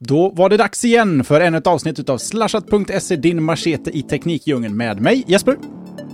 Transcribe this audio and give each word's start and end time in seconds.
Då 0.00 0.30
var 0.30 0.48
det 0.48 0.56
dags 0.56 0.84
igen 0.84 1.24
för 1.24 1.40
ännu 1.40 1.58
ett 1.58 1.66
avsnitt 1.66 2.08
av 2.08 2.18
Slashat.se, 2.18 3.16
din 3.16 3.42
machete 3.42 3.90
i 3.90 4.02
teknikdjungeln 4.02 4.76
med 4.76 5.00
mig, 5.00 5.24
Jesper. 5.26 5.56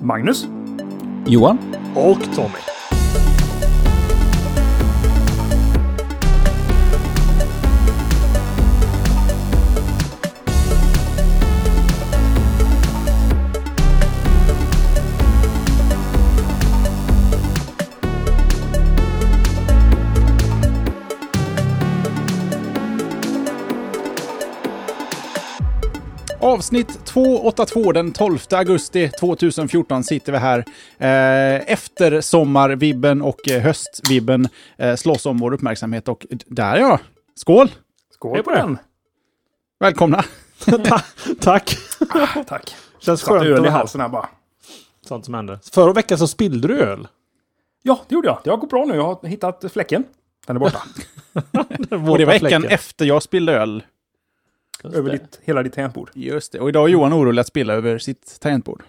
Magnus. 0.03 0.47
Johan. 1.27 1.59
Och 1.95 2.35
Tommy. 2.35 2.59
Avsnitt 26.55 27.05
282 27.05 27.93
den 27.93 28.13
12 28.13 28.39
augusti 28.51 29.11
2014 29.21 30.05
sitter 30.05 30.33
vi 30.33 30.39
här. 30.39 30.59
Eh, 30.99 31.73
efter 31.73 32.21
sommarvibben 32.21 33.23
och 33.23 33.49
eh, 33.49 33.63
höstvibben 33.63 34.49
eh, 34.77 34.97
slåss 34.97 35.27
om 35.27 35.39
vår 35.39 35.55
uppmärksamhet 35.55 36.09
och 36.09 36.27
där 36.31 36.77
ja, 36.77 36.99
skål! 37.35 37.71
Skål 38.11 38.43
på 38.43 38.51
den. 38.51 38.79
Välkomna! 39.81 40.25
Tack. 41.41 41.77
Ah, 42.11 42.45
tack. 42.47 42.75
Känns 43.01 43.23
skönt 43.23 43.41
att 43.41 43.47
öl 43.47 43.67
i 43.67 43.69
halsen 43.69 44.01
här 44.01 44.09
bara. 44.09 44.29
Sånt 45.07 45.25
som 45.25 45.35
händer. 45.35 45.59
Förra 45.73 45.93
veckan 45.93 46.19
så 46.19 46.29
spillde 46.29 46.69
du 46.69 46.81
öl. 46.81 47.09
Ja, 47.83 48.01
det 48.09 48.15
gjorde 48.15 48.29
jag. 48.29 48.41
Det 48.45 48.51
har 48.51 48.57
gått 48.57 48.71
bra 48.71 48.85
nu. 48.85 48.95
Jag 48.95 49.05
har 49.05 49.29
hittat 49.29 49.73
fläcken. 49.73 50.05
Den 50.47 50.57
är 50.57 50.61
borta. 50.61 50.83
Och 52.11 52.19
det 52.19 52.25
var 52.25 52.27
veckan 52.27 52.65
efter 52.65 53.05
jag 53.05 53.23
spillde 53.23 53.53
öl. 53.53 53.83
Över 54.93 55.13
ditt, 55.13 55.41
hela 55.43 55.63
ditt 55.63 55.73
tangentbord. 55.73 56.11
Just 56.15 56.53
det. 56.53 56.61
Och 56.61 56.69
idag 56.69 56.89
är 56.89 56.93
Johan 56.93 57.13
orolig 57.13 57.41
att 57.41 57.47
spilla 57.47 57.75
över 57.75 57.99
sitt 57.99 58.41
tangentbord. 58.41 58.83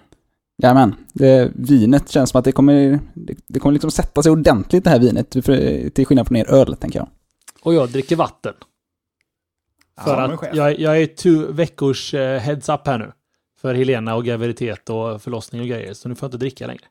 Jajamän, 0.58 0.96
det, 1.14 1.52
vinet 1.56 2.10
känns 2.10 2.30
som 2.30 2.40
att 2.40 2.46
det 2.46 2.52
kommer, 2.52 3.00
det, 3.14 3.36
det 3.48 3.60
kommer 3.60 3.74
liksom 3.74 3.92
sätta 3.92 4.24
sig 4.24 4.32
ordentligt 4.32 4.84
det 4.84 4.90
här 4.90 5.00
vinet, 5.00 5.34
för, 5.46 5.90
till 5.90 6.06
skillnad 6.06 6.28
från 6.28 6.38
er 6.38 6.52
öl, 6.52 6.76
tänker 6.76 7.00
jag. 7.00 7.08
Och 7.62 7.74
jag 7.74 7.90
dricker 7.90 8.16
vatten. 8.16 8.54
För 10.04 10.12
Ja, 10.12 10.34
att 10.34 10.56
jag, 10.56 10.80
jag 10.80 11.02
är 11.02 11.08
två 11.08 11.52
veckors 11.52 12.14
eh, 12.14 12.40
heads 12.40 12.70
up 12.70 12.88
här 12.88 12.98
nu. 12.98 13.12
För 13.62 13.74
Helena 13.74 14.16
och 14.16 14.26
graviditet 14.26 14.90
och 14.90 15.22
förlossning 15.22 15.62
och 15.62 15.68
grejer. 15.68 15.94
Så 15.94 16.10
nu 16.10 16.16
får 16.16 16.26
jag 16.26 16.28
inte 16.28 16.38
dricka 16.38 16.68
längre. 16.68 16.84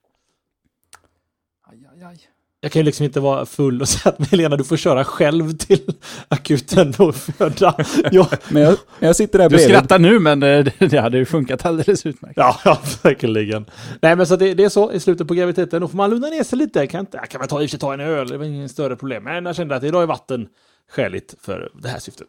Jag 2.64 2.72
kan 2.72 2.80
ju 2.80 2.84
liksom 2.86 3.04
inte 3.04 3.20
vara 3.20 3.46
full 3.46 3.80
och 3.80 3.88
säga 3.88 4.14
att 4.18 4.30
Helena 4.30 4.56
du 4.56 4.64
får 4.64 4.76
köra 4.76 5.04
själv 5.04 5.52
till 5.56 5.94
akuten 6.28 6.94
och 6.98 7.14
föda. 7.14 7.74
Ja, 8.12 8.28
Men 8.48 8.62
jag, 8.62 8.76
jag 9.00 9.16
sitter 9.16 9.38
där 9.38 9.48
Du 9.48 9.56
bredvid. 9.56 9.76
skrattar 9.76 9.98
nu, 9.98 10.18
men 10.18 10.42
eh, 10.42 10.64
det, 10.64 10.72
det 10.90 10.98
hade 11.00 11.18
ju 11.18 11.24
funkat 11.24 11.66
alldeles 11.66 12.06
utmärkt. 12.06 12.36
ja, 12.36 12.60
ja 12.64 12.80
verkligen. 13.02 13.64
Nej 14.02 14.16
men 14.16 14.26
så 14.26 14.36
det, 14.36 14.54
det 14.54 14.64
är 14.64 14.68
så 14.68 14.92
i 14.92 15.00
slutet 15.00 15.28
på 15.28 15.34
graviditeten. 15.34 15.80
Då 15.80 15.88
får 15.88 15.96
man 15.96 16.10
lugna 16.10 16.28
ner 16.28 16.44
sig 16.44 16.58
lite. 16.58 16.78
Jag 16.78 16.90
kan, 16.90 17.00
inte, 17.00 17.16
jag 17.16 17.28
kan 17.28 17.38
väl 17.40 17.48
ta, 17.48 17.62
i 17.62 17.66
och 17.66 17.80
ta 17.80 17.94
en 17.94 18.00
öl, 18.00 18.28
det 18.28 18.38
var 18.38 18.44
ingen 18.44 18.68
större 18.68 18.96
problem. 18.96 19.24
Men 19.24 19.46
jag 19.46 19.56
kände 19.56 19.76
att 19.76 19.84
idag 19.84 20.02
är 20.02 20.06
vatten 20.06 20.46
skäligt 20.90 21.34
för 21.40 21.70
det 21.82 21.88
här 21.88 21.98
syftet. 21.98 22.28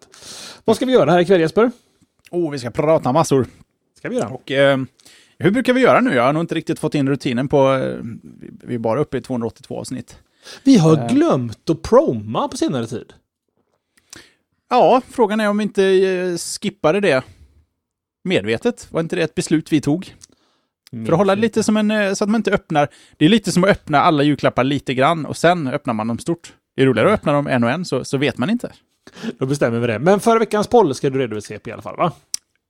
Vad 0.65 0.75
ska 0.75 0.85
vi 0.85 0.91
göra 0.91 1.11
här 1.11 1.19
ikväll 1.19 1.41
Jesper? 1.41 1.71
Oh, 2.31 2.51
vi 2.51 2.59
ska 2.59 2.71
prata 2.71 3.11
massor. 3.11 3.45
Ska 3.97 4.09
vi 4.09 4.15
göra? 4.15 4.27
Och 4.29 4.51
eh, 4.51 4.77
hur 5.39 5.51
brukar 5.51 5.73
vi 5.73 5.81
göra 5.81 6.01
nu? 6.01 6.13
Jag 6.13 6.23
har 6.23 6.33
nog 6.33 6.43
inte 6.43 6.55
riktigt 6.55 6.79
fått 6.79 6.95
in 6.95 7.09
rutinen 7.09 7.47
på... 7.47 7.73
Eh, 7.73 7.97
vi- 8.63 8.75
är 8.75 8.79
bara 8.79 8.99
uppe 8.99 9.17
i 9.17 9.21
282 9.21 9.79
avsnitt. 9.79 10.17
Vi 10.63 10.77
har 10.77 10.97
Eh. 10.97 11.07
glömt 11.13 11.69
att 11.69 11.81
proma 11.81 12.47
på 12.47 12.57
senare 12.57 12.87
tid. 12.87 13.13
Ja, 14.69 15.01
frågan 15.09 15.39
är 15.39 15.49
om 15.49 15.57
vi 15.57 15.63
inte 15.63 15.83
eh, 15.85 16.37
skippade 16.37 16.99
det 16.99 17.23
medvetet. 18.23 18.87
Var 18.91 19.01
inte 19.01 19.15
det 19.15 19.21
ett 19.21 19.35
beslut 19.35 19.71
vi 19.71 19.81
tog? 19.81 20.13
För 21.05 21.11
att 21.13 21.17
hålla 21.17 21.35
det 21.35 21.41
lite 21.41 21.63
som 21.63 21.77
en... 21.77 22.15
Så 22.15 22.23
att 22.23 22.29
man 22.29 22.39
inte 22.39 22.51
öppnar... 22.51 22.87
Det 23.17 23.25
är 23.25 23.29
lite 23.29 23.51
som 23.51 23.63
att 23.63 23.69
öppna 23.69 24.01
alla 24.01 24.23
julklappar 24.23 24.63
lite 24.63 24.93
grann 24.93 25.25
och 25.25 25.37
sen 25.37 25.67
öppnar 25.67 25.93
man 25.93 26.07
dem 26.07 26.19
stort. 26.19 26.53
Det 26.75 26.81
är 26.81 26.85
roligare 26.85 27.13
att 27.13 27.19
öppna 27.19 27.33
dem 27.33 27.47
en 27.47 27.63
och 27.63 27.69
en, 27.69 27.85
så, 27.85 28.05
så 28.05 28.17
vet 28.17 28.37
man 28.37 28.49
inte. 28.49 28.71
Då 29.39 29.45
bestämmer 29.45 29.79
vi 29.79 29.87
det. 29.87 29.99
Men 29.99 30.19
förra 30.19 30.39
veckans 30.39 30.67
poll 30.67 30.95
ska 30.95 31.09
du 31.09 31.19
redovisa 31.19 31.53
i 31.65 31.71
alla 31.71 31.81
fall 31.81 31.97
va? 31.97 32.11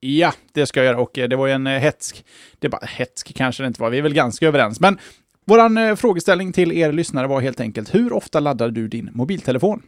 Ja, 0.06 0.34
det 0.54 0.66
ska 0.66 0.80
jag 0.80 0.86
göra 0.86 1.02
och 1.02 1.18
eh, 1.18 1.28
det 1.28 1.36
var 1.36 1.48
ju 1.48 1.54
en 1.54 1.68
eh, 1.68 1.80
hetsk... 1.80 2.26
Det 2.60 2.84
hetsk 2.84 3.36
kanske 3.36 3.64
det 3.64 3.68
inte 3.68 3.82
var, 3.82 3.90
vi 3.90 3.98
är 3.98 4.02
väl 4.02 4.14
ganska 4.14 4.48
överens. 4.48 4.80
Men 4.80 4.98
vår 5.46 5.78
eh, 5.78 5.96
frågeställning 5.96 6.54
till 6.54 6.72
er 6.72 6.92
lyssnare 6.92 7.28
var 7.28 7.42
helt 7.42 7.60
enkelt, 7.60 7.96
hur 7.96 8.14
ofta 8.14 8.40
laddar 8.40 8.70
du 8.70 8.88
din 8.88 9.10
mobiltelefon? 9.14 9.82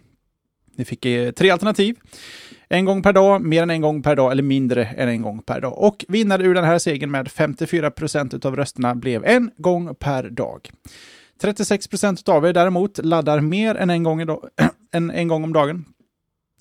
Ni 0.75 0.85
fick 0.85 1.01
tre 1.35 1.50
alternativ. 1.50 1.95
En 2.69 2.85
gång 2.85 3.01
per 3.01 3.13
dag, 3.13 3.41
mer 3.41 3.63
än 3.63 3.69
en 3.69 3.81
gång 3.81 4.03
per 4.03 4.16
dag 4.16 4.31
eller 4.31 4.44
mindre 4.44 4.85
än 4.85 5.09
en 5.09 5.22
gång 5.22 5.41
per 5.41 5.61
dag. 5.61 5.77
Och 5.77 6.06
vinnare 6.07 6.44
ur 6.44 6.53
den 6.53 6.63
här 6.63 6.79
segern 6.79 7.11
med 7.11 7.27
54% 7.27 8.45
av 8.45 8.56
rösterna 8.56 8.95
blev 8.95 9.25
en 9.25 9.51
gång 9.57 9.95
per 9.95 10.29
dag. 10.29 10.69
36% 11.41 12.29
av 12.29 12.45
er 12.45 12.53
däremot 12.53 13.06
laddar 13.06 13.39
mer 13.39 13.75
än 13.75 13.89
en 13.89 14.03
gång, 14.03 14.22
idag, 14.22 14.50
än 14.94 15.11
en 15.11 15.27
gång 15.27 15.44
om 15.44 15.53
dagen. 15.53 15.85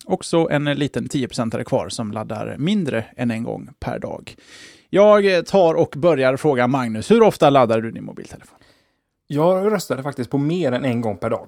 Också 0.07 0.47
en 0.51 0.65
liten 0.65 1.07
10% 1.07 1.63
kvar 1.63 1.89
som 1.89 2.11
laddar 2.11 2.55
mindre 2.57 3.05
än 3.15 3.31
en 3.31 3.43
gång 3.43 3.69
per 3.79 3.99
dag. 3.99 4.35
Jag 4.89 5.45
tar 5.45 5.73
och 5.73 5.93
börjar 5.97 6.37
fråga 6.37 6.67
Magnus, 6.67 7.11
hur 7.11 7.23
ofta 7.23 7.49
laddar 7.49 7.81
du 7.81 7.91
din 7.91 8.03
mobiltelefon? 8.03 8.57
Jag 9.27 9.71
röstade 9.71 10.03
faktiskt 10.03 10.29
på 10.29 10.37
mer 10.37 10.71
än 10.71 10.85
en 10.85 11.01
gång 11.01 11.17
per 11.17 11.29
dag. 11.29 11.47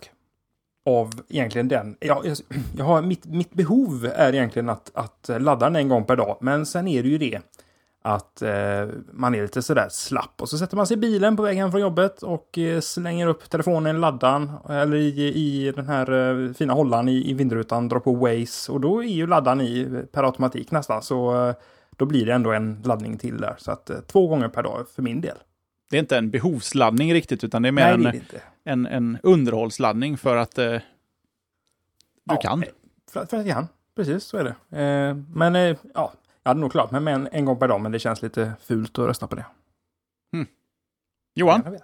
Av 0.86 1.22
egentligen 1.30 1.68
den. 1.68 1.98
Jag, 2.00 2.26
jag, 2.26 2.38
jag 2.78 2.86
har, 2.86 3.02
mitt, 3.02 3.26
mitt 3.26 3.54
behov 3.54 4.12
är 4.16 4.34
egentligen 4.34 4.70
att, 4.70 4.92
att 4.94 5.30
ladda 5.42 5.66
den 5.66 5.76
en 5.76 5.90
gång 5.90 6.06
per 6.06 6.16
dag. 6.16 6.38
Men 6.42 6.66
sen 6.66 6.88
är 6.88 7.04
det 7.04 7.10
ju 7.10 7.18
det 7.18 7.40
att 8.02 8.42
eh, 8.42 8.88
man 9.12 9.36
är 9.36 9.42
lite 9.42 9.62
sådär 9.62 9.88
slapp. 9.90 10.42
Och 10.42 10.50
så 10.50 10.58
sätter 10.58 10.76
man 10.78 10.88
sig 10.88 10.98
i 10.98 11.00
bilen 11.00 11.38
på 11.38 11.44
väg 11.44 11.58
hem 11.58 11.72
från 11.72 11.82
jobbet 11.82 12.24
och 12.24 12.58
eh, 12.58 12.80
slänger 12.80 13.28
upp 13.28 13.50
telefonen 13.50 13.96
i 13.96 14.00
laddan. 14.00 14.52
Eller 14.70 14.96
i, 14.96 15.34
i 15.36 15.72
den 15.72 15.88
här 15.88 16.12
eh, 16.48 16.54
fina 16.54 16.74
hållaren 16.74 17.10
i, 17.10 17.30
i 17.30 17.34
vindrutan, 17.34 17.90
drar 17.90 18.00
på 18.00 18.14
Waze. 18.14 18.72
Och 18.72 18.82
då 18.82 19.04
är 19.04 19.08
ju 19.08 19.28
laddan 19.28 19.62
i 19.62 20.04
per 20.12 20.24
automatik 20.24 20.72
nästan. 20.72 21.02
Så 21.02 21.48
eh, 21.48 21.56
då 21.98 22.06
blir 22.06 22.26
det 22.26 22.34
ändå 22.34 22.52
en 22.52 22.82
laddning 22.86 23.18
till 23.18 23.38
där. 23.38 23.56
Så 23.58 23.72
att 23.72 23.90
eh, 23.90 24.00
två 24.00 24.28
gånger 24.28 24.48
per 24.48 24.64
dag 24.64 24.86
för 24.96 25.02
min 25.02 25.22
del. 25.22 25.38
Det 25.90 25.98
är 25.98 26.00
inte 26.00 26.18
en 26.18 26.30
behovsladdning 26.30 27.14
riktigt, 27.14 27.44
utan 27.44 27.62
det 27.62 27.68
är 27.68 27.72
mer 27.72 27.84
Nej, 27.84 27.94
en, 27.94 28.02
det 28.02 28.10
är 28.10 28.14
det 28.64 28.72
en, 28.72 28.86
en 28.86 29.18
underhållsladdning 29.24 30.18
för 30.18 30.36
att 30.36 30.58
eh, 30.58 30.66
du 30.66 30.82
Ja, 32.24 32.36
kan. 32.36 32.64
För, 33.12 33.26
för 33.26 33.38
att 33.38 33.46
jag 33.46 33.56
kan. 33.56 33.68
Precis, 33.96 34.24
så 34.24 34.38
är 34.38 34.44
det. 34.44 34.56
Men 35.34 35.76
ja, 35.94 36.14
hade 36.50 36.60
nog 36.60 36.72
klarat 36.72 36.92
mig 36.92 37.02
med 37.02 37.14
en, 37.14 37.30
en 37.32 37.46
gång 37.46 37.60
per 37.60 37.68
dag, 37.68 37.82
men 37.82 37.92
det 37.92 38.00
känns 38.00 38.22
lite 38.22 38.52
fult 38.62 39.00
att 39.00 39.08
rösta 39.08 39.28
på 39.28 39.36
det. 39.36 39.46
Johan? 41.36 41.62
Jag 41.66 41.72
vet. 41.72 41.82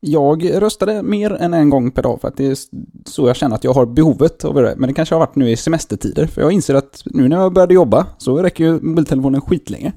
Jag 0.00 0.62
röstade 0.62 1.02
mer 1.02 1.32
än 1.32 1.54
en 1.54 1.70
gång 1.70 1.90
per 1.90 2.02
dag 2.02 2.20
för 2.20 2.28
att 2.28 2.36
det 2.36 2.46
är 2.46 2.56
så 3.08 3.26
jag 3.26 3.36
känner 3.36 3.56
att 3.56 3.64
jag 3.64 3.72
har 3.72 3.86
behovet 3.86 4.44
av 4.44 4.54
det. 4.54 4.74
Men 4.76 4.88
det 4.88 4.94
kanske 4.94 5.14
har 5.14 5.20
varit 5.20 5.34
nu 5.34 5.50
i 5.50 5.56
semestertider. 5.56 6.26
För 6.26 6.40
jag 6.40 6.52
inser 6.52 6.74
att 6.74 7.02
nu 7.04 7.28
när 7.28 7.36
jag 7.36 7.52
började 7.52 7.74
jobba 7.74 8.06
så 8.18 8.42
räcker 8.42 8.64
ju 8.64 8.80
mobiltelefonen 8.80 9.40
skitlänge. 9.40 9.92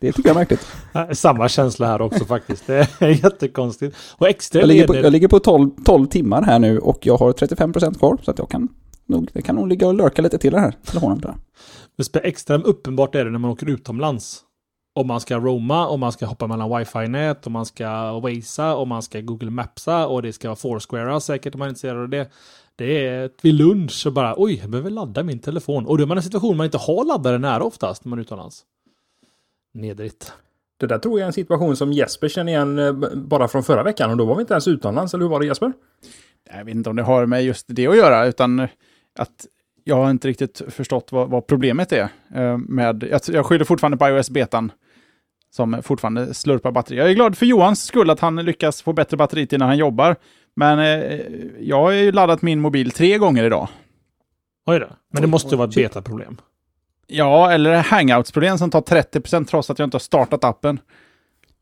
Det 0.00 0.12
tycker 0.12 0.28
jag 0.28 0.36
är 0.36 0.40
märkligt. 0.40 0.66
Samma 1.18 1.48
känsla 1.48 1.86
här 1.86 2.02
också 2.02 2.24
faktiskt. 2.24 2.66
Det 2.66 2.88
är 2.98 3.08
jättekonstigt. 3.24 3.96
Och 4.16 4.28
extra 4.28 4.60
Jag 4.60 4.68
ligger 4.68 4.86
på, 4.86 4.96
jag 4.96 5.12
ligger 5.12 5.28
på 5.28 5.38
12, 5.38 5.70
12 5.84 6.06
timmar 6.06 6.42
här 6.42 6.58
nu 6.58 6.78
och 6.78 7.06
jag 7.06 7.16
har 7.16 7.32
35% 7.32 7.98
kvar. 7.98 8.18
Så 8.22 8.30
att 8.30 8.38
jag 8.38 8.48
kan 8.48 8.68
nog, 9.06 9.30
det 9.32 9.42
kan 9.42 9.56
nog 9.56 9.68
ligga 9.68 9.86
och 9.86 9.94
lurka 9.94 10.22
lite 10.22 10.38
till 10.38 10.52
den 10.52 10.60
här 10.60 10.74
telefonen. 10.84 11.18
Där. 11.18 11.34
Men 12.14 12.22
extra 12.24 12.56
uppenbart 12.56 13.14
är 13.14 13.24
det 13.24 13.30
när 13.30 13.38
man 13.38 13.50
åker 13.50 13.68
utomlands. 13.68 14.42
Om 14.94 15.06
man 15.06 15.20
ska 15.20 15.38
roama, 15.38 15.88
om 15.88 16.00
man 16.00 16.12
ska 16.12 16.26
hoppa 16.26 16.46
mellan 16.46 16.78
wifi-nät, 16.78 17.46
om 17.46 17.52
man 17.52 17.66
ska 17.66 18.20
wasea, 18.20 18.74
om 18.74 18.88
man 18.88 19.02
ska 19.02 19.20
google 19.20 19.50
mapsa 19.50 20.06
och 20.06 20.22
det 20.22 20.32
ska 20.32 20.48
vara 20.48 20.56
foursquarea 20.56 21.20
säkert 21.20 21.54
om 21.54 21.58
man 21.58 21.66
är 21.66 21.70
intresserad 21.70 22.02
av 22.02 22.08
det. 22.08 22.30
Det 22.76 23.06
är 23.06 23.30
vid 23.42 23.54
lunch 23.54 23.92
så 23.92 24.10
bara 24.10 24.34
oj, 24.36 24.58
jag 24.60 24.70
behöver 24.70 24.90
ladda 24.90 25.22
min 25.22 25.38
telefon. 25.38 25.86
Och 25.86 25.98
då 25.98 26.04
är 26.04 26.06
man 26.06 26.16
i 26.16 26.18
en 26.18 26.22
situation 26.22 26.56
man 26.56 26.64
inte 26.64 26.78
har 26.78 27.04
laddare 27.04 27.38
nära 27.38 27.64
oftast 27.64 28.04
när 28.04 28.10
man 28.10 28.18
är 28.18 28.22
utomlands. 28.22 28.64
Nedrigt. 29.74 30.32
Det 30.76 30.86
där 30.86 30.98
tror 30.98 31.18
jag 31.18 31.24
är 31.24 31.26
en 31.26 31.32
situation 31.32 31.76
som 31.76 31.92
Jesper 31.92 32.28
känner 32.28 32.52
igen 32.52 32.78
eh, 32.78 32.92
bara 33.14 33.48
från 33.48 33.62
förra 33.62 33.82
veckan 33.82 34.10
och 34.10 34.16
då 34.16 34.24
var 34.24 34.34
vi 34.34 34.40
inte 34.40 34.54
ens 34.54 34.68
utomlands, 34.68 35.14
eller 35.14 35.24
hur 35.24 35.30
var 35.30 35.40
det 35.40 35.46
Jesper? 35.46 35.72
Jag 36.56 36.64
vet 36.64 36.74
inte 36.74 36.90
om 36.90 36.96
det 36.96 37.02
har 37.02 37.26
med 37.26 37.44
just 37.44 37.66
det 37.68 37.86
att 37.86 37.96
göra, 37.96 38.26
utan 38.26 38.60
att 39.18 39.46
jag 39.84 39.96
har 39.96 40.10
inte 40.10 40.28
riktigt 40.28 40.62
förstått 40.68 41.12
vad, 41.12 41.30
vad 41.30 41.46
problemet 41.46 41.92
är. 41.92 42.08
eh, 42.34 42.58
Med, 42.58 43.06
jag, 43.10 43.20
jag 43.26 43.46
skyller 43.46 43.64
fortfarande 43.64 43.96
på 43.96 44.08
iOS-betan 44.08 44.72
som 45.50 45.82
fortfarande 45.82 46.34
slurpar 46.34 46.72
batteri. 46.72 46.96
Jag 46.98 47.10
är 47.10 47.14
glad 47.14 47.38
för 47.38 47.46
Johans 47.46 47.84
skull 47.84 48.10
att 48.10 48.20
han 48.20 48.36
lyckas 48.36 48.82
få 48.82 48.92
bättre 48.92 49.16
batteritid 49.16 49.58
när 49.58 49.66
han 49.66 49.78
jobbar. 49.78 50.16
Men 50.56 50.78
eh, 50.78 51.20
jag 51.60 51.76
har 51.76 51.90
ju 51.90 52.12
laddat 52.12 52.42
min 52.42 52.60
mobil 52.60 52.90
tre 52.90 53.18
gånger 53.18 53.44
idag. 53.44 53.68
Oj 54.66 54.78
då. 54.80 54.86
Men 55.12 55.22
det 55.22 55.28
måste 55.28 55.50
ju 55.50 55.56
vara 55.56 55.68
ett 55.68 55.74
betaproblem. 55.74 56.36
Ja, 57.06 57.50
eller 57.52 57.76
hangouts-problem 57.76 58.58
som 58.58 58.70
tar 58.70 58.80
30% 58.80 59.44
trots 59.44 59.70
att 59.70 59.78
jag 59.78 59.86
inte 59.86 59.94
har 59.94 60.00
startat 60.00 60.44
appen. 60.44 60.80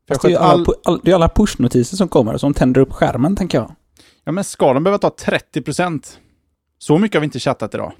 För 0.08 0.14
Fast 0.14 0.22
det 0.22 0.28
är 0.28 0.30
ju 0.30 0.36
alla, 0.36 0.66
all... 0.84 1.12
alla 1.14 1.28
pushnotiser 1.28 1.96
som 1.96 2.08
kommer 2.08 2.36
som 2.36 2.54
tänder 2.54 2.80
upp 2.80 2.92
skärmen, 2.92 3.36
tänker 3.36 3.58
jag. 3.58 3.74
Ja, 4.24 4.32
men 4.32 4.44
ska 4.44 4.72
de 4.74 4.84
behöva 4.84 4.98
ta 4.98 5.08
30%? 5.08 6.18
Så 6.78 6.98
mycket 6.98 7.14
har 7.16 7.20
vi 7.20 7.24
inte 7.24 7.38
chattat 7.38 7.74
idag. 7.74 7.92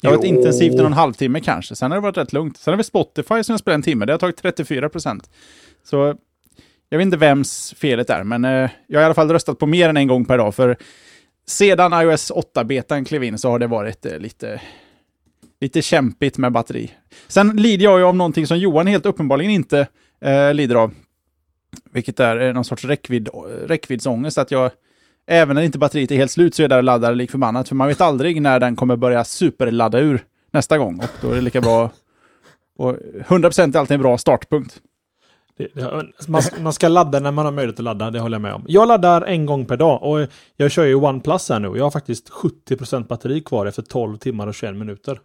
Det 0.00 0.06
har 0.06 0.16
varit 0.16 0.30
Jo. 0.30 0.36
intensivt 0.36 0.74
i 0.74 0.76
någon 0.82 0.92
halvtimme 0.92 1.40
kanske. 1.40 1.76
Sen 1.76 1.90
har 1.90 1.98
det 1.98 2.02
varit 2.02 2.16
rätt 2.16 2.32
lugnt. 2.32 2.56
Sen 2.56 2.72
har 2.72 2.76
vi 2.76 2.84
Spotify 2.84 3.42
som 3.42 3.52
jag 3.52 3.60
spelar 3.60 3.74
en 3.74 3.82
timme. 3.82 4.04
Det 4.06 4.12
har 4.12 4.18
tagit 4.18 4.36
34 4.36 4.88
procent. 4.88 5.30
Så 5.84 6.14
jag 6.88 6.98
vet 6.98 7.04
inte 7.04 7.16
vems 7.16 7.74
felet 7.76 8.10
är, 8.10 8.24
men 8.24 8.44
eh, 8.44 8.70
jag 8.86 8.98
har 8.98 9.02
i 9.02 9.04
alla 9.04 9.14
fall 9.14 9.30
röstat 9.30 9.58
på 9.58 9.66
mer 9.66 9.88
än 9.88 9.96
en 9.96 10.06
gång 10.08 10.24
per 10.24 10.38
dag. 10.38 10.54
För 10.54 10.76
sedan 11.46 11.92
iOS 11.92 12.32
8-betan 12.32 13.04
klev 13.04 13.24
in 13.24 13.38
så 13.38 13.50
har 13.50 13.58
det 13.58 13.66
varit 13.66 14.06
eh, 14.06 14.18
lite, 14.18 14.60
lite 15.60 15.82
kämpigt 15.82 16.38
med 16.38 16.52
batteri. 16.52 16.90
Sen 17.28 17.56
lider 17.56 17.84
jag 17.84 17.98
ju 17.98 18.04
av 18.04 18.16
någonting 18.16 18.46
som 18.46 18.58
Johan 18.58 18.86
helt 18.86 19.06
uppenbarligen 19.06 19.52
inte 19.52 19.86
eh, 20.20 20.54
lider 20.54 20.74
av. 20.74 20.94
Vilket 21.92 22.20
är 22.20 22.40
eh, 22.40 22.52
någon 22.52 22.64
sorts 22.64 22.84
räckvidd, 22.84 23.28
räckviddsångest. 23.66 24.38
Att 24.38 24.50
jag, 24.50 24.70
även 25.26 25.56
när 25.56 25.62
inte 25.62 25.78
batteriet 25.78 26.10
är 26.10 26.16
helt 26.16 26.30
slut 26.30 26.54
så 26.54 26.62
är 26.62 26.68
det 26.68 26.74
där 26.74 26.78
och 26.78 26.84
laddar 26.84 27.14
lik 27.14 27.30
förbannat. 27.30 27.68
För 27.68 27.74
man 27.74 27.88
vet 27.88 28.00
aldrig 28.00 28.42
när 28.42 28.60
den 28.60 28.76
kommer 28.76 28.96
börja 28.96 29.24
superladda 29.24 29.98
ur 29.98 30.24
nästa 30.50 30.78
gång. 30.78 30.98
Och 30.98 31.10
då 31.20 31.30
är 31.30 31.34
det 31.34 31.40
lika 31.40 31.60
bra. 31.60 31.90
Och 32.76 32.96
100% 33.26 33.74
är 33.74 33.78
alltid 33.78 33.94
en 33.94 34.02
bra 34.02 34.18
startpunkt. 34.18 34.80
Det, 35.56 35.68
det, 35.74 35.90
alltså, 35.90 36.30
man, 36.30 36.42
man 36.60 36.72
ska 36.72 36.88
ladda 36.88 37.20
när 37.20 37.32
man 37.32 37.44
har 37.44 37.52
möjlighet 37.52 37.80
att 37.80 37.84
ladda, 37.84 38.10
det 38.10 38.20
håller 38.20 38.34
jag 38.34 38.42
med 38.42 38.54
om. 38.54 38.64
Jag 38.68 38.88
laddar 38.88 39.22
en 39.22 39.46
gång 39.46 39.66
per 39.66 39.76
dag 39.76 40.02
och 40.02 40.28
jag 40.56 40.70
kör 40.70 40.84
ju 40.84 40.94
OnePlus 40.94 41.48
här 41.48 41.60
nu. 41.60 41.68
Jag 41.76 41.84
har 41.84 41.90
faktiskt 41.90 42.30
70% 42.30 43.06
batteri 43.06 43.40
kvar 43.40 43.66
efter 43.66 43.82
12 43.82 44.16
timmar 44.16 44.46
och 44.46 44.54
21 44.54 44.76
minuter. 44.76 45.20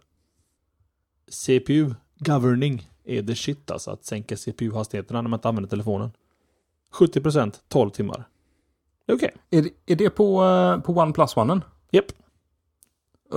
CPU 1.30 1.94
governing 2.18 2.88
är 3.04 3.22
the 3.22 3.34
shit 3.34 3.70
alltså, 3.70 3.90
att 3.90 4.04
sänka 4.04 4.36
CPU-hastigheterna 4.36 5.22
när 5.22 5.28
man 5.28 5.38
inte 5.38 5.48
använder 5.48 5.70
telefonen. 5.70 6.10
70% 6.92 7.54
12 7.68 7.90
timmar. 7.90 8.24
Är 9.08 9.14
Okej. 9.14 9.34
Är, 9.50 9.62
det- 9.62 9.92
är 9.92 9.96
det 9.96 10.10
på, 10.10 10.44
eh, 10.44 10.80
på 10.80 10.92
OnePlus 10.92 11.36
One? 11.36 11.60
Japp. 11.90 12.04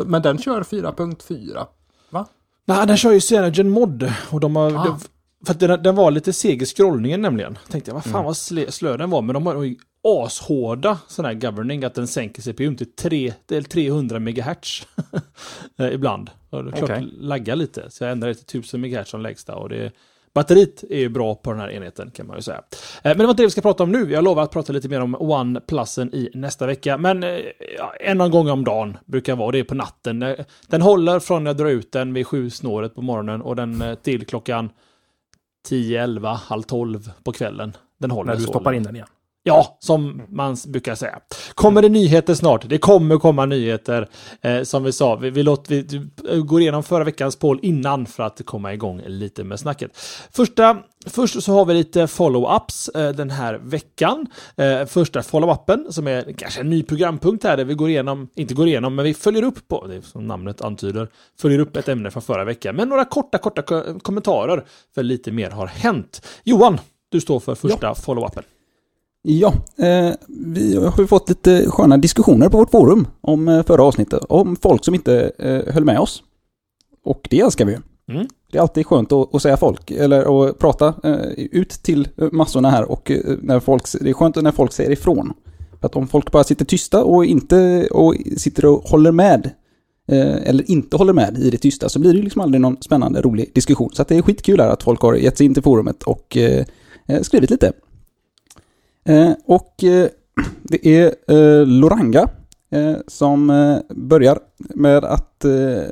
Men 0.06 0.22
den 0.22 0.38
kör 0.38 0.64
4.4. 0.64 1.66
Nej, 2.66 2.88
den 2.88 2.98
kör 2.98 3.12
ju 3.12 3.22
Cyanogen 3.22 3.70
mod. 3.70 4.14
Och 4.32 4.40
de 4.40 4.56
har... 4.56 4.66
Ah. 4.72 4.84
de- 4.86 5.00
För 5.46 5.54
att 5.54 5.60
den, 5.60 5.84
den 5.84 5.96
var 5.96 6.12
lite 6.12 6.34
seg 6.34 6.62
i 6.62 6.66
scrollningen 6.66 7.22
nämligen. 7.22 7.58
Tänkte 7.70 7.90
jag, 7.90 7.94
vad 7.94 8.04
fan 8.04 8.14
Mm. 8.14 8.26
vad 8.26 8.38
slö, 8.38 8.72
slö 8.72 8.98
den 8.98 9.10
var. 9.10 9.22
Men 9.22 9.34
de 9.34 9.46
har 9.46 9.64
ju 9.64 9.76
ashårda 10.04 10.98
sådana 11.08 11.34
här 11.34 11.52
governing. 11.52 11.84
Att 11.84 11.94
den 11.96 12.08
sänker 12.08 12.42
CPU 12.42 12.76
till 12.76 12.96
3, 12.96 13.34
till 13.46 13.66
300 13.66 14.20
MHz. 14.20 14.88
Eh, 15.80 15.88
Ibland. 15.94 16.30
Och 16.50 16.64
det 16.64 16.72
är 16.72 16.76
klart 16.76 16.90
det 16.90 17.08
laggar 17.20 17.56
lite. 17.56 17.90
Så 17.92 18.04
jag 18.04 18.12
ändrade 18.12 18.34
till 18.36 18.44
1000 18.60 18.82
MHz 18.82 19.10
som 19.10 19.22
lägsta. 19.22 19.56
Och 19.56 19.70
det, 19.70 19.92
batteriet 20.34 20.84
är 20.90 20.98
ju 21.00 21.10
bra 21.10 21.36
på 21.36 21.52
den 21.52 21.60
här 21.60 21.70
enheten 21.72 22.12
kan 22.12 22.28
man 22.28 22.36
ju 22.36 22.42
säga. 22.42 22.58
Eh, 22.58 22.62
Men 23.04 23.18
det 23.18 23.24
var 23.24 23.30
inte 23.30 23.44
det 23.44 23.48
vi 23.48 23.52
ska 23.52 23.62
prata 23.62 23.84
om 23.84 23.92
nu. 23.92 24.12
Jag 24.12 24.24
lovar 24.24 24.44
att 24.44 24.52
prata 24.52 24.74
lite 24.74 24.90
mer 24.90 25.02
om 25.02 25.16
OnePlusen 25.20 26.14
i 26.16 26.30
nästa 26.34 26.66
vecka. 26.66 26.98
Men 26.98 27.24
eh, 27.24 27.40
ja, 27.78 27.94
en 28.00 28.32
gång 28.32 28.50
om 28.50 28.64
dagen 28.64 28.98
brukar 29.06 29.36
vara. 29.36 29.52
Det 29.52 29.64
på 29.64 29.76
natten. 29.76 30.22
Eh, 30.22 30.36
Den 30.68 30.82
håller 30.82 31.20
från 31.20 31.44
när 31.44 31.50
jag 31.50 31.58
drar 31.58 31.66
ut 31.66 31.92
den 31.92 32.14
vid 32.14 32.28
sju 32.28 32.50
snåret 32.50 32.96
på 32.96 33.02
morgonen 33.02 33.42
och 33.42 33.56
den 33.56 33.84
till 34.04 34.26
klockan 34.26 34.70
10, 35.68 36.04
11, 36.04 36.30
halv 36.34 36.62
12 36.62 37.12
på 37.24 37.32
kvällen. 37.32 37.74
Den 38.00 38.12
håller 38.12 38.32
När 38.32 38.40
du 38.40 38.44
stoppar 38.44 38.74
in 38.74 38.84
den 38.84 38.96
igen. 38.96 39.08
Ja, 39.44 39.78
som 39.80 40.22
man 40.30 40.58
brukar 40.68 40.96
säga. 40.96 41.20
Kommer 41.54 41.82
det 41.82 41.90
nyheter 41.90 42.34
snart? 42.34 42.70
Det 42.70 42.78
kommer 42.78 43.18
komma 43.18 43.46
nyheter. 43.46 44.10
Eh, 44.42 44.64
som 44.64 44.84
vi 44.84 44.92
sa, 44.92 45.16
vi, 45.16 45.30
vi, 45.30 45.44
låt, 45.44 45.70
vi 45.72 45.82
du, 45.82 46.10
eh, 46.30 46.38
går 46.44 46.62
igenom 46.62 46.84
förra 46.84 47.04
veckans 47.04 47.36
poll 47.36 47.60
innan 47.62 48.06
för 48.06 48.24
att 48.24 48.46
komma 48.46 48.74
igång 48.74 49.02
lite 49.06 49.44
med 49.44 49.60
snacket. 49.60 49.92
Första, 50.32 50.78
först 51.08 51.44
så 51.44 51.54
har 51.54 51.66
vi 51.66 51.74
lite 51.74 52.06
follow-ups 52.06 52.90
eh, 53.00 53.12
den 53.16 53.30
här 53.30 53.54
veckan. 53.64 54.28
Eh, 54.56 54.86
första 54.86 55.22
follow-upen 55.22 55.92
som 55.92 56.08
är 56.08 56.34
kanske 56.38 56.62
en 56.62 56.70
ny 56.70 56.84
programpunkt 56.84 57.44
här 57.44 57.58
där 57.58 57.66
vi 57.66 57.74
går 57.74 57.90
igenom, 57.90 58.28
inte 58.36 58.54
går 58.54 58.68
igenom, 58.68 58.96
men 58.96 59.06
vi 59.06 59.14
följer 59.14 59.44
upp 59.44 59.68
på, 59.68 59.88
det 59.88 60.02
som 60.02 60.28
namnet 60.28 60.62
antyder, 60.62 61.08
följer 61.42 61.60
upp 61.60 61.76
ett 61.78 61.90
ämne 61.90 62.12
från 62.12 62.24
förra 62.24 62.44
veckan. 62.44 62.76
Men 62.76 62.90
några 62.90 63.06
korta, 63.06 63.38
korta 63.38 63.62
ko- 63.62 64.00
kommentarer 64.00 64.64
för 64.96 65.04
lite 65.04 65.32
mer 65.32 65.50
har 65.50 65.68
hänt. 65.68 66.28
Johan, 66.44 66.78
du 67.10 67.22
står 67.22 67.40
för 67.40 67.56
första 67.56 67.94
follow-upen. 67.94 68.44
Ja, 69.24 69.54
eh, 69.78 70.14
vi 70.28 70.76
har 70.76 71.00
ju 71.00 71.08
fått 71.08 71.30
lite 71.30 71.66
sköna 71.70 71.98
diskussioner 71.98 72.50
på 72.50 72.58
vårt 72.58 72.72
forum 72.72 73.08
om 73.22 73.48
eh, 73.48 73.64
förra 73.64 73.84
avsnittet. 73.84 74.24
Om 74.30 74.56
folk 74.56 74.86
som 74.86 74.96
inte 74.96 75.32
eh, 75.40 75.74
höll 75.74 75.86
med 75.86 76.00
oss. 76.00 76.24
Och 77.04 77.28
det 77.30 77.40
älskar 77.40 77.66
vi 77.66 77.72
ju. 77.72 77.80
Mm. 78.12 78.28
Det 78.52 78.58
är 78.58 78.62
alltid 78.62 78.86
skönt 78.86 79.12
att, 79.12 79.36
att 79.36 79.42
säga 79.42 79.58
folk, 79.58 79.92
eller 79.92 80.50
att 80.50 80.60
prata 80.60 80.94
eh, 81.04 81.46
ut 81.52 81.70
till 81.70 82.08
eh, 82.18 82.28
massorna 82.32 82.70
här 82.70 82.92
och 82.92 83.12
eh, 83.12 83.38
när 83.42 83.60
folk, 83.60 83.84
det 84.02 84.10
är 84.10 84.14
skönt 84.14 84.36
när 84.36 84.52
folk 84.52 84.74
säger 84.74 84.92
ifrån. 84.92 85.34
För 85.80 85.86
att 85.86 85.96
om 85.96 86.08
folk 86.08 86.32
bara 86.32 86.44
sitter 86.44 86.66
tysta 86.66 87.04
och 87.04 87.26
inte 87.26 87.88
och 87.92 88.16
sitter 88.38 88.66
och 88.66 88.84
håller 88.84 89.12
med 89.12 89.50
eller 90.44 90.72
inte 90.72 90.98
håller 90.98 91.14
med 91.14 91.38
i 91.38 91.50
det 91.50 91.58
tysta 91.58 91.90
så 91.90 92.00
blir 92.00 92.14
det 92.14 92.22
liksom 92.22 92.42
aldrig 92.42 92.62
någon 92.62 92.78
spännande, 92.82 93.22
rolig 93.22 93.52
diskussion. 93.54 93.90
Så 93.94 94.04
det 94.08 94.16
är 94.16 94.22
skitkul 94.22 94.60
här 94.60 94.70
att 94.70 94.84
folk 94.84 95.02
har 95.02 95.14
gett 95.14 95.38
sig 95.38 95.46
in 95.46 95.54
till 95.54 95.64
forumet 95.64 96.04
och 96.04 96.38
skrivit 97.22 97.50
lite. 97.50 97.72
Eh, 99.06 99.32
och 99.46 99.84
eh, 99.84 100.08
det 100.64 100.88
är 100.88 101.16
eh, 101.28 101.66
Loranga 101.66 102.30
eh, 102.72 102.96
som 103.08 103.50
eh, 103.50 103.78
börjar 103.90 104.40
med 104.58 105.06
att 105.06 105.46
eh, 105.46 105.84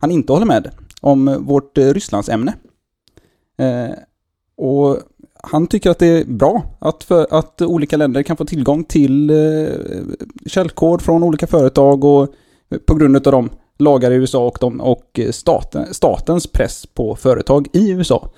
han 0.00 0.10
inte 0.10 0.32
håller 0.32 0.46
med 0.46 0.70
om 1.00 1.36
vårt 1.40 1.78
eh, 1.78 1.88
Rysslandsämne. 1.94 2.54
Eh, 3.58 3.94
och 4.56 4.98
han 5.42 5.66
tycker 5.66 5.90
att 5.90 5.98
det 5.98 6.06
är 6.06 6.24
bra 6.24 6.62
att, 6.78 7.04
för, 7.04 7.26
att 7.30 7.62
olika 7.62 7.96
länder 7.96 8.22
kan 8.22 8.36
få 8.36 8.44
tillgång 8.44 8.84
till 8.84 9.30
eh, 9.30 9.68
källkod 10.46 11.02
från 11.02 11.22
olika 11.22 11.46
företag 11.46 12.04
och 12.04 12.22
eh, 12.70 12.78
på 12.78 12.94
grund 12.94 13.16
av 13.16 13.32
de 13.32 13.50
lagar 13.78 14.10
i 14.10 14.14
USA 14.14 14.46
och, 14.46 14.58
de, 14.60 14.80
och 14.80 15.18
eh, 15.18 15.30
staten, 15.30 15.94
statens 15.94 16.46
press 16.46 16.86
på 16.86 17.16
företag 17.16 17.68
i 17.72 17.90
USA 17.90 18.30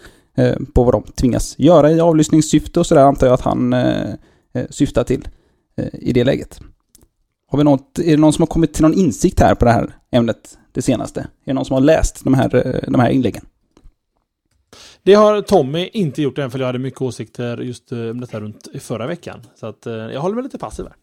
på 0.74 0.84
vad 0.84 0.94
de 0.94 1.02
tvingas 1.02 1.58
göra 1.58 1.90
i 1.90 2.00
avlyssningssyfte 2.00 2.80
och 2.80 2.86
sådär 2.86 3.02
antar 3.04 3.26
jag 3.26 3.34
att 3.34 3.40
han 3.40 3.72
eh, 3.72 4.10
eh, 4.52 4.66
syftar 4.70 5.04
till 5.04 5.28
eh, 5.76 5.86
i 5.92 6.12
det 6.12 6.24
läget. 6.24 6.60
Har 7.46 7.58
vi 7.58 7.64
något, 7.64 7.98
är 7.98 8.10
det 8.10 8.16
någon 8.16 8.32
som 8.32 8.42
har 8.42 8.46
kommit 8.46 8.74
till 8.74 8.82
någon 8.82 8.94
insikt 8.94 9.40
här 9.40 9.54
på 9.54 9.64
det 9.64 9.70
här 9.70 9.98
ämnet 10.10 10.58
det 10.72 10.82
senaste? 10.82 11.20
Är 11.20 11.26
det 11.44 11.52
någon 11.52 11.64
som 11.64 11.74
har 11.74 11.80
läst 11.80 12.24
de 12.24 12.34
här, 12.34 12.66
eh, 12.66 12.90
de 12.92 13.00
här 13.00 13.10
inläggen? 13.10 13.44
Det 15.02 15.14
har 15.14 15.42
Tommy 15.42 15.88
inte 15.92 16.22
gjort 16.22 16.38
än 16.38 16.50
för 16.50 16.58
jag 16.58 16.66
hade 16.66 16.78
mycket 16.78 17.02
åsikter 17.02 17.58
just 17.58 17.92
eh, 17.92 17.98
om 17.98 18.20
detta 18.20 18.40
runt 18.40 18.68
i 18.72 18.78
förra 18.80 19.06
veckan. 19.06 19.40
Så 19.60 19.66
att 19.66 19.86
eh, 19.86 19.92
jag 19.94 20.20
håller 20.20 20.34
mig 20.34 20.44
lite 20.44 20.58
passiv 20.58 20.84
här. 20.86 20.94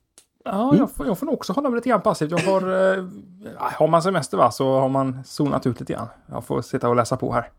Ja, 0.45 0.67
Mm. 0.69 0.77
jag, 0.79 0.91
får, 0.91 1.07
jag 1.07 1.17
får 1.17 1.25
nog 1.25 1.35
också 1.35 1.53
hålla 1.53 1.69
mig 1.69 1.75
lite 1.77 1.89
grann 1.89 2.01
passivt. 2.01 2.31
Jag 2.31 2.37
har, 2.37 2.61
eh, 2.97 3.05
har 3.57 3.87
man 3.87 4.01
semester 4.03 4.37
va, 4.37 4.51
så 4.51 4.79
har 4.79 4.89
man 4.89 5.23
zonat 5.25 5.67
ut 5.67 5.79
lite 5.79 5.93
grann. 5.93 6.07
Jag 6.31 6.45
får 6.45 6.61
sitta 6.61 6.89
och 6.89 6.95
läsa 6.95 7.17
på 7.17 7.33
här. 7.33 7.49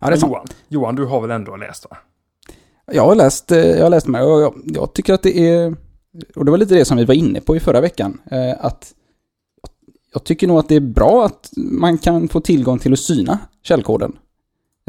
Ja, 0.00 0.06
det 0.06 0.06
är 0.06 0.10
Men 0.10 0.20
sant. 0.20 0.32
Johan, 0.32 0.46
Johan, 0.68 0.94
du 0.96 1.04
har 1.04 1.20
väl 1.20 1.30
ändå 1.30 1.56
läst 1.56 1.86
va? 1.90 1.96
Jag 2.92 3.02
har 3.06 3.14
läst, 3.14 3.52
eh, 3.52 3.58
jag 3.58 3.82
har 3.82 3.90
läst 3.90 4.06
med 4.06 4.24
och 4.24 4.40
jag, 4.40 4.54
jag 4.64 4.92
tycker 4.92 5.14
att 5.14 5.22
det 5.22 5.38
är, 5.48 5.76
och 6.36 6.44
det 6.44 6.50
var 6.50 6.58
lite 6.58 6.74
det 6.74 6.84
som 6.84 6.96
vi 6.96 7.04
var 7.04 7.14
inne 7.14 7.40
på 7.40 7.56
i 7.56 7.60
förra 7.60 7.80
veckan, 7.80 8.20
eh, 8.30 8.64
att 8.64 8.92
jag 10.12 10.24
tycker 10.24 10.46
nog 10.46 10.58
att 10.58 10.68
det 10.68 10.74
är 10.76 10.80
bra 10.80 11.26
att 11.26 11.50
man 11.56 11.98
kan 11.98 12.28
få 12.28 12.40
tillgång 12.40 12.78
till 12.78 12.92
att 12.92 12.98
syna 12.98 13.38
källkoden. 13.62 14.16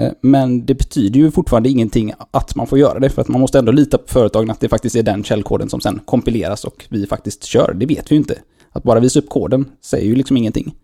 Eh, 0.01 0.11
Men 0.21 0.65
det 0.65 0.75
betyder 0.75 1.19
ju 1.19 1.31
fortfarande 1.31 1.69
ingenting 1.69 2.13
att 2.31 2.55
man 2.55 2.67
får 2.67 2.79
göra 2.79 2.99
det, 2.99 3.09
för 3.09 3.21
att 3.21 3.27
man 3.27 3.41
måste 3.41 3.59
ändå 3.59 3.71
lita 3.71 3.97
på 3.97 4.07
företagen 4.07 4.49
att 4.49 4.59
det 4.59 4.69
faktiskt 4.69 4.95
är 4.95 5.03
den 5.03 5.23
källkoden 5.23 5.69
som 5.69 5.81
sen 5.81 5.99
kompileras 6.05 6.65
och 6.65 6.85
vi 6.89 7.07
faktiskt 7.07 7.43
kör. 7.43 7.73
Det 7.73 7.85
vet 7.85 8.11
vi 8.11 8.15
ju 8.15 8.19
inte. 8.19 8.39
Att 8.71 8.83
bara 8.83 8.99
visa 8.99 9.19
upp 9.19 9.29
koden 9.29 9.71
säger 9.81 10.05
ju 10.05 10.15
liksom 10.15 10.37
ingenting. 10.37 10.75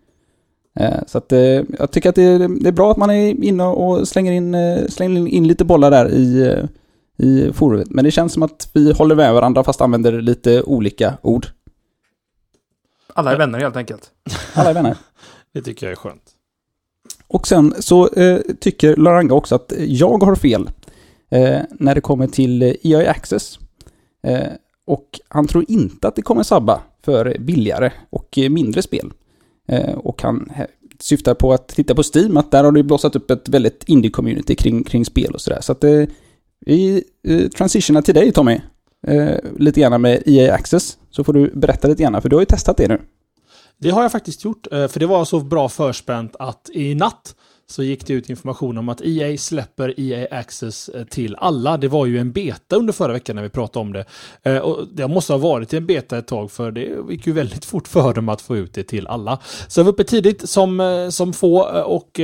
Eh, 0.80 1.00
Så 1.06 1.18
att 1.18 1.32
eh, 1.32 1.38
jag 1.78 1.90
tycker 1.90 2.08
att 2.08 2.14
det 2.14 2.22
är, 2.22 2.72
bra 2.72 2.90
att 2.90 2.96
man 2.96 3.10
är 3.10 3.44
inne 3.44 3.64
och 3.64 4.08
slänger 4.08 4.32
in, 4.32 4.54
eh, 4.54 4.86
slänger 4.86 5.26
in 5.28 5.48
lite 5.48 5.64
bollar 5.64 5.90
där 5.90 6.08
i, 6.10 6.56
i 7.16 7.52
forumet. 7.52 7.90
Men 7.90 8.04
det 8.04 8.10
känns 8.10 8.32
som 8.32 8.42
att 8.42 8.70
vi 8.72 8.92
håller 8.92 9.14
med 9.14 9.34
varandra 9.34 9.64
fast 9.64 9.80
använder 9.80 10.20
lite 10.20 10.62
olika 10.62 11.14
ord. 11.22 11.46
Alla 13.14 13.32
är 13.32 13.38
vänner 13.38 13.58
helt 13.58 13.76
enkelt. 13.76 14.10
Alla 14.54 14.70
är 14.70 14.74
vänner. 14.74 14.96
Det 15.52 15.62
tycker 15.62 15.86
jag 15.86 15.92
är 15.92 15.96
skönt. 15.96 16.30
Och 17.28 17.46
sen 17.46 17.74
så 17.78 18.08
eh, 18.08 18.38
tycker 18.60 18.96
Laranga 18.96 19.34
också 19.34 19.54
att 19.54 19.72
jag 19.78 20.22
har 20.22 20.34
fel 20.34 20.70
eh, 21.30 21.60
när 21.70 21.94
det 21.94 22.00
kommer 22.00 22.26
till 22.26 22.76
EA 22.82 23.10
Access. 23.10 23.58
Eh, 24.22 24.48
och 24.86 25.20
han 25.28 25.46
tror 25.46 25.64
inte 25.68 26.08
att 26.08 26.16
det 26.16 26.22
kommer 26.22 26.42
sabba 26.42 26.80
för 27.02 27.38
billigare 27.38 27.92
och 28.10 28.38
mindre 28.50 28.82
spel. 28.82 29.12
Eh, 29.68 29.94
och 29.94 30.22
han 30.22 30.52
syftar 31.00 31.34
på 31.34 31.52
att 31.52 31.68
titta 31.68 31.94
på 31.94 32.02
Steam, 32.14 32.36
att 32.36 32.50
där 32.50 32.64
har 32.64 32.72
det 32.72 32.82
blossat 32.82 33.16
upp 33.16 33.30
ett 33.30 33.48
väldigt 33.48 33.84
indie-community 33.84 34.54
kring, 34.54 34.84
kring 34.84 35.04
spel 35.04 35.34
och 35.34 35.40
sådär. 35.40 35.60
Så 35.60 35.72
att 35.72 35.84
eh, 35.84 36.04
vi 36.66 37.04
eh, 37.28 37.48
transitionar 37.48 38.02
till 38.02 38.14
dig 38.14 38.32
Tommy, 38.32 38.60
eh, 39.06 39.36
lite 39.58 39.80
grann 39.80 40.00
med 40.00 40.22
EA 40.26 40.54
Access. 40.54 40.98
Så 41.10 41.24
får 41.24 41.32
du 41.32 41.50
berätta 41.54 41.88
lite 41.88 42.02
grann, 42.02 42.22
för 42.22 42.28
du 42.28 42.36
har 42.36 42.42
ju 42.42 42.46
testat 42.46 42.76
det 42.76 42.88
nu. 42.88 43.00
Det 43.78 43.90
har 43.90 44.02
jag 44.02 44.12
faktiskt 44.12 44.44
gjort, 44.44 44.72
eh, 44.72 44.88
för 44.88 45.00
det 45.00 45.06
var 45.06 45.24
så 45.24 45.40
bra 45.40 45.68
förspänt 45.68 46.36
att 46.38 46.70
i 46.72 46.94
natt 46.94 47.34
så 47.66 47.82
gick 47.82 48.06
det 48.06 48.12
ut 48.12 48.30
information 48.30 48.78
om 48.78 48.88
att 48.88 49.00
EA 49.00 49.38
släpper 49.38 50.00
EA 50.00 50.38
Access 50.38 50.88
eh, 50.88 51.04
till 51.04 51.36
alla. 51.38 51.76
Det 51.76 51.88
var 51.88 52.06
ju 52.06 52.18
en 52.18 52.32
beta 52.32 52.76
under 52.76 52.92
förra 52.92 53.12
veckan 53.12 53.36
när 53.36 53.42
vi 53.42 53.48
pratade 53.48 53.80
om 53.80 53.92
det. 53.92 54.04
Eh, 54.42 54.58
och 54.58 54.88
det 54.92 55.08
måste 55.08 55.32
ha 55.32 55.38
varit 55.38 55.74
en 55.74 55.86
beta 55.86 56.18
ett 56.18 56.26
tag 56.26 56.50
för 56.50 56.70
det 56.70 56.96
gick 57.10 57.26
ju 57.26 57.32
väldigt 57.32 57.64
fort 57.64 57.88
för 57.88 58.14
dem 58.14 58.28
att 58.28 58.42
få 58.42 58.56
ut 58.56 58.74
det 58.74 58.82
till 58.82 59.06
alla. 59.06 59.38
Så 59.68 59.80
jag 59.80 59.84
var 59.84 59.92
uppe 59.92 60.04
tidigt 60.04 60.48
som, 60.48 60.80
eh, 60.80 61.08
som 61.08 61.32
få 61.32 61.62
och 61.84 62.20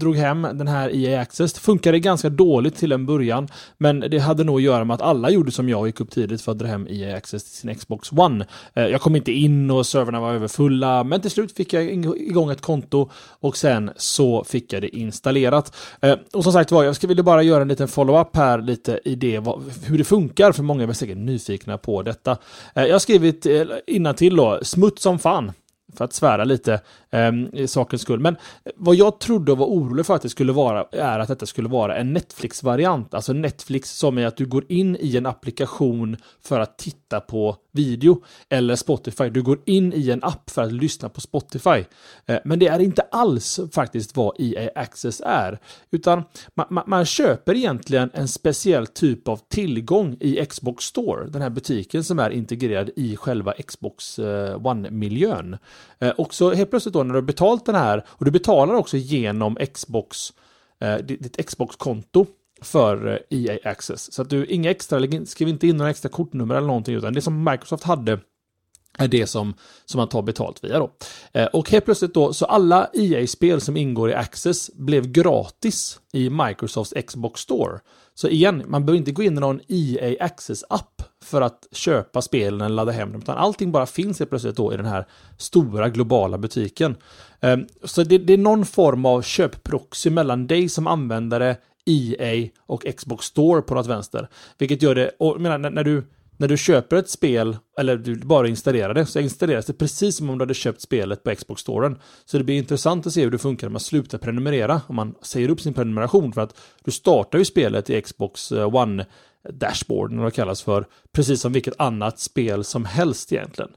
drog 0.00 0.16
hem 0.16 0.42
den 0.42 0.68
här 0.68 0.96
EA 0.96 1.20
Access. 1.20 1.52
Det 1.52 1.60
funkade 1.60 1.98
ganska 1.98 2.28
dåligt 2.28 2.76
till 2.76 2.92
en 2.92 3.06
början, 3.06 3.48
men 3.78 4.00
det 4.00 4.18
hade 4.18 4.44
nog 4.44 4.56
att 4.56 4.62
göra 4.62 4.84
med 4.84 4.94
att 4.94 5.02
alla 5.02 5.30
gjorde 5.30 5.50
som 5.50 5.68
jag 5.68 5.80
och 5.80 5.86
gick 5.86 6.00
upp 6.00 6.10
tidigt 6.10 6.42
för 6.42 6.52
att 6.52 6.58
dra 6.58 6.66
hem 6.66 6.86
EA 6.90 7.16
Access 7.16 7.44
till 7.44 7.52
sin 7.52 7.74
Xbox 7.74 8.12
One. 8.12 8.46
Jag 8.74 9.00
kom 9.00 9.16
inte 9.16 9.32
in 9.32 9.70
och 9.70 9.86
servrarna 9.86 10.20
var 10.20 10.34
överfulla, 10.34 11.04
men 11.04 11.20
till 11.20 11.30
slut 11.30 11.52
fick 11.52 11.72
jag 11.72 11.84
igång 12.16 12.50
ett 12.50 12.60
konto 12.60 13.10
och 13.40 13.56
sen 13.56 13.90
så 13.96 14.44
fick 14.44 14.72
jag 14.72 14.81
det 14.82 14.96
installerat. 14.96 15.76
Eh, 16.00 16.14
och 16.32 16.44
som 16.44 16.52
sagt 16.52 16.70
var, 16.70 16.84
jag 16.84 16.96
ville 17.08 17.22
bara 17.22 17.42
göra 17.42 17.62
en 17.62 17.68
liten 17.68 17.88
follow-up 17.88 18.36
här 18.36 18.62
lite 18.62 19.00
i 19.04 19.14
det, 19.14 19.38
vad, 19.38 19.62
hur 19.84 19.98
det 19.98 20.04
funkar, 20.04 20.52
för 20.52 20.62
många 20.62 20.84
är 20.84 20.92
säkert 20.92 21.18
nyfikna 21.18 21.78
på 21.78 22.02
detta. 22.02 22.38
Eh, 22.74 22.84
jag 22.84 22.94
har 22.94 22.98
skrivit 22.98 23.46
eh, 23.46 24.12
till 24.12 24.36
då, 24.36 24.58
smutt 24.62 24.98
som 24.98 25.18
fan 25.18 25.52
för 25.96 26.04
att 26.04 26.12
svära 26.12 26.44
lite 26.44 26.80
eh, 27.10 27.32
i 27.52 27.68
sakens 27.68 28.02
skull. 28.02 28.20
Men 28.20 28.36
vad 28.76 28.94
jag 28.94 29.20
trodde 29.20 29.52
och 29.52 29.58
var 29.58 29.66
orolig 29.66 30.06
för 30.06 30.14
att 30.14 30.22
det 30.22 30.28
skulle 30.28 30.52
vara 30.52 30.86
är 30.92 31.18
att 31.18 31.28
detta 31.28 31.46
skulle 31.46 31.68
vara 31.68 31.96
en 31.96 32.12
Netflix-variant. 32.12 33.14
Alltså 33.14 33.32
Netflix 33.32 33.98
som 33.98 34.18
är 34.18 34.26
att 34.26 34.36
du 34.36 34.46
går 34.46 34.64
in 34.68 34.96
i 35.00 35.16
en 35.16 35.26
applikation 35.26 36.16
för 36.42 36.60
att 36.60 36.78
titta 36.78 37.20
på 37.20 37.56
video. 37.72 38.22
Eller 38.48 38.76
Spotify. 38.76 39.28
Du 39.30 39.42
går 39.42 39.58
in 39.64 39.92
i 39.92 40.10
en 40.10 40.24
app 40.24 40.50
för 40.50 40.62
att 40.62 40.72
lyssna 40.72 41.08
på 41.08 41.20
Spotify. 41.20 41.84
Eh, 42.26 42.38
men 42.44 42.58
det 42.58 42.66
är 42.66 42.78
inte 42.78 43.02
alls 43.02 43.60
faktiskt 43.72 44.16
vad 44.16 44.36
EA 44.38 44.70
Access 44.74 45.22
är. 45.26 45.58
Utan 45.90 46.22
man, 46.54 46.66
man, 46.70 46.84
man 46.86 47.04
köper 47.04 47.54
egentligen 47.54 48.10
en 48.14 48.28
speciell 48.28 48.86
typ 48.86 49.28
av 49.28 49.40
tillgång 49.48 50.16
i 50.20 50.46
Xbox 50.46 50.84
Store. 50.84 51.26
Den 51.26 51.42
här 51.42 51.50
butiken 51.50 52.04
som 52.04 52.18
är 52.18 52.30
integrerad 52.30 52.90
i 52.96 53.16
själva 53.16 53.52
Xbox 53.52 54.18
eh, 54.18 54.66
One-miljön. 54.66 55.58
Eh, 55.98 56.10
och 56.10 56.34
så 56.34 56.52
helt 56.52 56.70
plötsligt 56.70 56.94
då 56.94 57.02
när 57.02 57.14
du 57.14 57.20
har 57.20 57.22
betalt 57.22 57.66
den 57.66 57.74
här 57.74 58.04
och 58.08 58.24
du 58.24 58.30
betalar 58.30 58.74
också 58.74 58.96
genom 58.96 59.56
Xbox, 59.74 60.32
eh, 60.80 60.96
ditt 60.96 61.46
Xbox-konto 61.46 62.26
för 62.62 63.06
eh, 63.30 63.38
EA 63.38 63.70
Access. 63.70 64.12
Så 64.12 64.22
att 64.22 64.30
du, 64.30 64.46
inga 64.46 64.70
extra, 64.70 65.26
skriv 65.26 65.48
inte 65.48 65.66
in 65.66 65.76
några 65.76 65.90
extra 65.90 66.08
kortnummer 66.08 66.54
eller 66.54 66.66
någonting, 66.66 66.94
utan 66.94 67.12
det 67.12 67.22
som 67.22 67.44
Microsoft 67.44 67.84
hade 67.84 68.18
är 68.98 69.08
det 69.08 69.26
som, 69.26 69.54
som 69.84 69.98
man 69.98 70.08
tar 70.08 70.22
betalt 70.22 70.64
via 70.64 70.78
då. 70.78 70.90
Eh, 71.32 71.46
och 71.46 71.70
helt 71.70 71.84
plötsligt 71.84 72.14
då, 72.14 72.32
så 72.32 72.44
alla 72.44 72.90
EA-spel 72.94 73.60
som 73.60 73.76
ingår 73.76 74.10
i 74.10 74.14
Access 74.14 74.70
blev 74.74 75.06
gratis 75.06 76.00
i 76.12 76.30
Microsofts 76.30 76.94
Xbox 77.06 77.40
Store. 77.40 77.80
Så 78.14 78.28
igen, 78.28 78.62
man 78.66 78.86
behöver 78.86 78.98
inte 78.98 79.12
gå 79.12 79.22
in 79.22 79.36
i 79.36 79.40
någon 79.40 79.60
EA 79.68 80.24
Access-app 80.24 81.02
för 81.24 81.40
att 81.40 81.66
köpa 81.72 82.22
spelen 82.22 82.60
eller 82.60 82.76
ladda 82.76 82.92
hem 82.92 83.12
dem, 83.12 83.20
utan 83.20 83.38
allting 83.38 83.72
bara 83.72 83.86
finns 83.86 84.18
helt 84.18 84.30
plötsligt 84.30 84.56
då 84.56 84.74
i 84.74 84.76
den 84.76 84.86
här 84.86 85.06
stora 85.38 85.88
globala 85.88 86.38
butiken. 86.38 86.96
Eh, 87.40 87.56
så 87.84 88.02
det, 88.02 88.18
det 88.18 88.32
är 88.32 88.38
någon 88.38 88.66
form 88.66 89.06
av 89.06 89.22
köpproxy 89.22 90.10
mellan 90.10 90.46
dig 90.46 90.68
som 90.68 90.86
användare, 90.86 91.56
EA 91.84 92.48
och 92.66 92.86
Xbox 92.96 93.26
Store 93.26 93.62
på 93.62 93.74
något 93.74 93.86
vänster. 93.86 94.28
Vilket 94.58 94.82
gör 94.82 94.94
det, 94.94 95.10
och 95.18 95.40
menar, 95.40 95.58
när, 95.58 95.70
när 95.70 95.84
du 95.84 96.04
när 96.42 96.48
du 96.48 96.56
köper 96.56 96.96
ett 96.96 97.10
spel, 97.10 97.56
eller 97.78 97.96
du 97.96 98.16
bara 98.16 98.48
installerar 98.48 98.94
det, 98.94 99.06
så 99.06 99.20
installeras 99.20 99.66
det 99.66 99.72
precis 99.72 100.16
som 100.16 100.30
om 100.30 100.38
du 100.38 100.42
hade 100.42 100.54
köpt 100.54 100.80
spelet 100.80 101.22
på 101.22 101.34
Xbox 101.34 101.62
Storen. 101.62 101.98
Så 102.24 102.38
det 102.38 102.44
blir 102.44 102.56
intressant 102.56 103.06
att 103.06 103.12
se 103.12 103.22
hur 103.22 103.30
det 103.30 103.38
funkar 103.38 103.66
när 103.66 103.72
man 103.72 103.80
slutar 103.80 104.18
prenumerera, 104.18 104.80
om 104.86 104.96
man 104.96 105.14
säger 105.22 105.48
upp 105.48 105.60
sin 105.60 105.74
prenumeration, 105.74 106.32
för 106.32 106.40
att 106.40 106.60
du 106.84 106.90
startar 106.90 107.38
ju 107.38 107.44
spelet 107.44 107.90
i 107.90 108.02
Xbox 108.02 108.52
eh, 108.52 108.74
One 108.74 109.06
dashboard, 109.50 110.12
när 110.12 110.24
det 110.24 110.30
kallas 110.30 110.62
för, 110.62 110.86
precis 111.12 111.40
som 111.40 111.52
vilket 111.52 111.80
annat 111.80 112.18
spel 112.18 112.64
som 112.64 112.84
helst 112.84 113.32
egentligen. 113.32 113.70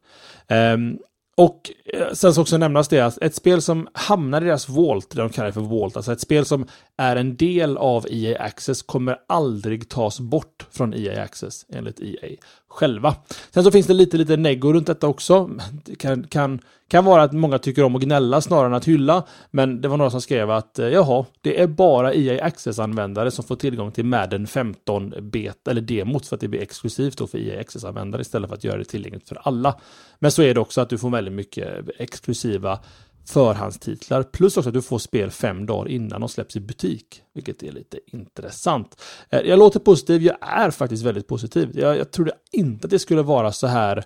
Um, 0.49 0.97
och 1.37 1.71
eh, 1.85 2.13
sen 2.13 2.33
ska 2.33 2.41
också 2.41 2.57
nämnas 2.57 2.87
det 2.87 2.99
att 2.99 3.17
ett 3.17 3.35
spel 3.35 3.61
som 3.61 3.87
hamnar 3.93 4.41
i 4.41 4.45
deras 4.45 4.69
Vault, 4.69 5.09
det 5.09 5.21
de 5.21 5.29
kallar 5.29 5.51
för 5.51 5.61
Vault, 5.61 5.97
alltså 5.97 6.11
ett 6.11 6.21
spel 6.21 6.45
som 6.45 6.67
är 6.97 7.15
en 7.15 7.35
del 7.35 7.77
av 7.77 8.05
EA 8.09 8.43
Access 8.43 8.81
kommer 8.81 9.17
aldrig 9.27 9.89
tas 9.89 10.19
bort 10.19 10.67
från 10.71 10.93
EA 10.93 11.23
Access 11.23 11.65
enligt 11.69 11.99
EA 11.99 12.29
själva. 12.67 13.15
Sen 13.51 13.63
så 13.63 13.71
finns 13.71 13.87
det 13.87 13.93
lite, 13.93 14.17
lite 14.17 14.37
neggo 14.37 14.73
runt 14.73 14.87
detta 14.87 15.07
också. 15.07 15.49
Det 15.85 15.95
kan, 15.95 16.27
kan, 16.27 16.59
kan 16.87 17.05
vara 17.05 17.23
att 17.23 17.33
många 17.33 17.59
tycker 17.59 17.83
om 17.83 17.95
att 17.95 18.01
gnälla 18.01 18.41
snarare 18.41 18.67
än 18.67 18.73
att 18.73 18.87
hylla, 18.87 19.23
men 19.51 19.81
det 19.81 19.87
var 19.87 19.97
några 19.97 20.11
som 20.11 20.21
skrev 20.21 20.51
att 20.51 20.79
eh, 20.79 20.87
jaha, 20.87 21.25
det 21.41 21.61
är 21.61 21.67
bara 21.67 22.13
EA 22.13 22.45
Access-användare 22.45 23.31
som 23.31 23.43
får 23.43 23.55
tillgång 23.55 23.91
till 23.91 24.05
Madden 24.05 24.47
15 24.47 25.13
bet 25.21 25.67
eller 25.67 25.81
demot 25.81 26.27
för 26.27 26.35
att 26.35 26.41
det 26.41 26.47
blir 26.47 26.61
exklusivt 26.61 27.17
då 27.17 27.27
för 27.27 27.37
EA 27.37 27.61
Access-användare 27.61 28.21
istället 28.21 28.49
för 28.49 28.55
att 28.55 28.63
göra 28.63 28.77
det 28.77 28.85
tillgängligt 28.85 29.29
för 29.29 29.41
alla. 29.43 29.79
Men 30.19 30.31
så 30.31 30.41
är 30.41 30.53
det 30.53 30.59
också 30.59 30.81
att 30.81 30.89
du 30.89 30.97
får 30.97 31.09
väldigt 31.09 31.33
mycket 31.33 31.89
exklusiva 31.97 32.79
förhandstitlar. 33.25 34.23
Plus 34.23 34.57
också 34.57 34.69
att 34.69 34.73
du 34.73 34.81
får 34.81 34.99
spel 34.99 35.31
fem 35.31 35.65
dagar 35.65 35.91
innan 35.91 36.21
de 36.21 36.29
släpps 36.29 36.55
i 36.55 36.59
butik. 36.59 37.21
Vilket 37.33 37.63
är 37.63 37.71
lite 37.71 37.99
intressant. 38.05 39.01
Eh, 39.29 39.39
jag 39.39 39.59
låter 39.59 39.79
positiv, 39.79 40.23
jag 40.23 40.37
är 40.41 40.71
faktiskt 40.71 41.03
väldigt 41.03 41.27
positiv. 41.27 41.69
Jag, 41.73 41.97
jag 41.97 42.11
trodde 42.11 42.31
inte 42.51 42.85
att 42.85 42.91
det 42.91 42.99
skulle 42.99 43.21
vara 43.21 43.51
så 43.51 43.67
här 43.67 44.03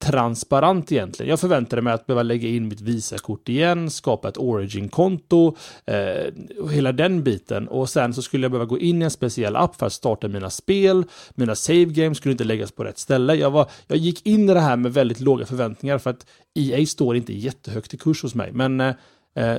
transparent 0.00 0.92
egentligen. 0.92 1.30
Jag 1.30 1.40
förväntade 1.40 1.82
mig 1.82 1.92
att 1.92 2.06
behöva 2.06 2.22
lägga 2.22 2.48
in 2.48 2.68
mitt 2.68 2.80
Visakort 2.80 3.48
igen, 3.48 3.90
skapa 3.90 4.28
ett 4.28 4.36
Origin-konto, 4.36 5.56
eh, 5.84 6.32
och 6.60 6.72
hela 6.72 6.92
den 6.92 7.22
biten. 7.22 7.68
Och 7.68 7.88
sen 7.88 8.14
så 8.14 8.22
skulle 8.22 8.44
jag 8.44 8.50
behöva 8.50 8.66
gå 8.66 8.78
in 8.78 9.02
i 9.02 9.04
en 9.04 9.10
speciell 9.10 9.56
app 9.56 9.76
för 9.76 9.86
att 9.86 9.92
starta 9.92 10.28
mina 10.28 10.50
spel. 10.50 11.04
Mina 11.34 11.54
save 11.54 11.84
games 11.84 12.18
skulle 12.18 12.32
inte 12.32 12.44
läggas 12.44 12.72
på 12.72 12.84
rätt 12.84 12.98
ställe. 12.98 13.34
Jag, 13.34 13.50
var, 13.50 13.70
jag 13.86 13.98
gick 13.98 14.26
in 14.26 14.48
i 14.48 14.54
det 14.54 14.60
här 14.60 14.76
med 14.76 14.92
väldigt 14.92 15.20
låga 15.20 15.46
förväntningar 15.46 15.98
för 15.98 16.10
att 16.10 16.26
EA 16.54 16.86
står 16.86 17.16
inte 17.16 17.32
jättehögt 17.32 17.94
i 17.94 17.96
kurs 17.96 18.22
hos 18.22 18.34
mig. 18.34 18.52
Men 18.52 18.80
eh, 18.80 18.92
Eh, 18.92 19.19
Eh, 19.34 19.56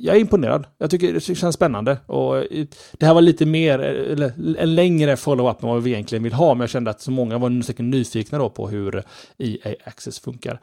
jag 0.00 0.16
är 0.16 0.20
imponerad. 0.20 0.66
Jag 0.78 0.90
tycker 0.90 1.12
det 1.12 1.20
känns 1.20 1.54
spännande. 1.54 1.98
Och 2.06 2.36
eh, 2.36 2.66
det 2.92 3.06
här 3.06 3.14
var 3.14 3.20
lite 3.20 3.46
mer, 3.46 3.78
eh, 3.78 4.12
eller 4.12 4.32
en 4.58 4.74
längre 4.74 5.16
follow-up 5.16 5.62
än 5.62 5.68
vad 5.68 5.82
vi 5.82 5.90
egentligen 5.90 6.22
vill 6.22 6.32
ha, 6.32 6.54
men 6.54 6.60
jag 6.60 6.70
kände 6.70 6.90
att 6.90 7.00
så 7.00 7.10
många 7.10 7.38
var 7.38 7.62
säkert 7.62 7.84
nyfikna 7.84 8.38
då 8.38 8.50
på 8.50 8.68
hur 8.68 9.02
EA 9.38 9.74
Access 9.84 10.20
funkar. 10.20 10.60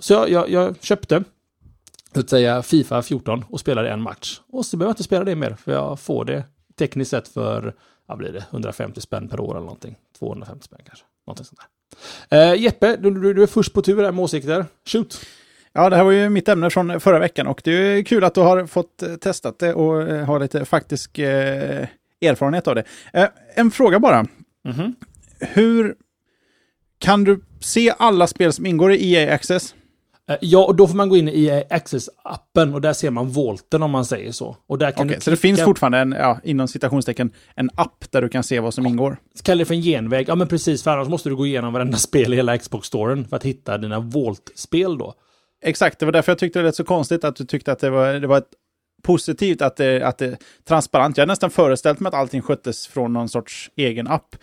Så 0.00 0.12
jag, 0.12 0.30
jag, 0.30 0.50
jag 0.50 0.82
köpte, 0.82 1.24
så 2.14 2.20
att 2.20 2.30
säga, 2.30 2.62
Fifa 2.62 3.02
14 3.02 3.44
och 3.50 3.60
spelade 3.60 3.90
en 3.90 4.02
match. 4.02 4.40
Och 4.52 4.66
så 4.66 4.76
behöver 4.76 4.90
jag 4.90 4.92
inte 4.92 5.02
spela 5.02 5.24
det 5.24 5.34
mer, 5.34 5.56
för 5.64 5.72
jag 5.72 6.00
får 6.00 6.24
det 6.24 6.44
tekniskt 6.78 7.10
sett 7.10 7.28
för, 7.28 7.74
vad 8.06 8.18
blir 8.18 8.32
det, 8.32 8.44
150 8.50 9.00
spänn 9.00 9.28
per 9.28 9.40
år 9.40 9.50
eller 9.50 9.60
någonting. 9.60 9.96
250 10.18 10.64
spänn 10.64 10.80
kanske. 10.86 11.04
Någonting 11.26 11.46
sånt 11.46 11.60
där. 12.28 12.54
Jeppe, 12.54 12.96
du, 12.96 13.10
du, 13.10 13.34
du 13.34 13.42
är 13.42 13.46
först 13.46 13.72
på 13.72 13.82
tur 13.82 14.04
här 14.04 14.12
med 14.12 14.24
åsikter. 14.24 14.66
Shoot! 14.84 15.20
Ja, 15.78 15.90
det 15.90 15.96
här 15.96 16.04
var 16.04 16.12
ju 16.12 16.28
mitt 16.28 16.48
ämne 16.48 16.70
från 16.70 17.00
förra 17.00 17.18
veckan 17.18 17.46
och 17.46 17.60
det 17.64 17.70
är 17.70 18.02
kul 18.02 18.24
att 18.24 18.34
du 18.34 18.40
har 18.40 18.66
fått 18.66 19.02
eh, 19.02 19.14
testat 19.14 19.58
det 19.58 19.74
och 19.74 20.02
eh, 20.02 20.24
har 20.24 20.40
lite 20.40 20.64
faktisk 20.64 21.18
eh, 21.18 21.86
erfarenhet 22.20 22.68
av 22.68 22.74
det. 22.74 22.84
Eh, 23.12 23.26
en 23.54 23.70
fråga 23.70 24.00
bara. 24.00 24.16
Mm 24.16 24.28
-hmm. 24.64 24.94
Hur 25.40 25.94
kan 26.98 27.24
du 27.24 27.40
se 27.60 27.94
alla 27.98 28.26
spel 28.26 28.52
som 28.52 28.66
ingår 28.66 28.92
i 28.92 29.14
EA 29.14 29.34
Access? 29.34 29.74
Eh, 30.28 30.36
ja, 30.40 30.64
och 30.64 30.76
då 30.76 30.88
får 30.88 30.96
man 30.96 31.08
gå 31.08 31.16
in 31.16 31.28
i 31.28 31.44
EA 31.44 31.62
Access-appen 31.70 32.74
och 32.74 32.80
där 32.80 32.92
ser 32.92 33.10
man 33.10 33.28
volten 33.28 33.82
om 33.82 33.90
man 33.90 34.04
säger 34.04 34.32
så. 34.32 34.56
Och 34.66 34.78
där 34.78 34.90
kan 34.90 35.06
okay, 35.06 35.20
så 35.20 35.30
det 35.30 35.36
finns 35.36 35.60
fortfarande 35.60 35.98
en, 35.98 36.12
ja, 36.12 36.40
inom 36.44 36.68
citationstecken, 36.68 37.30
en 37.54 37.70
app 37.74 38.04
där 38.10 38.22
du 38.22 38.28
kan 38.28 38.42
se 38.42 38.60
vad 38.60 38.74
som 38.74 38.84
ja. 38.84 38.90
ingår? 38.90 39.16
Kallar 39.42 39.58
det 39.58 39.64
för 39.64 39.74
en 39.74 39.82
genväg? 39.82 40.28
Ja, 40.28 40.34
men 40.34 40.48
precis, 40.48 40.82
för 40.82 40.90
annars 40.90 41.08
måste 41.08 41.28
du 41.28 41.36
gå 41.36 41.46
igenom 41.46 41.72
varenda 41.72 41.96
spel 41.96 42.32
i 42.32 42.36
hela 42.36 42.58
Xbox-storen 42.58 43.28
för 43.28 43.36
att 43.36 43.44
hitta 43.44 43.78
dina 43.78 44.00
Volt-spel 44.00 44.98
då. 44.98 45.14
Exakt, 45.62 45.98
det 45.98 46.04
var 46.04 46.12
därför 46.12 46.32
jag 46.32 46.38
tyckte 46.38 46.58
det 46.58 46.64
lät 46.64 46.74
så 46.74 46.84
konstigt 46.84 47.24
att 47.24 47.36
du 47.36 47.44
tyckte 47.44 47.72
att 47.72 47.78
det 47.78 47.90
var, 47.90 48.14
det 48.14 48.26
var 48.26 48.38
ett 48.38 48.50
positivt 49.02 49.62
att 49.62 49.76
det, 49.76 50.02
att 50.02 50.18
det 50.18 50.26
är 50.26 50.38
transparent. 50.68 51.16
Jag 51.16 51.22
har 51.22 51.26
nästan 51.26 51.50
föreställt 51.50 52.00
mig 52.00 52.08
att 52.08 52.14
allting 52.14 52.42
sköttes 52.42 52.86
från 52.86 53.12
någon 53.12 53.28
sorts 53.28 53.70
egen 53.76 54.08
app. 54.08 54.36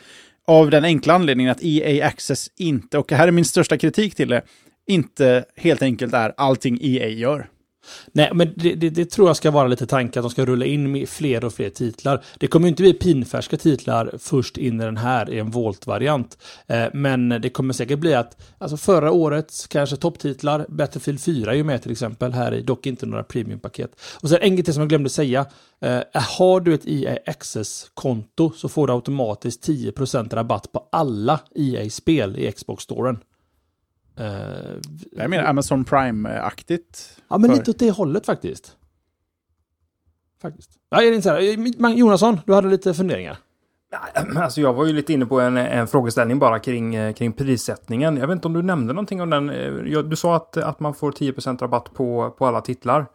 Av 0.47 0.69
den 0.69 0.83
enkla 0.83 1.13
anledningen 1.13 1.51
att 1.51 1.63
EA 1.63 2.07
Access 2.07 2.51
inte, 2.57 2.97
och 2.97 3.11
här 3.11 3.27
är 3.27 3.31
min 3.31 3.45
största 3.45 3.77
kritik 3.77 4.15
till 4.15 4.29
det, 4.29 4.41
inte 4.87 5.45
helt 5.55 5.81
enkelt 5.81 6.13
är 6.13 6.33
allting 6.37 6.79
EA 6.81 7.07
gör. 7.07 7.49
Nej, 8.11 8.29
men 8.33 8.53
det, 8.55 8.75
det, 8.75 8.89
det, 8.89 9.05
tror 9.05 9.29
jag 9.29 9.37
ska 9.37 9.51
vara 9.51 9.67
lite 9.67 9.85
tanken 9.85 10.19
att 10.19 10.23
de 10.23 10.29
ska 10.29 10.45
rulla 10.45 10.65
in 10.65 10.91
med 10.91 11.09
fler 11.09 11.45
och 11.45 11.53
fler 11.53 11.69
titlar. 11.69 12.23
Det 12.39 12.47
kommer 12.47 12.67
inte 12.67 12.83
bli 12.83 12.93
pinfärska 12.93 13.57
titlar 13.57 14.11
först 14.19 14.57
in 14.57 14.81
i 14.81 14.83
den 14.83 14.97
här 14.97 15.29
i 15.29 15.39
en 15.39 15.51
Volt-variant. 15.51 16.37
Eh, 16.67 16.85
men 16.93 17.29
det 17.29 17.49
kommer 17.49 17.73
säkert 17.73 17.99
bli 17.99 18.13
att, 18.13 18.41
alltså 18.57 18.77
förra 18.77 19.11
årets 19.11 19.67
kanske 19.67 19.95
topptitlar, 19.95 20.65
Battlefield 20.69 21.21
4 21.21 21.51
är 21.51 21.55
ju 21.55 21.63
med 21.63 21.81
till 21.81 21.91
exempel 21.91 22.33
här 22.33 22.53
i, 22.53 22.61
dock 22.61 22.85
inte 22.85 23.05
några 23.05 23.23
premiumpaket. 23.23 23.91
Och 24.21 24.29
sen 24.29 24.39
en 24.41 24.55
grej 24.55 24.73
som 24.73 24.81
jag 24.81 24.89
glömde 24.89 25.09
säga, 25.09 25.45
eh, 25.81 26.01
har 26.13 26.59
du 26.59 26.73
ett 26.73 26.87
EA 26.87 27.17
Access-konto 27.25 28.51
så 28.55 28.69
får 28.69 28.87
du 28.87 28.93
automatiskt 28.93 29.67
10% 29.67 30.33
rabatt 30.33 30.71
på 30.71 30.87
alla 30.91 31.39
EA-spel 31.55 32.37
i 32.39 32.51
Xbox-storen. 32.51 33.17
Uh, 34.19 34.25
jag 35.11 35.29
menar 35.29 35.43
Amazon 35.43 35.85
Prime-aktigt. 35.85 37.19
Ja, 37.29 37.37
men 37.37 37.49
för... 37.49 37.57
lite 37.57 37.71
åt 37.71 37.79
det 37.79 37.91
hållet 37.91 38.25
faktiskt. 38.25 38.77
Faktiskt. 40.41 40.71
Ja, 40.89 41.01
är 41.01 41.09
det 41.09 41.15
inte 41.15 41.21
så 41.21 41.29
här? 41.29 41.81
Man- 41.81 41.97
Jonasson, 41.97 42.39
du 42.45 42.53
hade 42.53 42.67
lite 42.67 42.93
funderingar. 42.93 43.37
Alltså 44.35 44.61
jag 44.61 44.73
var 44.73 44.85
ju 44.85 44.93
lite 44.93 45.13
inne 45.13 45.25
på 45.25 45.39
en, 45.39 45.57
en 45.57 45.87
frågeställning 45.87 46.39
bara 46.39 46.59
kring, 46.59 46.95
eh, 46.95 47.13
kring 47.13 47.33
prissättningen. 47.33 48.17
Jag 48.17 48.27
vet 48.27 48.35
inte 48.35 48.47
om 48.47 48.53
du 48.53 48.61
nämnde 48.61 48.93
någonting 48.93 49.21
om 49.21 49.29
den. 49.29 49.49
Eh, 49.49 49.73
Du 50.03 50.15
sa 50.15 50.35
att, 50.35 50.57
att 50.57 50.79
man 50.79 50.93
får 50.93 51.11
10% 51.11 51.61
rabatt 51.61 51.93
på, 51.93 52.35
på 52.37 52.45
alla 52.45 52.61
titlar 52.61 53.05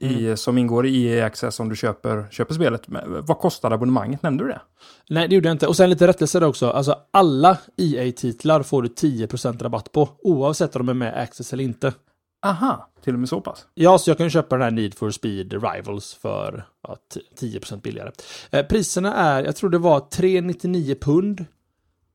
i, 0.00 0.36
som 0.36 0.58
ingår 0.58 0.86
i 0.86 1.06
EA 1.06 1.26
Access 1.26 1.60
om 1.60 1.68
du 1.68 1.76
köper, 1.76 2.28
köper 2.30 2.54
spelet. 2.54 2.88
Men 2.88 3.24
vad 3.26 3.38
kostar 3.38 3.70
abonnemanget? 3.70 4.22
Nämnde 4.22 4.44
du 4.44 4.48
det? 4.48 4.60
Nej, 5.08 5.28
det 5.28 5.34
gjorde 5.34 5.48
jag 5.48 5.54
inte. 5.54 5.66
Och 5.66 5.76
sen 5.76 5.90
lite 5.90 6.06
rättelse 6.06 6.40
där 6.40 6.46
också. 6.46 6.70
Alltså, 6.70 6.98
alla 7.10 7.58
EA-titlar 7.76 8.62
får 8.62 8.82
du 8.82 8.88
10% 8.88 9.62
rabatt 9.62 9.92
på, 9.92 10.08
oavsett 10.22 10.76
om 10.76 10.86
de 10.86 10.88
är 10.88 10.94
med 10.94 11.22
Access 11.22 11.52
eller 11.52 11.64
inte. 11.64 11.92
Aha, 12.46 12.90
till 13.04 13.14
och 13.14 13.20
med 13.20 13.28
så 13.28 13.40
pass. 13.40 13.66
Ja, 13.74 13.98
så 13.98 14.10
jag 14.10 14.16
kan 14.16 14.26
ju 14.26 14.30
köpa 14.30 14.56
den 14.56 14.62
här 14.62 14.70
Need 14.70 14.94
for 14.94 15.10
Speed 15.10 15.52
Rivals 15.52 16.14
för 16.14 16.64
ja, 16.88 16.96
10% 17.40 17.80
billigare. 17.82 18.10
Eh, 18.50 18.66
priserna 18.66 19.14
är, 19.14 19.44
jag 19.44 19.56
tror 19.56 19.70
det 19.70 19.78
var 19.78 20.00
399 20.00 20.96
pund 21.00 21.44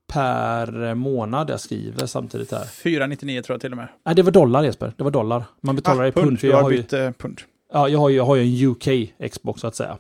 per 0.08 0.94
månad. 0.94 1.50
Jag 1.50 1.60
skriver 1.60 2.06
samtidigt 2.06 2.52
här. 2.52 2.66
499 2.66 3.42
tror 3.42 3.54
jag 3.54 3.62
till 3.62 3.72
och 3.72 3.78
med. 3.78 3.88
Nej, 4.06 4.16
det 4.16 4.24
var 4.24 4.32
dollar 4.32 4.64
Jesper. 4.64 4.94
Det 4.98 5.04
var 5.04 5.12
dollar. 5.12 5.44
Man 5.62 5.76
betalar 5.76 6.06
i 6.06 6.12
pund. 6.12 6.40
för 6.40 6.48
Du 6.48 6.52
jag 6.52 6.58
har 6.58 6.64
har 6.64 6.72
ju, 6.72 6.78
bytt 6.78 6.94
eh, 6.94 7.12
pund. 7.12 7.42
Ja, 7.74 7.90
jag 7.90 8.00
har 8.00 8.10
ju, 8.10 8.16
jag 8.16 8.26
har 8.26 8.36
ju 8.36 8.42
en 8.66 8.72
UK 8.72 9.14
Xbox 9.32 9.62
så 9.62 9.68
att 9.68 9.76
säga. 9.76 9.98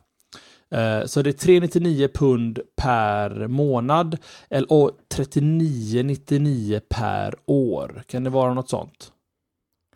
Eh, 0.72 1.05
Så 1.05 1.22
det 1.22 1.29
är 1.29 1.34
399 1.34 2.07
pund 2.13 2.60
per 2.75 3.48
månad 3.48 4.17
eller- 4.50 4.72
och 4.72 4.91
3999 5.10 6.81
per 6.89 7.36
år. 7.45 8.03
Kan 8.07 8.24
det 8.24 8.29
vara 8.29 8.53
något 8.53 8.69
sånt? 8.69 9.12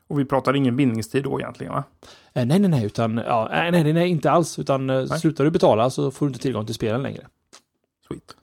Och 0.07 0.19
vi 0.19 0.25
pratar 0.25 0.55
ingen 0.55 0.75
bindningstid 0.75 1.23
då 1.23 1.39
egentligen 1.39 1.73
va? 1.73 1.83
Eh, 2.33 2.45
Nej, 2.45 2.59
nej, 2.59 2.69
nej, 2.69 2.85
utan 2.85 3.17
ja, 3.17 3.47
nej, 3.51 3.71
nej, 3.71 3.93
nej, 3.93 4.09
inte 4.09 4.31
alls. 4.31 4.59
Utan 4.59 4.89
eh, 4.89 5.05
Nej. 5.09 5.19
slutar 5.19 5.43
du 5.43 5.51
betala 5.51 5.89
så 5.89 6.11
får 6.11 6.25
du 6.25 6.29
inte 6.29 6.39
tillgång 6.41 6.65
till 6.65 6.75
spelen 6.75 7.01
längre. 7.03 7.27
Sweet. 8.07 8.35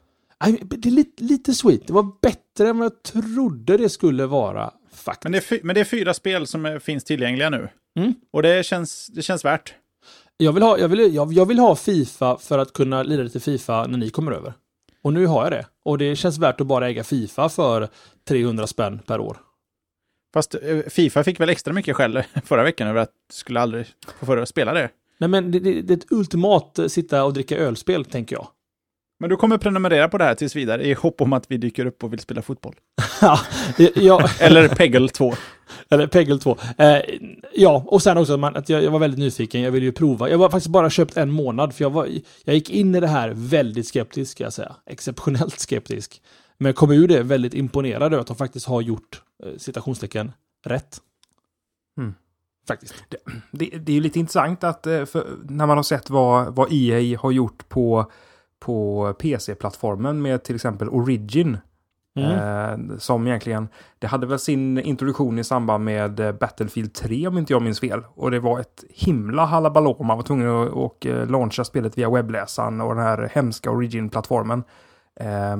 Nej, 0.47 0.61
det 0.65 0.89
är 0.89 0.93
lite, 0.93 1.25
lite 1.25 1.55
sweet. 1.55 1.87
Det 1.87 1.93
var 1.93 2.13
bättre 2.23 2.69
än 2.69 2.79
vad 2.79 2.85
jag 2.85 3.03
trodde 3.03 3.77
det 3.77 3.89
skulle 3.89 4.27
vara. 4.27 4.71
Faktiskt. 4.93 5.25
Men 5.25 5.33
det, 5.33 5.53
är 5.53 5.65
men 5.65 5.75
det 5.75 5.81
är 5.81 5.85
fyra 5.85 6.15
spel 6.15 6.47
som 6.47 6.67
är, 6.67 6.79
finns 6.79 7.05
tillgängliga 7.05 7.51
nu. 7.51 7.69
Mm. 7.97 8.15
Och 8.31 8.43
det 8.43 8.67
känns, 8.67 9.07
det 9.07 9.23
känns 9.23 9.45
värt. 9.45 9.75
Jag, 10.37 10.53
vill 10.53 10.63
ha, 10.63 10.79
jag, 10.79 10.89
vill, 10.89 11.15
jag, 11.15 11.33
jag 11.33 11.47
vill 11.47 11.59
ha 11.59 11.77
Fifa 11.77 12.39
för 12.39 12.59
att 12.59 12.73
kunna 12.73 13.03
lira 13.03 13.23
lite 13.23 13.41
Fifa 13.41 13.87
när 13.87 13.99
ni 13.99 14.11
kommer 14.11 14.33
över. 14.33 14.53
Och 15.03 15.13
nu 15.13 15.27
har 15.27 15.43
jag 15.43 15.53
det. 15.53 15.67
Och 15.85 15.99
det 15.99 16.17
känns 16.17 16.39
värt 16.39 16.61
att 16.61 16.67
bara 16.67 16.89
äga 16.89 17.05
Fifa 17.05 17.49
för 17.49 17.89
300 18.29 18.67
spänn 18.67 18.99
per 19.07 19.21
år. 19.21 19.37
Fast 20.35 20.55
eh, 20.55 20.79
Fifa 20.89 21.25
fick 21.25 21.41
väl 21.41 21.49
extra 21.49 21.73
mycket 21.73 21.97
skäll 21.97 22.23
förra 22.45 22.63
veckan 22.63 22.89
över 22.89 23.01
att 23.01 23.13
skulle 23.33 23.61
aldrig 23.61 23.87
få 24.19 24.27
för 24.27 24.37
att 24.37 24.49
spela 24.49 24.73
det. 24.73 24.91
Nej 25.19 25.29
men 25.29 25.51
det, 25.51 25.59
det, 25.61 25.83
det 25.83 25.93
är 25.93 25.97
ett 25.97 26.13
ultimat 26.13 26.79
eh, 26.79 26.87
sitta 26.87 27.25
och 27.25 27.33
dricka 27.33 27.57
ölspel, 27.57 28.05
tänker 28.05 28.37
jag. 28.37 28.49
Men 29.19 29.31
du 29.31 29.37
kommer 29.37 29.59
prenumerera 29.59 30.09
på 30.09 30.19
det 30.19 30.25
här 30.25 30.35
tills 30.35 30.57
vidare 30.57 30.87
i 30.87 30.95
hopp 30.95 31.21
om 31.21 31.33
att 31.33 31.51
vi 31.51 31.57
dyker 31.57 31.87
upp 31.87 32.05
och 32.05 32.13
vill 32.13 32.21
spela 32.21 32.43
fotboll. 32.43 32.75
ja, 33.95 34.29
Eller 34.41 34.69
Peggle 34.69 35.09
2. 35.09 35.35
Eller 35.89 36.07
Peggle 36.07 36.39
2. 36.39 36.59
Eh, 36.79 36.99
ja, 37.55 37.85
och 37.87 38.03
sen 38.03 38.19
också 38.19 38.37
man, 38.37 38.57
att 38.57 38.69
jag, 38.69 38.83
jag 38.83 38.91
var 38.91 38.99
väldigt 38.99 39.21
nyfiken. 39.21 39.61
Jag 39.61 39.71
ville 39.71 39.87
ju 39.87 39.93
prova. 39.93 40.31
Jag 40.31 40.39
var 40.39 40.51
faktiskt 40.51 40.73
bara 40.73 40.91
köpt 40.91 41.17
en 41.17 41.31
månad 41.31 41.75
för 41.75 41.85
jag, 41.85 41.91
var, 41.91 42.09
jag 42.45 42.55
gick 42.55 42.71
in 42.71 42.95
i 42.95 43.01
det 43.01 43.07
här 43.07 43.33
väldigt 43.35 43.87
skeptisk, 43.87 44.33
ska 44.33 44.45
jag 44.45 44.53
säga. 44.53 44.77
Exceptionellt 44.87 45.61
skeptisk. 45.61 46.23
Men 46.59 46.75
kom 46.75 46.91
ur 46.91 47.09
det 47.09 47.23
väldigt 47.23 47.55
imponerad 47.55 48.03
över 48.13 48.19
att 48.19 48.27
de 48.27 48.37
faktiskt 48.37 48.67
har 48.67 48.81
gjort, 48.81 49.23
eh, 49.45 49.59
citationstecken, 49.59 50.33
rätt. 50.65 51.01
Mm. 51.99 52.15
Faktiskt. 52.69 52.95
Det, 53.51 53.67
det 53.79 53.93
är 53.93 53.95
ju 53.95 54.01
lite 54.01 54.19
intressant 54.19 54.65
att 54.65 54.87
eh, 54.87 55.05
för, 55.05 55.27
när 55.49 55.67
man 55.67 55.77
har 55.77 55.83
sett 55.83 56.11
vad, 56.11 56.55
vad 56.55 56.73
EA 56.73 57.19
har 57.19 57.31
gjort 57.31 57.69
på, 57.69 58.11
på 58.61 59.15
PC-plattformen 59.19 60.23
med 60.23 60.43
till 60.43 60.55
exempel 60.55 60.89
Origin. 60.89 61.59
Mm. 62.17 62.91
Eh, 62.91 62.99
som 62.99 63.27
egentligen, 63.27 63.69
det 63.99 64.07
hade 64.07 64.27
väl 64.27 64.39
sin 64.39 64.79
introduktion 64.79 65.39
i 65.39 65.45
samband 65.45 65.85
med 65.85 66.21
eh, 66.21 66.33
Battlefield 66.33 66.95
3 66.95 67.27
om 67.29 67.39
inte 67.39 67.53
jag 67.53 67.63
minns 67.63 67.81
fel. 67.81 68.03
Och 68.15 68.31
det 68.31 68.41
var 68.41 68.61
ett 68.61 68.85
himla 68.91 69.45
halabaloo. 69.45 70.03
Man 70.03 70.17
var 70.17 70.25
tvungen 70.25 70.49
att 70.49 70.73
och, 70.73 71.07
eh, 71.07 71.27
launcha 71.29 71.65
spelet 71.65 71.99
via 71.99 72.11
webbläsaren 72.11 72.81
och 72.81 72.95
den 72.95 73.05
här 73.05 73.31
hemska 73.35 73.71
Origin-plattformen. 73.71 74.65
Eh, 75.21 75.57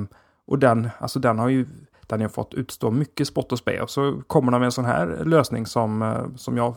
och 0.47 0.59
den, 0.59 0.89
alltså 0.99 1.19
den 1.19 1.39
har 1.39 1.49
ju 1.49 1.65
den 2.07 2.21
har 2.21 2.27
fått 2.27 2.53
utstå 2.53 2.91
mycket 2.91 3.27
spott 3.27 3.51
och 3.51 3.57
spe. 3.57 3.81
Och 3.81 3.89
så 3.89 4.21
kommer 4.27 4.51
de 4.51 4.59
med 4.59 4.65
en 4.65 4.71
sån 4.71 4.85
här 4.85 5.21
lösning 5.25 5.65
som, 5.65 6.01
eh, 6.01 6.35
som 6.35 6.57
jag... 6.57 6.75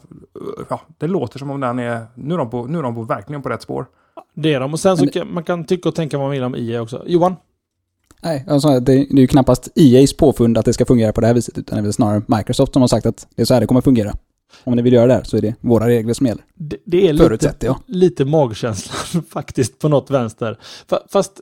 Ja, 0.68 0.80
det 0.98 1.06
låter 1.06 1.38
som 1.38 1.50
om 1.50 1.60
den 1.60 1.78
är... 1.78 2.06
Nu 2.14 2.34
är 2.34 2.38
de, 2.38 2.50
på, 2.50 2.66
nu 2.66 2.78
är 2.78 2.82
de 2.82 2.94
på, 2.94 3.02
verkligen 3.02 3.42
på 3.42 3.48
rätt 3.48 3.62
spår. 3.62 3.86
Det 4.34 4.54
är 4.54 4.60
de. 4.60 4.72
Och 4.72 4.80
sen 4.80 4.96
så 4.96 5.04
Men- 5.04 5.12
kan, 5.12 5.34
man 5.34 5.44
kan 5.44 5.64
tycka 5.64 5.88
och 5.88 5.94
tänka 5.94 6.18
vad 6.18 6.24
man 6.24 6.30
vill 6.30 6.42
om 6.42 6.54
EA 6.54 6.82
också. 6.82 7.02
Johan? 7.06 7.36
Nej, 8.22 8.44
alltså 8.48 8.68
det, 8.68 8.80
det 8.80 8.92
är 9.12 9.20
ju 9.20 9.26
knappast 9.26 9.68
EA's 9.74 10.16
påfund 10.18 10.58
att 10.58 10.64
det 10.64 10.72
ska 10.72 10.84
fungera 10.84 11.12
på 11.12 11.20
det 11.20 11.26
här 11.26 11.34
viset, 11.34 11.58
utan 11.58 11.76
det 11.76 11.80
är 11.80 11.82
väl 11.82 11.92
snarare 11.92 12.22
Microsoft 12.26 12.72
som 12.72 12.82
har 12.82 12.88
sagt 12.88 13.06
att 13.06 13.26
det 13.34 13.42
är 13.42 13.46
så 13.46 13.54
här 13.54 13.60
det 13.60 13.66
kommer 13.66 13.80
fungera. 13.80 14.14
Om 14.64 14.76
ni 14.76 14.82
vill 14.82 14.92
göra 14.92 15.06
det 15.06 15.14
här 15.14 15.22
så 15.22 15.36
är 15.36 15.40
det 15.40 15.54
våra 15.60 15.86
regler 15.88 16.14
som 16.14 16.26
gäller. 16.26 16.44
Det, 16.54 16.76
det 16.84 17.08
är 17.08 17.12
lite, 17.12 17.54
jag. 17.66 17.76
lite 17.86 18.24
magkänslan 18.24 19.22
faktiskt 19.30 19.78
på 19.78 19.88
något 19.88 20.10
vänster. 20.10 20.58
Fa- 20.90 21.02
Fast... 21.08 21.40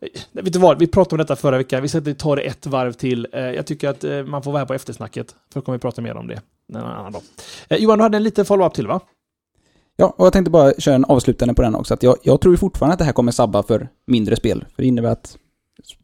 eh, 0.00 0.08
Vet 0.32 0.52
du 0.52 0.58
vad, 0.58 0.78
vi 0.78 0.86
pratade 0.86 1.14
om 1.14 1.18
detta 1.18 1.36
förra 1.36 1.58
veckan. 1.58 1.82
Vi 1.82 1.88
inte 1.98 2.14
ta 2.14 2.36
det 2.36 2.42
ett 2.42 2.66
varv 2.66 2.92
till. 2.92 3.26
Eh, 3.32 3.40
Jag 3.40 3.66
tycker 3.66 3.88
att 3.88 4.04
eh, 4.04 4.22
man 4.22 4.42
får 4.42 4.52
vara 4.52 4.58
här 4.60 4.66
på 4.66 4.74
eftersnacket. 4.74 5.26
För 5.52 5.60
då 5.60 5.64
kommer 5.64 5.78
vi 5.78 5.80
prata 5.82 6.02
mer 6.02 6.16
om 6.16 6.26
det 6.26 6.40
en 6.68 6.76
annan 6.76 7.12
dag. 7.12 7.22
Johan, 7.70 7.98
du 7.98 8.02
hade 8.02 8.16
en 8.16 8.22
liten 8.22 8.44
follow-up 8.44 8.74
till 8.74 8.86
va? 8.86 9.00
Ja, 9.96 10.14
och 10.18 10.26
jag 10.26 10.32
tänkte 10.32 10.50
bara 10.50 10.72
köra 10.78 10.94
en 10.94 11.04
avslutande 11.04 11.54
på 11.54 11.62
den 11.62 11.74
också. 11.74 11.94
Att 11.94 12.02
jag, 12.02 12.16
jag 12.22 12.40
tror 12.40 12.54
ju 12.54 12.58
fortfarande 12.58 12.92
att 12.92 12.98
det 12.98 13.04
här 13.04 13.12
kommer 13.12 13.32
sabba 13.32 13.62
för 13.62 13.88
mindre 14.06 14.36
spel. 14.36 14.64
För 14.74 14.82
det 14.82 14.88
innebär 14.88 15.10
att 15.10 15.38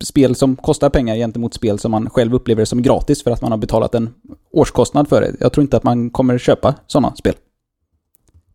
spel 0.00 0.35
som 0.35 0.57
kostar 0.57 0.90
pengar 0.90 1.16
gentemot 1.16 1.55
spel 1.55 1.79
som 1.79 1.90
man 1.90 2.11
själv 2.11 2.35
upplever 2.35 2.64
som 2.64 2.83
gratis 2.83 3.24
för 3.24 3.31
att 3.31 3.42
man 3.42 3.50
har 3.50 3.59
betalat 3.59 3.94
en 3.94 4.14
årskostnad 4.53 5.09
för 5.09 5.20
det. 5.20 5.37
Jag 5.40 5.53
tror 5.53 5.62
inte 5.62 5.76
att 5.76 5.85
man 5.85 6.11
kommer 6.11 6.38
köpa 6.38 6.74
sådana 6.87 7.14
spel. 7.16 7.35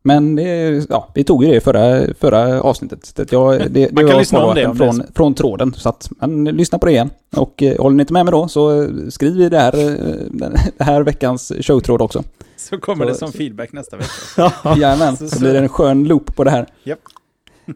Men 0.08 0.36
det, 0.36 0.44
är- 0.44 0.84
ja, 0.90 1.08
vi 1.16 1.24
tog 1.24 1.44
ju 1.44 1.50
det 1.50 1.56
i 1.56 1.60
förra, 1.62 2.14
förra 2.20 2.62
avsnittet. 2.62 3.06
Så 3.06 3.22
att 3.22 3.32
jag, 3.32 3.60
det, 3.60 3.68
det 3.70 3.92
Man 3.92 4.08
kan 4.08 4.18
lyssna 4.20 4.46
om 4.46 4.56
det 4.56 4.68
det 4.68 4.76
från, 4.76 5.04
från 5.16 5.34
tråden. 5.34 5.74
Så 5.78 5.90
att 5.90 6.10
man 6.20 6.44
lyssnar 6.46 6.80
på 6.80 6.86
det 6.86 6.92
igen. 6.92 7.10
Och 7.36 7.64
eh, 7.64 7.78
håller 7.82 7.96
ni 7.98 8.02
inte 8.04 8.14
med 8.14 8.26
mig 8.26 8.32
då 8.32 8.48
så 8.48 8.82
eh, 8.84 8.90
skriv 9.10 9.42
i 9.42 9.50
det 9.50 9.60
här, 9.60 9.78
eh, 9.90 9.96
den 10.32 10.56
det 10.78 10.84
här 10.84 11.02
veckans 11.04 11.52
showtråd 11.62 12.02
också. 12.02 12.24
Så 12.58 12.78
kommer 12.78 13.06
Så- 13.06 13.12
det 13.12 13.18
som 13.18 13.32
feedback 13.32 13.72
nästa 13.74 13.98
vecka. 13.98 14.54
Jajamän, 14.78 15.18
Så- 15.18 15.28
så 15.28 15.40
blir 15.40 15.54
det 15.54 15.60
en 15.60 15.70
skön 15.70 16.04
loop 16.04 16.36
på 16.36 16.44
det 16.44 16.52
här. 16.52 16.66
Japp. 16.84 17.00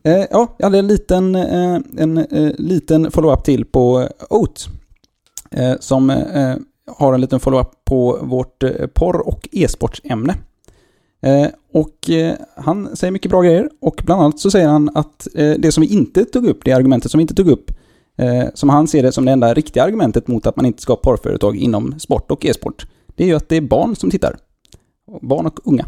Eh, 0.04 0.26
ja, 0.32 0.56
jag 0.58 0.66
hade 0.66 0.80
en 0.80 0.88
liten, 0.88 1.36
eh, 1.36 1.80
en 1.98 2.18
eh, 2.18 2.52
liten 2.58 3.12
follow-up 3.12 3.44
till 3.44 3.66
på 3.66 4.08
Oat. 4.30 4.68
Eh, 5.52 5.74
som 5.80 6.10
eh, 6.10 6.56
har 6.98 7.14
en 7.14 7.22
liten 7.22 7.40
follow-up 7.40 7.70
på 7.86 8.20
vårt 8.22 8.64
eh, 8.64 8.72
porr 8.94 9.28
och 9.28 9.50
e-sportsämne. 9.52 10.36
Eh, 11.22 11.48
och 11.74 12.10
eh, 12.10 12.36
han 12.56 12.96
säger 12.96 13.12
mycket 13.12 13.32
bra 13.32 13.42
grejer 13.42 13.70
och 13.82 14.02
bland 14.06 14.22
annat 14.22 14.40
så 14.40 14.52
säger 14.52 14.68
han 14.68 14.90
att 14.94 15.28
eh, 15.36 15.54
det 15.58 15.72
som 15.72 15.82
vi 15.82 15.94
inte 15.94 16.26
tog 16.26 16.48
upp, 16.48 16.66
det 16.66 16.72
argumentet 16.72 17.12
som 17.12 17.18
vi 17.18 17.22
inte 17.22 17.36
tog 17.36 17.48
upp, 17.48 17.72
som 18.54 18.70
han 18.70 18.88
ser 18.88 19.04
det 19.04 19.12
som 19.12 19.26
det 19.26 19.32
enda 19.32 19.54
riktiga 19.54 19.84
argumentet 19.84 20.28
mot 20.28 20.48
att 20.48 20.56
man 20.56 20.66
inte 20.66 20.82
ska 20.82 20.94
ha 20.94 20.98
porrföretag 20.98 21.56
inom 21.56 22.00
sport 22.00 22.32
och 22.32 22.46
e-sport, 22.46 22.88
det 23.16 23.24
är 23.24 23.28
ju 23.28 23.36
att 23.36 23.50
det 23.50 23.56
är 23.56 23.62
barn 23.62 23.96
som 23.96 24.10
tittar. 24.12 24.38
Barn 25.22 25.46
och 25.46 25.60
unga. 25.64 25.86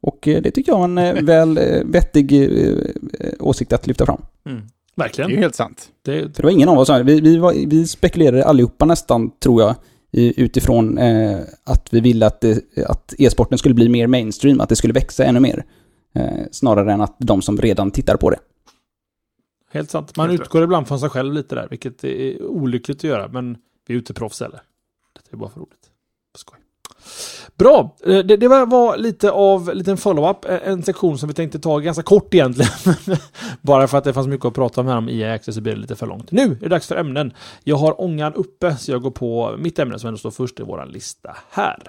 Och 0.00 0.18
det 0.22 0.50
tycker 0.50 0.72
jag 0.72 0.80
är 0.80 0.84
en 0.84 1.26
väl 1.26 1.58
vettig 1.84 2.50
åsikt 3.40 3.72
att 3.72 3.86
lyfta 3.86 4.06
fram. 4.06 4.22
Mm. 4.46 4.58
Det 4.58 5.02
är 5.02 5.06
ju 5.06 5.22
Verkligen. 5.22 5.42
helt 5.42 5.54
sant. 5.54 5.88
Det, 6.04 6.20
För 6.20 6.42
det 6.42 6.42
var 6.42 6.50
ingen 6.50 6.68
av 6.68 6.78
oss, 6.78 6.90
vi, 6.90 7.20
vi, 7.20 7.36
var, 7.36 7.52
vi 7.66 7.86
spekulerade 7.86 8.44
allihopa 8.44 8.84
nästan, 8.84 9.30
tror 9.42 9.62
jag, 9.62 9.74
utifrån 10.12 10.98
eh, 10.98 11.38
att 11.64 11.92
vi 11.92 12.00
ville 12.00 12.26
att, 12.26 12.40
det, 12.40 12.64
att 12.86 13.14
e-sporten 13.18 13.58
skulle 13.58 13.74
bli 13.74 13.88
mer 13.88 14.06
mainstream, 14.06 14.60
att 14.60 14.68
det 14.68 14.76
skulle 14.76 14.92
växa 14.92 15.24
ännu 15.24 15.40
mer. 15.40 15.64
Eh, 16.14 16.44
snarare 16.50 16.92
än 16.92 17.00
att 17.00 17.16
de 17.18 17.42
som 17.42 17.56
redan 17.58 17.90
tittar 17.90 18.16
på 18.16 18.30
det. 18.30 18.38
helt 19.70 19.90
sant. 19.90 20.16
Man 20.16 20.30
Helt 20.30 20.40
utgår 20.40 20.64
ibland 20.64 20.88
från 20.88 21.00
sig 21.00 21.08
själv 21.10 21.32
lite 21.32 21.54
där, 21.54 21.68
vilket 21.70 22.04
är 22.04 22.42
olyckligt 22.42 22.98
att 22.98 23.04
göra. 23.04 23.28
Men 23.28 23.56
vi 23.86 23.94
är 23.94 23.98
ute 23.98 24.14
proffs 24.14 24.42
eller? 24.42 24.60
Det 25.12 25.34
är 25.34 25.36
bara 25.36 25.50
för 25.50 25.60
roligt. 25.60 25.90
På 26.32 26.38
skoj. 26.38 26.58
Bra! 27.58 27.96
Eh, 28.06 28.18
det, 28.18 28.36
det 28.36 28.48
var, 28.48 28.96
lite 28.96 29.30
av 29.30 29.74
liten 29.74 29.96
follow-up. 29.96 30.44
Eh, 30.44 30.58
en 30.64 30.82
sektion 30.82 31.18
som 31.18 31.28
vi 31.28 31.34
tänkte 31.34 31.58
ta 31.58 31.78
ganska 31.78 32.02
kort 32.02 32.34
egentligen. 32.34 32.96
Bara 33.60 33.88
för 33.88 33.98
att 33.98 34.04
det 34.04 34.12
fanns 34.12 34.26
mycket 34.26 34.46
att 34.46 34.54
prata 34.54 34.80
om 34.80 34.86
här 34.86 34.96
om 34.96 35.08
EA 35.08 35.34
Access 35.34 35.54
så 35.54 35.60
blir 35.60 35.74
det 35.74 35.80
lite 35.80 35.96
för 35.96 36.06
långt. 36.06 36.32
Nu 36.32 36.42
är 36.42 36.54
det 36.60 36.68
dags 36.68 36.86
för 36.86 36.96
ämnen. 36.96 37.32
Jag 37.64 37.76
har 37.76 38.00
ångan 38.00 38.34
uppe 38.34 38.76
så 38.76 38.90
jag 38.90 39.02
går 39.02 39.10
på 39.10 39.56
mitt 39.58 39.78
ämne 39.78 39.98
som 39.98 40.08
ändå 40.08 40.18
står 40.18 40.30
först 40.30 40.60
i 40.60 40.62
vår 40.62 40.86
lista 40.86 41.36
här. 41.50 41.82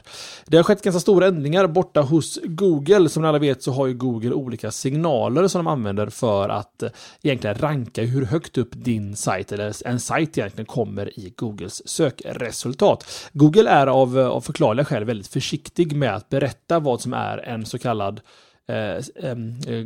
Det 0.46 0.58
har 0.58 0.64
skett 0.64 0.82
ganska 0.82 1.00
stora 1.00 1.28
ändringar 1.28 1.68
borta 1.68 2.02
hos 2.02 2.40
Google. 2.44 3.10
Som 3.10 3.24
ni 3.24 3.30
alla 3.30 3.40
vet 3.40 3.64
så 3.64 3.72
har 3.72 3.88
ju 3.88 3.94
Google 3.94 4.34
olika 4.34 4.72
signaler 4.72 5.48
som 5.48 5.66
de 5.66 5.72
använder 5.72 6.08
för 6.08 6.50
att 6.50 6.84
eh, 6.84 6.90
egentligen 7.24 7.58
ranka 7.58 8.02
hur 8.02 8.26
högt 8.26 8.58
upp 8.58 8.72
din 8.72 9.16
sajt 9.16 9.52
eller 9.52 9.88
en 9.88 10.00
sajt 10.00 10.38
egentligen 10.38 10.66
kommer 10.66 11.20
i 11.20 11.34
Googles 11.38 11.90
sökresultat. 11.90 13.30
Google 13.34 13.70
är 13.70 13.88
av, 13.88 14.20
av 14.20 14.42
förklarliga 14.42 14.86
skäl 14.86 15.04
väldigt 15.04 15.28
försiktig 15.28 15.59
med 15.96 16.16
att 16.16 16.30
berätta 16.30 16.80
vad 16.80 17.02
som 17.02 17.14
är 17.14 17.38
en 17.38 17.66
så 17.66 17.80
kallad 17.80 18.22
eh, 18.68 18.96
eh, 19.16 19.36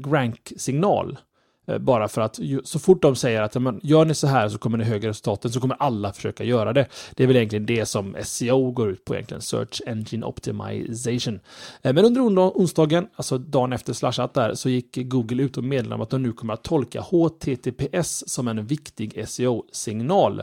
rank-signal. 0.06 1.18
Eh, 1.66 1.78
bara 1.78 2.08
för 2.08 2.22
att 2.22 2.40
så 2.64 2.80
fort 2.80 3.02
de 3.02 3.16
säger 3.16 3.42
att 3.42 3.56
gör 3.84 4.06
ni 4.06 4.14
så 4.14 4.28
här 4.28 4.50
så 4.50 4.58
kommer 4.58 4.78
ni 4.78 4.84
höga 4.84 5.10
resultaten 5.10 5.52
så 5.52 5.60
kommer 5.60 5.76
alla 5.80 6.14
försöka 6.14 6.44
göra 6.44 6.74
det. 6.74 6.88
Det 7.16 7.24
är 7.24 7.28
väl 7.28 7.36
egentligen 7.36 7.66
det 7.66 7.86
som 7.86 8.16
SEO 8.24 8.72
går 8.72 8.90
ut 8.90 9.06
på 9.06 9.14
egentligen, 9.14 9.42
Search 9.42 9.82
Engine 9.88 10.26
Optimization. 10.26 11.40
Eh, 11.82 11.94
men 11.94 12.06
under 12.06 12.22
onsdagen, 12.22 13.08
alltså 13.16 13.38
dagen 13.38 13.74
efter 13.74 13.94
slashat 13.94 14.34
där, 14.34 14.54
så 14.54 14.70
gick 14.70 14.98
Google 14.98 15.44
ut 15.44 15.58
och 15.58 15.64
meddelade 15.64 15.96
om 15.96 16.02
att 16.02 16.10
de 16.10 16.24
nu 16.24 16.34
kommer 16.34 16.54
att 16.54 16.64
tolka 16.64 17.02
HTTPS 17.02 18.24
som 18.28 18.48
en 18.48 18.66
viktig 18.66 19.28
SEO-signal. 19.28 20.42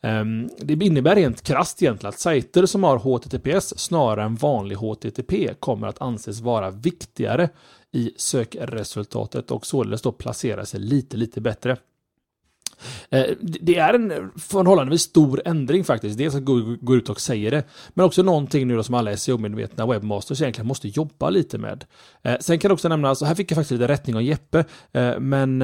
Ehm, 0.00 0.48
det 0.58 0.84
innebär 0.84 1.16
rent 1.16 1.42
krasst 1.42 1.82
egentligen 1.82 2.08
att 2.08 2.18
sajter 2.18 2.66
som 2.66 2.84
har 2.84 2.98
HTTPS 2.98 3.78
snarare 3.78 4.24
än 4.24 4.34
vanlig 4.34 4.76
HTTP 4.76 5.54
kommer 5.60 5.86
att 5.86 6.02
anses 6.02 6.40
vara 6.40 6.70
viktigare 6.70 7.48
i 7.92 8.12
sökresultatet 8.16 9.50
och 9.50 9.66
således 9.66 10.02
då 10.02 10.12
placera 10.12 10.66
sig 10.66 10.80
lite, 10.80 11.16
lite 11.16 11.40
bättre. 11.40 11.76
Eh, 13.10 13.24
det- 13.40 13.76
är 13.78 13.94
en 13.94 14.30
förhållandevis 14.38 15.02
stor 15.02 15.42
ändring 15.44 15.84
faktiskt. 15.84 16.18
Dels 16.18 16.34
att 16.34 16.44
Google 16.44 16.78
går 16.80 16.96
ut 16.96 17.08
och 17.08 17.20
säger 17.20 17.50
det, 17.50 17.64
men 17.94 18.06
också 18.06 18.22
någonting 18.22 18.68
nu 18.68 18.76
då 18.76 18.82
som 18.82 18.94
alla 18.94 19.16
SEO-medvetna 19.16 19.86
webbmasters 19.86 20.40
egentligen 20.42 20.66
måste 20.66 20.88
jobba 20.88 21.30
lite 21.30 21.58
med. 21.58 21.84
Eh, 22.22 22.36
sen 22.40 22.58
kan 22.58 22.68
jag 22.68 22.74
också 22.74 22.88
nämna, 22.88 23.08
alltså 23.08 23.24
här 23.24 23.34
fick 23.34 23.50
jag 23.50 23.56
faktiskt 23.56 23.70
lite 23.70 23.88
rättning 23.88 24.16
av 24.16 24.22
Jeppe, 24.22 24.64
eh, 24.92 25.18
men 25.18 25.62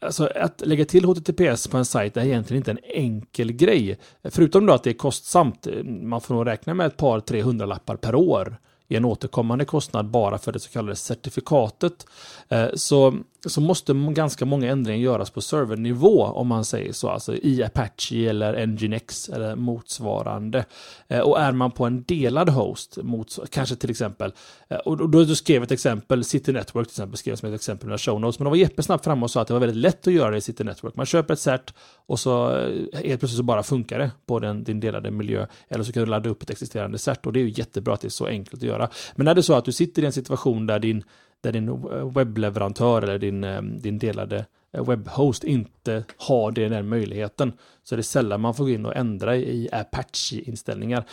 alltså 0.00 0.26
att 0.34 0.62
lägga 0.66 0.84
till 0.84 1.04
HTTPS 1.04 1.66
på 1.68 1.76
en 1.76 1.84
sajt 1.84 2.16
är 2.16 2.24
egentligen 2.24 2.60
inte 2.60 2.70
en 2.70 2.78
enkel 2.94 3.52
grej. 3.52 3.98
Förutom 4.24 4.66
då 4.66 4.72
att 4.72 4.82
det 4.82 4.90
är 4.90 4.94
kostsamt, 4.94 5.66
man 5.84 6.20
får 6.20 6.34
nog 6.34 6.46
räkna 6.46 6.74
med 6.74 6.86
ett 6.86 6.96
par 6.96 7.20
300 7.20 7.66
lappar 7.66 7.96
per 7.96 8.14
år 8.14 8.58
i 8.88 8.96
en 8.96 9.04
återkommande 9.04 9.64
kostnad 9.64 10.10
bara 10.10 10.38
för 10.38 10.52
det 10.52 10.60
så 10.60 10.70
kallade 10.70 10.96
certifikatet. 10.96 12.06
Eh, 12.48 12.68
så, 12.74 13.14
så 13.48 13.60
måste 13.60 13.92
ganska 13.92 14.44
många 14.44 14.70
ändringar 14.70 14.98
göras 14.98 15.30
på 15.30 15.40
servernivå 15.40 16.24
om 16.24 16.46
man 16.46 16.64
säger 16.64 16.92
så, 16.92 17.08
alltså 17.08 17.36
i 17.36 17.64
Apache 17.64 18.28
eller 18.28 18.66
Nginx 18.66 19.28
eller 19.28 19.56
motsvarande. 19.56 20.64
Eh, 21.08 21.20
och 21.20 21.40
är 21.40 21.52
man 21.52 21.70
på 21.70 21.84
en 21.84 22.02
delad 22.02 22.48
host, 22.48 22.98
mot, 23.02 23.38
kanske 23.50 23.76
till 23.76 23.90
exempel, 23.90 24.32
eh, 24.68 24.76
och 24.76 25.10
då, 25.10 25.24
då 25.24 25.34
skrev 25.34 25.56
jag 25.56 25.64
ett 25.64 25.72
exempel, 25.72 26.24
City 26.24 26.52
Network 26.52 26.86
till 26.88 26.92
exempel, 26.92 27.16
skrev 27.16 27.32
jag 27.32 27.38
som 27.38 27.48
ett 27.48 27.54
exempel 27.54 27.86
i 27.86 27.88
mina 27.88 27.98
show 27.98 28.20
notes, 28.20 28.38
men 28.38 28.44
de 28.44 28.50
var 28.50 28.56
jättesnabbt 28.56 29.04
framme 29.04 29.22
och 29.22 29.30
sa 29.30 29.40
att 29.40 29.48
det 29.48 29.54
var 29.54 29.60
väldigt 29.60 29.82
lätt 29.82 30.06
att 30.06 30.12
göra 30.12 30.30
det 30.30 30.36
i 30.36 30.40
City 30.40 30.64
Network. 30.64 30.96
Man 30.96 31.06
köper 31.06 31.34
ett 31.34 31.40
cert 31.40 31.74
och 32.06 32.20
så 32.20 32.50
eh, 32.50 32.68
helt 32.92 33.20
plötsligt 33.20 33.36
så 33.36 33.42
bara 33.42 33.62
funkar 33.62 33.98
det 33.98 34.10
på 34.26 34.38
den, 34.38 34.64
din 34.64 34.80
delade 34.80 35.10
miljö, 35.10 35.46
eller 35.68 35.84
så 35.84 35.92
kan 35.92 36.02
du 36.02 36.06
ladda 36.10 36.30
upp 36.30 36.42
ett 36.42 36.50
existerande 36.50 36.98
cert 36.98 37.26
och 37.26 37.32
det 37.32 37.40
är 37.40 37.44
ju 37.44 37.52
jättebra 37.56 37.94
att 37.94 38.00
det 38.00 38.08
är 38.08 38.10
så 38.10 38.26
enkelt 38.26 38.62
att 38.62 38.68
göra. 38.68 38.88
Men 39.16 39.28
är 39.28 39.34
det 39.34 39.42
så 39.42 39.54
att 39.54 39.64
du 39.64 39.72
sitter 39.72 40.02
i 40.02 40.06
en 40.06 40.12
situation 40.12 40.66
där 40.66 40.78
din 40.78 41.04
där 41.40 41.52
din 41.52 41.68
eh, 41.68 42.12
webbleverantör 42.12 43.02
eller 43.02 43.18
din, 43.18 43.44
eh, 43.44 43.62
din 43.62 43.98
delade 43.98 44.46
eh, 44.72 44.84
webbhost 44.84 45.44
inte 45.44 46.04
har 46.16 46.50
den 46.50 46.88
möjligheten. 46.88 47.52
Så 47.82 47.96
det 47.96 48.00
är 48.00 48.02
sällan 48.02 48.40
man 48.40 48.54
får 48.54 48.64
gå 48.64 48.70
in 48.70 48.86
och 48.86 48.96
ändra 48.96 49.36
i 49.36 49.68
Apache-inställningar. 49.72 51.04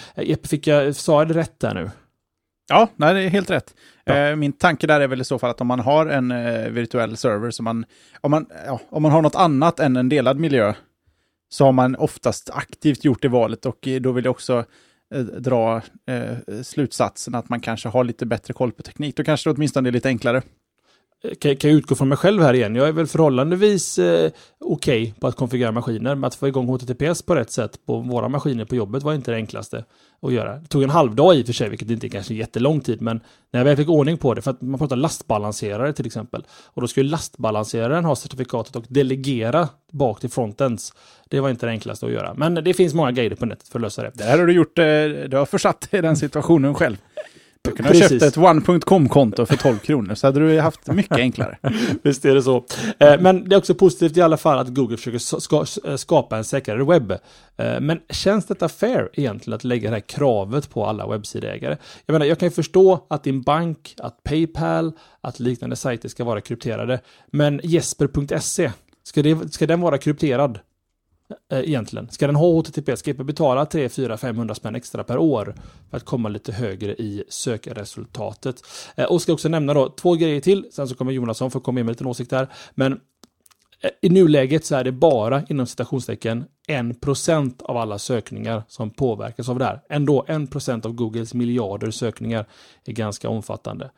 Fick 0.43 0.67
jag, 0.67 0.95
sa 0.95 1.21
jag 1.21 1.27
det 1.27 1.33
rätt 1.33 1.59
där 1.59 1.73
nu? 1.73 1.91
Ja, 2.67 2.87
nej, 2.95 3.13
det 3.13 3.21
är 3.21 3.29
helt 3.29 3.49
rätt. 3.49 3.75
Ja. 4.03 4.35
Min 4.35 4.53
tanke 4.53 4.87
där 4.87 5.01
är 5.01 5.07
väl 5.07 5.21
i 5.21 5.25
så 5.25 5.39
fall 5.39 5.49
att 5.49 5.61
om 5.61 5.67
man 5.67 5.79
har 5.79 6.05
en 6.05 6.29
virtuell 6.73 7.17
server, 7.17 7.51
så 7.51 7.63
man, 7.63 7.85
om, 8.21 8.31
man, 8.31 8.45
ja, 8.65 8.79
om 8.89 9.03
man 9.03 9.11
har 9.11 9.21
något 9.21 9.35
annat 9.35 9.79
än 9.79 9.95
en 9.95 10.09
delad 10.09 10.39
miljö, 10.39 10.73
så 11.49 11.65
har 11.65 11.71
man 11.71 11.95
oftast 11.95 12.49
aktivt 12.53 13.05
gjort 13.05 13.21
det 13.21 13.27
valet 13.27 13.65
och 13.65 13.87
då 14.01 14.11
vill 14.11 14.25
jag 14.25 14.31
också 14.31 14.65
Eh, 15.15 15.21
dra 15.23 15.81
eh, 16.05 16.61
slutsatsen 16.63 17.35
att 17.35 17.49
man 17.49 17.59
kanske 17.59 17.89
har 17.89 18.03
lite 18.03 18.25
bättre 18.25 18.53
koll 18.53 18.71
på 18.71 18.83
teknik. 18.83 19.17
Då 19.17 19.23
kanske 19.23 19.49
det 19.49 19.53
åtminstone 19.53 19.89
är 19.89 19.91
lite 19.91 20.07
enklare. 20.07 20.41
Kan, 21.39 21.55
kan 21.55 21.69
jag 21.69 21.77
utgå 21.77 21.95
från 21.95 22.09
mig 22.09 22.17
själv 22.17 22.41
här 22.41 22.53
igen? 22.53 22.75
Jag 22.75 22.87
är 22.87 22.91
väl 22.91 23.07
förhållandevis 23.07 23.99
eh, 23.99 24.31
okej 24.59 25.13
på 25.19 25.27
att 25.27 25.35
konfigurera 25.35 25.71
maskiner, 25.71 26.15
men 26.15 26.23
att 26.23 26.35
få 26.35 26.47
igång 26.47 26.67
HTTPS 26.67 27.21
på 27.21 27.35
rätt 27.35 27.51
sätt 27.51 27.85
på 27.85 27.99
våra 27.99 28.29
maskiner 28.29 28.65
på 28.65 28.75
jobbet 28.75 29.03
var 29.03 29.13
inte 29.13 29.31
det 29.31 29.37
enklaste 29.37 29.83
att 30.21 30.33
göra. 30.33 30.55
Det 30.55 30.67
tog 30.67 30.83
en 30.83 30.89
halvdag 30.89 31.35
i 31.35 31.41
och 31.41 31.45
för 31.45 31.53
sig, 31.53 31.69
vilket 31.69 31.89
inte 31.89 32.07
är 32.07 32.09
kanske 32.09 32.33
jättelång 32.33 32.81
tid, 32.81 33.01
men 33.01 33.21
när 33.51 33.59
jag 33.59 33.65
väl 33.65 33.77
fick 33.77 33.89
ordning 33.89 34.17
på 34.17 34.33
det, 34.33 34.41
för 34.41 34.51
att 34.51 34.61
man 34.61 34.79
pratar 34.79 34.95
lastbalanserare 34.95 35.93
till 35.93 36.05
exempel, 36.05 36.43
och 36.49 36.81
då 36.81 36.87
skulle 36.87 37.09
lastbalanseraren 37.09 38.05
ha 38.05 38.15
certifikatet 38.15 38.75
och 38.75 38.85
delegera 38.87 39.69
bak 39.91 40.19
till 40.19 40.29
frontends. 40.29 40.93
Det 41.29 41.39
var 41.39 41.49
inte 41.49 41.65
det 41.65 41.69
enklaste 41.69 42.05
att 42.05 42.11
göra, 42.11 42.33
men 42.33 42.53
det 42.53 42.73
finns 42.73 42.93
många 42.93 43.11
guider 43.11 43.35
på 43.35 43.45
nätet 43.45 43.67
för 43.67 43.79
att 43.79 43.83
lösa 43.83 44.03
det. 44.03 44.11
Det 44.13 44.23
här 44.23 44.39
har 44.39 44.45
du 44.45 44.53
gjort, 44.53 44.79
eh, 44.79 44.85
du 45.29 45.37
har 45.37 45.45
försatt 45.45 45.91
dig 45.91 45.97
i 45.97 46.01
den 46.01 46.17
situationen 46.17 46.75
själv. 46.75 46.97
Du 47.65 47.71
kunde 47.71 47.83
ha 47.89 47.93
Precis. 47.93 48.09
köpt 48.09 48.23
ett 48.23 48.37
one.com-konto 48.37 49.45
för 49.45 49.55
12 49.55 49.77
kronor, 49.77 50.15
så 50.15 50.27
hade 50.27 50.39
du 50.39 50.59
haft 50.59 50.87
mycket 50.87 51.17
enklare. 51.17 51.57
Visst 52.03 52.25
är 52.25 52.35
det 52.35 52.41
så. 52.43 52.65
Eh, 52.99 53.19
Men 53.19 53.49
det 53.49 53.55
är 53.55 53.57
också 53.57 53.75
positivt 53.75 54.17
i 54.17 54.21
alla 54.21 54.37
fall 54.37 54.59
att 54.59 54.67
Google 54.67 54.97
försöker 54.97 55.89
eh, 55.89 55.95
skapa 55.95 56.37
en 56.37 56.43
säkrare 56.43 56.83
webb. 56.83 57.11
Eh, 57.11 57.79
Men 57.81 57.99
känns 58.09 58.45
detta 58.45 58.69
fair 58.69 59.09
egentligen 59.13 59.55
att 59.55 59.63
lägga 59.63 59.89
det 59.89 59.95
här 59.95 60.01
kravet 60.01 60.69
på 60.69 60.85
alla 60.85 61.07
webbsidägare? 61.07 61.77
Jag 62.05 62.13
menar, 62.13 62.25
jag 62.25 62.39
kan 62.39 62.47
ju 62.47 62.51
förstå 62.51 63.05
att 63.09 63.23
din 63.23 63.41
bank, 63.41 63.95
att 63.97 64.23
Paypal, 64.23 64.91
att 65.21 65.39
liknande 65.39 65.75
sajter 65.75 66.09
ska 66.09 66.23
vara 66.23 66.41
krypterade. 66.41 66.99
Men 67.31 67.59
Jesper.se, 67.63 68.71
ska, 69.03 69.21
det, 69.21 69.53
ska 69.53 69.67
den 69.67 69.81
vara 69.81 69.97
krypterad? 69.97 70.59
Eh, 71.51 71.59
egentligen. 71.59 72.09
Ska 72.09 72.27
den 72.27 72.35
ha 72.35 72.59
HTTP? 72.59 72.97
Ska 72.97 73.11
jag 73.11 73.25
betala 73.25 73.65
3, 73.65 73.89
4, 73.89 74.17
500 74.17 74.55
spänn 74.55 74.75
extra 74.75 75.03
per 75.03 75.17
år 75.17 75.55
för 75.89 75.97
att 75.97 76.05
komma 76.05 76.29
lite 76.29 76.51
högre 76.51 76.95
i 76.95 77.23
sökresultatet? 77.29 78.55
Eh, 78.95 79.05
och 79.05 79.21
ska 79.21 79.33
också 79.33 79.49
nämna 79.49 79.73
då 79.73 79.89
två 79.89 80.13
grejer 80.13 80.41
till, 80.41 80.65
sen 80.71 80.87
så 80.87 80.95
kommer 80.95 81.11
Jonasson 81.11 81.51
få 81.51 81.59
komma 81.59 81.79
in 81.79 81.85
med 81.85 81.89
en 81.89 81.93
liten 81.93 82.07
åsikt 82.07 82.29
där. 82.29 82.47
Men 82.71 82.93
eh, 83.81 83.89
i 84.01 84.09
nuläget 84.09 84.65
så 84.65 84.75
är 84.75 84.83
det 84.83 84.91
bara 84.91 85.43
inom 85.49 85.67
citationstecken 85.67 86.45
1% 86.67 87.63
av 87.63 87.77
alla 87.77 87.99
sökningar 87.99 88.63
som 88.67 88.89
påverkas 88.89 89.49
av 89.49 89.59
det 89.59 89.65
här. 89.65 89.81
Ändå 89.89 90.25
1% 90.27 90.85
av 90.85 90.93
Googles 90.93 91.33
miljarder 91.33 91.91
sökningar 91.91 92.45
är 92.85 92.93
ganska 92.93 93.29
omfattande. 93.29 93.91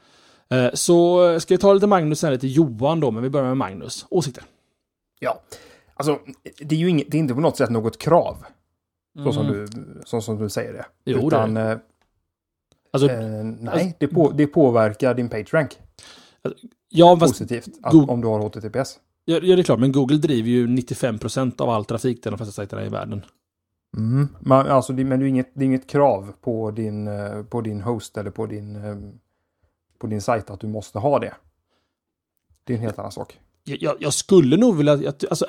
Så 0.73 1.39
ska 1.39 1.53
vi 1.53 1.57
ta 1.57 1.73
lite 1.73 1.87
Magnus 1.87 2.19
sen 2.19 2.31
lite 2.31 2.47
Johan 2.47 2.99
då, 2.99 3.11
men 3.11 3.23
vi 3.23 3.29
börjar 3.29 3.47
med 3.47 3.57
Magnus. 3.57 4.05
Åsikter? 4.09 4.43
Ja, 5.19 5.41
alltså 5.97 6.19
det 6.61 6.75
är 6.75 6.79
ju 6.79 6.89
inget, 6.89 7.11
det 7.11 7.17
är 7.17 7.19
inte 7.19 7.33
på 7.33 7.41
något 7.41 7.57
sätt 7.57 7.69
något 7.69 7.97
krav. 7.97 8.45
Så, 9.23 9.31
som, 9.33 9.45
Mm. 9.45 9.65
du, 9.65 10.01
så 10.05 10.21
som 10.21 10.37
du 10.37 10.49
säger 10.49 10.73
det. 10.73 10.85
Jo, 11.05 11.27
Utan, 11.27 11.53
det 11.53 11.71
eh, 11.71 11.77
Alltså, 12.91 13.09
eh, 13.09 13.43
nej, 13.43 13.95
det, 13.99 14.07
på, 14.07 14.31
det 14.31 14.47
påverkar 14.47 15.13
din 15.13 15.29
PageRank 15.29 15.79
ja, 16.89 17.17
positivt. 17.19 17.67
Att, 17.83 18.09
om 18.09 18.21
du 18.21 18.27
har 18.27 18.39
HTTPS. 18.39 18.99
ja, 19.25 19.39
det 19.39 19.53
är 19.53 19.63
klart, 19.63 19.79
men 19.79 19.91
Google 19.91 20.17
driver 20.17 20.49
ju 20.49 20.67
95% 20.67 21.61
av 21.61 21.69
all 21.69 21.85
trafik 21.85 22.21
till 22.21 22.31
de 22.31 22.37
flesta 22.37 22.51
sajterna 22.51 22.85
i 22.85 22.89
världen. 22.89 23.25
Mm. 23.97 24.27
Men, 24.39 24.67
alltså, 24.67 24.93
det, 24.93 25.03
men 25.03 25.19
det 25.19 25.25
är, 25.25 25.27
inget, 25.27 25.51
det 25.53 25.63
är 25.63 25.65
inget 25.65 25.87
krav 25.87 26.33
på 26.41 26.71
din, 26.71 27.07
eh, 27.07 27.43
på 27.43 27.61
din 27.61 27.81
host 27.81 28.17
eller 28.17 28.31
på 28.31 28.45
din, 28.45 28.75
eh, 28.75 28.95
på 29.97 30.07
din 30.07 30.21
sajt 30.21 30.49
att 30.49 30.59
du 30.59 30.67
måste 30.67 30.99
ha 30.99 31.19
det. 31.19 31.33
Det 32.63 32.73
är 32.73 32.77
en 32.77 32.83
helt 32.83 32.99
annan 32.99 33.11
sak. 33.11 33.39
Jag, 33.69 33.95
jag, 33.99 34.13
skulle 34.13 34.57
nog 34.57 34.77
vilja, 34.77 34.93
att- 34.93 35.25
alltså 35.29 35.45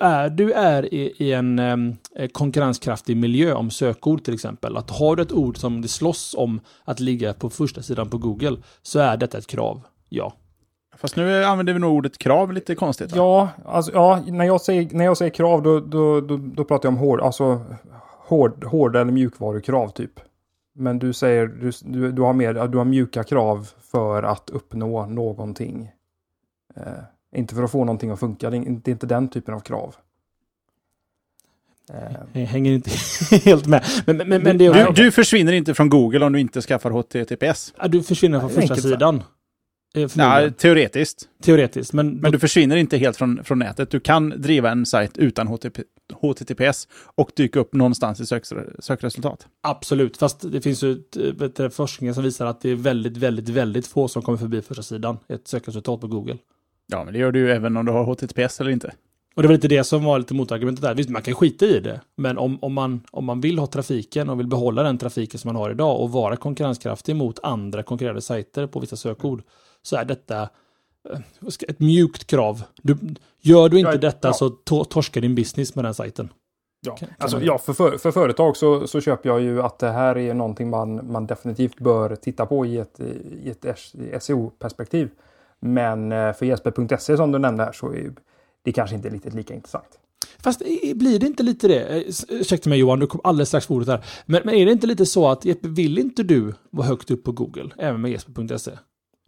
är, 0.00 0.30
du 0.30 0.52
är 0.52 0.94
i, 0.94 1.14
i 1.18 1.32
en 1.32 1.58
em, 1.58 1.96
eh, 2.16 2.28
konkurrenskraftig 2.28 3.16
miljö 3.16 3.54
om 3.54 3.70
sökord 3.70 4.24
till 4.24 4.34
exempel, 4.34 4.76
att 4.76 4.90
har 4.90 5.16
du 5.16 5.22
ett 5.22 5.32
ord 5.32 5.56
som 5.58 5.82
det 5.82 5.88
slåss 5.88 6.34
om 6.38 6.60
att 6.84 7.00
ligga 7.00 7.32
på 7.34 7.50
första 7.50 7.82
sidan 7.82 8.10
på 8.10 8.18
Google, 8.18 8.56
så 8.82 8.98
är 8.98 9.16
detta 9.16 9.38
ett 9.38 9.46
krav. 9.46 9.82
Ja. 10.08 10.32
Fast 10.96 11.16
nu 11.16 11.44
använder 11.44 11.72
vi 11.72 11.78
nog 11.78 11.92
ordet 11.94 12.18
krav 12.18 12.52
lite 12.52 12.74
konstigt. 12.74 13.10
va? 13.12 13.16
Ja, 13.16 13.48
alltså, 13.64 13.92
ja 13.92 14.22
när, 14.26 14.44
jag 14.44 14.60
säger, 14.60 14.88
när 14.92 15.04
jag 15.04 15.16
säger 15.16 15.30
krav 15.34 15.62
då, 15.62 15.80
då, 15.80 16.20
då, 16.20 16.36
då 16.36 16.64
pratar 16.64 16.86
jag 16.88 16.94
om 16.94 16.98
hård, 17.00 17.20
alltså, 17.20 17.60
hård, 18.28 18.64
hårda 18.64 19.00
eller 19.00 19.12
mjukvarukrav 19.12 19.88
typ. 19.88 20.20
Men 20.74 20.98
du 20.98 21.12
säger 21.12 21.46
du, 21.46 21.72
du, 21.84 22.12
du 22.12 22.22
har 22.22 22.32
mer, 22.32 22.68
du 22.68 22.78
har 22.78 22.84
mjuka 22.84 23.24
krav 23.24 23.68
för 23.92 24.22
att 24.22 24.50
uppnå 24.50 25.06
någonting. 25.06 25.90
Eh, 26.76 26.82
inte 27.36 27.54
för 27.54 27.62
att 27.62 27.70
få 27.72 27.84
någonting 27.84 28.10
att 28.10 28.20
funka, 28.20 28.50
det 28.50 28.56
är 28.56 28.58
inte, 28.58 28.94
det 28.94 29.06
den 29.06 29.28
typen 29.28 29.54
av 29.54 29.60
krav. 29.60 29.94
Eh, 31.92 32.40
Jag 32.40 32.46
hänger 32.46 32.72
inte 32.72 32.90
helt 33.44 33.66
med. 33.66 33.84
Men, 34.06 34.16
men, 34.16 34.42
men 34.42 34.58
det 34.58 34.66
är 34.66 34.86
Du, 34.86 35.04
du 35.04 35.10
försvinner 35.10 35.52
inte 35.52 35.74
från 35.74 35.88
Google 35.88 36.26
om 36.26 36.32
du 36.32 36.40
inte 36.40 36.62
skaffar 36.62 36.90
HTTPS. 36.90 37.74
Ja, 37.78 37.88
du 37.88 38.02
försvinner 38.02 38.40
från 38.40 38.50
första 38.50 38.76
sidan. 38.76 39.22
Eh. 39.94 40.08
Nej, 40.14 40.52
teoretiskt. 40.52 41.28
Teoretiskt. 41.42 41.92
Men, 41.92 42.16
Men 42.16 42.32
du 42.32 42.38
försvinner 42.38 42.76
inte 42.76 42.96
helt 42.98 43.16
från, 43.16 43.44
från 43.44 43.58
nätet. 43.58 43.90
Du 43.90 44.00
kan 44.00 44.30
driva 44.30 44.70
en 44.70 44.86
sajt 44.86 45.18
utan 45.18 45.46
HTTP, 45.48 45.82
HTTPS 46.12 46.88
och 47.14 47.30
dyka 47.36 47.60
upp 47.60 47.74
någonstans 47.74 48.20
i 48.20 48.26
sök, 48.26 48.44
sökresultat. 48.78 49.46
absolut. 49.62 50.16
Fast 50.16 50.52
det 50.52 50.60
finns 50.60 50.82
ju 50.82 51.02
du, 51.10 51.70
forskning 51.70 52.14
som 52.14 52.24
visar 52.24 52.46
att 52.46 52.60
det 52.60 52.70
är 52.70 52.74
väldigt, 52.74 53.16
väldigt, 53.16 53.48
väldigt 53.48 53.86
få 53.86 54.08
som 54.08 54.22
kommer 54.22 54.38
förbi 54.38 54.62
första 54.62 54.82
sidan. 54.82 55.18
Ett 55.28 55.48
sökresultat 55.48 56.00
på 56.00 56.06
Google. 56.06 56.38
Ja, 56.92 57.04
men 57.04 57.12
det 57.12 57.18
gör 57.18 57.32
du 57.32 57.38
ju 57.38 57.50
även 57.50 57.76
om 57.76 57.86
du 57.86 57.92
har 57.92 58.04
HTTPS 58.04 58.60
eller 58.60 58.70
inte. 58.70 58.92
Och 59.34 59.42
det 59.42 59.48
var 59.48 59.54
lite 59.54 59.68
det 59.68 59.84
som 59.84 60.04
var 60.04 60.18
lite 60.18 60.34
motargumentet 60.34 60.82
där. 60.82 60.94
Visst, 60.94 61.10
man 61.10 61.22
kan 61.22 61.34
skita 61.34 61.64
i 61.64 61.80
det. 61.80 62.00
Men 62.16 62.38
om, 62.38 62.58
om, 62.62 62.72
man, 62.72 63.00
om 63.10 63.24
man 63.24 63.40
vill 63.40 63.58
ha 63.58 63.66
trafiken 63.66 64.30
och 64.30 64.38
vill 64.38 64.46
behålla 64.46 64.82
den 64.82 64.98
trafiken 64.98 65.40
som 65.40 65.48
man 65.48 65.56
har 65.56 65.70
idag 65.70 66.00
och 66.00 66.12
vara 66.12 66.36
konkurrenskraftig 66.36 67.16
mot 67.16 67.38
andra 67.42 67.82
konkurrerande 67.82 68.22
sajter 68.22 68.66
på 68.66 68.80
vissa 68.80 68.96
sökord 68.96 69.42
så 69.82 69.96
är 69.96 70.04
detta 70.04 70.42
eh, 71.10 71.18
ett 71.68 71.80
mjukt 71.80 72.26
krav. 72.26 72.62
Du, 72.82 72.98
gör 73.40 73.68
du 73.68 73.78
inte 73.78 73.96
detta 73.96 74.28
ja. 74.28 74.32
så 74.32 74.48
to- 74.48 74.84
torskar 74.84 75.20
din 75.20 75.34
business 75.34 75.74
med 75.74 75.84
den 75.84 75.94
sajten. 75.94 76.28
Ja, 76.86 76.96
alltså, 77.18 77.40
ja 77.42 77.58
för, 77.58 77.72
för, 77.72 77.98
för 77.98 78.10
företag 78.10 78.56
så, 78.56 78.86
så 78.86 79.00
köper 79.00 79.28
jag 79.28 79.40
ju 79.40 79.62
att 79.62 79.78
det 79.78 79.90
här 79.90 80.18
är 80.18 80.34
någonting 80.34 80.70
man, 80.70 81.12
man 81.12 81.26
definitivt 81.26 81.78
bör 81.78 82.16
titta 82.16 82.46
på 82.46 82.66
i 82.66 82.78
ett, 82.78 83.00
i 83.00 83.50
ett 83.50 84.22
SEO-perspektiv. 84.22 85.10
Men 85.62 86.12
eh, 86.12 86.32
för 86.32 86.46
jesper.se 86.46 87.16
som 87.16 87.32
du 87.32 87.38
nämnde 87.38 87.64
här 87.64 87.72
så 87.72 87.92
är 87.92 88.12
det 88.62 88.72
kanske 88.72 88.96
inte 88.96 89.08
riktigt 89.08 89.34
lika 89.34 89.54
intressant. 89.54 89.98
Fast 90.38 90.58
blir 90.94 91.18
det 91.18 91.26
inte 91.26 91.42
lite 91.42 91.68
det? 91.68 91.80
Eh, 91.80 92.02
ursäkta 92.28 92.68
mig 92.68 92.78
Johan, 92.78 92.98
du 92.98 93.06
kom 93.06 93.20
alldeles 93.24 93.48
strax 93.48 93.66
på 93.66 93.74
ordet 93.74 93.88
här. 93.88 94.04
Men, 94.26 94.42
men 94.44 94.54
är 94.54 94.66
det 94.66 94.72
inte 94.72 94.86
lite 94.86 95.06
så 95.06 95.28
att 95.28 95.44
Jeppe, 95.44 95.68
vill 95.68 95.98
inte 95.98 96.22
du 96.22 96.54
vara 96.70 96.86
högt 96.86 97.10
upp 97.10 97.24
på 97.24 97.32
Google, 97.32 97.70
även 97.78 98.00
med 98.00 98.10
jesper.se? 98.10 98.70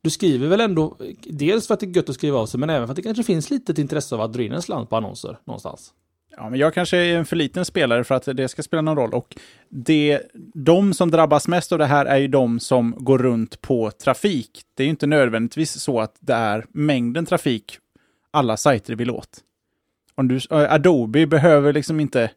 Du 0.03 0.11
skriver 0.11 0.49
väl 0.49 0.61
ändå, 0.61 0.97
eh, 1.01 1.15
dels 1.23 1.67
för 1.67 1.75
att 1.75 1.81
det 1.81 1.87
är 1.87 1.97
gött 1.97 2.09
att 2.09 2.15
skriva 2.15 2.39
av 2.39 2.47
sig, 2.47 2.61
men 2.61 2.71
även 2.71 2.87
för 2.87 2.93
att 2.93 2.97
det 2.97 3.03
kanske 3.03 3.23
finns 3.23 3.51
lite 3.51 3.81
intresse 3.81 4.15
av 4.15 4.21
att 4.21 4.33
dra 4.33 4.43
in 4.43 4.53
en 4.53 4.63
slant 4.63 4.91
på 4.91 4.97
annonser 4.97 5.39
någonstans. 5.45 5.93
Ja, 6.37 6.51
men 6.51 6.59
jag 6.61 6.75
kanske 6.75 6.97
är 6.97 7.17
en 7.19 7.25
för 7.27 7.37
liten 7.37 7.65
spelare 7.65 8.05
för 8.05 8.15
att 8.15 8.25
det 8.37 8.49
ska 8.49 8.63
spela 8.63 8.83
någon 8.83 8.97
roll. 8.97 9.15
Och 9.15 9.37
det, 9.69 10.23
de 10.55 10.95
som 10.95 11.11
drabbas 11.11 11.49
mest 11.49 11.73
av 11.73 11.79
det 11.79 11.87
här 11.87 12.07
är 12.07 12.17
ju 12.17 12.29
de 12.29 12.61
som 12.61 12.95
går 12.99 13.19
runt 13.19 13.61
på 13.61 13.91
trafik. 13.91 14.63
Det 14.75 14.83
är 14.83 14.85
ju 14.85 14.91
inte 14.91 15.07
nödvändigtvis 15.07 15.73
så 15.81 16.01
att 16.01 16.17
det 16.21 16.33
är 16.35 16.67
mängden 16.71 17.27
trafik 17.27 17.79
alla 18.31 18.57
sajter 18.57 18.95
vill 18.95 19.11
åt. 19.11 19.29
Om 20.15 20.29
du, 20.29 20.37
äh, 20.37 20.73
Adobe 20.73 21.27
behöver 21.27 21.73
liksom 21.73 22.01
inte 22.01 22.31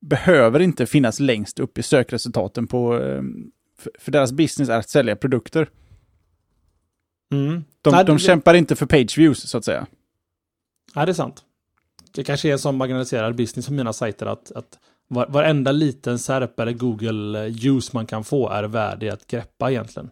behöver 0.00 0.60
inte 0.60 0.86
finnas 0.86 1.20
längst 1.20 1.60
upp 1.60 1.78
i 1.78 1.82
sökresultaten 1.82 2.66
på 2.66 2.98
eh, 3.02 3.22
för, 3.98 4.12
deras 4.12 4.32
business 4.32 4.68
är 4.68 4.78
att 4.78 4.88
sälja 4.88 5.16
produkter. 5.16 5.68
Mm. 7.32 7.64
De, 7.82 7.90
Nej, 7.94 8.04
de 8.04 8.12
det- 8.16 8.22
kämpar 8.22 8.54
inte 8.54 8.76
för 8.76 8.86
page 8.86 9.18
views 9.18 9.48
så 9.50 9.58
att 9.58 9.64
säga. 9.64 9.86
Ja, 10.94 11.04
det 11.06 11.12
är 11.12 11.14
sant. 11.14 11.44
Det 12.14 12.24
kanske 12.24 12.48
är 12.48 12.52
en 12.52 12.58
sån 12.58 12.76
marginaliserad 12.76 13.34
business 13.34 13.66
på 13.66 13.72
mina 13.72 13.92
sajter 13.92 14.26
att, 14.26 14.52
att 14.52 14.78
var, 15.08 15.26
varenda 15.26 15.72
liten 15.72 16.18
SERP 16.18 16.60
eller 16.60 16.72
Google 16.72 17.48
use 17.48 17.90
man 17.94 18.06
kan 18.06 18.24
få 18.24 18.48
är 18.48 18.64
värdig 18.64 19.08
att 19.08 19.26
greppa 19.26 19.70
egentligen. 19.70 20.10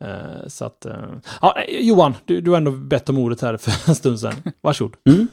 Eh, 0.00 0.48
så 0.48 0.64
att, 0.64 0.86
eh, 0.86 0.94
ja, 1.40 1.54
eh, 1.68 1.80
Johan, 1.86 2.14
du, 2.24 2.40
du 2.40 2.50
har 2.50 2.56
ändå 2.56 2.70
bett 2.70 3.08
om 3.08 3.18
ordet 3.18 3.40
här 3.40 3.56
för 3.56 3.90
en 3.90 3.94
stund 3.94 4.20
sedan. 4.20 4.34
Varsågod. 4.60 4.96
Mm. 5.08 5.28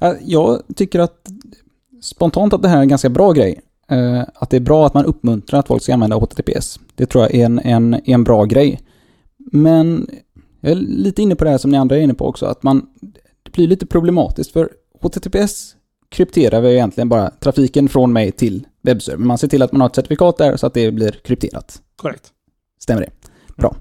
Ja, 0.00 0.14
Jag 0.20 0.62
tycker 0.76 1.00
att 1.00 1.28
spontant 2.02 2.52
att 2.52 2.62
det 2.62 2.68
här 2.68 2.76
är 2.76 2.82
en 2.82 2.88
ganska 2.88 3.08
bra 3.08 3.32
grej. 3.32 3.60
Eh, 3.88 4.22
Att 4.34 4.50
det 4.50 4.56
är 4.56 4.60
bra 4.60 4.86
att 4.86 4.94
man 4.94 5.04
uppmuntrar 5.04 5.60
att 5.60 5.66
folk 5.66 5.82
ska 5.82 5.94
använda 5.94 6.16
HTTPS. 6.16 6.80
Det 6.94 7.06
tror 7.06 7.24
jag 7.24 7.34
är 7.34 7.44
en, 7.44 7.58
en, 7.58 8.00
en 8.04 8.24
bra 8.24 8.44
grej. 8.44 8.80
Men 9.52 10.06
jag 10.60 10.72
är 10.72 10.76
lite 10.76 11.22
inne 11.22 11.34
på 11.34 11.44
det 11.44 11.50
här 11.50 11.58
som 11.58 11.70
ni 11.70 11.78
andra 11.78 11.96
är 11.96 12.00
inne 12.00 12.14
på 12.14 12.26
också, 12.26 12.46
att 12.46 12.62
man, 12.62 12.86
det 13.42 13.52
blir 13.52 13.66
lite 13.68 13.86
problematiskt 13.86 14.52
för 14.52 14.70
HTTPS 15.00 15.76
krypterar 16.08 16.60
vi 16.60 16.72
egentligen 16.72 17.08
bara 17.08 17.30
trafiken 17.30 17.88
från 17.88 18.12
mig 18.12 18.32
till 18.32 18.66
webbservern. 18.82 19.26
Man 19.26 19.38
ser 19.38 19.48
till 19.48 19.62
att 19.62 19.72
man 19.72 19.80
har 19.80 19.88
ett 19.88 19.94
certifikat 19.94 20.38
där 20.38 20.56
så 20.56 20.66
att 20.66 20.74
det 20.74 20.90
blir 20.90 21.12
krypterat. 21.12 21.82
Korrekt. 21.96 22.32
Stämmer 22.78 23.00
det? 23.00 23.10
Bra. 23.56 23.76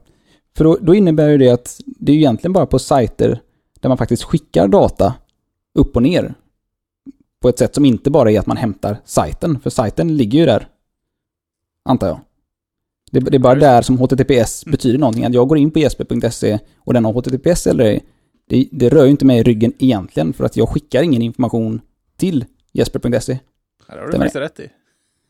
För 0.58 0.64
då, 0.64 0.78
då 0.82 0.96
innebär 0.96 1.30
ju 1.30 1.38
det 1.38 1.50
att 1.50 1.80
det 1.86 2.12
är 2.12 2.16
egentligen 2.16 2.54
bara 2.54 2.66
på 2.66 2.80
sajter 2.80 3.42
där 3.80 3.90
man 3.90 3.98
faktiskt 3.98 4.24
skickar 4.24 4.68
data 4.68 5.14
upp 5.74 5.96
och 5.96 6.04
ner 6.04 6.34
på 7.42 7.50
ett 7.50 7.60
sätt 7.60 7.76
som 7.76 7.86
inte 7.86 8.10
bara 8.10 8.32
är 8.32 8.40
att 8.40 8.46
man 8.46 8.58
hämtar 8.58 8.98
sajten, 9.06 9.60
för 9.60 9.70
sajten 9.70 10.18
ligger 10.18 10.40
ju 10.40 10.46
där, 10.46 10.68
antar 11.86 12.08
jag. 12.08 12.20
Det, 13.12 13.20
det 13.20 13.38
är 13.38 13.40
bara 13.40 13.56
där 13.56 13.82
som 13.82 13.98
HTTPS 13.98 14.66
betyder 14.66 15.00
någonting. 15.00 15.26
Att 15.26 15.34
jag 15.34 15.48
går 15.48 15.58
in 15.58 15.72
på 15.72 15.80
jesper.se 15.80 16.60
och 16.78 16.94
den 16.94 17.06
har 17.06 17.14
HTTPS 17.14 17.68
eller 17.68 17.86
ej, 17.86 18.06
det, 18.50 18.68
det 18.72 18.90
rör 18.90 19.04
ju 19.04 19.12
inte 19.12 19.26
mig 19.26 19.40
i 19.40 19.44
ryggen 19.44 19.74
egentligen, 19.80 20.34
för 20.34 20.44
att 20.46 20.58
jag 20.58 20.70
skickar 20.70 21.04
ingen 21.04 21.22
information 21.22 21.82
till 22.18 22.46
jesper.se. 22.74 23.40
Ja, 23.88 23.96
det 23.96 24.02
har 24.02 24.08
du 24.08 24.18
faktiskt 24.18 24.36
rätt 24.36 24.60
i. 24.60 24.70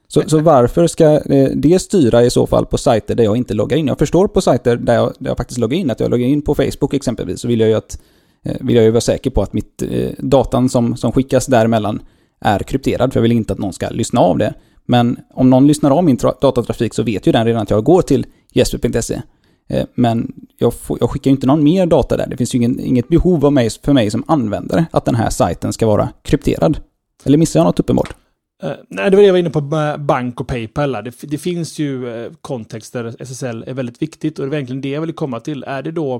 Så, 0.08 0.21
så 0.27 0.39
varför 0.39 0.88
ska 0.88 1.05
eh, 1.05 1.49
det 1.55 1.79
styra 1.79 2.23
i 2.23 2.29
så 2.29 2.47
fall 2.47 2.65
på 2.65 2.77
sajter 2.77 3.15
där 3.15 3.23
jag 3.23 3.38
inte 3.38 3.53
loggar 3.53 3.77
in? 3.77 3.88
Jag 3.88 3.99
förstår 3.99 4.27
på 4.27 4.41
sajter 4.41 4.75
där 4.77 4.93
jag, 4.93 5.13
där 5.19 5.29
jag 5.29 5.38
faktiskt 5.38 5.60
loggar 5.60 5.77
in, 5.77 5.91
att 5.91 5.99
jag 5.99 6.12
loggar 6.12 6.27
in 6.27 6.41
på 6.41 6.55
Facebook 6.55 6.93
exempelvis, 6.93 7.39
så 7.39 7.47
vill 7.47 7.60
jag 7.60 7.69
ju, 7.69 7.75
att, 7.75 8.01
eh, 8.43 8.55
vill 8.60 8.75
jag 8.75 8.86
ju 8.86 8.91
vara 8.91 9.01
säker 9.01 9.29
på 9.29 9.41
att 9.41 9.53
mitt 9.53 9.82
eh, 9.82 10.10
datan 10.17 10.69
som, 10.69 10.97
som 10.97 11.12
skickas 11.12 11.45
däremellan 11.45 12.01
är 12.39 12.60
krypterad, 12.60 13.13
för 13.13 13.19
jag 13.19 13.21
vill 13.21 13.32
inte 13.32 13.53
att 13.53 13.60
någon 13.60 13.73
ska 13.73 13.89
lyssna 13.89 14.19
av 14.19 14.38
det. 14.38 14.53
Men 14.86 15.17
om 15.34 15.49
någon 15.49 15.67
lyssnar 15.67 15.91
av 15.91 16.03
min 16.03 16.17
tra- 16.17 16.41
datatrafik 16.41 16.93
så 16.93 17.03
vet 17.03 17.27
ju 17.27 17.32
den 17.32 17.45
redan 17.45 17.62
att 17.62 17.69
jag 17.69 17.84
går 17.84 18.01
till 18.01 18.25
jesper.se. 18.51 19.21
Eh, 19.69 19.86
men 19.93 20.34
jag, 20.58 20.73
får, 20.73 20.97
jag 21.01 21.10
skickar 21.10 21.32
ju 21.32 21.36
inte 21.36 21.47
någon 21.47 21.63
mer 21.63 21.86
data 21.86 22.17
där. 22.17 22.27
Det 22.29 22.38
finns 22.38 22.55
ju 22.55 22.58
ingen, 22.58 22.79
inget 22.79 23.08
behov 23.08 23.45
av 23.45 23.53
mig, 23.53 23.69
för 23.69 23.93
mig 23.93 24.12
som 24.12 24.23
användare 24.27 24.86
att 24.91 25.05
den 25.05 25.15
här 25.15 25.29
sajten 25.29 25.73
ska 25.73 25.88
vara 25.88 26.10
krypterad. 26.21 26.79
Eller 27.23 27.38
missar 27.38 27.60
jag 27.60 27.65
något 27.65 27.79
uppenbart? 27.79 28.15
Uh, 28.63 28.71
nej, 28.88 29.10
det 29.10 29.15
var 29.15 29.21
det 29.21 29.27
jag 29.27 29.34
var 29.34 29.39
inne 29.39 29.49
på 29.49 29.62
med 29.62 30.01
bank 30.01 30.41
och 30.41 30.47
Paypal. 30.47 30.91
Det, 30.91 31.21
det 31.21 31.38
finns 31.38 31.79
ju 31.79 32.23
eh, 32.25 32.32
kontexter 32.41 33.03
där 33.03 33.15
SSL 33.19 33.63
är 33.67 33.73
väldigt 33.73 34.01
viktigt 34.01 34.39
och 34.39 34.45
det 34.45 34.49
var 34.49 34.55
egentligen 34.55 34.82
det 34.82 34.89
jag 34.89 35.01
ville 35.01 35.13
komma 35.13 35.39
till. 35.39 35.63
Är 35.63 35.82
det 35.82 35.91
då 35.91 36.15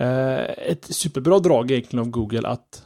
uh, 0.00 0.40
ett 0.68 0.84
superbra 0.84 1.38
drag 1.38 1.70
egentligen 1.70 2.04
av 2.06 2.10
Google 2.10 2.48
att, 2.48 2.82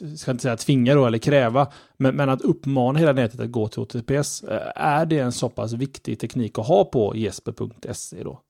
jag 0.00 0.18
ska 0.18 0.30
inte 0.30 0.42
säga 0.42 0.56
tvinga 0.56 0.94
då 0.94 1.06
eller 1.06 1.18
kräva, 1.18 1.66
men, 1.96 2.16
men 2.16 2.28
att 2.28 2.42
uppmana 2.42 2.98
hela 2.98 3.12
nätet 3.12 3.40
att 3.40 3.50
gå 3.50 3.68
till 3.68 3.82
HTTPS. 3.82 4.44
Är 4.74 5.06
det 5.06 5.18
en 5.18 5.32
så 5.32 5.48
pass 5.48 5.72
viktig 5.72 6.18
teknik 6.18 6.58
att 6.58 6.66
ha 6.66 6.84
på 6.84 7.16
jesper.se 7.16 8.22
då? 8.22 8.40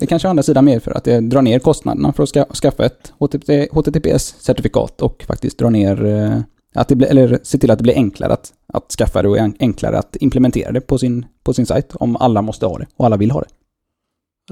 Det 0.00 0.06
kanske 0.06 0.28
å 0.28 0.30
andra 0.30 0.42
sidan 0.42 0.64
mer 0.64 0.80
för 0.80 0.90
att 0.90 1.04
det 1.04 1.20
drar 1.20 1.42
ner 1.42 1.58
kostnaderna 1.58 2.12
för 2.12 2.22
att 2.22 2.28
ska, 2.28 2.44
skaffa 2.54 2.86
ett 2.86 3.12
HTTPS-certifikat 3.18 5.02
och 5.02 5.24
faktiskt 5.28 5.58
dra 5.58 5.70
ner, 5.70 6.04
eh, 6.04 6.40
att 6.74 6.88
det 6.88 6.96
blir, 6.96 7.08
eller 7.08 7.38
se 7.42 7.58
till 7.58 7.70
att 7.70 7.78
det 7.78 7.82
blir 7.82 7.94
enklare 7.94 8.32
att, 8.32 8.52
att 8.66 8.92
skaffa 8.92 9.22
det 9.22 9.28
och 9.28 9.38
en- 9.38 9.56
enklare 9.60 9.98
att 9.98 10.16
implementera 10.20 10.72
det 10.72 10.80
på 10.80 10.98
sin, 10.98 11.26
på 11.42 11.54
sin 11.54 11.66
sajt 11.66 11.94
om 11.96 12.16
alla 12.16 12.42
måste 12.42 12.66
ha 12.66 12.78
det 12.78 12.86
och 12.96 13.06
alla 13.06 13.16
vill 13.16 13.30
ha 13.30 13.40
det. 13.40 13.48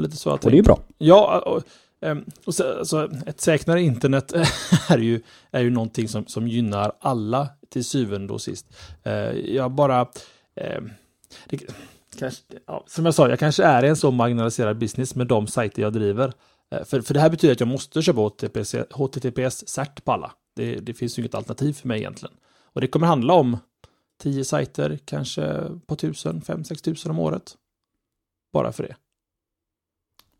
Lite 0.02 0.16
så 0.16 0.30
att 0.30 0.44
Och 0.44 0.50
det 0.50 0.54
är 0.54 0.58
ju 0.58 0.62
bra. 0.62 0.78
Ja, 0.98 1.42
och, 1.46 1.62
ehm, 2.06 2.24
och 2.46 2.54
så, 2.54 2.78
alltså, 2.78 3.10
ett 3.26 3.40
säkrare 3.40 3.82
internet 3.82 4.32
är 4.88 4.98
ju, 4.98 5.20
är 5.50 5.60
ju 5.60 5.70
någonting 5.70 6.08
som, 6.08 6.26
som 6.26 6.48
gynnar 6.48 6.92
alla 7.00 7.48
till 7.70 7.84
syvende 7.84 8.32
och 8.32 8.40
sist. 8.40 8.66
Eh, 9.02 9.12
jag 9.32 9.70
bara... 9.70 10.00
ehm, 10.56 10.90
det, 11.48 11.58
kanske, 12.18 12.42
ja, 12.66 12.84
som 12.86 13.04
jag 13.04 13.14
sa, 13.14 13.28
jag 13.28 13.38
kanske 13.38 13.64
är 13.64 13.84
i 13.84 13.88
en 13.88 13.96
så 13.96 14.10
marginaliserad 14.10 14.78
business 14.78 15.14
med 15.14 15.26
de 15.26 15.46
sajter 15.46 15.82
jag 15.82 15.92
driver. 15.92 16.32
Eh, 16.70 16.84
för, 16.84 17.00
för 17.00 17.14
det 17.14 17.20
här 17.20 17.30
betyder 17.30 17.52
att 17.52 17.60
jag 17.60 17.68
måste 17.68 18.02
köpa 18.02 18.20
HTTPS, 18.20 18.74
HTTPS-cert 18.74 20.04
på 20.04 20.12
alla. 20.12 20.32
Det, 20.56 20.74
det 20.74 20.94
finns 20.94 21.18
ju 21.18 21.22
inget 21.22 21.34
alternativ 21.34 21.72
för 21.72 21.88
mig 21.88 21.98
egentligen. 21.98 22.34
Och 22.62 22.80
det 22.80 22.86
kommer 22.86 23.06
handla 23.06 23.34
om 23.34 23.56
10 24.22 24.44
sajter, 24.44 24.98
kanske 25.04 25.62
på 25.86 25.94
1000, 25.94 26.42
5-6 26.42 26.84
tusen 26.84 27.10
om 27.10 27.18
året. 27.18 27.56
Bara 28.52 28.72
för 28.72 28.82
det. 28.82 28.96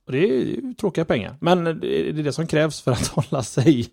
Och 0.06 0.12
det 0.12 0.18
är 0.18 0.44
ju 0.44 0.74
tråkiga 0.74 1.04
pengar. 1.04 1.36
Men 1.40 1.64
det 1.64 2.08
är 2.08 2.12
det 2.12 2.32
som 2.32 2.46
krävs 2.46 2.80
för 2.80 2.92
att 2.92 3.06
hålla 3.06 3.42
sig 3.42 3.88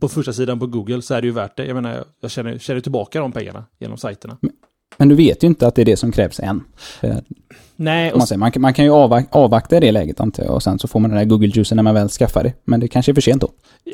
på 0.00 0.08
första 0.08 0.32
sidan 0.32 0.58
på 0.58 0.66
Google 0.66 1.02
så 1.02 1.14
är 1.14 1.20
det 1.20 1.26
ju 1.26 1.32
värt 1.32 1.56
det. 1.56 1.66
Jag 1.66 1.74
menar, 1.74 2.04
jag 2.20 2.30
känner, 2.30 2.58
känner 2.58 2.80
tillbaka 2.80 3.20
de 3.20 3.32
pengarna 3.32 3.64
genom 3.78 3.98
sajterna. 3.98 4.38
Men 4.40 4.52
du 4.98 5.14
vet 5.14 5.42
ju 5.42 5.46
inte 5.46 5.66
att 5.66 5.74
det 5.74 5.82
är 5.82 5.86
det 5.86 5.96
som 5.96 6.12
krävs 6.12 6.40
än. 6.40 6.64
Nej, 7.76 8.12
man, 8.16 8.26
säger, 8.26 8.38
man, 8.38 8.52
kan, 8.52 8.62
man 8.62 8.74
kan 8.74 8.84
ju 8.84 8.90
avvak- 8.90 9.28
avvakta 9.30 9.76
i 9.76 9.80
det 9.80 9.92
läget 9.92 10.20
antar 10.20 10.44
jag 10.44 10.54
och 10.54 10.62
sen 10.62 10.78
så 10.78 10.88
får 10.88 11.00
man 11.00 11.10
den 11.10 11.18
där 11.18 11.24
Google-juicen 11.24 11.76
när 11.76 11.82
man 11.82 11.94
väl 11.94 12.08
skaffar 12.08 12.44
det. 12.44 12.52
Men 12.64 12.80
det 12.80 12.88
kanske 12.88 13.12
är 13.12 13.14
för 13.14 13.20
sent 13.20 13.40
då. 13.40 13.50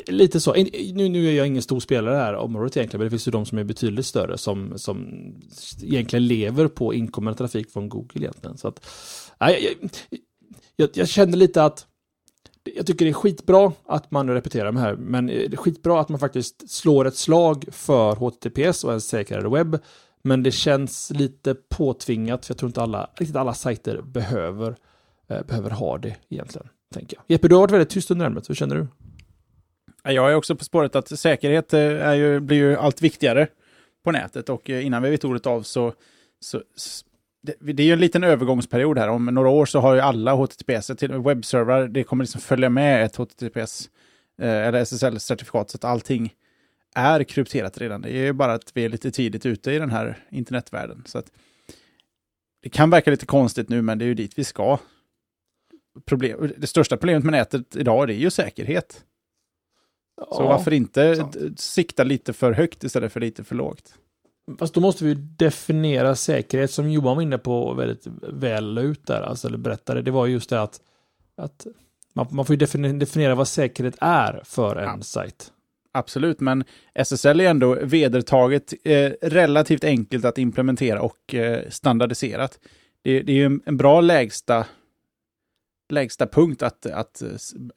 Lite 0.07 0.39
så. 0.39 0.53
Nu, 0.93 1.09
nu 1.09 1.27
är 1.27 1.31
jag 1.31 1.47
ingen 1.47 1.61
stor 1.61 1.79
spelare 1.79 2.15
det 2.15 2.21
här 2.21 2.35
området 2.35 2.77
egentligen, 2.77 2.99
men 2.99 3.05
det 3.05 3.09
finns 3.09 3.27
ju 3.27 3.31
de 3.31 3.45
som 3.45 3.57
är 3.57 3.63
betydligt 3.63 4.05
större 4.05 4.37
som, 4.37 4.73
som 4.75 5.07
egentligen 5.83 6.27
lever 6.27 6.67
på 6.67 6.93
inkommande 6.93 7.37
trafik 7.37 7.71
från 7.71 7.89
Google 7.89 8.21
egentligen. 8.21 8.57
Så 8.57 8.67
att, 8.67 8.85
nej, 9.39 9.77
jag, 9.81 9.89
jag, 10.75 10.89
jag 10.93 11.07
känner 11.07 11.37
lite 11.37 11.63
att 11.63 11.85
jag 12.75 12.87
tycker 12.87 13.05
det 13.05 13.11
är 13.11 13.13
skitbra 13.13 13.71
att 13.85 14.11
man 14.11 14.29
repeterar 14.29 14.65
de 14.65 14.77
här, 14.77 14.95
men 14.95 15.27
det 15.27 15.53
är 15.53 15.57
skitbra 15.57 15.99
att 16.01 16.09
man 16.09 16.19
faktiskt 16.19 16.71
slår 16.71 17.07
ett 17.07 17.15
slag 17.15 17.65
för 17.71 18.15
HTTPS 18.15 18.83
och 18.83 18.93
en 18.93 19.01
säkrare 19.01 19.49
webb. 19.49 19.77
Men 20.23 20.43
det 20.43 20.51
känns 20.51 21.11
lite 21.15 21.55
påtvingat, 21.69 22.45
för 22.45 22.53
jag 22.53 22.57
tror 22.57 22.69
inte 22.69 22.81
alla, 22.81 23.09
riktigt 23.15 23.35
alla 23.35 23.53
sajter 23.53 24.01
behöver, 24.01 24.75
eh, 25.29 25.43
behöver 25.43 25.69
ha 25.69 25.97
det 25.97 26.15
egentligen. 26.29 26.67
Tänker 26.93 27.17
jag. 27.17 27.23
Jeppe, 27.27 27.47
du 27.47 27.55
har 27.55 27.61
varit 27.61 27.71
väldigt 27.71 27.89
tyst 27.89 28.11
under 28.11 28.25
ämnet, 28.25 28.49
hur 28.49 28.55
känner 28.55 28.75
du? 28.75 28.87
Jag 30.03 30.31
är 30.31 30.35
också 30.35 30.55
på 30.55 30.63
spåret 30.63 30.95
att 30.95 31.19
säkerhet 31.19 31.73
eh, 31.73 31.79
är 31.81 32.13
ju, 32.13 32.39
blir 32.39 32.57
ju 32.57 32.75
allt 32.75 33.01
viktigare 33.01 33.47
på 34.03 34.11
nätet 34.11 34.49
och 34.49 34.69
eh, 34.69 34.85
innan 34.85 35.03
vi 35.03 35.09
vet 35.09 35.25
ordet 35.25 35.47
av 35.47 35.63
så, 35.63 35.93
så 36.39 36.61
det, 37.41 37.73
det 37.73 37.83
är 37.83 37.87
ju 37.87 37.93
en 37.93 37.99
liten 37.99 38.23
övergångsperiod 38.23 38.97
här. 38.97 39.09
Om 39.09 39.25
några 39.25 39.49
år 39.49 39.65
så 39.65 39.79
har 39.79 39.93
ju 39.93 39.99
alla 39.99 40.33
HTTPS, 40.33 40.91
till 40.97 41.11
webbservrar, 41.13 41.87
det 41.87 42.03
kommer 42.03 42.23
liksom 42.23 42.41
följa 42.41 42.69
med 42.69 43.05
ett 43.05 43.15
HTTPS 43.15 43.89
eh, 44.41 44.67
eller 44.67 44.85
SSL-certifikat 44.85 45.71
så 45.71 45.77
att 45.77 45.83
allting 45.83 46.33
är 46.95 47.23
krypterat 47.23 47.77
redan. 47.77 48.01
Det 48.01 48.09
är 48.09 48.23
ju 48.23 48.33
bara 48.33 48.53
att 48.53 48.71
vi 48.73 48.85
är 48.85 48.89
lite 48.89 49.11
tidigt 49.11 49.45
ute 49.45 49.71
i 49.71 49.79
den 49.79 49.89
här 49.91 50.17
internetvärlden. 50.31 51.03
Så 51.05 51.17
att 51.17 51.31
det 52.63 52.69
kan 52.69 52.89
verka 52.89 53.11
lite 53.11 53.25
konstigt 53.25 53.69
nu, 53.69 53.81
men 53.81 53.97
det 53.97 54.05
är 54.05 54.07
ju 54.07 54.13
dit 54.13 54.37
vi 54.37 54.43
ska. 54.43 54.77
problem, 56.05 56.53
det 56.57 56.67
största 56.67 56.97
problemet 56.97 57.23
med 57.23 57.31
nätet 57.31 57.75
idag 57.75 58.09
är 58.09 58.13
ju 58.13 58.29
säkerhet. 58.29 59.03
Så 60.17 60.27
Ja, 60.43 60.47
varför 60.47 60.73
inte 60.73 61.15
sant. 61.15 61.59
sikta 61.59 62.03
lite 62.03 62.33
för 62.33 62.51
högt 62.51 62.83
istället 62.83 63.13
för 63.13 63.19
lite 63.19 63.43
för 63.43 63.55
lågt? 63.55 63.95
Fast 64.59 64.73
då 64.73 64.81
måste 64.81 65.05
vi 65.05 65.13
definiera 65.13 66.15
säkerhet 66.15 66.71
som 66.71 66.91
Johan 66.91 67.15
var 67.15 67.21
inne 67.23 67.37
på 67.37 67.73
väldigt 67.73 68.07
väl 68.33 68.77
ut 68.77 69.07
där, 69.07 69.21
alltså 69.21 69.47
eller 69.47 69.57
berättade. 69.57 70.01
Det 70.01 70.11
var 70.11 70.27
just 70.27 70.49
det 70.49 70.61
att, 70.61 70.81
att 71.37 71.67
man, 72.13 72.27
man 72.31 72.45
får 72.45 72.55
definiera 72.99 73.35
vad 73.35 73.47
säkerhet 73.47 73.95
är 74.01 74.41
för 74.45 74.75
en 74.75 74.83
Ja. 74.97 75.01
sajt. 75.01 75.51
Absolut, 75.93 76.39
men 76.39 76.63
SSL 76.93 77.41
är 77.41 77.49
ändå 77.49 77.77
vedertaget 77.83 78.73
eh, 78.83 79.11
relativt 79.21 79.83
enkelt 79.83 80.25
att 80.25 80.37
implementera 80.37 81.01
och 81.01 81.35
eh, 81.35 81.69
standardiserat. 81.69 82.59
Det, 83.03 83.21
det 83.21 83.31
är 83.31 83.35
ju 83.35 83.45
en, 83.45 83.61
en 83.65 83.77
bra 83.77 84.01
lägsta, 84.01 84.65
lägsta 85.89 86.27
punkt 86.27 86.63
att, 86.63 86.85
att 86.85 87.21
eh, 87.21 87.29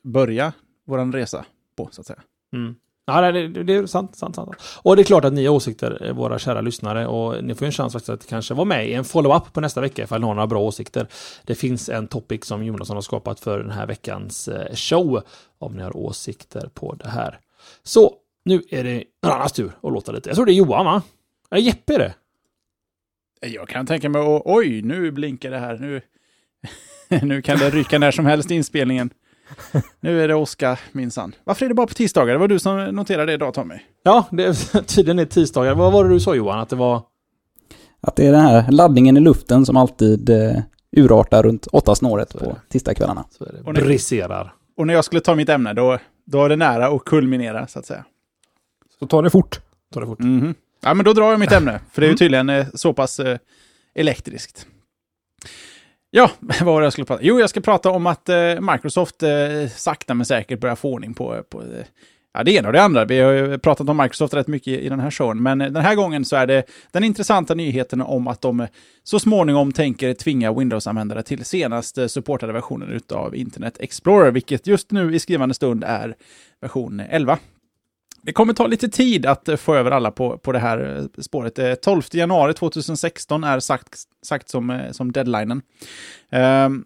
börja 0.02 0.52
vår 0.86 1.12
resa 1.12 1.44
på, 1.76 1.88
så 1.92 2.00
att 2.00 2.06
säga. 2.06 2.22
Mm. 2.52 2.74
Ja, 3.06 3.32
det, 3.32 3.48
det 3.48 3.74
är 3.74 3.86
sant, 3.86 4.16
sant, 4.16 4.36
sant. 4.36 4.50
Och 4.82 4.96
det 4.96 5.02
är 5.02 5.04
klart 5.04 5.24
att 5.24 5.32
ni 5.32 5.46
har 5.46 5.54
åsikter, 5.54 6.12
våra 6.12 6.38
kära 6.38 6.60
lyssnare, 6.60 7.06
och 7.06 7.44
ni 7.44 7.54
får 7.54 7.64
ju 7.64 7.66
en 7.66 7.72
chans 7.72 7.92
faktiskt 7.92 8.08
att 8.10 8.26
kanske 8.26 8.54
vara 8.54 8.64
med 8.64 8.88
i 8.88 8.94
en 8.94 9.04
follow-up 9.04 9.52
på 9.52 9.60
nästa 9.60 9.80
vecka 9.80 10.02
ifall 10.02 10.20
ni 10.20 10.26
har 10.26 10.34
några 10.34 10.46
bra 10.46 10.60
åsikter. 10.60 11.06
Det 11.44 11.54
finns 11.54 11.88
en 11.88 12.06
topic 12.06 12.44
som 12.44 12.64
Jonasson 12.64 12.96
har 12.96 13.02
skapat 13.02 13.40
för 13.40 13.58
den 13.58 13.70
här 13.70 13.86
veckans 13.86 14.48
eh, 14.48 14.74
show, 14.74 15.22
om 15.58 15.76
ni 15.76 15.82
har 15.82 15.96
åsikter 15.96 16.70
på 16.74 16.94
det 16.94 17.08
här. 17.08 17.38
Så, 17.82 18.14
nu 18.44 18.62
är 18.70 18.84
det 18.84 19.04
någon 19.22 19.32
annans 19.32 19.52
tur 19.52 19.72
att 19.82 19.92
låta 19.92 20.12
lite. 20.12 20.28
Jag 20.28 20.36
tror 20.36 20.46
det 20.46 20.52
är 20.52 20.54
Johan, 20.54 20.86
va? 20.86 21.02
Är 21.50 21.58
Jeppe 21.58 21.98
det? 21.98 22.14
Jag 23.40 23.68
kan 23.68 23.86
tänka 23.86 24.08
mig, 24.08 24.22
och, 24.22 24.54
oj, 24.54 24.82
nu 24.82 25.10
blinkar 25.10 25.50
det 25.50 25.58
här. 25.58 25.78
Nu, 25.78 26.00
nu 27.22 27.42
kan 27.42 27.58
det 27.58 27.70
ryka 27.70 27.98
när 27.98 28.10
som 28.10 28.26
helst 28.26 28.50
i 28.50 28.54
inspelningen. 28.54 29.10
Nu 30.00 30.22
är 30.22 30.28
det 30.28 30.34
Oskar, 30.34 30.80
minsann. 30.92 31.34
Varför 31.44 31.64
är 31.64 31.68
det 31.68 31.74
bara 31.74 31.86
på 31.86 31.94
tisdagar? 31.94 32.32
Det 32.32 32.38
var 32.38 32.48
du 32.48 32.58
som 32.58 32.84
noterade 32.84 33.26
det 33.26 33.32
idag, 33.32 33.54
Tommy. 33.54 33.74
Ja, 34.02 34.26
det 34.30 34.44
är, 34.44 34.82
tydligen 34.82 35.18
är 35.18 35.24
tisdagar. 35.24 35.74
Vad 35.74 35.92
var 35.92 36.04
det 36.04 36.10
du 36.10 36.20
sa 36.20 36.34
Johan? 36.34 36.58
Att 36.58 36.68
det 36.68 36.76
var... 36.76 37.02
Att 38.00 38.16
det 38.16 38.26
är 38.26 38.32
den 38.32 38.40
här 38.40 38.70
laddningen 38.70 39.16
i 39.16 39.20
luften 39.20 39.66
som 39.66 39.76
alltid 39.76 40.30
eh, 40.30 40.56
urartar 40.96 41.42
runt 41.42 41.66
åtta 41.66 41.94
snåret 41.94 42.34
är 42.34 42.38
på 42.38 42.56
tisdagskvällarna. 42.68 43.24
Är. 43.40 43.68
Och. 43.68 43.74
Briserar. 43.74 44.54
Och 44.76 44.86
när 44.86 44.94
jag 44.94 45.04
skulle 45.04 45.20
ta 45.20 45.34
mitt 45.34 45.48
ämne, 45.48 45.72
då, 45.72 45.98
då 46.24 46.38
var 46.38 46.48
det 46.48 46.56
nära 46.56 46.86
att 46.86 47.04
kulminera, 47.04 47.66
så 47.66 47.78
att 47.78 47.86
säga. 47.86 48.04
Så 48.98 49.06
ta 49.06 49.22
det 49.22 49.30
fort. 49.30 49.60
Ta 49.92 50.00
det 50.00 50.06
fort. 50.06 50.18
Mhm. 50.18 50.54
Ja, 50.80 50.94
men 50.94 51.04
då 51.04 51.12
drar 51.12 51.30
jag 51.30 51.40
mitt 51.40 51.52
ämne, 51.58 51.80
för 51.92 52.00
det 52.00 52.06
är 52.06 52.10
ju 52.10 52.16
tydligen 52.16 52.48
eh, 52.48 52.66
så 52.74 52.92
pass 52.92 53.20
eh, 53.20 53.38
elektriskt. 53.94 54.66
Ja, 56.10 56.30
vad 56.40 56.60
var 56.62 56.80
det 56.80 56.84
jag 56.84 56.92
skulle 56.92 57.04
prata 57.04 57.22
Jo, 57.22 57.40
jag 57.40 57.50
ska 57.50 57.60
prata 57.60 57.90
om 57.90 58.06
att 58.06 58.28
eh, 58.28 58.60
Microsoft 58.60 59.22
eh, 59.22 59.68
sakta 59.76 60.14
men 60.14 60.26
säkert 60.26 60.60
börjar 60.60 60.76
få 60.76 60.92
ordning 60.92 61.14
på, 61.14 61.42
på 61.48 61.62
eh, 61.62 61.84
ja, 62.34 62.44
det 62.44 62.52
ena 62.52 62.68
och 62.68 62.72
det 62.72 62.82
andra. 62.82 63.04
Vi 63.04 63.20
har 63.20 63.32
ju 63.32 63.58
pratat 63.58 63.88
om 63.88 63.96
Microsoft 63.96 64.34
rätt 64.34 64.46
mycket 64.46 64.80
i 64.80 64.88
den 64.88 65.00
här 65.00 65.10
showen, 65.10 65.42
men 65.42 65.60
eh, 65.60 65.70
den 65.70 65.84
här 65.84 65.94
gången 65.94 66.24
så 66.24 66.36
är 66.36 66.46
det 66.46 66.62
den 66.90 67.04
intressanta 67.04 67.54
nyheten 67.54 68.00
om 68.00 68.28
att 68.28 68.40
de 68.40 68.60
eh, 68.60 68.68
så 69.02 69.18
småningom 69.18 69.72
tänker 69.72 70.14
tvinga 70.14 70.52
Windows-användare 70.52 71.22
till 71.22 71.44
senaste 71.44 72.08
supportade 72.08 72.52
versionen 72.52 73.00
av 73.12 73.36
Internet 73.36 73.76
Explorer, 73.80 74.30
vilket 74.30 74.66
just 74.66 74.90
nu 74.90 75.14
i 75.14 75.18
skrivande 75.18 75.54
stund 75.54 75.84
är 75.84 76.14
version 76.60 77.00
11. 77.00 77.38
Det 78.22 78.32
kommer 78.32 78.52
ta 78.52 78.66
lite 78.66 78.88
tid 78.88 79.26
att 79.26 79.48
eh, 79.48 79.56
få 79.56 79.74
över 79.74 79.90
alla 79.90 80.10
på, 80.10 80.38
på 80.38 80.52
det 80.52 80.58
här 80.58 81.08
spåret. 81.22 81.82
12 81.82 82.02
januari 82.12 82.54
2016 82.54 83.44
är 83.44 83.60
sagt, 83.60 83.98
sagt 84.22 84.48
som, 84.48 84.88
som 84.92 85.12
deadlinen. 85.12 85.62
Um, 86.32 86.84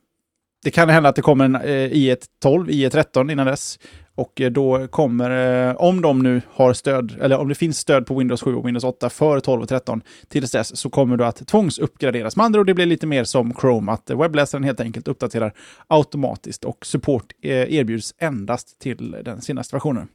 det 0.64 0.70
kan 0.70 0.88
hända 0.88 1.08
att 1.08 1.16
det 1.16 1.22
kommer 1.22 1.44
en 1.44 1.54
eh, 1.54 1.90
i1 1.90 2.16
12, 2.42 2.70
i1 2.70 2.90
13 2.90 3.30
innan 3.30 3.46
dess. 3.46 3.78
Och 4.18 4.40
eh, 4.40 4.50
då 4.50 4.86
kommer, 4.86 5.68
eh, 5.68 5.76
om 5.76 6.02
de 6.02 6.18
nu 6.18 6.42
har 6.50 6.72
stöd, 6.72 7.16
eller 7.20 7.38
om 7.38 7.48
det 7.48 7.54
finns 7.54 7.78
stöd 7.78 8.06
på 8.06 8.18
Windows 8.18 8.42
7 8.42 8.54
och 8.54 8.66
Windows 8.66 8.84
8 8.84 9.10
för 9.10 9.40
12 9.40 9.62
och 9.62 9.68
13 9.68 10.02
tills 10.28 10.50
dess 10.50 10.76
så 10.76 10.90
kommer 10.90 11.16
det 11.16 11.26
att 11.26 11.46
tvångsuppgraderas. 11.46 12.36
Med 12.36 12.46
andra 12.46 12.60
ord, 12.60 12.66
det 12.66 12.74
blir 12.74 12.86
lite 12.86 13.06
mer 13.06 13.24
som 13.24 13.54
Chrome, 13.60 13.92
att 13.92 14.10
webbläsaren 14.10 14.64
helt 14.64 14.80
enkelt 14.80 15.08
uppdaterar 15.08 15.52
automatiskt 15.86 16.64
och 16.64 16.86
support 16.86 17.32
eh, 17.42 17.74
erbjuds 17.74 18.14
endast 18.18 18.78
till 18.80 19.16
den 19.24 19.40
senaste 19.40 19.76
versionen. 19.76 20.08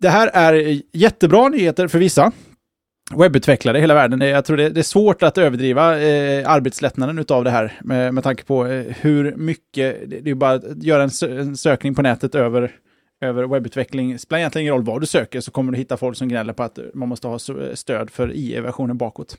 Det 0.00 0.08
här 0.08 0.28
är 0.28 0.80
jättebra 0.92 1.48
nyheter 1.48 1.88
för 1.88 1.98
vissa 1.98 2.32
webbutvecklare 3.10 3.78
i 3.78 3.80
hela 3.80 3.94
världen. 3.94 4.22
Eh, 4.22 4.28
jag 4.28 4.44
tror 4.44 4.56
det, 4.56 4.68
det 4.68 4.80
är 4.80 4.82
svårt 4.82 5.22
att 5.22 5.38
överdriva 5.38 6.00
eh, 6.00 6.50
arbetslättnaden 6.50 7.24
av 7.28 7.44
det 7.44 7.50
här 7.50 7.72
med, 7.80 8.14
med 8.14 8.24
tanke 8.24 8.44
på 8.44 8.66
eh, 8.66 8.84
hur 9.00 9.36
mycket, 9.36 10.10
det, 10.10 10.20
det 10.20 10.30
är 10.30 10.34
bara 10.34 10.52
att 10.52 10.82
göra 10.82 11.02
en, 11.02 11.10
sö 11.10 11.40
en 11.40 11.56
sökning 11.56 11.94
på 11.94 12.02
nätet 12.02 12.34
över, 12.34 12.72
över 13.20 13.46
webbutveckling. 13.46 14.12
Det 14.12 14.18
spelar 14.18 14.38
egentligen 14.38 14.62
ingen 14.62 14.74
roll 14.74 14.84
vad 14.84 15.00
du 15.00 15.06
söker 15.06 15.40
så 15.40 15.50
kommer 15.50 15.72
du 15.72 15.78
hitta 15.78 15.96
folk 15.96 16.16
som 16.16 16.28
gnäller 16.28 16.52
på 16.52 16.62
att 16.62 16.78
man 16.94 17.08
måste 17.08 17.28
ha 17.28 17.38
stöd 17.74 18.10
för 18.10 18.32
IE-versionen 18.32 18.98
bakåt. 18.98 19.36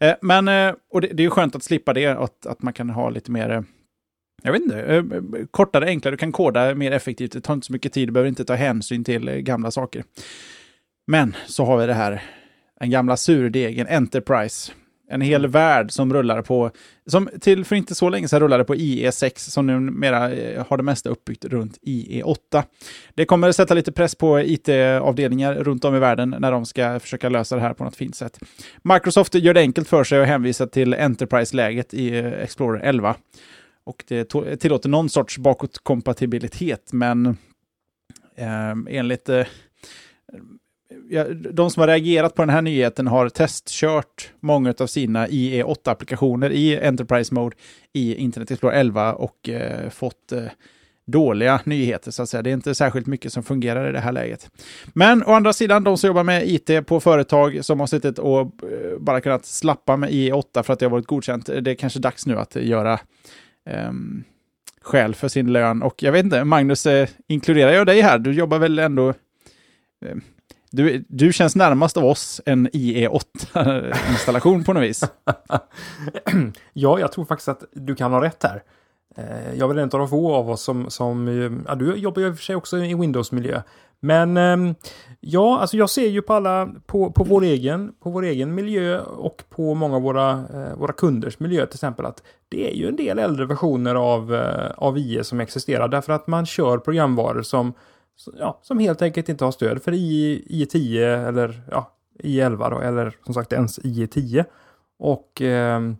Eh, 0.00 0.14
men, 0.22 0.48
eh, 0.48 0.74
och 0.92 1.00
det, 1.00 1.08
det 1.08 1.22
är 1.22 1.24
ju 1.24 1.30
skönt 1.30 1.56
att 1.56 1.64
slippa 1.64 1.92
det, 1.92 2.06
att, 2.06 2.46
att 2.46 2.62
man 2.62 2.72
kan 2.72 2.90
ha 2.90 3.10
lite 3.10 3.30
mer 3.30 3.50
eh, 3.50 3.62
jag 4.42 4.52
vet 4.52 4.62
inte, 4.62 5.02
kortare, 5.50 5.86
enklare, 5.86 6.12
du 6.12 6.18
kan 6.18 6.32
koda 6.32 6.74
mer 6.74 6.92
effektivt, 6.92 7.32
det 7.32 7.40
tar 7.40 7.54
inte 7.54 7.66
så 7.66 7.72
mycket 7.72 7.92
tid, 7.92 8.08
du 8.08 8.12
behöver 8.12 8.28
inte 8.28 8.44
ta 8.44 8.54
hänsyn 8.54 9.04
till 9.04 9.30
gamla 9.30 9.70
saker. 9.70 10.04
Men 11.06 11.36
så 11.46 11.64
har 11.64 11.78
vi 11.78 11.86
det 11.86 11.94
här, 11.94 12.22
den 12.80 12.90
gamla 12.90 13.16
surdegen 13.16 13.86
Enterprise. 13.86 14.72
En 15.08 15.20
hel 15.20 15.46
värld 15.46 15.90
som 15.90 16.14
rullar 16.14 16.42
på, 16.42 16.70
som 17.06 17.28
till 17.40 17.64
för 17.64 17.76
inte 17.76 17.94
så 17.94 18.08
länge 18.08 18.28
sedan 18.28 18.40
rullade 18.40 18.64
på 18.64 18.74
IE6, 18.74 19.32
som 19.36 19.66
numera 19.66 20.32
eh, 20.32 20.66
har 20.68 20.76
det 20.76 20.82
mesta 20.82 21.08
uppbyggt 21.08 21.44
runt 21.44 21.78
IE8. 21.82 22.62
Det 23.14 23.24
kommer 23.24 23.52
sätta 23.52 23.74
lite 23.74 23.92
press 23.92 24.14
på 24.14 24.40
IT-avdelningar 24.40 25.54
runt 25.54 25.84
om 25.84 25.94
i 25.94 25.98
världen 25.98 26.36
när 26.38 26.52
de 26.52 26.66
ska 26.66 27.00
försöka 27.00 27.28
lösa 27.28 27.56
det 27.56 27.62
här 27.62 27.74
på 27.74 27.84
något 27.84 27.96
fint 27.96 28.16
sätt. 28.16 28.38
Microsoft 28.82 29.34
gör 29.34 29.54
det 29.54 29.60
enkelt 29.60 29.88
för 29.88 30.04
sig 30.04 30.20
och 30.20 30.26
hänvisar 30.26 30.66
till 30.66 30.94
Enterprise-läget 30.94 31.94
i 31.94 32.18
eh, 32.18 32.32
Explorer 32.32 32.80
11. 32.80 33.16
Och 33.84 34.04
det 34.08 34.24
tillåter 34.60 34.88
någon 34.88 35.08
sorts 35.08 35.38
bakåtkompatibilitet, 35.38 36.92
men 36.92 37.26
eh, 38.36 38.74
enligt 38.88 39.28
eh, 39.28 39.46
de 41.52 41.70
som 41.70 41.80
har 41.80 41.86
reagerat 41.86 42.34
på 42.34 42.42
den 42.42 42.50
här 42.50 42.62
nyheten 42.62 43.06
har 43.06 43.28
testkört 43.28 44.32
många 44.40 44.74
av 44.78 44.86
sina 44.86 45.26
IE8-applikationer 45.26 46.50
i 46.50 46.80
Enterprise 46.80 47.34
Mode 47.34 47.56
i 47.92 48.14
Internet 48.14 48.50
Explorer 48.50 48.80
11 48.80 49.12
och 49.12 49.48
eh, 49.48 49.90
fått 49.90 50.32
eh, 50.32 50.44
dåliga 51.06 51.60
nyheter 51.64 52.10
så 52.10 52.22
att 52.22 52.28
säga. 52.28 52.42
Det 52.42 52.50
är 52.50 52.54
inte 52.54 52.74
särskilt 52.74 53.06
mycket 53.06 53.32
som 53.32 53.42
fungerar 53.42 53.88
i 53.88 53.92
det 53.92 54.00
här 54.00 54.12
läget. 54.12 54.50
Men 54.86 55.22
å 55.24 55.32
andra 55.32 55.52
sidan, 55.52 55.84
de 55.84 55.98
som 55.98 56.08
jobbar 56.08 56.24
med 56.24 56.48
IT 56.48 56.86
på 56.86 57.00
företag 57.00 57.64
som 57.64 57.80
har 57.80 57.86
suttit 57.86 58.18
och 58.18 58.40
eh, 58.40 58.98
bara 58.98 59.20
kunnat 59.20 59.44
slappa 59.44 59.96
med 59.96 60.10
IE8 60.10 60.62
för 60.62 60.72
att 60.72 60.78
det 60.78 60.86
har 60.86 60.90
varit 60.90 61.06
godkänt, 61.06 61.46
det 61.46 61.70
är 61.70 61.74
kanske 61.74 61.98
dags 61.98 62.26
nu 62.26 62.38
att 62.38 62.56
göra 62.56 63.00
um, 63.88 64.24
skäl 64.80 65.14
för 65.14 65.28
sin 65.28 65.52
lön. 65.52 65.82
Och 65.82 66.02
jag 66.02 66.12
vet 66.12 66.24
inte, 66.24 66.44
Magnus, 66.44 66.86
eh, 66.86 67.08
inkluderar 67.26 67.72
jag 67.72 67.86
dig 67.86 68.00
här? 68.00 68.18
Du 68.18 68.32
jobbar 68.32 68.58
väl 68.58 68.78
ändå... 68.78 69.08
Eh, 70.06 70.16
du, 70.70 71.04
du 71.08 71.32
känns 71.32 71.56
närmast 71.56 71.96
av 71.96 72.04
oss 72.04 72.40
en 72.46 72.68
IE8-installation 72.68 74.64
på 74.66 74.72
något 74.72 74.82
vis. 74.82 75.04
ja, 76.72 76.98
jag 77.00 77.12
tror 77.12 77.24
faktiskt 77.24 77.48
att 77.48 77.64
du 77.72 77.94
kan 77.94 78.12
ha 78.12 78.24
rätt 78.24 78.42
här. 78.42 78.62
Eh, 79.16 79.54
Jag 79.54 79.70
är 79.70 79.74
väl 79.74 79.78
en 79.78 79.90
av 79.92 79.98
de 79.98 80.08
få 80.08 80.34
av 80.34 80.50
oss 80.50 80.62
som, 80.62 80.90
som 80.90 81.28
eh, 81.28 81.52
ja, 81.66 81.74
du 81.74 81.94
jobbar 81.94 82.22
ju 82.22 82.28
i 82.28 82.30
och 82.30 82.36
för 82.36 82.44
sig 82.44 82.56
också 82.56 82.78
i 82.78 82.94
Windows-miljö. 82.94 83.62
Men 84.00 84.36
ehm, 84.36 84.74
ja, 85.20 85.58
alltså 85.58 85.76
jag 85.76 85.90
ser 85.90 86.08
ju 86.08 86.22
på 86.22 86.34
alla, 86.34 86.68
på, 86.86 87.10
på, 87.12 87.24
vår, 87.24 87.44
egen, 87.44 87.92
på 88.02 88.10
vår 88.10 88.22
egen 88.24 88.54
miljö 88.54 89.00
och 89.00 89.44
på 89.50 89.74
många 89.74 89.96
av 89.96 90.02
våra, 90.02 90.30
eh, 90.30 90.76
våra 90.76 90.92
kunders 90.92 91.38
miljö 91.38 91.66
till 91.66 91.76
exempel 91.76 92.06
att 92.06 92.22
det 92.48 92.70
är 92.70 92.74
ju 92.74 92.88
en 92.88 92.96
del 92.96 93.18
äldre 93.18 93.46
versioner 93.46 93.94
av, 93.94 94.42
av 94.76 94.98
IE 94.98 95.24
som 95.24 95.40
existerar 95.40 95.88
därför 95.88 96.12
att 96.12 96.26
man 96.26 96.46
kör 96.46 96.78
programvaror 96.78 97.42
som, 97.42 97.72
ja, 98.38 98.58
som 98.62 98.78
helt 98.78 99.02
enkelt 99.02 99.28
inte 99.28 99.44
har 99.44 99.52
stöd 99.52 99.82
för 99.82 99.92
iE10 99.92 101.28
eller 101.28 101.62
ja, 101.70 101.92
i 102.18 102.40
11 102.40 102.70
då, 102.70 102.78
eller 102.78 103.16
som 103.24 103.34
sagt 103.34 103.52
ens 103.52 103.78
IE10. 103.78 104.44
Och 104.98 105.40
ehm, 105.40 105.96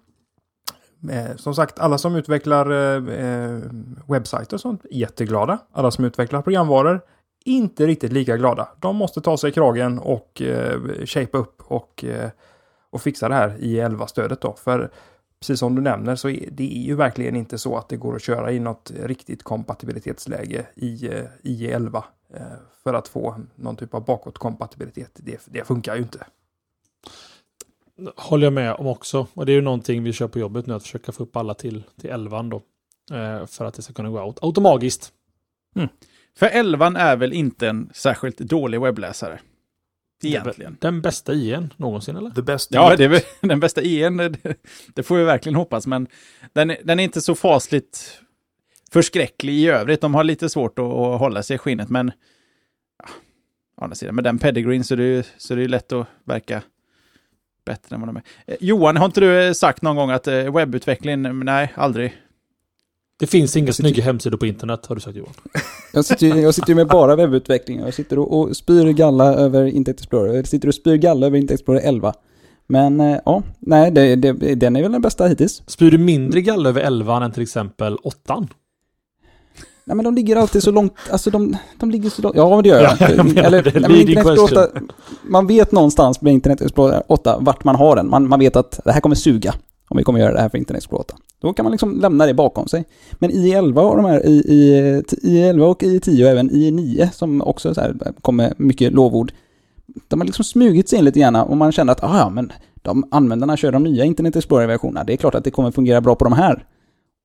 Eh, 1.10 1.36
som 1.36 1.54
sagt, 1.54 1.78
alla 1.78 1.98
som 1.98 2.16
utvecklar 2.16 2.70
eh, 2.70 3.24
eh, 3.24 3.60
webbsajter 4.08 4.56
och 4.56 4.60
sånt, 4.60 4.84
jätteglada. 4.90 5.58
Alla 5.72 5.90
som 5.90 6.04
utvecklar 6.04 6.42
programvaror, 6.42 7.00
inte 7.44 7.86
riktigt 7.86 8.12
lika 8.12 8.36
glada. 8.36 8.68
De 8.80 8.96
måste 8.96 9.20
ta 9.20 9.36
sig 9.36 9.50
i 9.50 9.52
kragen 9.52 9.98
och 9.98 10.42
eh, 10.42 10.80
shape 11.04 11.38
upp 11.38 11.62
och, 11.62 12.04
eh, 12.04 12.30
och 12.90 13.00
fixa 13.00 13.28
det 13.28 13.34
här 13.34 13.56
i 13.58 13.80
11-stödet 13.80 14.40
då. 14.40 14.52
För 14.52 14.90
precis 15.40 15.58
som 15.58 15.74
du 15.74 15.82
nämner 15.82 16.16
så 16.16 16.28
är 16.28 16.48
det 16.50 16.78
är 16.78 16.82
ju 16.82 16.94
verkligen 16.94 17.36
inte 17.36 17.58
så 17.58 17.76
att 17.76 17.88
det 17.88 17.96
går 17.96 18.16
att 18.16 18.22
köra 18.22 18.52
i 18.52 18.60
något 18.60 18.92
riktigt 18.96 19.42
kompatibilitetsläge 19.42 20.66
i, 20.74 21.06
eh, 21.06 21.24
i 21.42 21.66
11 21.66 22.04
eh, 22.34 22.40
för 22.82 22.94
att 22.94 23.08
få 23.08 23.40
någon 23.54 23.76
typ 23.76 23.94
av 23.94 24.04
bakåtkompatibilitet. 24.04 25.10
Det, 25.14 25.40
det 25.46 25.64
funkar 25.64 25.96
ju 25.96 26.02
inte. 26.02 26.26
Håller 28.16 28.46
jag 28.46 28.52
med 28.52 28.74
om 28.74 28.86
också. 28.86 29.26
Och 29.34 29.46
det 29.46 29.52
är 29.52 29.54
ju 29.56 29.62
någonting 29.62 30.02
vi 30.02 30.12
kör 30.12 30.28
på 30.28 30.38
jobbet 30.38 30.66
nu, 30.66 30.74
att 30.74 30.82
försöka 30.82 31.12
få 31.12 31.22
upp 31.22 31.36
alla 31.36 31.54
till, 31.54 31.84
till 32.00 32.10
11 32.10 32.42
då. 32.42 32.62
Eh, 33.16 33.46
för 33.46 33.64
att 33.64 33.74
det 33.74 33.82
ska 33.82 33.92
kunna 33.92 34.10
gå 34.10 34.22
out 34.22 34.38
automatiskt. 34.42 35.12
För 36.38 36.46
11 36.46 36.86
är 36.86 37.16
väl 37.16 37.32
inte 37.32 37.68
en 37.68 37.90
särskilt 37.94 38.38
dålig 38.38 38.80
webbläsare? 38.80 39.40
Egentligen. 40.24 40.76
Den 40.80 41.00
bästa 41.02 41.34
IN 41.34 41.72
någonsin 41.76 42.16
eller? 42.16 42.30
The 42.30 42.42
best 42.42 42.70
Ja, 42.74 42.96
det 42.96 43.04
är 43.04 43.08
väl 43.08 43.20
den 43.40 43.60
bästa 43.60 43.82
EN. 43.82 44.16
Det, 44.16 44.56
det 44.94 45.02
får 45.02 45.16
vi 45.16 45.24
verkligen 45.24 45.56
hoppas, 45.56 45.86
men 45.86 46.06
den, 46.52 46.70
är- 46.70 46.78
den 46.84 47.00
är 47.00 47.04
inte 47.04 47.20
så 47.20 47.34
fasligt 47.34 48.20
förskräcklig 48.92 49.52
i 49.54 49.68
övrigt. 49.68 50.00
De 50.00 50.14
har 50.14 50.24
lite 50.24 50.48
svårt 50.48 50.78
att, 50.78 50.84
att 50.84 51.18
hålla 51.20 51.42
sig 51.42 51.54
i 51.54 51.58
skinnet, 51.58 51.88
men 51.90 52.12
ja, 53.02 53.08
å 53.80 53.84
andra 53.84 53.94
sidan, 53.94 54.14
med 54.14 54.24
den 54.24 54.38
pedigreen 54.38 54.84
så 54.84 54.94
är 54.94 54.98
det 54.98 55.04
ju 55.04 55.22
så 55.36 55.54
är 55.54 55.56
det 55.56 55.62
ju 55.62 55.68
lätt 55.68 55.92
att 55.92 56.06
verka 56.24 56.62
bättre 57.66 57.94
än 57.94 58.00
vad 58.00 58.08
de 58.08 58.16
är. 58.16 58.22
Eh, 58.46 58.56
Johan, 58.60 58.96
har 58.96 59.04
inte 59.06 59.20
du 59.20 59.42
eh, 59.46 59.52
sagt 59.52 59.82
någon 59.82 59.96
gång 59.96 60.10
att 60.10 60.26
eh, 60.26 60.54
webbutveckling, 60.54 61.44
nej, 61.44 61.72
aldrig. 61.76 62.16
Det 63.18 63.26
finns 63.26 63.56
inga 63.56 63.72
snygga 63.72 64.02
hemsidor 64.02 64.38
på 64.38 64.46
internet 64.46 64.86
har 64.86 64.94
du 64.94 65.00
sagt 65.00 65.16
Johan. 65.16 65.32
Jag 65.92 66.04
sitter, 66.04 66.26
ju- 66.26 66.40
jag 66.40 66.54
sitter 66.54 66.74
med 66.74 66.86
bara 66.88 67.16
webbutveckling. 67.16 67.78
Jag 67.80 67.94
sitter 67.94 68.18
och, 68.18 68.40
och 68.40 68.56
spyr 68.56 68.92
galla 68.92 69.34
över 69.34 69.64
Internet 69.66 70.00
Explorer. 70.00 70.34
Jag 70.34 70.46
sitter 70.46 70.68
och 70.68 70.74
spyr 70.74 70.96
galla 70.96 71.26
över 71.26 71.38
Internet 71.38 71.60
Explorer 71.60 71.80
11. 71.84 72.12
Men 72.66 73.00
eh, 73.00 73.18
ja, 73.24 73.42
nej, 73.60 73.90
det, 73.90 74.16
det, 74.16 74.32
den 74.54 74.76
är 74.76 74.82
väl 74.82 74.92
den 74.92 75.00
bästa 75.02 75.26
hittills. 75.26 75.62
Spyr 75.66 75.90
du 75.90 75.98
mindre 75.98 76.40
galla 76.40 76.68
över 76.68 76.80
11 76.80 77.24
än 77.24 77.32
till 77.32 77.42
exempel 77.42 77.96
8 77.96 78.46
Nej 79.84 79.96
men 79.96 80.04
de 80.04 80.14
ligger 80.14 80.36
alltid 80.36 80.62
så 80.62 80.70
långt, 80.70 80.92
alltså 81.10 81.30
de, 81.30 81.56
de 81.78 81.90
ligger 81.90 82.10
så 82.10 82.22
långt, 82.22 82.36
ja 82.36 82.62
det 82.62 82.68
gör 82.68 82.80
jag. 82.82 82.96
Ja, 83.00 83.08
jag 83.34 83.36
Eller, 83.44 83.62
det. 83.62 83.80
nej, 83.88 84.00
Internet 84.00 84.16
Explorer 84.26 84.36
question. 84.36 84.58
8, 84.86 84.94
man 85.28 85.46
vet 85.46 85.72
någonstans 85.72 86.20
med 86.20 86.32
Internet 86.32 86.60
Explorer 86.60 87.02
8 87.06 87.38
vart 87.40 87.64
man 87.64 87.76
har 87.76 87.96
den. 87.96 88.10
Man, 88.10 88.28
man 88.28 88.38
vet 88.40 88.56
att 88.56 88.80
det 88.84 88.92
här 88.92 89.00
kommer 89.00 89.16
suga 89.16 89.54
om 89.96 89.98
vi 89.98 90.04
kommer 90.04 90.20
göra 90.20 90.32
det 90.32 90.40
här 90.40 90.48
för 90.48 90.58
Internet 90.58 90.78
Explorer 90.78 91.00
8. 91.00 91.16
Då 91.40 91.52
kan 91.52 91.64
man 91.64 91.72
liksom 91.72 92.00
lämna 92.00 92.26
det 92.26 92.34
bakom 92.34 92.68
sig. 92.68 92.84
Men 93.12 93.30
i11 93.30 93.80
och 93.80 93.96
de 93.96 94.04
här, 94.04 94.26
i, 94.26 94.32
i, 94.32 95.02
i 95.22 95.42
11 95.42 95.66
och 95.66 95.82
i 95.82 96.00
10 96.00 96.24
och 96.24 96.30
även 96.30 96.50
i 96.50 96.70
9 96.70 97.10
som 97.12 97.42
också 97.42 97.74
så 97.74 97.80
här 97.80 97.96
kommer 98.20 98.54
mycket 98.56 98.92
lovord. 98.92 99.32
De 100.08 100.20
har 100.20 100.26
liksom 100.26 100.44
smugit 100.44 100.88
sig 100.88 100.98
in 100.98 101.04
lite 101.04 101.20
grann 101.20 101.36
och 101.36 101.56
man 101.56 101.72
känner 101.72 101.92
att 101.92 102.04
ah, 102.04 102.18
ja, 102.18 102.28
men 102.30 102.52
de 102.74 103.04
användarna 103.10 103.56
kör 103.56 103.72
de 103.72 103.82
nya 103.82 104.04
Internet 104.04 104.36
Explorer-versionerna. 104.36 105.04
Det 105.04 105.12
är 105.12 105.16
klart 105.16 105.34
att 105.34 105.44
det 105.44 105.50
kommer 105.50 105.70
fungera 105.70 106.00
bra 106.00 106.14
på 106.14 106.24
de 106.24 106.32
här. 106.32 106.66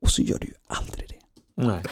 Och 0.02 0.10
så 0.10 0.22
gör 0.22 0.40
det 0.40 0.46
ju 0.46 0.54
aldrig 0.68 1.10
det. 1.10 1.16
Nej. 1.64 1.84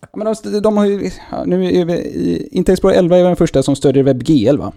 Ja, 0.00 0.08
men 0.16 0.34
de, 0.42 0.60
de 0.60 0.76
har 0.76 0.84
ju, 0.84 1.10
nu 1.46 1.66
är 1.66 1.84
vi 1.84 1.92
i, 1.92 2.48
Internet 2.52 2.68
Explorer 2.78 2.98
11 2.98 3.16
är 3.16 3.24
den 3.24 3.36
första 3.36 3.62
som 3.62 3.76
stödjer 3.76 4.04
WebGL 4.04 4.58
va? 4.58 4.72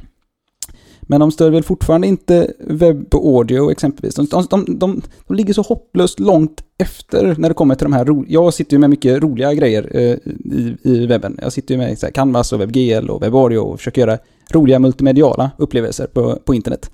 Men 1.08 1.20
de 1.20 1.32
stödjer 1.32 1.51
väl 1.51 1.64
fortfarande 1.64 2.08
inte 2.08 2.54
webb 2.60 3.16
audio 3.16 3.72
exempelvis. 3.72 4.16
De, 4.16 4.26
de, 4.26 4.47
de, 4.49 4.80
de, 4.80 5.01
de 5.28 5.36
ligger 5.36 5.54
så 5.54 5.62
hopplöst 5.62 6.20
långt 6.20 6.64
efter 6.78 7.36
när 7.38 7.49
det 7.49 7.56
kommer 7.56 7.76
till 7.76 7.86
de 7.86 7.93
här 7.93 8.06
ro, 8.06 8.26
Jag 8.28 8.54
sitter 8.54 8.74
ju 8.74 8.80
med 8.80 8.89
mycket 8.89 9.24
roliga 9.24 9.54
grejer 9.54 9.89
eh, 9.93 10.18
i, 10.54 10.78
i 10.82 11.06
webben. 11.06 11.39
Jag 11.41 11.54
sitter 11.54 11.74
ju 11.74 11.78
med 11.78 11.99
så 11.99 12.06
här, 12.06 12.14
Canvas 12.14 12.54
och 12.54 12.62
WebGL 12.62 13.10
och 13.10 13.24
WebAudio 13.24 13.58
och 13.58 13.80
försöker 13.80 14.01
göra 14.01 14.18
roliga 14.51 14.80
multimediala 14.80 15.51
upplevelser 15.58 16.08
på, 16.08 16.36
på 16.36 16.54
internet. 16.54 16.91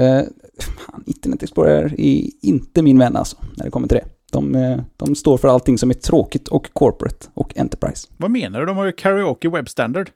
Eh, 0.00 0.20
fan, 0.60 1.02
Internet 1.06 1.42
Explorer 1.42 1.94
är 2.00 2.24
inte 2.42 2.82
min 2.82 2.98
vän 2.98 3.16
alltså, 3.16 3.36
när 3.56 3.64
det 3.64 3.70
kommer 3.70 3.88
till 3.88 3.96
det. 3.96 4.04
De, 4.32 4.54
eh, 4.54 4.78
de 4.96 5.14
står 5.14 5.38
för 5.38 5.48
allting 5.48 5.78
som 5.78 5.90
är 5.90 5.94
tråkigt 5.94 6.48
och 6.48 6.72
corporate 6.72 7.26
och 7.34 7.58
enterprise. 7.58 8.08
Vad 8.16 8.30
menar 8.30 8.60
du? 8.60 8.66
De 8.66 8.76
har 8.76 8.86
ju 8.86 8.92
karaoke 8.92 9.48
web 9.48 9.68
standard. 9.68 10.10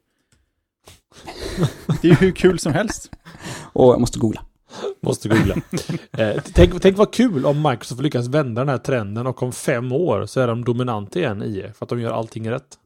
Det 2.03 2.09
är 2.09 2.11
ju 2.11 2.15
hur 2.15 2.33
kul 2.33 2.59
som 2.59 2.73
helst. 2.73 3.11
Och 3.73 3.93
jag 3.93 4.01
måste 4.01 4.19
googla. 4.19 4.43
Måste 5.01 5.29
googla. 5.29 5.55
eh, 6.19 6.43
tänk, 6.55 6.83
tänk 6.83 6.97
vad 6.97 7.13
kul 7.13 7.47
om 7.47 7.63
Microsoft 7.63 8.03
lyckas 8.03 8.27
vända 8.27 8.61
den 8.61 8.69
här 8.69 8.79
trenden 8.79 9.27
och 9.27 9.43
om 9.43 9.53
fem 9.53 9.93
år 9.93 10.27
så 10.27 10.41
är 10.41 10.47
de 10.47 10.65
dominanta 10.65 11.19
igen 11.19 11.43
i 11.43 11.63
för 11.75 11.85
att 11.85 11.89
de 11.89 12.01
gör 12.01 12.13
allting 12.13 12.51
rätt. 12.51 12.79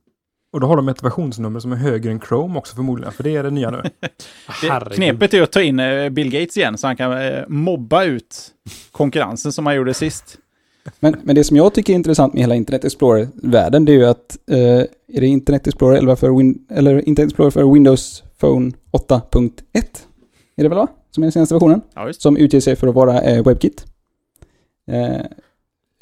Och 0.52 0.61
då 0.61 0.66
har 0.66 0.76
de 0.76 0.88
ett 0.88 1.02
versionsnummer 1.02 1.61
som 1.61 1.72
är 1.72 1.76
högre 1.76 2.11
än 2.11 2.20
Chrome 2.20 2.59
också 2.59 2.76
förmodligen, 2.76 3.12
för 3.12 3.22
det 3.24 3.36
är 3.36 3.42
det 3.42 3.50
nya 3.50 3.70
nu. 3.70 3.82
Det, 4.62 4.94
knepet 4.94 5.34
är 5.34 5.42
att 5.42 5.52
ta 5.52 5.62
in 5.62 5.80
eh, 5.80 6.09
Bill 6.09 6.30
Gates 6.30 6.57
igen 6.57 6.78
så 6.78 6.86
han 6.86 6.96
kan 6.96 7.12
eh, 7.12 7.42
mobba 7.48 8.04
ut 8.04 8.48
konkurrensen 8.92 9.52
som 9.52 9.66
han 9.66 9.76
gjorde 9.76 9.94
sist. 9.94 10.38
Men, 11.00 11.16
men 11.22 11.34
det 11.34 11.44
som 11.44 11.57
jag 11.57 11.74
tycker 11.74 11.92
är 11.92 11.94
intressant 11.94 12.32
med 12.34 12.42
hela 12.42 12.54
Internet 12.54 12.84
Explorer-världen, 12.84 13.84
det 13.84 13.92
är 13.92 13.96
ju 13.96 14.07
att 14.07 14.38
eh, 14.50 14.59
är 14.59 15.20
det 15.20 15.26
Internet 15.26 15.66
Explorer 15.66 15.98
11 15.98 16.16
för 16.16 16.30
Win 16.38 16.66
eller 16.70 17.09
Internet 17.09 17.28
Explorer 17.28 17.50
för 17.50 17.72
Windows 17.72 18.22
Phone 18.40 18.72
8.1? 18.92 19.50
Är 20.57 20.62
det 20.62 20.68
väl 20.68 20.78
va? 20.78 20.88
Som 21.11 21.22
är 21.22 21.26
den 21.26 21.32
senaste 21.32 21.54
versionen? 21.54 21.80
Ja. 21.94 22.12
Som 22.12 22.36
utger 22.36 22.61
sig 22.61 22.76
för 22.76 22.86
att 22.86 22.94
vara 22.94 23.20
eh, 23.20 23.44
WebKit. 23.44 23.86
Eh, 24.90 25.20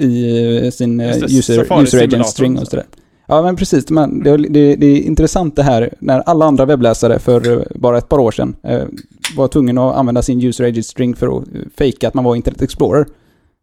I 0.07 0.71
sin 0.73 1.01
eh, 1.01 1.07
Just 1.07 1.21
det, 1.21 1.55
user, 1.55 1.83
user 1.83 2.05
agent 2.05 2.27
string 2.27 2.59
och 2.59 2.69
sådär. 2.69 2.87
Ja 3.27 3.43
men 3.43 3.57
precis, 3.57 3.91
men 3.91 4.23
det, 4.23 4.37
det, 4.37 4.77
det 4.77 4.87
är 4.87 5.03
intressant 5.03 5.57
det 5.57 5.63
här 5.63 5.95
när 5.99 6.21
alla 6.21 6.45
andra 6.45 6.65
webbläsare 6.65 7.19
för 7.19 7.53
eh, 7.53 7.63
bara 7.75 7.99
ett 7.99 8.09
par 8.09 8.19
år 8.19 8.31
sedan 8.31 8.57
eh, 8.63 8.85
var 9.37 9.49
tvungna 9.49 9.91
att 9.91 9.97
använda 9.97 10.23
sin 10.23 10.43
user 10.45 10.65
agent 10.65 10.87
string 10.87 11.17
för 11.17 11.39
att 11.39 11.55
eh, 11.55 11.61
fejka 11.79 12.09
att 12.09 12.15
man 12.15 12.25
var 12.25 12.37
Internet 12.37 12.63
Explorer. 12.63 13.07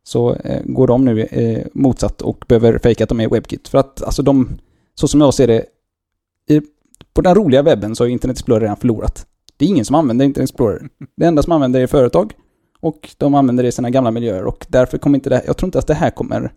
Så 0.04 0.34
eh, 0.36 0.62
går 0.66 0.88
de 0.88 1.06
nu 1.06 1.22
eh, 1.22 1.66
motsatt 1.74 2.22
och 2.22 2.46
behöver 2.48 2.80
fejka 2.80 3.04
att 3.04 3.10
de 3.10 3.20
är 3.20 3.30
WebKit. 3.30 3.68
För 3.68 3.78
att 3.78 4.04
alltså 4.04 4.22
de, 4.24 4.50
så 4.96 5.08
som 5.08 5.22
jag 5.22 5.34
ser 5.34 5.48
det, 5.48 5.66
i, 6.50 6.62
på 7.14 7.22
den 7.22 7.36
roliga 7.36 7.62
webben 7.62 7.96
så 7.96 8.04
har 8.04 8.10
Internet 8.10 8.38
Explorer 8.38 8.62
redan 8.62 8.78
förlorat. 8.78 9.26
Det 9.62 9.66
är 9.66 9.70
ingen 9.70 9.86
som 9.86 9.96
använder 9.96 10.26
Internet 10.26 10.50
Explorer. 10.50 10.90
Det 11.18 11.26
enda 11.26 11.44
som 11.44 11.52
använder 11.54 11.80
det 11.80 11.84
är 11.84 11.88
företag. 11.88 12.34
Och 12.80 13.10
de 13.18 13.36
använder 13.36 13.64
det 13.64 13.70
i 13.70 13.72
sina 13.72 13.90
gamla 13.90 14.12
miljöer 14.12 14.44
och 14.46 14.66
därför 14.70 14.98
kommer 14.98 15.18
inte 15.18 15.30
det 15.30 15.36
här, 15.36 15.44
jag 15.48 15.58
tror 15.58 15.68
inte 15.68 15.80
att 15.80 15.88
det 15.88 15.94
här 15.94 16.10
kommer, 16.10 16.52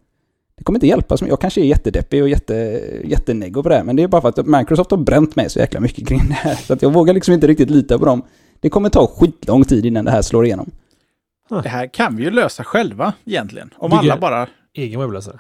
det 0.56 0.64
kommer 0.64 0.76
inte 0.76 0.86
hjälpa. 0.86 1.16
Jag 1.20 1.40
kanske 1.40 1.60
är 1.60 1.64
jättedeppig 1.64 2.22
och 2.22 2.28
jätte, 2.28 2.54
jättenego 3.04 3.62
på 3.62 3.68
det 3.68 3.74
här, 3.74 3.84
men 3.84 3.96
det 3.96 4.02
är 4.02 4.08
bara 4.08 4.22
för 4.22 4.28
att 4.28 4.46
Microsoft 4.46 4.90
har 4.90 4.98
bränt 4.98 5.36
mig 5.36 5.50
så 5.50 5.58
jäkla 5.58 5.80
mycket 5.80 6.08
kring 6.08 6.20
det 6.28 6.34
här. 6.34 6.54
Så 6.54 6.72
att 6.72 6.82
jag 6.82 6.92
vågar 6.92 7.14
liksom 7.14 7.34
inte 7.34 7.46
riktigt 7.46 7.70
lita 7.70 7.98
på 7.98 8.04
dem. 8.04 8.22
Det 8.60 8.70
kommer 8.70 8.88
ta 8.88 9.06
skitlång 9.06 9.64
tid 9.64 9.86
innan 9.86 10.04
det 10.04 10.10
här 10.10 10.22
slår 10.22 10.44
igenom. 10.46 10.70
Det 11.62 11.68
här 11.68 11.86
kan 11.86 12.16
vi 12.16 12.22
ju 12.22 12.30
lösa 12.30 12.64
själva 12.64 13.12
egentligen. 13.24 13.70
Om 13.76 13.90
Bygger- 13.90 13.98
alla 14.12 14.16
bara... 14.16 14.48
Egen 14.74 15.00
webbläsare. 15.00 15.38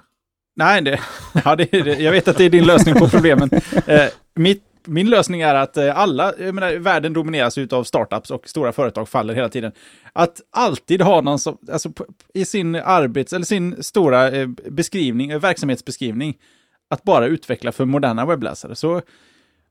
Nej, 0.56 0.82
det, 0.82 1.00
ja, 1.44 1.56
det, 1.56 1.74
är 1.74 1.84
det, 1.84 1.98
jag 1.98 2.12
vet 2.12 2.28
att 2.28 2.36
det 2.36 2.44
är 2.44 2.50
din 2.50 2.64
lösning 2.64 2.94
på 2.94 3.08
problemen. 3.08 3.50
Eh, 3.86 4.06
mitt, 4.34 4.62
min 4.86 5.10
lösning 5.10 5.40
är 5.40 5.54
att 5.54 5.76
eh, 5.76 5.98
alla, 5.98 6.34
jag 6.38 6.54
menar, 6.54 6.72
världen 6.72 7.12
domineras 7.12 7.58
av 7.58 7.84
startups 7.84 8.30
och 8.30 8.48
stora 8.48 8.72
företag 8.72 9.08
faller 9.08 9.34
hela 9.34 9.48
tiden. 9.48 9.72
Att 10.12 10.40
alltid 10.50 11.02
ha 11.02 11.20
någon 11.20 11.38
som, 11.38 11.58
alltså 11.72 11.92
i 12.34 12.44
sin 12.44 12.74
arbets, 12.74 13.32
eller 13.32 13.44
sin 13.44 13.82
stora 13.82 14.30
eh, 14.30 14.48
beskrivning, 14.70 15.30
eh, 15.30 15.40
verksamhetsbeskrivning, 15.40 16.38
att 16.90 17.02
bara 17.02 17.26
utveckla 17.26 17.72
för 17.72 17.84
moderna 17.84 18.26
webbläsare. 18.26 18.74
Så 18.74 19.02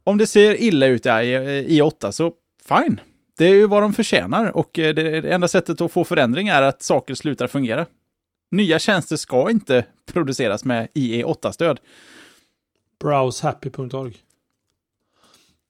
om 0.03 0.17
det 0.17 0.27
ser 0.27 0.61
illa 0.61 0.85
ut 0.85 1.05
i 1.05 1.09
i 1.67 1.81
8 1.81 2.11
så 2.11 2.33
fine. 2.67 2.99
Det 3.37 3.45
är 3.45 3.55
ju 3.55 3.67
vad 3.67 3.81
de 3.81 3.93
förtjänar 3.93 4.57
och 4.57 4.69
det, 4.73 4.93
det 4.93 5.33
enda 5.33 5.47
sättet 5.47 5.81
att 5.81 5.91
få 5.91 6.03
förändring 6.03 6.47
är 6.47 6.61
att 6.61 6.81
saker 6.81 7.15
slutar 7.15 7.47
fungera. 7.47 7.85
Nya 8.51 8.79
tjänster 8.79 9.15
ska 9.15 9.49
inte 9.49 9.85
produceras 10.13 10.65
med 10.65 10.87
IE8-stöd. 10.93 11.79
Browsehappy.org. 12.99 14.17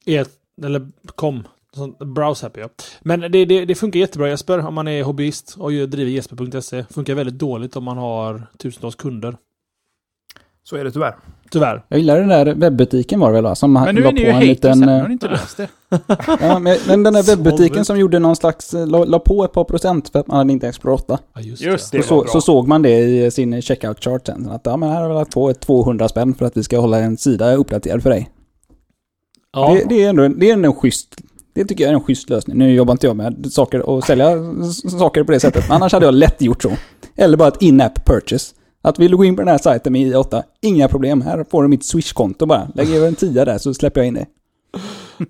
E, 0.06 0.24
eller 0.64 0.88
kom. 1.06 1.48
Sånt- 1.76 2.00
Browsehappy 2.00 2.62
ja. 2.62 2.70
Men 3.02 3.20
det, 3.20 3.46
det, 3.46 3.66
det 3.66 3.76
funkar 3.76 4.00
jättebra 4.00 4.30
Jesper 4.30 4.66
om 4.68 4.74
man 4.74 4.88
är 4.88 5.04
hobbyist 5.04 5.56
och 5.60 5.72
ju 5.74 5.86
driver 5.88 6.12
jesper.se. 6.12 6.86
Funkar 6.90 7.16
väldigt 7.16 7.40
dåligt 7.40 7.76
om 7.76 7.84
man 7.84 7.98
har 7.98 8.48
tusentals 8.58 8.96
kunder. 8.96 9.38
Så 10.64 10.76
är 10.76 10.84
det 10.84 10.92
tyvärr. 10.92 11.16
Tyvärr. 11.52 11.84
Jag 11.88 12.00
gillar 12.00 12.20
den 12.20 12.28
där 12.30 12.54
webbutiken 12.56 13.20
var 13.20 13.28
det 13.28 13.34
väl 13.34 13.44
va? 13.44 13.56
Som 13.56 13.74
Men 13.74 13.96
nu 13.96 14.02
la 14.02 14.08
är 14.10 14.14
ni 14.14 14.22
på 14.22 14.26
ju 14.26 14.30
en 14.30 14.36
haters 14.36 14.48
liten... 14.50 14.84
här, 14.84 14.88
nu 14.90 14.96
eh, 14.96 15.02
har 15.02 15.08
ni 15.08 15.14
inte 15.14 15.28
löst 15.28 15.58
det. 15.58 15.68
Ja, 16.42 16.60
men, 16.60 16.78
men 16.88 17.04
den 17.04 17.14
där 17.14 17.24
webbutiken 17.36 17.86
som 17.86 18.00
gjorde 18.00 18.20
någon 18.20 18.36
slags, 18.36 18.74
eh, 18.74 18.88
la, 18.88 19.04
la 19.04 19.20
på 19.20 19.44
ett 19.44 19.52
par 19.54 19.64
procent 19.64 20.10
för 20.10 20.20
att 20.20 20.28
man 20.28 20.38
hade 20.38 20.54
inte 20.54 20.68
Explorer 20.68 20.96
8. 20.96 21.20
Ja, 21.34 21.42
just, 21.42 21.62
Just 21.62 21.92
det. 21.92 21.98
Det 21.98 22.04
Så, 22.04 22.08
så, 22.08 22.22
bra. 22.22 22.32
så 22.32 22.42
såg 22.42 22.68
man 22.68 22.82
det 22.82 23.00
i 23.00 23.32
sin 23.32 23.62
checkout 23.62 24.04
chart 24.04 24.26
sen. 24.26 24.50
Att 24.50 24.62
ja, 24.64 24.78
men 24.78 24.90
här 24.90 25.02
har 25.02 25.10
vi 25.10 25.16
lagt 25.16 25.34
på 25.34 25.50
ett 25.50 25.60
200 25.60 26.10
spänn 26.10 26.34
för 26.36 26.46
att 26.46 26.58
vi 26.58 26.64
ska 26.64 26.80
hålla 26.80 27.00
en 27.00 27.18
sida 27.18 27.56
uppdaterad 27.56 28.04
för 28.04 28.10
dig. 28.10 28.30
Ja, 29.54 29.74
Det, 29.74 29.86
det 29.90 30.04
är 30.04 30.10
ändå 30.10 30.28
det 30.28 30.50
är 30.50 30.54
ändå 30.54 30.70
en 30.70 30.76
schysst, 30.76 31.16
det 31.56 31.66
tycker 31.66 31.84
jag 31.84 31.92
är 31.92 31.96
en 31.96 32.02
schysst 32.04 32.30
lösning. 32.30 32.58
Nu 32.58 32.74
jobbar 32.74 32.92
inte 32.92 33.08
jag 33.08 33.16
med 33.16 33.48
saker 33.52 33.82
och 33.82 34.04
sälja 34.04 34.28
saker 35.00 35.24
på 35.24 35.32
det 35.32 35.40
sättet, 35.40 35.64
men 35.68 35.76
annars 35.76 35.94
hade 35.94 36.06
jag 36.06 36.14
lätt 36.14 36.42
gjort 36.42 36.62
så. 36.64 36.72
Eller 37.16 37.38
bara 37.38 37.48
ett 37.48 37.62
in-app 37.62 38.06
purchase. 38.06 38.56
Att 38.82 39.00
vill 39.00 39.12
du 39.12 39.18
gå 39.18 39.26
in 39.26 39.36
på 39.36 39.42
den 39.42 39.48
här 39.50 39.58
sajten 39.58 39.94
med 39.94 40.02
i8, 40.02 40.44
inga 40.62 40.88
problem. 40.88 41.22
Här 41.22 41.46
får 41.52 41.64
du 41.64 41.70
mitt 41.70 41.86
Swish-konto 41.86 42.46
bara. 42.46 42.68
Lägg 42.76 42.90
över 42.92 43.08
en 43.08 43.16
tia 43.16 43.46
där 43.46 43.58
så 43.58 43.74
släpper 43.74 44.02
jag 44.02 44.08
in 44.08 44.14
det 44.14 44.26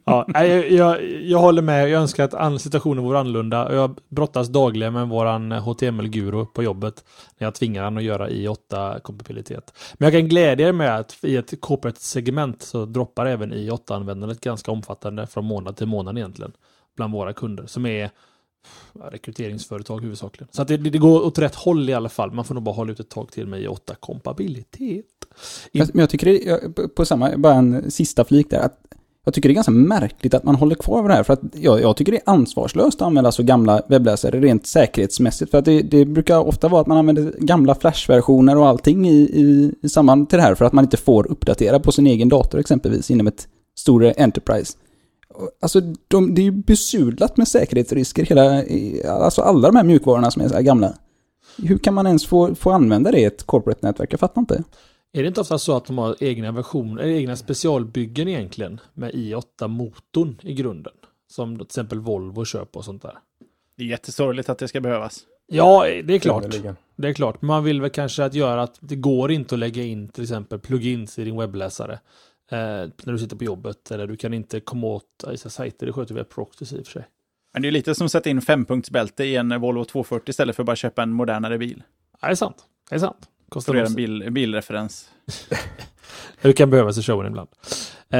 ja, 0.06 0.26
jag, 0.34 0.72
jag, 0.72 1.04
jag 1.22 1.40
håller 1.40 1.62
med. 1.62 1.90
Jag 1.90 2.02
önskar 2.02 2.30
att 2.36 2.62
situationen 2.62 3.04
vore 3.04 3.20
annorlunda. 3.20 3.76
Jag 3.76 4.00
brottas 4.10 4.48
dagligen 4.48 4.94
med 4.94 5.10
våran 5.10 5.52
eh, 5.52 5.64
HTML-guru 5.64 6.46
på 6.46 6.64
jobbet. 6.64 7.04
När 7.38 7.48
jag 7.48 7.56
tvingar 7.56 7.84
han 7.84 7.98
att 7.98 8.04
göra 8.04 8.30
i8-kompatibilitet. 8.30 9.74
Men 9.94 10.06
jag 10.06 10.22
kan 10.22 10.30
glädja 10.30 10.68
er 10.68 10.72
med 10.72 10.96
att 10.96 11.18
i 11.22 11.36
ett 11.36 11.62
corporate 11.62 12.02
segment 12.02 12.62
så 12.62 12.86
droppar 12.86 13.26
även 13.26 13.54
i8-användandet 13.54 14.40
ganska 14.40 14.72
omfattande 14.72 15.28
från 15.28 15.46
månad 15.46 15.78
till 15.78 15.88
månad 15.88 16.18
egentligen. 16.18 16.52
Bland 16.96 17.14
våra 17.14 17.34
kunder. 17.34 17.66
Som 17.66 17.86
är 17.86 18.10
rekryteringsföretag 19.04 20.02
huvudsakligen. 20.02 20.48
Så 20.52 20.62
att 20.62 20.68
det, 20.68 20.78
det 20.78 20.98
går 20.98 21.26
åt 21.26 21.40
rätt 21.40 21.56
håll 21.56 21.90
i 21.90 21.94
alla 21.94 22.10
fall. 22.10 22.32
Man 22.32 22.46
får 22.46 22.54
nog 22.54 22.64
bara 22.64 22.76
hålla 22.76 22.92
ut 22.92 23.00
ett 23.00 23.10
tag 23.10 23.32
till 23.32 23.48
med 23.48 23.62
i8 23.62 23.96
kompabilitet. 24.00 25.06
Men 25.72 26.00
jag 26.00 26.10
tycker 26.10 26.26
det, 26.28 26.96
på 26.96 27.06
samma, 27.06 27.38
bara 27.38 27.54
en 27.54 27.92
sista 27.92 28.26
flik 28.26 28.50
där, 28.50 28.60
att 28.60 28.80
jag 29.26 29.34
tycker 29.34 29.50
det 29.50 29.54
är 29.54 29.56
ganska 29.56 29.72
märkligt 29.72 30.34
att 30.34 30.44
man 30.44 30.56
håller 30.56 30.76
kvar 30.76 31.02
vid 31.02 31.10
det 31.10 31.16
här, 31.16 31.24
för 31.24 31.34
att 31.34 31.42
jag, 31.54 31.82
jag 31.82 31.98
tycker 31.98 32.12
det 32.12 32.18
är 32.18 32.30
ansvarslöst 32.34 33.02
att 33.02 33.06
använda 33.06 33.32
så 33.32 33.44
gamla 33.44 33.82
webbläsare 33.88 34.40
rent 34.40 34.68
säkerhetsmässigt, 34.68 35.52
för 35.52 35.58
att 35.58 35.66
det, 35.66 35.82
det 35.82 36.06
brukar 36.06 36.40
ofta 36.40 36.68
vara 36.68 36.82
att 36.82 36.88
man 36.88 36.98
använder 36.98 37.34
gamla 37.40 37.76
flashversioner 37.76 38.58
och 38.58 38.68
allting 38.68 39.08
i, 39.08 39.22
i, 39.22 39.76
i 39.82 39.90
samband 39.90 40.30
till 40.30 40.38
det 40.38 40.44
här, 40.44 40.56
för 40.56 40.66
att 40.66 40.74
man 40.74 40.84
inte 40.84 40.98
får 40.98 41.32
uppdatera 41.32 41.80
på 41.80 41.92
sin 41.92 42.08
egen 42.08 42.30
dator 42.30 42.60
exempelvis 42.60 43.12
inom 43.12 43.28
ett 43.28 43.48
större 43.78 44.14
enterprise. 44.18 44.78
Alltså, 45.62 45.82
de, 46.08 46.36
det 46.36 46.42
är 46.42 46.44
ju 46.44 46.52
besudlat 46.52 47.38
med 47.38 47.48
säkerhetsrisker 47.48 48.26
hela, 48.26 48.64
alltså 49.10 49.42
alla 49.42 49.68
de 49.68 49.76
här 49.76 49.84
mjukvarorna 49.84 50.32
som 50.32 50.42
är 50.42 50.48
så 50.48 50.56
här 50.56 50.62
gamla. 50.62 50.94
Hur 51.58 51.78
kan 51.78 51.94
man 51.94 52.08
ens 52.08 52.26
få, 52.26 52.56
få 52.56 52.72
använda 52.72 53.12
det 53.12 53.20
i 53.20 53.24
ett 53.24 53.44
corporate-nätverk? 53.44 54.14
Jag 54.14 54.20
fattar 54.20 54.42
inte. 54.42 54.64
Är 55.14 55.22
det 55.22 55.28
inte 55.28 55.42
ofta 55.42 55.58
så 55.58 55.78
att 55.78 55.86
de 55.86 55.98
har 55.98 56.16
egna 56.20 56.52
versioner, 56.52 57.04
egna 57.04 57.36
specialbyggen 57.36 58.28
egentligen 58.28 58.80
med 58.94 59.12
i8-motorn 59.12 60.36
i 60.42 60.54
grunden? 60.54 60.94
Som 61.28 61.56
till 61.56 61.66
exempel 61.66 62.00
Volvo 62.00 62.46
köper 62.46 62.80
och 62.80 62.86
sånt 62.86 63.02
där. 63.02 63.18
Det 63.78 63.84
är 63.84 63.88
jättesorgligt 63.88 64.50
att 64.50 64.58
det 64.58 64.68
ska 64.68 64.82
behövas. 64.82 65.26
Ja, 65.48 65.86
det 66.04 66.14
är 66.14 66.20
klart. 66.20 66.46
Det 66.96 67.08
är 67.08 67.14
klart. 67.14 67.42
Man 67.42 67.64
vill 67.64 67.82
väl 67.82 67.90
kanske 67.90 68.26
att 68.26 68.34
göra 68.34 68.64
att 68.64 68.78
det 68.80 68.96
går 68.96 69.32
inte 69.32 69.56
att 69.56 69.60
lägga 69.60 69.84
in 69.84 70.08
till 70.08 70.24
exempel 70.24 70.60
plugins 70.60 71.20
i 71.20 71.24
din 71.24 71.38
webbläsare. 71.38 71.94
Eh, 72.52 72.58
när 72.58 73.12
du 73.12 73.20
sitter 73.20 73.36
på 73.36 73.44
jobbet. 73.44 73.92
Eller 73.92 74.08
du 74.08 74.18
kan 74.18 74.34
inte 74.34 74.60
komma 74.60 74.88
åt 74.88 75.24
vissa 75.28 75.50
sajter. 75.50 75.86
Det 75.86 75.94
sköter 75.94 76.16
WebProxys 76.16 76.74
i 76.74 76.82
och 76.82 76.86
för 76.86 76.92
sig. 76.92 77.08
Men 77.54 77.62
det 77.62 77.68
är 77.68 77.72
lite 77.72 77.96
som 77.96 78.06
att 78.06 78.12
sätta 78.12 78.30
in 78.30 78.42
fempunktsbälte 78.42 79.24
i 79.24 79.36
en 79.36 79.62
Volvo 79.62 79.86
240 79.86 80.30
istället 80.30 80.56
för 80.56 80.64
att 80.64 80.68
bara 80.68 80.76
köpa 80.76 81.04
en 81.04 81.12
modernare 81.12 81.58
bil. 81.58 81.84
Ja, 82.22 82.28
det 82.28 82.34
är 82.34 82.36
sant. 82.36 82.66
Det 82.90 82.96
är 82.96 83.00
sant. 83.00 83.30
Nog- 83.62 83.76
en 83.86 83.94
bil, 83.96 84.22
en 84.22 84.34
bilreferens. 84.34 85.10
Det 86.42 86.54
kan 86.54 86.70
behövas 86.70 86.98
i 86.98 87.02
showen 87.02 87.28
ibland. 87.28 87.50
Eh, 88.10 88.20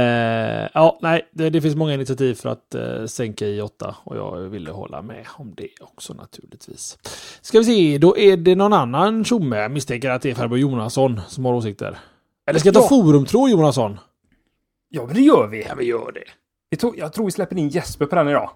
ja, 0.74 1.00
nej, 1.02 1.30
det, 1.32 1.50
det 1.50 1.62
finns 1.62 1.76
många 1.76 1.94
initiativ 1.94 2.34
för 2.36 2.50
att 2.50 2.76
eh, 2.76 3.06
sänka 3.06 3.46
i8 3.46 3.94
och 4.04 4.18
jag 4.18 4.38
ville 4.38 4.72
hålla 4.72 5.02
med 5.02 5.26
om 5.30 5.54
det 5.58 5.68
också 5.82 6.14
naturligtvis. 6.14 6.98
Ska 7.42 7.60
vi 7.60 7.64
se, 7.66 7.98
då 7.98 8.18
är 8.18 8.38
det 8.38 8.56
någon 8.56 8.74
annan 8.74 9.26
tjomme. 9.26 9.58
Jag 9.58 9.72
misstänker 9.72 10.10
att 10.10 10.22
det 10.22 10.30
är 10.32 10.36
farbror 10.36 10.60
Jonasson 10.60 11.22
som 11.28 11.46
har 11.46 11.54
åsikter. 11.54 11.98
Eller 12.48 12.60
ska 12.60 12.68
jag 12.68 12.76
ta 12.76 12.82
Ja. 12.82 12.88
forumtråd 12.90 13.50
Jonasson? 13.50 14.00
Ja, 14.90 15.06
men 15.06 15.16
det 15.16 15.22
gör 15.22 15.48
vi. 15.48 15.64
Ja, 15.70 15.76
vi 15.76 15.86
gör 15.86 16.12
det. 16.12 16.24
Vi 16.70 16.78
tror, 16.78 16.98
jag 16.98 17.14
tror 17.14 17.26
vi 17.26 17.32
släpper 17.32 17.58
in 17.58 17.70
Jesper 17.70 18.06
på 18.06 18.16
den 18.16 18.28
idag. 18.30 18.50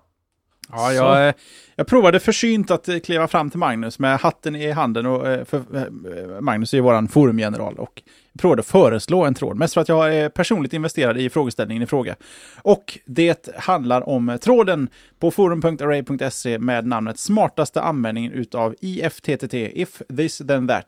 Ja, 0.72 0.94
jag, 0.94 1.28
eh, 1.28 1.34
jag 1.76 1.88
provade 1.88 2.20
försynt 2.20 2.72
att 2.72 2.88
eh, 2.88 3.00
kliva 3.00 3.28
fram 3.28 3.50
till 3.50 3.60
Magnus 3.60 4.00
med 4.00 4.20
hatten 4.20 4.56
i 4.56 4.72
handen. 4.72 5.06
Och, 5.06 5.28
eh, 5.28 5.46
för, 5.46 6.42
Magnus 6.42 6.74
är 6.74 6.78
ju 6.78 6.82
vår 6.82 7.08
forumgeneral 7.08 7.76
och 7.76 8.02
provade 8.40 8.60
att 8.60 8.68
föreslå 8.68 9.26
en 9.26 9.34
tråd. 9.34 9.58
Mest 9.58 9.74
för 9.74 9.82
att 9.82 9.90
jag 9.90 10.16
är 10.16 10.30
personligt 10.30 10.74
investerad 10.74 11.18
i 11.18 11.30
frågeställningen 11.30 11.84
i 11.84 11.86
fråga. 11.86 12.16
Och 12.62 13.00
det 13.06 13.50
handlar 13.58 14.10
om 14.10 14.38
tråden 14.42 14.90
på 15.20 15.32
forum.array.se 15.32 16.60
med 16.60 16.88
namnet 16.88 17.20
smartaste 17.20 17.82
användningen 17.82 18.32
utav 18.32 18.76
IFTTT, 18.82 19.54
if 19.54 20.02
this 20.18 20.38
then 20.38 20.68
that. 20.68 20.86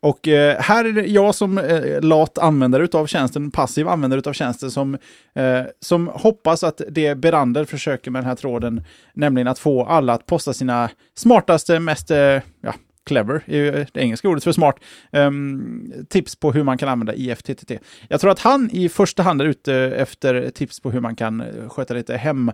Och 0.00 0.28
eh, 0.28 0.60
här 0.60 0.84
är 0.84 0.92
det 0.92 1.06
jag 1.06 1.34
som 1.34 1.58
eh, 1.58 2.00
lat 2.00 2.38
användare 2.38 2.84
utav 2.84 3.06
tjänsten, 3.06 3.50
passiv 3.50 3.88
användare 3.88 4.18
utav 4.18 4.32
tjänsten, 4.32 4.70
som, 4.70 4.94
eh, 5.34 5.62
som 5.80 6.08
hoppas 6.08 6.64
att 6.64 6.80
det 6.88 7.14
Berander 7.14 7.64
försöker 7.64 8.10
med 8.10 8.22
den 8.22 8.28
här 8.28 8.36
tråden, 8.36 8.84
nämligen 9.14 9.48
att 9.48 9.58
få 9.58 9.84
alla 9.84 10.12
att 10.12 10.26
posta 10.26 10.52
sina 10.52 10.90
smartaste, 11.14 11.80
mest, 11.80 12.10
eh, 12.10 12.40
ja, 12.60 12.74
clever, 13.10 13.42
är 13.46 13.78
eh, 13.78 13.86
det 13.92 14.00
engelska 14.00 14.28
ordet 14.28 14.44
för 14.44 14.52
smart, 14.52 14.76
ehm, 15.12 15.92
tips 16.08 16.36
på 16.36 16.52
hur 16.52 16.62
man 16.62 16.78
kan 16.78 16.88
använda 16.88 17.14
IFTTT. 17.14 17.72
Jag 18.08 18.20
tror 18.20 18.30
att 18.30 18.38
han 18.38 18.70
i 18.72 18.88
första 18.88 19.22
hand 19.22 19.40
är 19.40 19.44
ute 19.44 19.74
efter 19.74 20.50
tips 20.50 20.80
på 20.80 20.90
hur 20.90 21.00
man 21.00 21.16
kan 21.16 21.40
eh, 21.40 21.68
sköta 21.68 21.94
lite 21.94 22.16
hem 22.16 22.48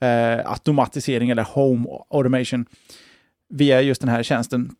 eh, 0.00 0.50
automatisering 0.50 1.30
eller 1.30 1.42
home 1.42 1.88
automation 2.10 2.66
via 3.48 3.80
just 3.80 4.00
den 4.00 4.10
här 4.10 4.22
tjänsten. 4.22 4.70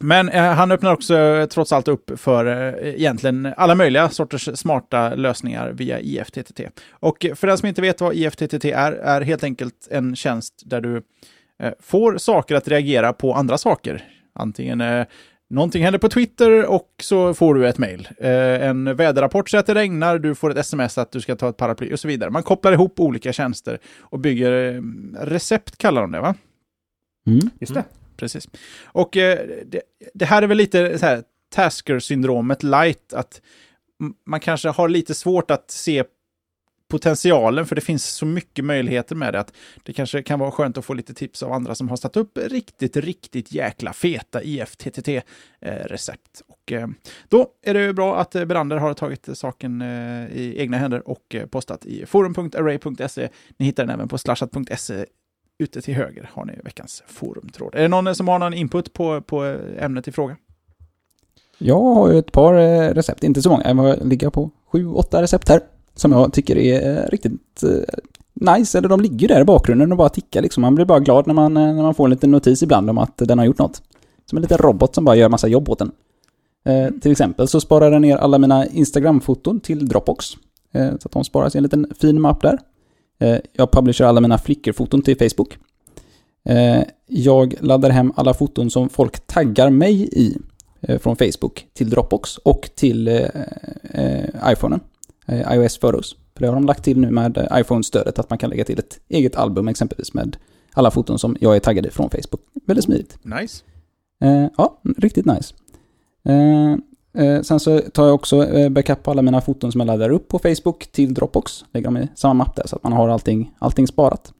Men 0.00 0.28
eh, 0.28 0.42
han 0.42 0.72
öppnar 0.72 0.92
också 0.92 1.16
eh, 1.16 1.46
trots 1.46 1.72
allt 1.72 1.88
upp 1.88 2.20
för 2.20 2.46
eh, 2.46 2.94
egentligen 2.94 3.54
alla 3.56 3.74
möjliga 3.74 4.08
sorters 4.08 4.48
smarta 4.54 5.14
lösningar 5.14 5.70
via 5.70 6.00
IFTTT. 6.00 6.60
Och 6.90 7.26
för 7.34 7.46
den 7.46 7.58
som 7.58 7.68
inte 7.68 7.82
vet 7.82 8.00
vad 8.00 8.14
IFTTT 8.14 8.64
är, 8.64 8.92
är 8.92 9.20
helt 9.20 9.44
enkelt 9.44 9.88
en 9.90 10.16
tjänst 10.16 10.62
där 10.64 10.80
du 10.80 11.02
eh, 11.62 11.72
får 11.80 12.18
saker 12.18 12.54
att 12.54 12.68
reagera 12.68 13.12
på 13.12 13.34
andra 13.34 13.58
saker. 13.58 14.04
Antingen 14.34 14.80
eh, 14.80 15.06
någonting 15.50 15.82
händer 15.82 15.98
på 15.98 16.08
Twitter 16.08 16.66
och 16.66 16.88
så 17.02 17.34
får 17.34 17.54
du 17.54 17.68
ett 17.68 17.78
mail. 17.78 18.08
Eh, 18.18 18.66
en 18.68 18.96
väderrapport 18.96 19.50
säger 19.50 19.60
att 19.60 19.66
det 19.66 19.74
regnar, 19.74 20.18
du 20.18 20.34
får 20.34 20.50
ett 20.50 20.56
sms 20.56 20.98
att 20.98 21.12
du 21.12 21.20
ska 21.20 21.36
ta 21.36 21.48
ett 21.48 21.56
paraply 21.56 21.92
och 21.92 22.00
så 22.00 22.08
vidare. 22.08 22.30
Man 22.30 22.42
kopplar 22.42 22.72
ihop 22.72 23.00
olika 23.00 23.32
tjänster 23.32 23.78
och 24.00 24.20
bygger 24.20 24.74
eh, 24.74 24.82
recept, 25.20 25.78
kallar 25.78 26.00
de 26.00 26.12
det 26.12 26.20
va? 26.20 26.34
Mm. 27.26 27.50
Just 27.60 27.74
det. 27.74 27.84
Precis. 28.16 28.48
Och 28.84 29.16
eh, 29.16 29.48
det, 29.66 29.80
det 30.14 30.24
här 30.24 30.42
är 30.42 30.46
väl 30.46 30.56
lite 30.56 30.98
så 30.98 31.06
här 31.06 31.22
Tasker-syndromet 31.54 32.62
light, 32.62 33.12
att 33.12 33.40
man 34.26 34.40
kanske 34.40 34.68
har 34.68 34.88
lite 34.88 35.14
svårt 35.14 35.50
att 35.50 35.70
se 35.70 36.04
potentialen, 36.88 37.66
för 37.66 37.74
det 37.74 37.80
finns 37.80 38.06
så 38.06 38.26
mycket 38.26 38.64
möjligheter 38.64 39.16
med 39.16 39.34
det, 39.34 39.40
att 39.40 39.52
det 39.82 39.92
kanske 39.92 40.22
kan 40.22 40.38
vara 40.38 40.50
skönt 40.50 40.78
att 40.78 40.84
få 40.84 40.94
lite 40.94 41.14
tips 41.14 41.42
av 41.42 41.52
andra 41.52 41.74
som 41.74 41.88
har 41.88 41.96
satt 41.96 42.16
upp 42.16 42.38
riktigt, 42.38 42.96
riktigt 42.96 43.52
jäkla 43.52 43.92
feta 43.92 44.42
IFTTT-recept. 44.42 46.40
Eh, 46.40 46.46
och 46.46 46.72
eh, 46.72 46.88
då 47.28 47.48
är 47.62 47.74
det 47.74 47.80
ju 47.80 47.92
bra 47.92 48.20
att 48.20 48.30
Brander 48.30 48.46
Berander 48.46 48.76
har 48.76 48.94
tagit 48.94 49.28
saken 49.32 49.82
eh, 49.82 50.26
i 50.32 50.54
egna 50.58 50.76
händer 50.76 51.08
och 51.08 51.36
postat 51.50 51.86
i 51.86 52.06
forum.array.se. 52.06 53.28
Ni 53.56 53.66
hittar 53.66 53.82
den 53.86 53.94
även 53.94 54.08
på 54.08 54.18
slashat.se 54.18 55.04
ute 55.58 55.82
till 55.82 55.94
höger 55.94 56.30
har 56.32 56.44
ni 56.44 56.52
veckans 56.64 57.02
forumtråd. 57.06 57.74
Är 57.74 57.82
det 57.82 57.88
någon 57.88 58.14
som 58.14 58.28
har 58.28 58.38
någon 58.38 58.54
input 58.54 58.92
på, 58.92 59.20
på 59.20 59.58
ämnet 59.78 60.08
i 60.08 60.12
fråga? 60.12 60.36
Jag 61.58 61.80
har 61.80 62.12
ju 62.12 62.18
ett 62.18 62.32
par 62.32 62.54
eh, 62.54 62.94
recept, 62.94 63.24
inte 63.24 63.42
så 63.42 63.50
många, 63.50 63.62
jag 63.66 64.06
ligger 64.06 64.30
på 64.30 64.50
sju, 64.72 64.88
åtta 64.88 65.22
recept 65.22 65.48
här. 65.48 65.60
Som 65.94 66.12
jag 66.12 66.32
tycker 66.32 66.56
är 66.56 66.98
eh, 66.98 67.08
riktigt 67.08 67.62
eh, 67.62 68.54
nice, 68.56 68.78
eller 68.78 68.88
de 68.88 69.00
ligger 69.00 69.18
ju 69.18 69.26
där 69.26 69.40
i 69.40 69.44
bakgrunden 69.44 69.92
och 69.92 69.98
bara 69.98 70.08
tickar 70.08 70.42
liksom. 70.42 70.60
Man 70.60 70.74
blir 70.74 70.84
bara 70.84 71.00
glad 71.00 71.26
när 71.26 71.34
man, 71.34 71.54
när 71.54 71.82
man 71.82 71.94
får 71.94 72.04
en 72.04 72.10
liten 72.10 72.30
notis 72.30 72.62
ibland 72.62 72.90
om 72.90 72.98
att 72.98 73.16
den 73.16 73.38
har 73.38 73.46
gjort 73.46 73.58
något. 73.58 73.82
Som 74.26 74.38
en 74.38 74.42
liten 74.42 74.58
robot 74.58 74.94
som 74.94 75.04
bara 75.04 75.16
gör 75.16 75.28
massa 75.28 75.48
jobb 75.48 75.68
åt 75.68 75.80
en. 75.80 75.92
Eh, 76.64 76.90
till 77.00 77.12
exempel 77.12 77.48
så 77.48 77.60
sparar 77.60 77.90
den 77.90 78.02
ner 78.02 78.16
alla 78.16 78.38
mina 78.38 78.66
Instagram-foton 78.66 79.60
till 79.60 79.88
Dropbox. 79.88 80.26
Eh, 80.72 80.90
så 80.90 81.08
att 81.08 81.12
de 81.12 81.24
sparas 81.24 81.54
i 81.54 81.58
en 81.58 81.62
liten 81.62 81.86
fin 82.00 82.20
mapp 82.20 82.42
där. 82.42 82.58
Eh, 83.24 83.38
jag 83.52 83.70
publicerar 83.70 84.08
alla 84.08 84.20
mina 84.20 84.38
flickerfoton 84.38 85.02
till 85.02 85.18
Facebook. 85.18 85.58
Eh, 86.44 86.82
jag 87.06 87.54
laddar 87.60 87.90
hem 87.90 88.12
alla 88.16 88.34
foton 88.34 88.70
som 88.70 88.88
folk 88.88 89.26
taggar 89.26 89.70
mig 89.70 90.08
i 90.12 90.38
eh, 90.80 90.98
från 90.98 91.16
Facebook 91.16 91.66
till 91.72 91.90
Dropbox 91.90 92.38
och 92.38 92.70
till 92.74 93.28
iPhonen. 94.52 94.80
IOS 95.28 95.78
Photos. 95.78 96.16
För 96.34 96.40
det 96.40 96.46
har 96.46 96.54
de 96.54 96.66
lagt 96.66 96.84
till 96.84 97.00
nu 97.00 97.10
med 97.10 97.48
iPhone-stödet 97.52 98.18
att 98.18 98.30
man 98.30 98.38
kan 98.38 98.50
lägga 98.50 98.64
till 98.64 98.78
ett 98.78 99.00
eget 99.08 99.36
album 99.36 99.68
exempelvis 99.68 100.14
med 100.14 100.36
alla 100.72 100.90
foton 100.90 101.18
som 101.18 101.36
jag 101.40 101.56
är 101.56 101.60
taggad 101.60 101.86
i 101.86 101.90
från 101.90 102.10
Facebook. 102.10 102.40
Väldigt 102.66 102.84
smidigt. 102.84 103.18
Nice. 103.22 103.64
Ja, 104.56 104.80
riktigt 104.98 105.26
nice. 105.26 105.54
Eh, 107.18 107.40
sen 107.42 107.60
så 107.60 107.80
tar 107.80 108.06
jag 108.06 108.14
också 108.14 108.46
eh, 108.46 108.68
backup 108.68 109.02
på 109.02 109.10
alla 109.10 109.22
mina 109.22 109.40
foton 109.40 109.72
som 109.72 109.80
jag 109.80 109.86
laddar 109.86 110.10
upp 110.10 110.28
på 110.28 110.38
Facebook 110.38 110.86
till 110.86 111.14
Dropbox. 111.14 111.64
Lägger 111.72 111.84
dem 111.84 111.96
i 111.96 112.08
samma 112.14 112.34
mapp 112.34 112.56
där 112.56 112.66
så 112.66 112.76
att 112.76 112.82
man 112.82 112.92
har 112.92 113.08
allting, 113.08 113.50
allting 113.58 113.86
sparat. 113.86 114.32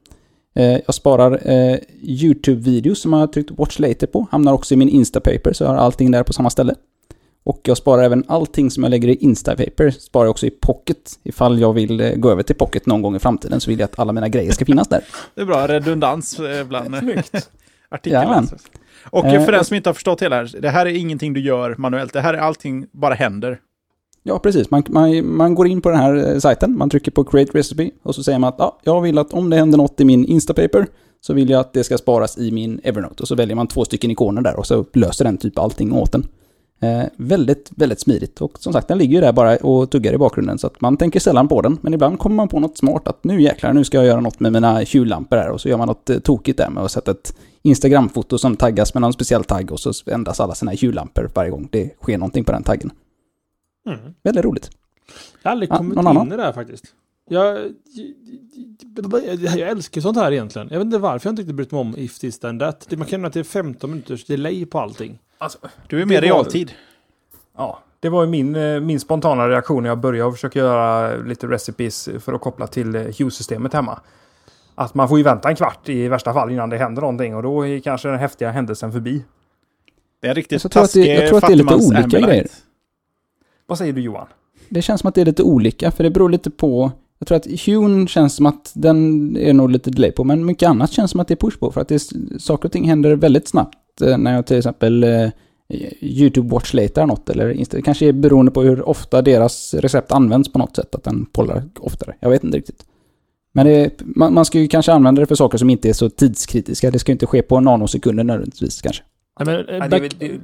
Eh, 0.55 0.79
jag 0.85 0.95
sparar 0.95 1.49
eh, 1.49 1.77
YouTube-videos 2.01 2.95
som 2.95 3.13
jag 3.13 3.19
har 3.19 3.27
tryckt 3.27 3.51
Watch 3.51 3.79
Later 3.79 4.07
på. 4.07 4.27
Hamnar 4.31 4.53
också 4.53 4.73
i 4.73 4.77
min 4.77 4.89
Instapaper 4.89 5.53
så 5.53 5.63
jag 5.63 5.69
har 5.69 5.77
allting 5.77 6.11
där 6.11 6.23
på 6.23 6.33
samma 6.33 6.49
ställe. 6.49 6.75
Och 7.43 7.61
jag 7.63 7.77
sparar 7.77 8.03
även 8.03 8.23
allting 8.27 8.71
som 8.71 8.83
jag 8.83 8.89
lägger 8.89 9.07
i 9.07 9.15
Instapaper. 9.15 9.91
Sparar 9.91 10.25
jag 10.25 10.31
också 10.31 10.45
i 10.45 10.49
Pocket. 10.49 11.19
Ifall 11.23 11.59
jag 11.59 11.73
vill 11.73 12.01
eh, 12.01 12.15
gå 12.15 12.31
över 12.31 12.43
till 12.43 12.55
Pocket 12.55 12.85
någon 12.85 13.01
gång 13.01 13.15
i 13.15 13.19
framtiden 13.19 13.61
så 13.61 13.69
vill 13.69 13.79
jag 13.79 13.87
att 13.87 13.99
alla 13.99 14.13
mina 14.13 14.29
grejer 14.29 14.51
ska 14.51 14.65
finnas 14.65 14.87
där. 14.87 15.01
Det 15.35 15.41
är 15.41 15.45
bra 15.45 15.67
redundans 15.67 16.39
bland 16.67 16.95
eh, 16.95 16.99
Snyggt. 16.99 17.49
artiklar. 17.89 18.43
Och 19.09 19.25
Eh, 19.25 19.45
för 19.45 19.51
den 19.51 19.65
som 19.65 19.75
inte 19.75 19.89
har 19.89 19.93
förstått 19.93 20.21
hela 20.21 20.35
det 20.35 20.49
här, 20.49 20.61
det 20.61 20.69
här 20.69 20.85
är 20.85 20.93
ingenting 20.93 21.33
du 21.33 21.39
gör 21.39 21.75
manuellt. 21.77 22.13
Det 22.13 22.21
här 22.21 22.33
är 22.33 22.37
allting 22.37 22.85
bara 22.91 23.13
händer. 23.13 23.59
Ja, 24.23 24.39
precis. 24.39 24.71
Man, 24.71 24.83
man, 24.87 25.35
man 25.35 25.55
går 25.55 25.67
in 25.67 25.81
på 25.81 25.89
den 25.89 25.99
här 25.99 26.33
eh, 26.33 26.39
sajten, 26.39 26.77
man 26.77 26.89
trycker 26.89 27.11
på 27.11 27.23
Create 27.23 27.57
Recipe 27.57 27.89
och 28.03 28.15
så 28.15 28.23
säger 28.23 28.39
man 28.39 28.47
att 28.47 28.55
ja, 28.57 28.79
jag 28.83 29.01
vill 29.01 29.17
att 29.17 29.33
om 29.33 29.49
det 29.49 29.57
händer 29.57 29.77
något 29.77 29.99
i 29.99 30.05
min 30.05 30.25
Instapaper 30.25 30.87
så 31.21 31.33
vill 31.33 31.49
jag 31.49 31.59
att 31.59 31.73
det 31.73 31.83
ska 31.83 31.97
sparas 31.97 32.37
i 32.37 32.51
min 32.51 32.79
Evernote. 32.83 33.23
Och 33.23 33.27
så 33.27 33.35
väljer 33.35 33.55
man 33.55 33.67
två 33.67 33.85
stycken 33.85 34.11
ikoner 34.11 34.41
där 34.41 34.59
och 34.59 34.67
så 34.67 34.85
löser 34.93 35.25
den 35.25 35.37
typ 35.37 35.59
allting 35.59 35.93
åt 35.93 36.11
den. 36.11 36.27
Eh, 36.79 37.03
väldigt, 37.17 37.71
väldigt 37.75 37.99
smidigt. 37.99 38.41
Och 38.41 38.59
som 38.59 38.73
sagt, 38.73 38.87
den 38.87 38.97
ligger 38.97 39.15
ju 39.15 39.21
där 39.21 39.33
bara 39.33 39.55
och 39.55 39.89
tuggar 39.91 40.13
i 40.13 40.17
bakgrunden 40.17 40.57
så 40.57 40.67
att 40.67 40.81
man 40.81 40.97
tänker 40.97 41.19
sällan 41.19 41.47
på 41.47 41.61
den. 41.61 41.77
Men 41.81 41.93
ibland 41.93 42.19
kommer 42.19 42.35
man 42.35 42.47
på 42.47 42.59
något 42.59 42.77
smart 42.77 43.07
att 43.07 43.23
nu 43.23 43.41
jäklar, 43.41 43.73
nu 43.73 43.83
ska 43.83 43.97
jag 43.97 44.05
göra 44.05 44.19
något 44.21 44.39
med 44.39 44.53
mina 44.53 44.85
kjullampor 44.85 45.37
här. 45.37 45.49
Och 45.49 45.61
så 45.61 45.69
gör 45.69 45.77
man 45.77 45.87
något 45.87 46.09
eh, 46.09 46.19
tokigt 46.19 46.57
där 46.57 46.69
med 46.69 46.83
att 46.83 46.91
sätta 46.91 47.11
ett 47.11 47.35
Instagramfoto 47.61 48.37
som 48.37 48.55
taggas 48.55 48.93
med 48.93 49.01
någon 49.01 49.13
speciell 49.13 49.43
tagg 49.43 49.71
och 49.71 49.79
så 49.79 49.91
ändras 50.05 50.39
alla 50.39 50.55
sina 50.55 50.75
kjullampor 50.75 51.29
varje 51.35 51.51
gång 51.51 51.67
det 51.71 51.91
sker 52.01 52.17
någonting 52.17 52.43
på 52.43 52.51
den 52.51 52.63
taggen. 52.63 52.91
Mm. 53.87 53.99
Väldigt 54.23 54.45
roligt. 54.45 54.69
Jag 55.41 55.49
har 55.49 55.51
aldrig 55.51 55.71
Ja, 55.71 55.77
kommit 55.77 55.99
in 55.99 56.07
annan? 56.07 56.33
i 56.33 56.37
det 56.37 56.43
här 56.43 56.53
faktiskt. 56.53 56.85
Jag, 57.29 57.57
jag, 59.11 59.35
jag 59.57 59.69
älskar 59.69 60.01
sånt 60.01 60.17
här 60.17 60.31
egentligen. 60.31 60.67
Jag 60.71 60.77
vet 60.77 60.85
inte 60.85 60.97
varför 60.97 61.27
jag 61.27 61.31
inte 61.31 61.41
riktigt 61.41 61.55
brytt 61.55 61.71
mig 61.71 61.81
om 61.81 61.93
If 61.97 62.19
This 62.19 62.39
Then 62.39 62.59
That. 62.59 62.87
Man 62.91 62.99
kan 62.99 63.07
känna 63.07 63.27
att 63.27 63.33
det 63.33 63.39
är 63.39 63.43
15 63.43 63.89
minuters 63.89 64.25
delay 64.25 64.65
på 64.65 64.79
allting. 64.79 65.19
Alltså, 65.37 65.57
Du 65.87 66.01
är 66.01 66.05
mer 66.05 66.15
var- 66.15 66.21
realtid. 66.21 66.71
ja, 67.57 67.79
det 67.99 68.09
var 68.09 68.23
ju 68.23 68.29
min, 68.29 68.55
eh, 68.55 68.79
min 68.79 68.99
spontana 68.99 69.49
reaktion 69.49 69.83
när 69.83 69.89
jag 69.89 69.99
började 69.99 70.31
försöka 70.31 70.59
göra 70.59 71.15
lite 71.17 71.47
recipes 71.47 72.09
för 72.19 72.33
att 72.33 72.41
koppla 72.41 72.67
till 72.67 72.95
eh, 72.95 73.01
Hue-systemet 73.01 73.73
hemma. 73.73 73.99
Att 74.75 74.93
man 74.93 75.09
får 75.09 75.17
ju 75.17 75.23
vänta 75.23 75.49
en 75.49 75.55
kvart 75.55 75.89
i 75.89 76.07
värsta 76.07 76.33
fall 76.33 76.51
innan 76.51 76.69
det 76.69 76.77
händer 76.77 77.01
någonting 77.01 77.35
och 77.35 77.43
då 77.43 77.67
är 77.67 77.79
kanske 77.79 78.07
den 78.07 78.19
häftiga 78.19 78.51
händelsen 78.51 78.91
förbi. 78.91 79.23
Det 80.21 80.27
är 80.27 80.33
riktigt 80.35 80.63
Jag 80.63 80.71
tror 80.71 80.83
att 80.83 80.93
det- 80.93 81.05
jag 81.05 81.27
tror 81.27 81.37
att 81.37 81.47
det 81.47 81.53
är 81.53 81.57
lite 81.57 81.75
olika 81.75 82.03
Ambilight. 82.03 82.25
grejer. 82.27 82.47
Vad 83.67 83.77
säger 83.77 83.93
du 83.93 84.01
Johan? 84.01 84.27
Det 84.69 84.81
känns 84.81 85.01
som 85.01 85.07
att 85.07 85.15
det 85.15 85.21
är 85.21 85.25
lite 85.25 85.43
olika, 85.43 85.91
för 85.91 86.03
det 86.03 86.09
beror 86.09 86.29
lite 86.29 86.51
på... 86.51 86.91
Jag 87.19 87.27
tror 87.27 87.35
att 87.37 87.47
Hune 87.65 88.07
känns 88.07 88.35
som 88.35 88.45
att 88.45 88.71
den 88.75 89.37
är 89.37 89.53
nog 89.53 89.69
lite 89.69 89.89
delay 89.91 90.11
på, 90.11 90.23
men 90.23 90.45
mycket 90.45 90.69
annat 90.69 90.91
känns 90.91 91.11
som 91.11 91.19
att 91.19 91.27
det 91.27 91.33
är 91.33 91.35
push 91.35 91.59
på, 91.59 91.71
för 91.71 91.81
att 91.81 91.87
det 91.87 91.95
är, 91.95 92.37
saker 92.39 92.65
och 92.67 92.71
ting 92.71 92.87
händer 92.89 93.15
väldigt 93.15 93.47
snabbt. 93.47 93.77
Eh, 94.01 94.17
När 94.17 94.33
jag 94.35 94.45
till 94.47 94.57
exempel 94.57 95.03
eh, 95.03 95.29
YouTube 96.01 96.49
Watch 96.49 96.73
Later 96.73 97.01
eller 97.01 97.05
något, 97.07 97.29
eller 97.29 97.49
Insta, 97.49 97.81
kanske 97.81 98.05
är 98.07 98.13
beroende 98.13 98.51
på 98.51 98.61
hur 98.61 98.89
ofta 98.89 99.21
deras 99.21 99.73
recept 99.73 100.11
används 100.11 100.53
på 100.53 100.59
något 100.59 100.75
sätt, 100.75 100.95
att 100.95 101.03
den 101.03 101.25
pollar 101.25 101.63
oftare. 101.79 102.15
Jag 102.19 102.29
vet 102.29 102.43
inte 102.43 102.57
riktigt. 102.57 102.85
Men 103.53 103.65
det, 103.65 104.01
man, 104.15 104.33
man 104.33 104.45
ska 104.45 104.59
ju 104.59 104.67
kanske 104.67 104.93
använda 104.93 105.19
det 105.21 105.25
för 105.25 105.35
saker 105.35 105.57
som 105.57 105.69
inte 105.69 105.89
är 105.89 105.93
så 105.93 106.09
tidskritiska. 106.09 106.91
Det 106.91 106.99
ska 106.99 107.11
ju 107.11 107.13
inte 107.13 107.25
ske 107.27 107.41
på 107.41 107.59
nanosekunder 107.59 108.23
nödvändigtvis 108.23 108.81
kanske. 108.81 109.03
Nej, 109.39 109.45
men, 109.45 109.69
eh, 109.75 109.79
Nej, 109.79 109.89
det, 109.89 109.95
är, 109.97 110.09
det 110.19 110.25
är 110.25 110.39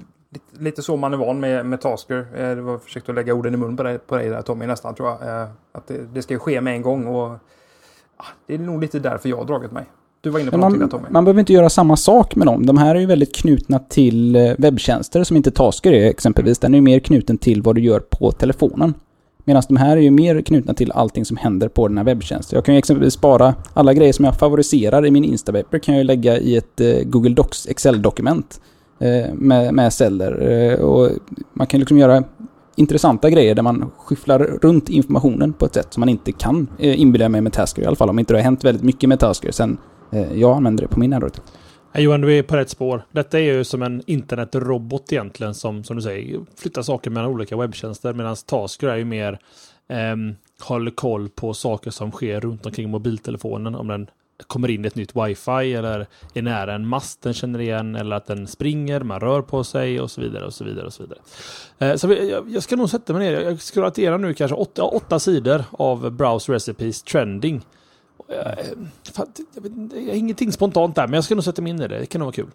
lite- 0.60 0.82
så 0.82 0.97
man 0.97 1.14
är 1.14 1.18
van 1.18 1.39
med, 1.39 1.66
med 1.66 1.82
Tasker. 1.82 2.18
Eh, 2.36 2.56
Det 2.56 2.62
var 2.62 2.78
försökt 2.78 3.10
att 3.10 3.16
lägga 3.16 3.34
orden 3.34 3.54
i 3.54 3.58
mun 3.58 3.78
på 3.78 3.84
dig, 3.84 3.99
på 3.99 4.16
dig 4.18 4.30
där 4.30 4.41
Tommy 4.41 4.66
nästan 4.68 4.95
tror 4.95 5.10
jag. 5.10 5.41
Eh, 5.41 5.47
Att 5.72 5.88
det, 5.88 6.14
det 6.14 6.22
ska 6.22 6.34
ju 6.34 6.39
ske 6.39 6.62
med 6.62 6.74
en 6.76 6.82
gång 6.82 7.06
och 7.08 7.28
ah, 8.18 8.26
det 8.47 8.54
är 8.54 8.58
nog 8.60 8.82
lite 8.82 8.99
därför 8.99 9.30
jag 9.30 9.38
har 9.38 9.45
dragit 9.45 9.72
mig. 9.72 9.86
Du 10.24 10.30
var 10.30 10.39
inne 10.39 10.51
på 10.51 10.57
man, 10.57 10.89
Tommy. 10.89 11.07
man 11.09 11.26
behöver 11.26 11.39
inte 11.39 11.53
göra 11.53 11.69
samma 11.69 11.97
sak 11.97 12.36
med 12.36 12.47
dem. 12.47 12.65
De 12.65 12.78
här 12.78 12.95
är 12.95 12.99
ju 12.99 13.05
väldigt 13.05 13.36
knutna 13.36 13.80
till 13.80 14.36
eh, 14.36 14.53
webbtjänster 14.57 15.24
som 15.24 15.38
inte 15.38 15.51
Tasker 15.51 15.93
är 15.93 16.09
exempelvis. 16.09 16.59
Den 16.59 16.74
är 16.74 16.78
ju 16.78 16.82
mer 16.82 16.99
knuten 16.99 17.38
till 17.38 17.61
vad 17.61 17.76
du 17.76 17.82
gör 17.82 17.99
på 17.99 18.32
telefonen. 18.32 18.93
Medan 19.43 19.63
de 19.67 19.78
här 19.78 19.97
är 19.97 20.01
ju 20.01 20.11
mer 20.11 20.41
knutna 20.41 20.74
till 20.74 20.91
allting 20.91 21.26
som 21.26 21.38
händer 21.38 21.67
på 21.67 21.88
den 21.88 21.97
här 21.97 22.05
webbtjänsten. 22.05 22.57
Jag 22.57 22.65
kan 22.65 22.76
ju 22.76 22.80
exempelvis 22.80 23.13
spara 23.13 23.55
alla 23.74 23.93
grejer 23.93 24.13
som 24.13 24.26
jag 24.26 24.39
favoriserar 24.39 25.05
i 25.05 25.11
min 25.11 25.24
Instapaper 25.24 25.80
kan 25.80 25.95
jag 25.95 25.99
ju 25.99 26.07
lägga 26.07 26.38
i 26.38 26.57
ett 26.57 26.82
eh, 26.82 27.03
Google 27.03 27.34
Docs 27.34 27.67
Excel-dokument 27.67 28.61
eh, 28.99 29.34
med, 29.34 29.74
med 29.74 29.93
celler. 29.93 30.82
Och 30.82 31.09
man 31.53 31.67
kan 31.67 31.80
liksom 31.80 31.97
göra 31.97 32.24
intressanta 32.76 33.30
grejer 33.30 33.55
där 33.55 33.63
man 33.63 33.91
skyfflar 33.97 34.39
runt 34.39 34.89
informationen 34.89 35.53
på 35.53 35.65
ett 35.65 35.74
sätt 35.74 35.93
som 35.93 36.01
man 36.01 36.09
inte 36.09 36.32
kan 36.32 36.67
inbilla 36.80 37.30
mig 37.30 37.41
med 37.41 37.53
Tasker 37.53 37.82
i 37.82 37.86
alla 37.86 37.95
fall. 37.95 38.09
Om 38.09 38.19
inte 38.19 38.34
det 38.34 38.38
har 38.38 38.43
hänt 38.43 38.63
väldigt 38.63 38.84
mycket 38.84 39.09
med 39.09 39.19
Tasker 39.19 39.51
sen 39.51 39.78
Eh, 40.12 40.34
jag 40.34 40.57
använder 40.57 40.84
det 40.84 40.88
på 40.88 40.99
min 40.99 41.14
Android. 41.14 41.34
Nej, 41.93 42.03
Johan, 42.03 42.22
du 42.22 42.38
är 42.38 42.43
på 42.43 42.55
rätt 42.55 42.70
spår. 42.70 43.05
Detta 43.12 43.39
är 43.39 43.43
ju 43.43 43.64
som 43.64 43.82
en 43.82 44.03
internetrobot 44.05 45.12
egentligen 45.14 45.53
som, 45.53 45.84
som 45.84 45.95
du 45.95 46.01
säger, 46.01 46.39
flyttar 46.57 46.82
saker 46.82 47.09
mellan 47.09 47.30
olika 47.30 47.57
webbtjänster 47.57 48.14
medan 48.14 48.36
Tasker 48.45 48.88
är 48.88 48.97
ju 48.97 49.05
mer 49.05 49.39
ehm, 49.88 50.36
håller 50.62 50.91
koll 50.91 51.30
på 51.30 51.53
saker 51.53 51.91
som 51.91 52.12
sker 52.12 52.39
runt 52.39 52.66
omkring 52.66 52.89
mobiltelefonen. 52.89 53.76
Om 53.76 53.88
den 53.88 54.07
kommer 54.47 54.70
in 54.70 54.86
i 54.86 54.88
ett 54.88 54.95
nytt 54.95 55.16
wifi 55.16 55.74
eller 55.74 56.07
är 56.34 56.41
nära 56.41 56.74
en 56.74 56.88
mast 56.88 57.22
den 57.22 57.34
känner 57.34 57.59
igen 57.59 57.95
eller 57.95 58.16
att 58.16 58.26
den 58.26 58.47
springer, 58.47 58.99
man 58.99 59.20
rör 59.20 59.41
på 59.41 59.64
sig 59.64 60.01
och 60.01 60.12
så 60.12 60.22
vidare 60.22 60.45
och 60.45 60.53
så 60.53 60.64
vidare 60.64 60.86
och 60.86 60.93
så 60.93 61.03
vidare. 61.03 61.20
Eh, 61.80 61.95
så 61.95 62.14
jag, 62.14 62.49
jag 62.49 62.64
ska 62.64 62.76
nog 62.76 62.89
sätta 62.89 63.14
mig 63.14 63.32
ner. 63.32 63.41
Jag 63.41 63.62
ska 63.62 63.74
scrollat 63.74 64.22
nu 64.22 64.34
kanske 64.34 64.55
åtta, 64.55 64.84
åtta 64.84 65.20
sidor 65.20 65.64
av 65.72 66.12
Browse 66.12 66.53
Recipes 66.53 67.03
Trending. 67.03 67.62
Eh, 68.32 68.65
fan, 69.13 69.27
jag, 69.55 69.61
vet, 69.61 69.71
jag 69.93 70.07
har 70.07 70.17
ingenting 70.17 70.51
spontant 70.51 70.95
där, 70.95 71.07
men 71.07 71.13
jag 71.13 71.23
ska 71.23 71.36
nog 71.36 71.43
sätta 71.43 71.61
mig 71.61 71.69
in 71.69 71.82
i 71.82 71.88
det. 71.88 71.99
Det 71.99 72.05
kan 72.05 72.19
nog 72.19 72.25
vara 72.25 72.36
kul. 72.36 72.47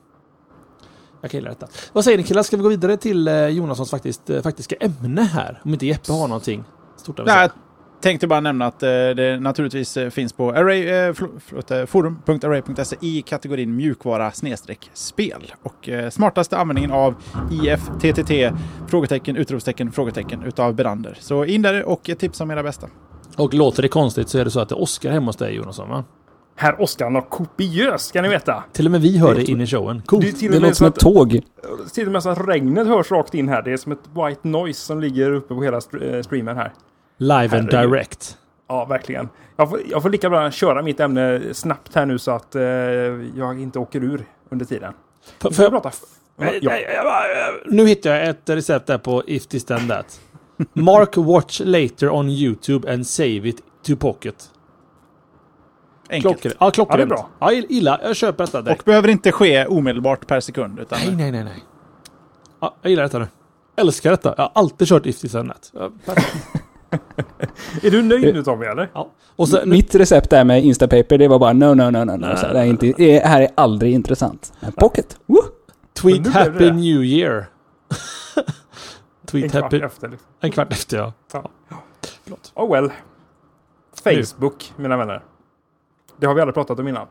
Jag 1.20 1.30
kan 1.30 1.38
gilla 1.40 1.50
detta. 1.50 1.66
Vad 1.92 2.04
säger 2.04 2.18
ni 2.18 2.24
killar? 2.24 2.42
Ska 2.42 2.56
vi 2.56 2.62
gå 2.62 2.68
vidare 2.68 2.96
till 2.96 3.28
eh, 3.28 3.46
Jonassons 3.46 3.90
faktiskt, 3.90 4.30
eh, 4.30 4.42
faktiska 4.42 4.76
ämne 4.80 5.22
här? 5.22 5.60
Om 5.64 5.72
inte 5.72 5.86
Jeppe 5.86 6.12
har 6.12 6.28
någonting 6.28 6.64
stort 6.96 7.18
att 7.18 7.28
säga. 7.28 7.40
jag 7.40 7.50
tänkte 8.00 8.26
bara 8.26 8.40
nämna 8.40 8.66
att 8.66 8.80
det 8.80 9.40
naturligtvis 9.40 9.98
finns 10.10 10.32
på 10.32 10.50
array, 10.50 11.12
forum.array.se 11.86 12.96
i 13.00 13.22
kategorin 13.22 13.76
mjukvara 13.76 14.32
snedstreck 14.32 14.90
spel. 14.92 15.52
Och 15.62 15.88
smartaste 16.10 16.56
användningen 16.56 16.90
av 16.90 17.14
IFTTT, 17.50 18.30
frågetecken, 18.88 19.36
utropstecken, 19.36 19.92
frågetecken 19.92 20.42
utav 20.42 20.74
Berander. 20.74 21.16
Så 21.20 21.44
in 21.44 21.62
där 21.62 21.84
och 21.84 22.08
ett 22.08 22.18
tips 22.18 22.40
om 22.40 22.50
era 22.50 22.62
bästa. 22.62 22.88
Och 23.36 23.54
låter 23.54 23.82
det 23.82 23.88
konstigt 23.88 24.28
så 24.28 24.38
är 24.38 24.44
det 24.44 24.50
så 24.50 24.60
att 24.60 24.68
det 24.68 24.74
är 24.74 24.82
Oskar 24.82 25.10
hemma 25.10 25.26
hos 25.26 25.36
dig 25.36 25.54
Jonasson 25.54 25.88
va? 25.88 26.04
Herr 26.58 26.80
Oskar 26.82 27.10
något 27.10 27.30
kopiöst 27.30 28.06
ska 28.08 28.22
ni 28.22 28.28
veta. 28.28 28.64
Till 28.72 28.86
och 28.86 28.92
med 28.92 29.00
vi 29.00 29.18
hör 29.18 29.34
Det 29.34 29.44
in 29.50 29.60
i 29.60 29.66
showen. 29.66 30.02
Coolt. 30.06 30.24
Det 30.26 30.32
till 30.32 30.52
Det 30.52 30.58
låter 30.60 30.74
som 30.74 30.86
ett 30.86 30.94
att, 30.94 31.00
tåg. 31.00 31.40
till 31.94 32.06
och 32.06 32.12
med 32.12 32.22
så 32.22 32.30
att 32.30 32.48
regnet 32.48 32.86
hörs 32.86 33.10
rakt 33.10 33.34
in 33.34 33.48
här. 33.48 33.62
Det 33.62 33.72
är 33.72 33.76
som 33.76 33.92
ett 33.92 33.98
white 34.28 34.48
noise 34.48 34.80
som 34.80 35.00
ligger 35.00 35.32
uppe 35.32 35.54
på 35.54 35.62
hela 35.62 35.76
eh, 35.76 36.22
streamen 36.22 36.56
här. 36.56 36.72
Live 37.18 37.34
and 37.34 37.50
Herregud. 37.72 37.90
direct. 37.92 38.38
Ja, 38.68 38.84
verkligen. 38.84 39.28
Jag 39.56 39.70
får, 39.70 39.80
jag 39.90 40.02
får 40.02 40.10
lika 40.10 40.30
bra 40.30 40.50
köra 40.50 40.82
mitt 40.82 41.00
ämne 41.00 41.40
snabbt 41.52 41.94
här 41.94 42.06
nu 42.06 42.18
så 42.18 42.30
att 42.30 42.54
eh, 42.54 42.62
jag 43.36 43.60
inte 43.60 43.78
åker 43.78 44.04
ur 44.04 44.24
under 44.50 44.64
tiden. 44.66 44.92
För, 45.38 45.50
Får 45.50 45.62
jag 45.62 45.72
prata? 45.72 45.88
f- 45.88 46.00
Nej, 46.38 46.58
Ja. 46.62 46.72
Nu 47.66 47.86
hittar 47.86 48.10
jag 48.10 48.28
ett 48.28 48.50
recept 48.50 48.86
där 48.86 48.98
på 48.98 49.22
If 49.26 49.46
This 49.46 49.64
Then 49.64 49.88
That. 49.88 50.20
Mark 50.72 51.16
watch 51.16 51.60
later 51.64 52.10
on 52.10 52.30
YouTube 52.30 52.92
and 52.92 53.06
save 53.06 53.48
it 53.48 53.56
to 53.86 53.96
pocket. 53.96 54.50
Enkelt. 56.10 56.44
Ja, 56.60 56.70
klockrent. 56.70 56.90
Ja, 56.90 56.96
det 56.96 57.02
är 57.02 57.06
bra. 57.06 57.28
Ja, 57.38 57.52
illa. 57.52 58.00
Jag 58.02 58.16
köper 58.16 58.44
detta 58.46 58.62
direkt. 58.62 58.80
Och 58.80 58.84
behöver 58.84 59.08
inte 59.08 59.32
ske 59.32 59.66
omedelbart 59.66 60.26
per 60.26 60.40
sekund. 60.40 60.78
Utan 60.80 60.98
Nej, 61.06 61.16
nej, 61.16 61.32
nej, 61.32 61.44
nej. 61.44 61.64
Ja, 62.60 62.74
jag 62.82 62.90
gillar 62.90 63.02
detta 63.02 63.18
nu. 63.18 63.26
Älskar 63.76 64.10
detta. 64.10 64.34
Jag 64.36 64.44
har 64.44 64.52
alltid 64.54 64.88
kört 64.88 65.06
If 65.06 65.20
This 65.20 65.32
Then 65.32 65.48
That. 65.48 65.70
Ja, 65.74 65.90
perfekt. 66.04 66.36
Är 67.82 67.90
du 67.90 68.02
nöjd 68.02 68.34
nu 68.34 68.42
Tommy 68.42 68.66
eller? 68.66 68.90
ja. 68.94 69.10
Och 69.36 69.48
sen, 69.48 69.68
Mitt 69.70 69.94
recept 69.94 70.30
där 70.30 70.44
med 70.44 70.64
Instapaper, 70.64 71.18
det 71.18 71.28
var 71.28 71.38
bara 71.38 71.52
no, 71.52 71.74
no, 71.74 71.90
no, 71.90 72.04
no, 72.04 72.16
no. 72.16 72.36
Så 72.36 72.46
det, 72.46 72.58
är 72.58 72.64
inte, 72.64 72.92
det 72.96 73.26
här 73.26 73.40
är 73.40 73.48
aldrig 73.54 73.92
intressant. 73.92 74.52
Men 74.60 74.72
Pocket, 74.72 75.18
woo! 75.26 75.38
tweet 76.02 76.26
Happy. 76.26 76.70
New 76.70 77.04
Year. 77.04 77.46
En 79.26 79.30
tweet 79.30 79.50
kvart 79.50 79.62
Happy... 79.62 79.80
efter. 79.80 80.08
liksom. 80.08 80.28
En 80.40 80.50
kvart 80.50 80.72
efter, 80.72 80.96
ja. 80.96 81.12
Oh 82.54 82.72
well. 82.72 82.92
Facebook, 84.04 84.72
mina 84.76 84.96
vänner. 84.96 85.22
Det 86.16 86.26
har 86.26 86.34
vi 86.34 86.40
aldrig 86.40 86.54
pratat 86.54 86.78
om 86.78 86.88
innan. 86.88 87.06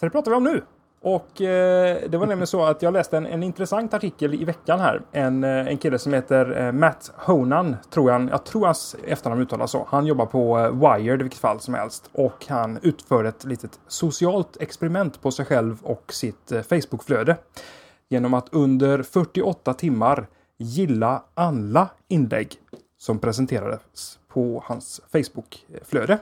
Så 0.00 0.06
det 0.06 0.10
pratar 0.10 0.30
vi 0.30 0.36
om 0.36 0.44
nu. 0.44 0.62
Och 1.00 1.40
eh, 1.40 2.08
det 2.08 2.18
var 2.18 2.26
nämligen 2.26 2.46
så 2.46 2.64
att 2.64 2.82
jag 2.82 2.92
läste 2.92 3.16
en, 3.16 3.26
en 3.26 3.42
intressant 3.42 3.94
artikel 3.94 4.34
i 4.34 4.44
veckan 4.44 4.80
här. 4.80 5.02
En, 5.12 5.44
eh, 5.44 5.66
en 5.66 5.78
kille 5.78 5.98
som 5.98 6.12
heter 6.12 6.66
eh, 6.66 6.72
Matt 6.72 7.12
Honan, 7.16 7.76
tror 7.90 8.10
jag. 8.10 8.28
Jag 8.30 8.44
tror 8.44 8.66
hans 8.66 8.96
efternamn 9.04 9.42
uttalas 9.42 9.70
så. 9.70 9.86
Han 9.90 10.06
jobbar 10.06 10.26
på 10.26 10.58
eh, 10.58 10.70
Wired 10.70 11.20
i 11.20 11.22
vilket 11.22 11.40
fall 11.40 11.60
som 11.60 11.74
helst. 11.74 12.10
Och 12.12 12.46
han 12.48 12.78
utför 12.82 13.24
ett 13.24 13.44
litet 13.44 13.80
socialt 13.88 14.56
experiment 14.60 15.22
på 15.22 15.30
sig 15.30 15.44
själv 15.46 15.78
och 15.82 16.12
sitt 16.12 16.52
eh, 16.52 16.62
Facebook-flöde. 16.62 17.36
Genom 18.08 18.34
att 18.34 18.48
under 18.52 19.02
48 19.02 19.74
timmar 19.74 20.26
gilla 20.58 21.22
alla 21.34 21.88
inlägg 22.08 22.54
som 22.98 23.18
presenterades 23.18 24.18
på 24.28 24.62
hans 24.66 25.00
Facebook-flöde. 25.12 26.18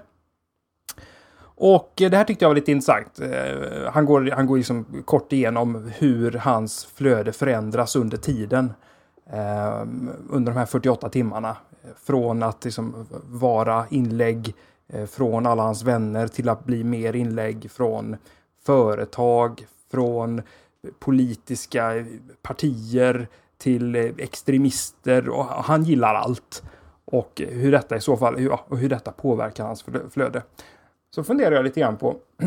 Och 1.57 2.03
eh, 2.03 2.11
det 2.11 2.17
här 2.17 2.25
tyckte 2.25 2.45
jag 2.45 2.51
var 2.51 2.55
lite 2.55 2.73
intressant. 2.73 3.21
Eh, 3.21 3.93
han 3.93 4.05
går, 4.05 4.31
han 4.31 4.47
går 4.47 4.57
liksom 4.57 5.03
kort 5.05 5.33
igenom 5.33 5.91
hur 5.99 6.33
hans 6.33 6.85
flöde 6.85 7.33
förändras 7.33 7.97
under 7.97 8.17
tiden. 8.17 8.73
Eh, 9.27 9.81
under 10.31 10.53
de 10.53 10.59
här 10.59 10.67
48 10.67 11.09
timmarna. 11.09 11.57
Från 11.97 12.43
att 12.43 12.65
liksom 12.65 13.07
vara 13.25 13.87
inlägg 13.91 14.55
från 15.11 15.47
alla 15.47 15.63
hans 15.63 15.83
vänner 15.83 16.29
till 16.29 16.49
att 16.49 16.65
bli 16.65 16.85
mer 16.85 17.17
inlägg 17.17 17.71
från 17.71 18.17
företag, 18.67 19.67
från 19.91 20.43
politiska 20.99 22.05
partier 22.43 23.29
till 23.59 23.95
eh, 23.95 24.03
extremister. 24.19 25.29
Och 25.29 25.45
han 25.45 25.85
gillar 25.85 26.15
allt. 26.15 26.63
Och 27.05 27.43
hur 27.49 27.73
detta 27.73 27.97
i 27.97 28.01
så 28.01 28.17
fall, 28.17 28.43
ja, 28.43 28.65
och 28.69 28.79
hur 28.79 28.89
detta 28.89 29.13
påverkar 29.13 29.65
hans 29.65 29.85
flöde. 30.11 30.43
Så 31.15 31.25
funderar 31.25 31.55
jag 31.55 31.65
lite 31.65 31.81
grann 31.81 31.97
på 31.97 32.17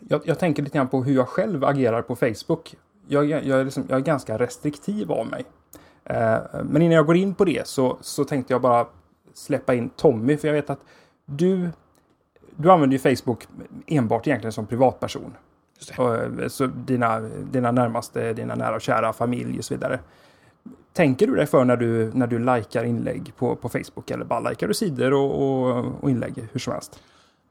jag, 0.00 0.20
jag 0.24 0.38
tänker 0.38 0.62
lite 0.62 0.78
grann 0.78 0.88
på 0.88 1.02
hur 1.02 1.14
jag 1.14 1.28
själv 1.28 1.64
agerar 1.64 2.02
på 2.02 2.16
Facebook. 2.16 2.74
Jag, 3.08 3.24
jag, 3.24 3.44
jag, 3.44 3.60
är 3.60 3.64
liksom, 3.64 3.84
jag 3.88 3.96
är 3.96 4.02
ganska 4.02 4.38
restriktiv 4.38 5.12
av 5.12 5.26
mig. 5.26 5.44
Eh, 6.04 6.38
men 6.64 6.82
innan 6.82 6.96
jag 6.96 7.06
går 7.06 7.16
in 7.16 7.34
på 7.34 7.44
det 7.44 7.66
så, 7.66 7.98
så 8.00 8.24
tänkte 8.24 8.54
jag 8.54 8.62
bara 8.62 8.86
släppa 9.34 9.74
in 9.74 9.88
Tommy, 9.88 10.36
för 10.36 10.48
jag 10.48 10.54
vet 10.54 10.70
att 10.70 10.80
du, 11.24 11.70
du 12.56 12.70
använder 12.70 12.98
ju 12.98 13.16
Facebook 13.16 13.48
enbart 13.86 14.26
egentligen 14.26 14.52
som 14.52 14.66
privatperson. 14.66 15.34
Och, 15.98 16.14
eh, 16.16 16.48
Så 16.48 16.66
dina, 16.66 17.20
dina 17.52 17.70
närmaste, 17.72 18.32
dina 18.32 18.54
nära 18.54 18.74
och 18.74 18.80
kära, 18.82 19.12
familj 19.12 19.58
och 19.58 19.64
så 19.64 19.74
vidare. 19.74 20.00
Tänker 20.92 21.26
du 21.26 21.34
dig 21.34 21.46
för 21.46 21.64
när 21.64 21.76
du, 21.76 22.10
när 22.14 22.26
du 22.26 22.38
likar 22.38 22.84
inlägg 22.84 23.32
på, 23.36 23.56
på 23.56 23.68
Facebook 23.68 24.10
eller 24.10 24.24
bara 24.24 24.50
likar 24.50 24.68
du 24.68 24.74
sidor 24.74 25.12
och, 25.12 25.42
och, 25.42 25.84
och 26.00 26.10
inlägg 26.10 26.34
hur 26.52 26.60
som 26.60 26.72
helst? 26.72 27.00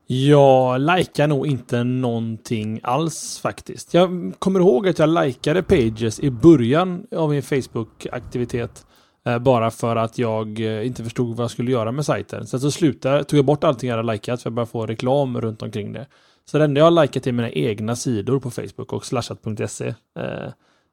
Jag 0.09 0.82
likar 0.82 1.28
nog 1.28 1.47
inte 1.47 1.84
någonting 1.84 2.80
alls 2.84 3.39
faktiskt. 3.39 3.93
Jag 3.93 4.34
kommer 4.39 4.59
ihåg 4.59 4.88
att 4.88 4.99
jag 4.99 5.09
likade 5.25 5.63
pages 5.63 6.19
i 6.19 6.32
början 6.32 7.07
av 7.15 7.30
min 7.30 7.41
Facebook-aktivitet. 7.43 8.86
eh, 9.25 9.39
Bara 9.39 9.71
för 9.71 9.95
att 9.95 10.17
jag 10.17 10.59
eh, 10.59 10.88
inte 10.88 11.03
förstod 11.03 11.36
vad 11.36 11.43
jag 11.43 11.51
skulle 11.51 11.71
göra 11.71 11.91
med 11.91 12.05
sajten. 12.05 12.47
Sen 12.47 12.59
så 12.59 12.71
slutade, 12.71 13.23
tog 13.23 13.38
jag 13.38 13.45
bort 13.45 13.63
allting 13.63 13.89
jag 13.89 13.97
hade 13.97 14.11
likat 14.13 14.41
för 14.41 14.49
jag 14.49 14.53
började 14.53 14.71
få 14.71 14.86
reklam 14.86 15.41
runt 15.41 15.61
omkring 15.61 15.93
det. 15.93 16.07
Så 16.52 16.58
det 16.58 16.64
enda 16.64 16.80
jag 16.80 16.86
har 16.86 17.02
likat 17.02 17.28
är 17.28 17.32
mina 17.32 17.50
egna 17.52 17.95
sidor 17.95 18.39
på 18.39 18.52
Facebook 18.52 18.93
och 18.93 19.06
slashat.se. 19.06 19.88
Eh, 19.88 19.93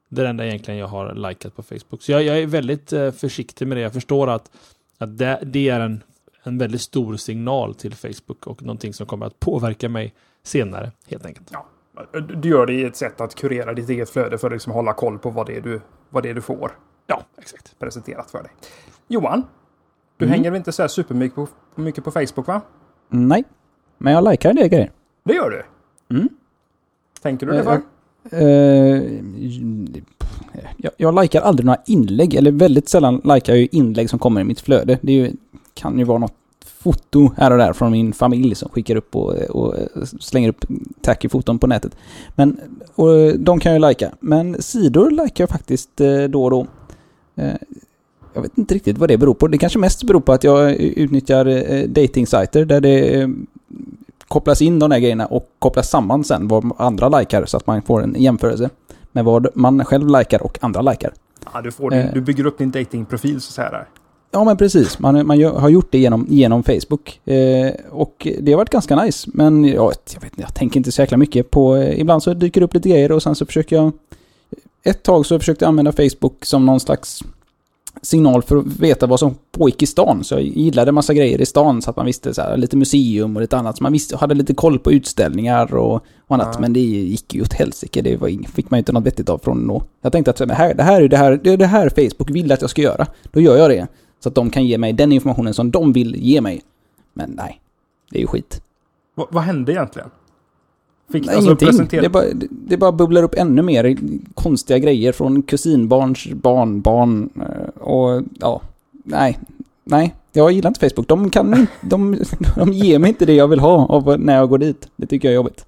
Det 0.09 0.21
är 0.21 0.23
det 0.23 0.27
enda 0.29 0.45
egentligen 0.45 0.79
jag 0.79 0.87
har 0.87 1.13
likat 1.15 1.55
på 1.55 1.63
Facebook. 1.63 2.01
Så 2.01 2.11
jag, 2.11 2.23
jag 2.23 2.39
är 2.39 2.47
väldigt 2.47 2.93
eh, 2.93 3.11
försiktig 3.11 3.67
med 3.67 3.77
det. 3.77 3.81
Jag 3.81 3.93
förstår 3.93 4.29
att, 4.29 4.51
att 4.97 5.17
det, 5.17 5.39
det 5.43 5.69
är 5.69 5.79
en 5.79 6.03
en 6.47 6.57
väldigt 6.57 6.81
stor 6.81 7.15
signal 7.17 7.75
till 7.75 7.93
Facebook 7.95 8.47
och 8.47 8.61
någonting 8.63 8.93
som 8.93 9.05
kommer 9.07 9.25
att 9.25 9.39
påverka 9.39 9.89
mig 9.89 10.13
senare 10.43 10.91
helt 11.07 11.25
enkelt. 11.25 11.49
Ja. 11.51 11.65
Du 12.41 12.49
gör 12.49 12.65
det 12.65 12.73
i 12.73 12.83
ett 12.83 12.95
sätt 12.95 13.21
att 13.21 13.35
kurera 13.35 13.73
ditt 13.73 13.89
eget 13.89 14.09
flöde 14.09 14.37
för 14.37 14.47
att 14.47 14.53
liksom 14.53 14.73
hålla 14.73 14.93
koll 14.93 15.19
på 15.19 15.29
vad 15.29 15.45
det 15.47 15.57
är 15.57 15.61
du, 15.61 15.81
vad 16.09 16.23
det 16.23 16.29
är 16.29 16.33
du 16.33 16.41
får 16.41 16.71
Ja, 17.07 17.21
exakt. 17.37 17.79
presenterat 17.79 18.31
för 18.31 18.43
dig. 18.43 18.51
Johan, 19.07 19.43
du 20.17 20.25
Mm. 20.25 20.33
hänger 20.37 20.51
väl 20.51 20.57
inte 20.57 20.71
så 20.71 20.83
här 20.83 20.87
supermycket 20.87 21.35
på, 21.35 21.47
mycket 21.81 22.03
på 22.03 22.11
Facebook 22.11 22.47
va? 22.47 22.61
Nej. 23.09 23.43
Men 23.97 24.13
jag 24.13 24.29
likar 24.31 24.49
en 24.49 24.55
del 24.55 24.67
grejer. 24.67 24.91
Det 25.25 25.33
gör 25.33 25.49
du? 25.49 25.63
Mm. 26.15 26.29
Tänker 27.21 27.45
du 27.45 27.51
det 27.51 27.59
Eh, 27.59 27.63
för? 27.63 27.81
Eh, 28.31 29.01
jag, 30.77 30.91
jag 30.97 31.21
likar 31.21 31.41
aldrig 31.41 31.65
några 31.65 31.81
inlägg, 31.85 32.33
eller 32.35 32.51
väldigt 32.51 32.89
sällan 32.89 33.21
likar 33.23 33.55
jag 33.55 33.67
inlägg 33.71 34.09
som 34.09 34.19
kommer 34.19 34.41
i 34.41 34.43
mitt 34.43 34.59
flöde. 34.59 34.99
Det 35.01 35.13
ju, 35.13 35.31
kan 35.73 35.99
ju 35.99 36.03
vara 36.05 36.17
något 36.17 36.33
foto 36.65 37.31
här 37.37 37.51
och 37.51 37.57
där 37.57 37.73
från 37.73 37.91
min 37.91 38.13
familj 38.13 38.55
som 38.55 38.69
skickar 38.69 38.95
upp 38.95 39.15
och, 39.15 39.33
och 39.33 39.75
slänger 40.19 40.49
upp 40.49 40.65
tacky 41.01 41.29
foton 41.29 41.59
på 41.59 41.67
nätet. 41.67 41.95
Men 42.35 42.59
och 42.95 43.39
de 43.39 43.59
kan 43.59 43.71
jag 43.73 43.81
ju 43.81 43.87
lika. 43.89 44.11
Men 44.19 44.61
sidor 44.61 45.11
likar 45.11 45.41
jag 45.41 45.49
faktiskt 45.49 46.01
eh, 46.01 46.23
då 46.23 46.43
och 46.43 46.51
då. 46.51 46.67
Eh, 47.35 47.53
Jag 48.33 48.41
vet 48.41 48.57
inte 48.57 48.75
riktigt 48.75 48.97
vad 48.97 49.09
det 49.09 49.17
beror 49.17 49.33
på. 49.33 49.47
Det 49.47 49.57
kanske 49.57 49.79
mest 49.79 50.03
beror 50.03 50.19
på 50.21 50.31
att 50.33 50.43
jag 50.43 50.73
utnyttjar 50.75 51.45
eh, 51.45 51.87
dating-sajter 51.87 52.65
där 52.65 52.81
det 52.81 53.21
eh, 53.21 53.27
kopplas 54.27 54.61
in 54.61 54.79
de 54.79 54.89
där 54.89 54.99
grejerna 54.99 55.25
och 55.25 55.49
kopplas 55.59 55.89
samman 55.89 56.23
sen 56.23 56.47
vad 56.47 56.71
andra 56.77 57.19
likar 57.19 57.45
så 57.45 57.57
att 57.57 57.67
man 57.67 57.81
får 57.81 58.03
en 58.03 58.15
jämförelse 58.17 58.69
med 59.11 59.25
vad 59.25 59.47
man 59.53 59.85
själv 59.85 60.07
likar 60.07 60.43
och 60.43 60.57
andra 60.61 60.81
likar. 60.81 61.13
Ja, 61.53 61.61
du, 61.61 61.71
får 61.71 61.89
din, 61.89 61.99
eh. 61.99 62.13
du 62.13 62.21
bygger 62.21 62.45
upp 62.45 62.57
din 62.57 62.71
datingprofil 62.71 63.41
så 63.41 63.51
säga 63.51 63.71
där. 63.71 63.87
Ja 64.31 64.43
men 64.43 64.57
precis, 64.57 64.99
man, 64.99 65.27
man 65.27 65.43
har 65.43 65.69
gjort 65.69 65.91
det 65.91 65.97
genom, 65.97 66.25
genom 66.29 66.63
Facebook. 66.63 67.27
Eh, 67.27 67.71
och 67.89 68.27
det 68.39 68.51
har 68.51 68.57
varit 68.57 68.69
ganska 68.69 69.03
nice. 69.03 69.29
Men 69.33 69.65
ja, 69.65 69.91
jag, 70.13 70.21
vet, 70.21 70.31
jag 70.35 70.55
tänker 70.55 70.77
inte 70.77 70.91
så 70.91 71.01
jäkla 71.01 71.17
mycket 71.17 71.51
på... 71.51 71.75
Eh, 71.75 71.99
ibland 71.99 72.23
så 72.23 72.33
dyker 72.33 72.61
det 72.61 72.65
upp 72.65 72.73
lite 72.73 72.89
grejer 72.89 73.11
och 73.11 73.23
sen 73.23 73.35
så 73.35 73.45
försöker 73.45 73.75
jag... 73.75 73.91
Ett 74.83 75.03
tag 75.03 75.25
så 75.25 75.39
försökte 75.39 75.65
jag 75.65 75.69
använda 75.69 75.91
Facebook 75.91 76.45
som 76.45 76.65
någon 76.65 76.79
slags 76.79 77.23
signal 78.01 78.41
för 78.43 78.57
att 78.57 78.65
veta 78.65 79.07
vad 79.07 79.19
som 79.19 79.35
pågick 79.51 79.81
i 79.81 79.85
stan. 79.85 80.23
Så 80.23 80.35
jag 80.35 80.43
gillade 80.43 80.91
massa 80.91 81.13
grejer 81.13 81.41
i 81.41 81.45
stan 81.45 81.81
så 81.81 81.89
att 81.89 81.95
man 81.95 82.05
visste 82.05 82.33
så 82.33 82.41
här, 82.41 82.57
lite 82.57 82.77
museum 82.77 83.35
och 83.35 83.41
lite 83.41 83.57
annat. 83.57 83.77
Så 83.77 83.83
man 83.83 83.91
visste, 83.91 84.17
hade 84.17 84.35
lite 84.35 84.53
koll 84.53 84.79
på 84.79 84.91
utställningar 84.91 85.75
och, 85.75 85.93
och 86.27 86.35
annat. 86.35 86.49
Ja. 86.53 86.59
Men 86.59 86.73
det 86.73 86.79
gick 86.79 87.33
ju 87.33 87.41
åt 87.41 87.53
helsike. 87.53 88.01
Det 88.01 88.17
var, 88.17 88.27
ing- 88.27 88.47
fick 88.47 88.69
man 88.69 88.77
ju 88.77 88.79
inte 88.79 88.91
något 88.93 89.05
vettigt 89.05 89.29
av 89.29 89.37
från 89.37 89.67
då. 89.67 89.83
Jag 90.01 90.11
tänkte 90.11 90.31
att 90.31 90.37
så 90.37 90.45
här, 90.45 90.47
det 90.47 90.53
här, 90.55 90.73
det 90.73 90.83
här 90.83 91.01
är 91.01 91.07
det 91.07 91.17
här, 91.17 91.39
det 91.43 91.49
är 91.53 91.57
det 91.57 91.65
här 91.65 91.89
Facebook 91.89 92.29
vill 92.29 92.51
att 92.51 92.61
jag 92.61 92.69
ska 92.69 92.81
göra. 92.81 93.07
Då 93.31 93.41
gör 93.41 93.57
jag 93.57 93.69
det. 93.69 93.87
Så 94.23 94.29
att 94.29 94.35
de 94.35 94.49
kan 94.49 94.65
ge 94.65 94.77
mig 94.77 94.93
den 94.93 95.11
informationen 95.11 95.53
som 95.53 95.71
de 95.71 95.93
vill 95.93 96.15
ge 96.15 96.41
mig. 96.41 96.61
Men 97.13 97.29
nej, 97.29 97.61
det 98.11 98.17
är 98.17 98.21
ju 98.21 98.27
skit. 98.27 98.61
Va, 99.15 99.27
vad 99.31 99.43
hände 99.43 99.71
egentligen? 99.71 100.09
Fick, 101.11 101.25
Nej, 101.25 101.35
alltså, 101.35 101.47
ingenting. 101.49 101.67
presentera- 101.67 102.01
Det 102.01 102.09
bara, 102.09 102.23
det, 102.33 102.47
det 102.49 102.77
bara 102.77 102.91
bubblar 102.91 103.23
upp 103.23 103.35
ännu 103.37 103.61
mer 103.61 103.97
konstiga 104.33 104.79
grejer 104.79 105.11
från 105.11 105.41
kusinbarns 105.41 106.27
barnbarn. 106.27 107.29
eh, 107.41 107.81
Och 107.81 108.23
ja, 108.39 108.61
nej. 108.93 109.39
Nej, 109.83 110.15
jag 110.33 110.51
gillar 110.51 110.67
inte 110.69 110.89
Facebook. 110.89 111.07
De 111.07 111.29
kan 111.29 111.67
de, 111.81 112.17
de 112.55 112.73
ger 112.73 112.99
mig 112.99 113.09
inte 113.09 113.25
det 113.25 113.33
jag 113.33 113.47
vill 113.47 113.59
ha 113.59 113.85
av 113.85 114.19
när 114.19 114.35
jag 114.35 114.49
går 114.49 114.57
dit. 114.57 114.87
Det 114.95 115.07
tycker 115.07 115.27
jag 115.27 115.31
är 115.31 115.35
jobbigt. 115.35 115.65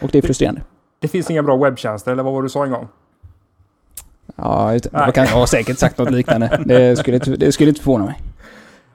Och 0.00 0.08
det 0.12 0.18
är 0.18 0.22
frustrerande. 0.22 0.62
Det 0.98 1.08
finns 1.08 1.30
inga 1.30 1.42
bra 1.42 1.56
webbtjänster, 1.56 2.12
eller 2.12 2.22
vad 2.22 2.32
var 2.32 2.42
det 2.42 2.46
du 2.46 2.50
sa 2.50 2.64
en 2.64 2.70
gång? 2.70 2.88
Ja, 4.36 4.72
jag 4.92 5.14
kan 5.14 5.24
jag 5.24 5.32
har 5.32 5.46
säkert 5.46 5.78
sagt 5.78 5.98
något 5.98 6.10
liknande. 6.10 6.62
Det 6.66 6.96
skulle, 6.98 7.18
det 7.18 7.52
skulle 7.52 7.68
inte 7.68 7.80
förvåna 7.82 8.04
mig. 8.04 8.20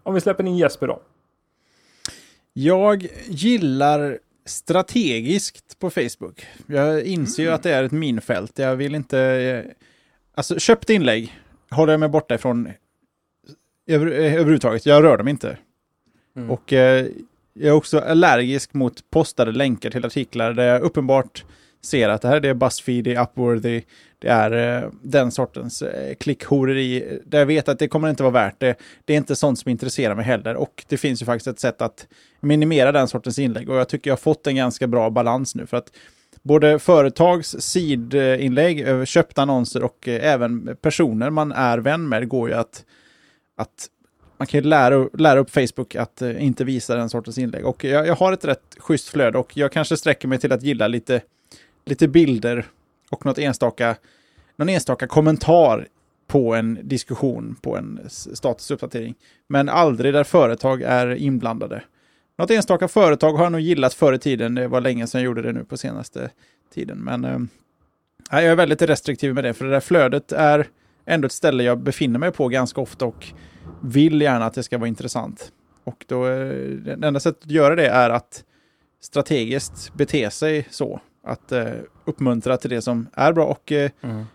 Om 0.04 0.14
vi 0.14 0.22
släpper 0.22 0.44
in 0.46 0.58
Jesper 0.58 0.88
då. 0.88 1.00
Jag 2.54 3.08
gillar 3.28 4.18
strategiskt 4.46 5.80
på 5.80 5.89
Facebook. 5.89 6.46
Jag 6.68 7.04
inser 7.04 7.43
ju 7.43 7.50
att 7.50 7.64
det 7.64 7.72
är 7.74 7.84
ett 7.84 7.91
minfält. 7.91 8.60
Jag 8.60 8.76
vill 8.76 8.96
inte... 8.96 9.20
eh, 9.20 9.72
Alltså, 10.38 10.60
köpt 10.60 10.89
inlägg 10.89 11.34
håller 11.70 11.93
jag 11.93 12.00
mig 12.00 12.10
borta 12.10 12.36
ifrån 12.36 12.70
över, 13.88 14.08
eh, 14.08 14.34
överhuvudtaget. 14.34 14.86
Jag 14.86 15.04
rör 15.04 15.18
dem 15.18 15.28
inte. 15.28 15.58
Mm. 16.36 16.52
Och 16.52 16.74
eh, 16.74 17.06
jag 17.54 17.68
är 17.68 17.72
också 17.72 18.00
allergisk 18.00 18.74
mot 18.74 19.10
postade 19.10 19.52
länkar 19.52 19.89
till 19.89 20.06
artiklar 20.06 20.54
där 20.54 20.68
jag 20.68 20.82
uppenbart 20.82 21.46
ser 21.82 22.10
att 22.10 22.22
det 22.22 22.28
här 22.28 22.46
är 22.46 22.54
Buzzfeed, 22.54 23.04
det 23.04 23.14
är 23.14 23.22
Upworthy, 23.22 23.82
det 24.26 24.32
är 24.32 24.84
eh, 24.84 24.90
den 25.02 25.32
sortens 25.32 25.82
eh, 25.82 26.16
klickhoreri. 26.16 27.20
Där 27.26 27.40
jag 27.40 27.46
vet 27.46 27.70
att 27.70 27.80
det 27.80 27.88
kommer 27.88 28.10
inte 28.10 28.24
vara 28.24 28.34
värt 28.34 28.60
det. 28.60 28.76
Det 29.06 29.14
är 29.14 29.18
inte 29.18 29.36
sånt 29.36 29.60
som 29.60 29.72
intresserar 29.72 30.16
mig 30.16 30.26
heller. 30.26 30.56
Och 30.56 30.86
det 30.88 30.98
finns 30.98 31.22
ju 31.22 31.26
faktiskt 31.26 31.48
ett 31.48 31.60
sätt 31.60 31.82
att 31.82 32.08
minimera 32.40 32.92
den 32.92 33.08
sortens 33.08 33.40
inlägg. 33.40 33.70
Och 33.70 33.76
jag 33.76 33.90
tycker 33.90 34.10
jag 34.10 34.16
har 34.16 34.22
fått 34.22 34.48
en 34.48 34.56
ganska 34.56 34.88
bra 34.88 35.10
balans 35.10 35.56
nu. 35.56 35.66
För 35.66 35.78
att 35.78 35.92
både 36.44 36.80
företags 36.80 37.56
sidinlägg, 37.60 38.88
eh, 38.88 39.06
köpta 39.06 39.42
annonser 39.42 39.84
och 39.84 40.08
eh, 40.08 40.34
även 40.34 40.78
personer 40.82 41.30
man 41.30 41.52
är 41.52 41.78
vän 41.78 42.10
med 42.10 42.30
går 42.30 42.50
ju 42.50 42.56
att, 42.56 42.86
att 43.58 43.88
man 44.38 44.48
kan 44.48 44.60
ju 44.60 44.68
lära, 44.68 45.10
lära 45.18 45.40
upp 45.40 45.50
Facebook 45.50 45.96
att 45.96 46.22
eh, 46.22 46.44
inte 46.44 46.64
visa 46.64 46.96
den 46.96 47.10
sortens 47.10 47.38
inlägg. 47.38 47.66
Och 47.66 47.84
jag, 47.84 48.08
jag 48.08 48.16
har 48.16 48.34
ett 48.34 48.46
rätt 48.46 48.76
schysst 48.78 49.10
flöde 49.10 49.38
och 49.38 49.58
jag 49.58 49.72
kanske 49.72 49.98
sträcker 49.98 50.28
mig 50.28 50.40
till 50.40 50.52
att 50.52 50.64
gilla 50.64 50.88
lite, 50.88 51.22
lite 51.86 52.08
bilder 52.08 52.66
och 53.10 53.26
något 53.26 53.38
enstaka, 53.38 53.96
någon 54.56 54.70
enstaka 54.70 55.08
kommentar 55.08 55.88
på 56.28 56.56
en 56.56 56.80
diskussion, 56.84 57.56
på 57.62 57.78
en 57.78 57.99
statusuppdatering. 58.10 59.16
Men 59.47 59.70
aldrig 59.70 60.14
där 60.14 60.24
företag 60.24 60.82
är 60.82 61.16
inblandade. 61.16 61.84
Något 62.38 62.51
enstaka 62.51 62.88
företag 62.88 63.34
har 63.34 63.43
jag 63.43 63.51
nog 63.51 63.62
gillat 63.62 63.93
förr 63.93 64.14
i 64.14 64.20
tiden. 64.20 64.56
Det 64.56 64.68
var 64.68 64.82
länge 64.82 65.08
sedan 65.08 65.22
jag 65.22 65.26
gjorde 65.26 65.41
det 65.41 65.51
nu 65.51 65.64
på 65.64 65.78
senaste 65.78 66.30
tiden. 66.74 66.97
Men 66.97 67.26
eh, 67.26 67.39
jag 68.32 68.43
är 68.43 68.56
väldigt 68.56 68.82
restriktiv 68.82 69.34
med 69.34 69.43
det, 69.43 69.53
för 69.53 69.66
det 69.66 69.72
där 69.72 69.80
flödet 69.80 70.32
är 70.32 70.68
ändå 71.06 71.26
ett 71.26 71.32
ställe 71.32 71.64
jag 71.64 71.80
befinner 71.80 72.20
mig 72.20 72.32
på 72.32 72.47
ganska 72.47 72.82
ofta 72.82 73.06
och 73.06 73.28
vill 73.82 74.22
gärna 74.22 74.45
att 74.45 74.53
det 74.53 74.64
ska 74.64 74.78
vara 74.78 74.88
intressant. 74.88 75.51
Och 75.84 76.06
då, 76.08 76.28
eh, 76.28 76.68
det 76.68 77.08
enda 77.08 77.20
sättet 77.20 77.43
att 77.43 77.51
göra 77.51 77.76
det 77.76 77.88
är 77.88 78.10
att 78.10 78.43
strategiskt 79.01 79.93
bete 79.93 80.32
sig 80.32 80.68
så. 80.70 81.01
Att 81.24 81.51
eh, 81.51 81.66
uppmuntra 82.06 82.58
till 82.58 82.70
det 82.70 82.82
som 82.82 83.08
är 83.14 83.34
bra 83.34 83.45
och 83.45 83.72
eh, 83.72 83.91
mm 84.01 84.26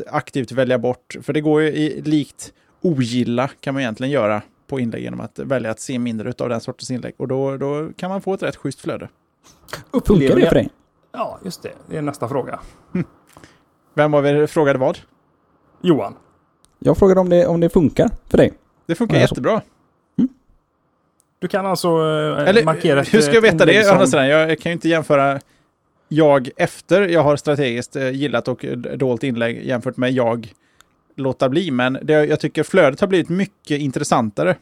att 0.00 0.14
aktivt 0.14 0.52
välja 0.52 0.78
bort. 0.78 1.16
För 1.22 1.32
det 1.32 1.40
går 1.40 1.62
ju 1.62 1.68
i, 1.68 2.02
likt 2.02 2.52
ogilla 2.80 3.48
kan 3.60 3.74
man 3.74 3.80
egentligen 3.80 4.10
göra 4.12 4.42
på 4.66 4.80
inlägg 4.80 5.02
genom 5.02 5.20
att 5.20 5.38
välja 5.38 5.70
att 5.70 5.80
se 5.80 5.98
mindre 5.98 6.32
av 6.38 6.48
den 6.48 6.60
sortens 6.60 6.90
inlägg. 6.90 7.14
Och 7.16 7.28
då, 7.28 7.56
då 7.56 7.88
kan 7.96 8.10
man 8.10 8.20
få 8.20 8.34
ett 8.34 8.42
rätt 8.42 8.56
schysst 8.56 8.80
flöde. 8.80 9.08
Funkar 10.06 10.36
det 10.36 10.46
för 10.48 10.54
dig? 10.54 10.68
Ja, 11.12 11.38
just 11.44 11.62
det. 11.62 11.72
Det 11.90 11.96
är 11.98 12.02
nästa 12.02 12.28
fråga. 12.28 12.60
Vem 13.94 14.12
var 14.12 14.22
vi 14.22 14.46
frågade 14.46 14.78
vad? 14.78 14.98
Johan. 15.82 16.14
Jag 16.78 16.98
frågade 16.98 17.20
om 17.20 17.28
det, 17.28 17.46
om 17.46 17.60
det 17.60 17.68
funkar 17.68 18.10
för 18.28 18.38
dig. 18.38 18.52
Det 18.86 18.94
funkar 18.94 19.16
Ja, 19.16 19.26
så- 19.26 19.32
jättebra. 19.32 19.62
Du 21.38 21.48
kan 21.48 21.66
alltså 21.66 21.88
eh, 21.88 22.48
Eller 22.48 22.64
markera 22.64 23.02
hur 23.02 23.20
ska 23.20 23.34
jag 23.34 23.44
ett 23.44 23.54
veta 23.54 23.66
det? 23.66 24.06
som- 24.08 24.26
jag 24.26 24.58
kan 24.60 24.70
ju 24.70 24.74
inte 24.74 24.88
jämföra 24.88 25.40
jag 26.12 26.50
efter 26.56 27.08
jag 27.08 27.22
har 27.22 27.36
strategiskt 27.36 27.96
eh, 27.96 28.10
gillat 28.10 28.48
och 28.48 28.64
eh, 28.64 28.76
dolt 28.76 29.24
inlägg 29.24 29.66
jämfört 29.66 29.96
med 29.96 30.12
jag 30.12 30.52
låta 31.16 31.48
bli. 31.48 31.70
Men 31.70 31.98
det, 32.02 32.12
jag 32.12 32.40
tycker 32.40 32.62
flödet 32.62 33.00
har 33.00 33.08
blivit 33.08 33.28
mycket 33.28 33.80
intressantare. 33.80 34.56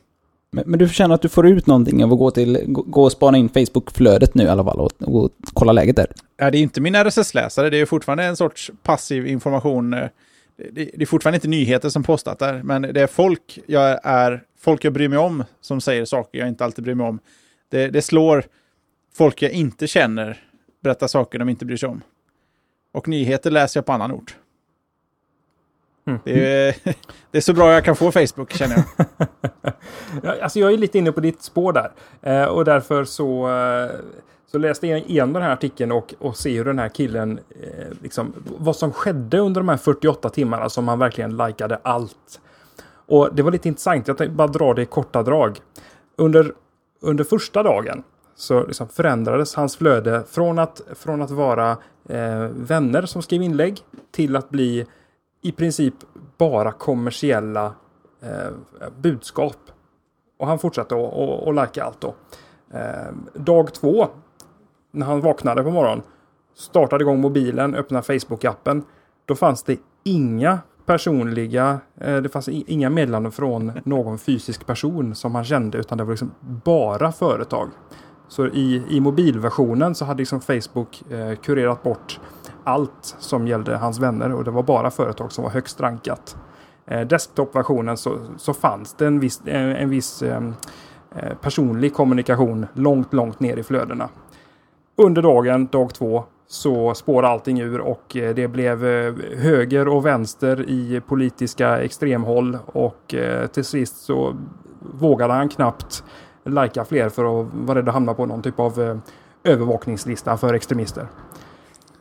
Men, 0.53 0.65
men 0.67 0.79
du 0.79 0.89
känner 0.89 1.15
att 1.15 1.23
du 1.23 1.29
får 1.29 1.49
ut 1.49 1.67
någonting 1.67 2.05
av 2.05 2.13
att 2.13 2.19
gå, 2.19 2.31
till, 2.31 2.65
gå, 2.67 3.03
och 3.03 3.13
spana 3.13 3.39
in 3.39 3.49
Facebook-flödet 3.49 4.35
nu 4.35 4.45
i 4.45 4.49
alla 4.49 4.65
fall 4.65 4.81
och, 4.81 4.93
och 5.03 5.31
kolla 5.53 5.73
läget 5.73 5.97
där? 5.97 6.07
Ja, 6.37 6.51
det 6.51 6.59
är 6.59 6.63
inte 6.63 6.81
min 6.81 6.95
RSS-läsare, 6.95 7.71
det 7.71 7.81
är 7.81 7.87
fortfarande 7.87 8.25
en 8.25 8.37
sorts 8.37 8.71
passiv 8.83 9.27
information. 9.27 9.95
eh, 9.95 10.09
det, 10.57 10.91
det 10.95 11.03
är 11.03 11.07
fortfarande 11.07 11.37
inte 11.37 11.49
nyheter 11.49 11.89
som 11.89 12.03
postat 12.03 12.39
där, 12.39 12.63
men 12.63 12.83
det 12.83 13.01
är 13.01 13.07
folk 13.07 13.59
jag 13.67 14.01
är, 14.03 14.43
folk 14.61 14.85
jag 14.85 14.93
bryr 14.93 15.09
mig 15.09 15.19
om 15.19 15.45
som 15.61 15.81
säger 15.81 16.05
saker 16.05 16.39
jag 16.39 16.49
inte 16.49 16.65
alltid 16.65 16.85
bryr 16.85 16.95
mig 16.95 17.07
om. 17.07 17.19
Det, 17.71 17.89
det 17.89 18.03
slår 18.03 18.45
folk 19.15 19.43
jag 19.43 19.53
inte 19.53 19.87
känner 19.87 20.50
berätta 20.81 21.09
saker 21.09 21.39
de 21.39 21.49
inte 21.49 21.65
bryr 21.65 21.77
sig 21.77 21.89
om. 21.89 22.03
Och 22.93 23.09
nyheter 23.09 23.51
läser 23.51 23.79
jag 23.79 23.87
på 23.87 23.93
annan 23.93 24.13
ort. 24.13 24.37
Mm. 26.07 26.21
Det, 26.25 26.69
är, 26.69 26.77
det 27.31 27.39
är 27.39 27.43
så 27.43 27.53
bra 27.53 27.73
jag 27.73 27.85
kan 27.85 27.97
få 27.97 28.13
Facebook, 28.13 28.53
känner 28.53 28.77
jag. 28.77 29.07
Ja, 30.23 30.43
alltså 30.43 30.59
jag 30.59 30.73
är 30.73 30.79
lite 30.79 30.99
inne 30.99 31.13
på 31.13 31.21
ditt 31.21 31.43
spår 31.43 31.73
där. 31.73 31.93
Eh, 32.23 32.45
och 32.45 32.65
därför 32.65 33.05
så, 33.05 33.49
eh, 33.49 33.91
så 34.47 34.59
läste 34.59 34.87
jag 34.87 34.99
igenom 34.99 35.33
den 35.33 35.43
här 35.43 35.53
artikeln 35.53 35.93
och, 35.93 36.15
och 36.19 36.37
se 36.37 36.57
hur 36.57 36.65
den 36.65 36.79
här 36.79 36.89
killen, 36.89 37.41
eh, 37.63 37.87
liksom, 38.03 38.33
vad 38.45 38.77
som 38.77 38.93
skedde 38.93 39.39
under 39.39 39.61
de 39.61 39.69
här 39.69 39.77
48 39.77 40.31
timmarna 40.31 40.69
som 40.69 40.89
han 40.89 40.99
verkligen 40.99 41.37
likade 41.37 41.79
allt. 41.83 42.41
Och 43.07 43.35
det 43.35 43.43
var 43.43 43.51
lite 43.51 43.69
intressant, 43.69 44.09
jag 44.09 44.19
tänkte 44.19 44.37
bara 44.37 44.49
dra 44.49 44.75
det 44.75 44.83
i 44.83 44.87
korta 44.87 45.23
drag. 45.23 45.59
Under, 46.17 46.53
under 47.01 47.25
första 47.25 47.63
dagen 47.63 48.03
så 48.41 48.67
liksom 48.67 48.89
förändrades 48.89 49.55
hans 49.55 49.77
flöde 49.77 50.25
från 50.31 50.59
att, 50.59 50.81
från 50.95 51.23
att 51.23 51.31
vara 51.31 51.71
eh, 52.09 52.49
vänner 52.53 53.03
som 53.07 53.23
skrev 53.23 53.43
inlägg 53.43 53.79
till 54.11 54.37
att 54.37 54.51
bli 54.51 54.87
i 55.43 55.53
princip 55.53 55.95
bara 56.39 56.73
kommersiella 56.73 57.75
eh, 58.23 58.89
budskap. 59.01 59.57
Och 60.39 60.47
han 60.47 60.59
fortsatte 60.59 60.95
att 60.95 61.01
och, 61.01 61.47
och 61.47 61.55
lajka 61.55 61.85
allt 61.85 62.01
då. 62.01 62.15
Eh, 62.71 63.13
dag 63.35 63.75
två, 63.75 64.09
när 64.91 65.07
han 65.07 65.21
vaknade 65.21 65.63
på 65.63 65.71
morgonen, 65.71 66.03
startade 66.55 67.03
igång 67.03 67.21
mobilen, 67.21 67.75
öppnade 67.75 68.07
Facebook-appen. 68.07 68.83
Då 69.25 69.35
fanns 69.35 69.63
det 69.63 69.77
inga 70.05 70.59
personliga, 70.87 71.81
eh, 72.01 72.17
det 72.17 72.29
fanns 72.29 72.49
inga 72.49 72.91
meddelanden 72.91 73.33
från 73.33 73.81
någon 73.85 74.19
fysisk 74.19 74.67
person 74.67 75.15
som 75.15 75.35
han 75.35 75.45
kände, 75.45 75.79
utan 75.79 75.99
det 75.99 76.05
var 76.05 76.11
liksom 76.11 76.35
bara 76.65 77.13
företag. 77.13 77.69
Så 78.31 78.47
i, 78.47 78.83
i 78.89 79.01
mobilversionen 79.01 79.95
så 79.95 80.05
hade 80.05 80.19
liksom 80.19 80.41
Facebook 80.41 81.03
eh, 81.11 81.35
kurerat 81.37 81.83
bort 81.83 82.21
allt 82.65 83.17
som 83.19 83.47
gällde 83.47 83.77
hans 83.77 83.99
vänner 83.99 84.33
och 84.33 84.45
det 84.45 84.51
var 84.51 84.63
bara 84.63 84.91
företag 84.91 85.33
som 85.33 85.45
var 85.45 85.51
högst 85.51 85.81
rankat. 85.81 86.37
Eh, 86.87 87.01
Desktop-versionen 87.01 87.97
så, 87.97 88.19
så 88.37 88.55
fanns 88.55 88.95
det 88.95 89.07
en 89.07 89.21
viss, 89.21 89.43
en, 89.45 89.77
en 89.77 89.91
viss 89.91 90.23
ehm, 90.23 90.55
eh, 91.17 91.35
personlig 91.41 91.95
kommunikation 91.95 92.67
långt, 92.75 93.13
långt 93.13 93.41
ner 93.41 93.57
i 93.57 93.63
flödena. 93.63 94.09
Under 94.97 95.23
dagen, 95.23 95.67
dag 95.67 95.95
två, 95.95 96.25
så 96.47 96.95
spårade 96.95 97.33
allting 97.33 97.61
ur 97.61 97.81
och 97.81 98.17
eh, 98.17 98.35
det 98.35 98.49
blev 98.49 98.87
eh, 98.87 99.15
höger 99.37 99.89
och 99.89 100.07
vänster 100.07 100.71
i 100.71 101.01
politiska 101.07 101.83
extremhåll 101.83 102.59
och 102.67 103.15
till 103.53 103.65
sist 103.65 103.97
så 103.97 104.37
vågade 104.81 105.33
han 105.33 105.49
knappt 105.49 106.05
lajka 106.51 106.85
fler 106.85 107.09
för 107.09 107.41
att 107.41 107.47
vara 107.53 107.79
rädd 107.79 107.89
att 107.89 107.95
hamna 107.95 108.15
på 108.15 108.27
någon 108.27 108.43
typ 108.43 108.61
av 108.61 108.81
eh, 108.81 108.97
övervakningslista 109.45 110.37
för 110.37 110.55
extremister. 110.55 111.07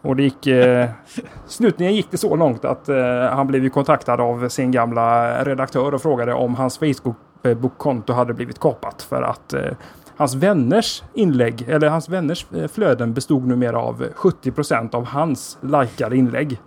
Och 0.01 0.15
det 0.15 0.23
gick... 0.23 0.47
Eh, 0.47 0.89
slutligen 1.47 1.95
gick 1.95 2.11
det 2.11 2.17
så 2.17 2.35
långt 2.35 2.65
att 2.65 2.89
eh, 2.89 3.21
han 3.31 3.47
blev 3.47 3.63
ju 3.63 3.69
kontaktad 3.69 4.21
av 4.21 4.49
sin 4.49 4.71
gamla 4.71 5.43
redaktör 5.43 5.93
och 5.93 6.01
frågade 6.01 6.33
om 6.33 6.55
hans 6.55 6.77
Facebook-konto 6.77 8.13
hade 8.13 8.33
blivit 8.33 8.59
kapat 8.59 9.01
för 9.01 9.21
att 9.21 9.53
eh, 9.53 9.71
hans 10.17 10.35
vänners 10.35 11.03
inlägg, 11.13 11.69
eller 11.69 11.89
hans 11.89 12.09
vänners 12.09 12.45
eh, 12.55 12.67
flöden 12.67 13.13
bestod 13.13 13.47
numera 13.47 13.79
av 13.79 14.03
70% 14.15 14.95
av 14.95 15.05
hans 15.05 15.57
likade 15.61 16.17
inlägg. 16.17 16.61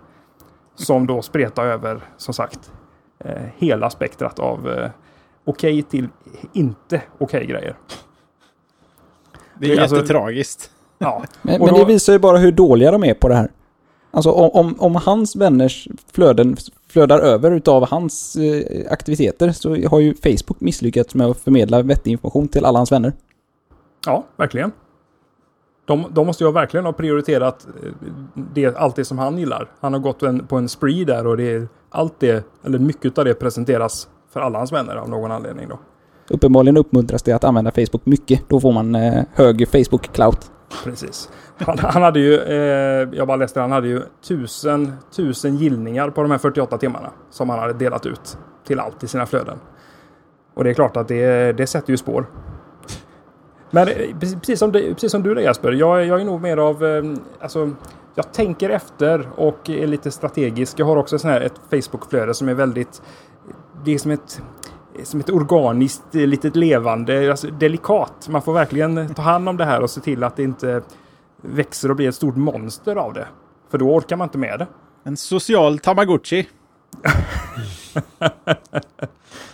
Som 0.75 1.07
då 1.07 1.21
spretar 1.21 1.65
över, 1.65 1.99
som 2.17 2.33
sagt, 2.33 2.71
eh, 3.19 3.41
hela 3.57 3.89
spektrat 3.89 4.39
av 4.39 4.89
okej 5.45 5.81
till 5.83 6.07
inte 6.53 7.01
okej 7.19 7.45
grejer. 7.45 7.75
Det 9.59 9.73
är 9.73 9.81
Alltså- 9.81 9.95
jättetragiskt. 9.95 10.71
Ja, 10.97 11.23
Men, 11.41 11.59
men 11.59 11.69
då- 11.73 11.77
det 11.77 11.85
visar 11.85 12.13
ju 12.13 12.19
bara 12.19 12.37
hur 12.37 12.51
dåliga 12.51 12.91
de 12.91 13.03
är 13.03 13.13
på 13.13 13.27
det 13.27 13.35
här. 13.35 13.51
Alltså 14.11 14.31
om, 14.31 14.49
om, 14.65 14.75
om 14.79 14.95
hans 14.95 15.35
vänners 15.35 15.87
flöden 16.11 16.57
flödar 16.87 17.19
över 17.19 17.51
utav 17.51 17.87
hans 17.89 18.35
eh, 18.35 18.91
aktiviteter 18.91 19.51
så 19.51 19.87
har 19.87 19.99
ju 19.99 20.13
Facebook 20.15 20.59
misslyckats 20.61 21.15
med 21.15 21.27
att 21.27 21.37
förmedla 21.37 21.81
vettig 21.81 22.11
information 22.11 22.47
till 22.47 22.65
alla 22.65 22.79
hans 22.79 22.91
vänner. 22.91 23.13
Ja, 24.05 24.23
verkligen. 24.35 24.71
De, 25.85 26.05
de 26.11 26.27
måste 26.27 26.43
ju 26.43 26.51
verkligen 26.51 26.85
ha 26.85 26.93
prioriterat 26.93 27.67
eh, 27.83 27.89
det, 28.53 28.75
allt 28.77 28.95
det 28.95 29.05
som 29.05 29.17
han 29.19 29.37
gillar. 29.37 29.71
Han 29.79 29.93
har 29.93 29.99
gått 29.99 30.23
en, 30.23 30.47
på 30.47 30.57
en 30.57 30.69
spree 30.69 31.05
där 31.05 31.27
och 31.27 31.37
det 31.37 31.51
är 31.51 31.67
allt 31.89 32.19
det, 32.19 32.45
eller 32.65 32.79
mycket 32.79 33.17
av 33.17 33.25
det 33.25 33.33
presenteras 33.33 34.07
för 34.33 34.39
alla 34.39 34.57
hans 34.57 34.71
vänner 34.71 34.95
av 34.95 35.09
någon 35.09 35.31
anledning 35.31 35.69
då. 35.69 35.79
Uppenbarligen 36.29 36.77
uppmuntras 36.77 37.23
det 37.23 37.31
att 37.31 37.43
använda 37.43 37.71
Facebook 37.71 38.05
mycket. 38.05 38.49
Då 38.49 38.59
får 38.59 38.71
man 38.71 38.95
eh, 38.95 39.23
hög 39.33 39.67
Facebook-clout. 39.67 40.51
Precis. 40.83 41.29
Han, 41.57 41.77
han 41.79 42.03
hade 42.03 42.19
ju, 42.19 42.39
eh, 42.39 43.09
jag 43.13 43.27
bara 43.27 43.37
läste 43.37 43.59
han 43.59 43.71
hade 43.71 43.87
ju 43.87 44.01
tusen, 44.27 44.93
tusen 45.15 45.55
gillningar 45.57 46.09
på 46.09 46.21
de 46.21 46.31
här 46.31 46.37
48 46.37 46.77
timmarna 46.77 47.09
som 47.29 47.49
han 47.49 47.59
hade 47.59 47.73
delat 47.73 48.05
ut 48.05 48.37
till 48.67 48.79
allt 48.79 49.03
i 49.03 49.07
sina 49.07 49.25
flöden. 49.25 49.57
Och 50.53 50.63
det 50.63 50.69
är 50.69 50.73
klart 50.73 50.97
att 50.97 51.07
det, 51.07 51.51
det 51.57 51.67
sätter 51.67 51.91
ju 51.91 51.97
spår. 51.97 52.25
Men 53.71 53.87
eh, 53.87 53.93
precis- 54.19 54.59
som, 54.59 54.71
precis 54.71 55.11
som 55.11 55.23
du 55.23 55.33
där 55.33 55.41
Jesper, 55.41 55.71
jag, 55.71 56.05
jag 56.05 56.21
är 56.21 56.25
nog 56.25 56.41
mer 56.41 56.57
av, 56.57 56.85
eh, 56.85 57.03
alltså, 57.39 57.71
jag 58.15 58.33
tänker 58.33 58.69
efter 58.69 59.29
och 59.35 59.69
är 59.69 59.87
lite 59.87 60.11
strategisk. 60.11 60.79
Jag 60.79 60.85
har 60.85 60.97
också 60.97 61.19
sån 61.19 61.29
här 61.29 61.41
ett 61.41 61.61
Facebook-flöde 61.69 62.33
som 62.33 62.49
är 62.49 62.53
väldigt, 62.53 63.01
det 63.85 63.93
är 63.93 63.97
som 63.97 64.11
ett 64.11 64.41
som 65.03 65.19
ett 65.19 65.29
organiskt, 65.29 66.15
eh, 66.15 66.27
litet 66.27 66.55
levande, 66.55 67.31
alltså 67.31 67.47
delikat. 67.47 68.27
Man 68.29 68.41
får 68.41 68.53
verkligen 68.53 69.13
ta 69.13 69.21
hand 69.21 69.49
om 69.49 69.57
det 69.57 69.65
här 69.65 69.81
och 69.81 69.89
se 69.89 70.01
till 70.01 70.23
att 70.23 70.35
det 70.35 70.43
inte 70.43 70.81
växer 71.41 71.89
och 71.89 71.95
blir 71.95 72.09
ett 72.09 72.15
stort 72.15 72.35
monster 72.35 72.95
av 72.95 73.13
det. 73.13 73.27
För 73.69 73.77
då 73.77 73.85
orkar 73.95 74.15
man 74.15 74.25
inte 74.25 74.37
med 74.37 74.59
det. 74.59 74.67
En 75.03 75.17
social 75.17 75.79
tamagotchi. 75.79 76.49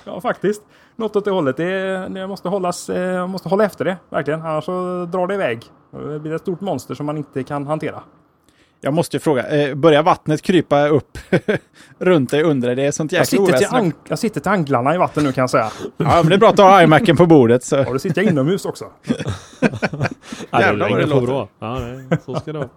Ja, 0.05 0.21
faktiskt. 0.21 0.61
Något 0.95 1.15
åt 1.15 1.25
det 1.25 1.31
hållet. 1.31 1.57
Det, 1.57 2.07
det 2.07 2.27
måste 2.27 2.49
hållas, 2.49 2.89
eh, 2.89 3.27
måste 3.27 3.49
hålla 3.49 3.63
efter 3.63 3.85
det, 3.85 3.97
verkligen. 4.09 4.41
Annars 4.41 4.63
så 4.65 5.05
drar 5.11 5.27
det 5.27 5.33
iväg. 5.33 5.65
Det 5.91 6.19
blir 6.19 6.35
ett 6.35 6.41
stort 6.41 6.61
monster 6.61 6.95
som 6.95 7.05
man 7.05 7.17
inte 7.17 7.43
kan 7.43 7.67
hantera. 7.67 8.01
Jag 8.81 8.93
måste 8.93 9.15
ju 9.17 9.21
fråga, 9.21 9.47
eh, 9.47 9.75
börjar 9.75 10.03
vattnet 10.03 10.41
krypa 10.41 10.87
upp 10.87 11.17
runt 11.99 12.29
dig 12.31 12.43
under 12.43 12.67
dig? 12.67 12.75
Det 12.75 12.83
är 12.85 12.91
sånt 12.91 13.11
Jag 13.11 13.19
jäkla 13.19 13.25
sitter, 13.25 13.57
till 13.57 13.67
oväsen. 13.67 13.93
jag 14.07 14.19
sitter 14.19 14.39
till 14.41 14.51
anklarna 14.51 14.95
i 14.95 14.97
vatten 14.97 15.23
nu 15.23 15.31
kan 15.31 15.41
jag 15.41 15.49
säga. 15.49 15.71
Ja, 15.97 16.15
men 16.15 16.25
det 16.29 16.35
är 16.35 16.37
bra 16.37 16.49
att 16.49 16.57
har 16.57 16.81
iMacen 16.83 17.17
på 17.17 17.25
bordet. 17.25 17.63
Så. 17.63 17.79
Och 17.79 17.93
då 17.93 17.99
sitter 17.99 18.21
jag 18.21 18.31
inomhus 18.31 18.65
också. 18.65 18.85
Ja, 20.51 20.57
det 20.57 20.65
Jävlar 20.65 20.89
vad 20.89 20.99
det 20.99 21.05
låter. 21.05 21.27
bra. 21.27 21.47
Ja, 21.59 21.79
det, 21.79 22.17
så 22.25 22.35
ska 22.35 22.51
det 22.53 22.57
vara. 22.59 22.69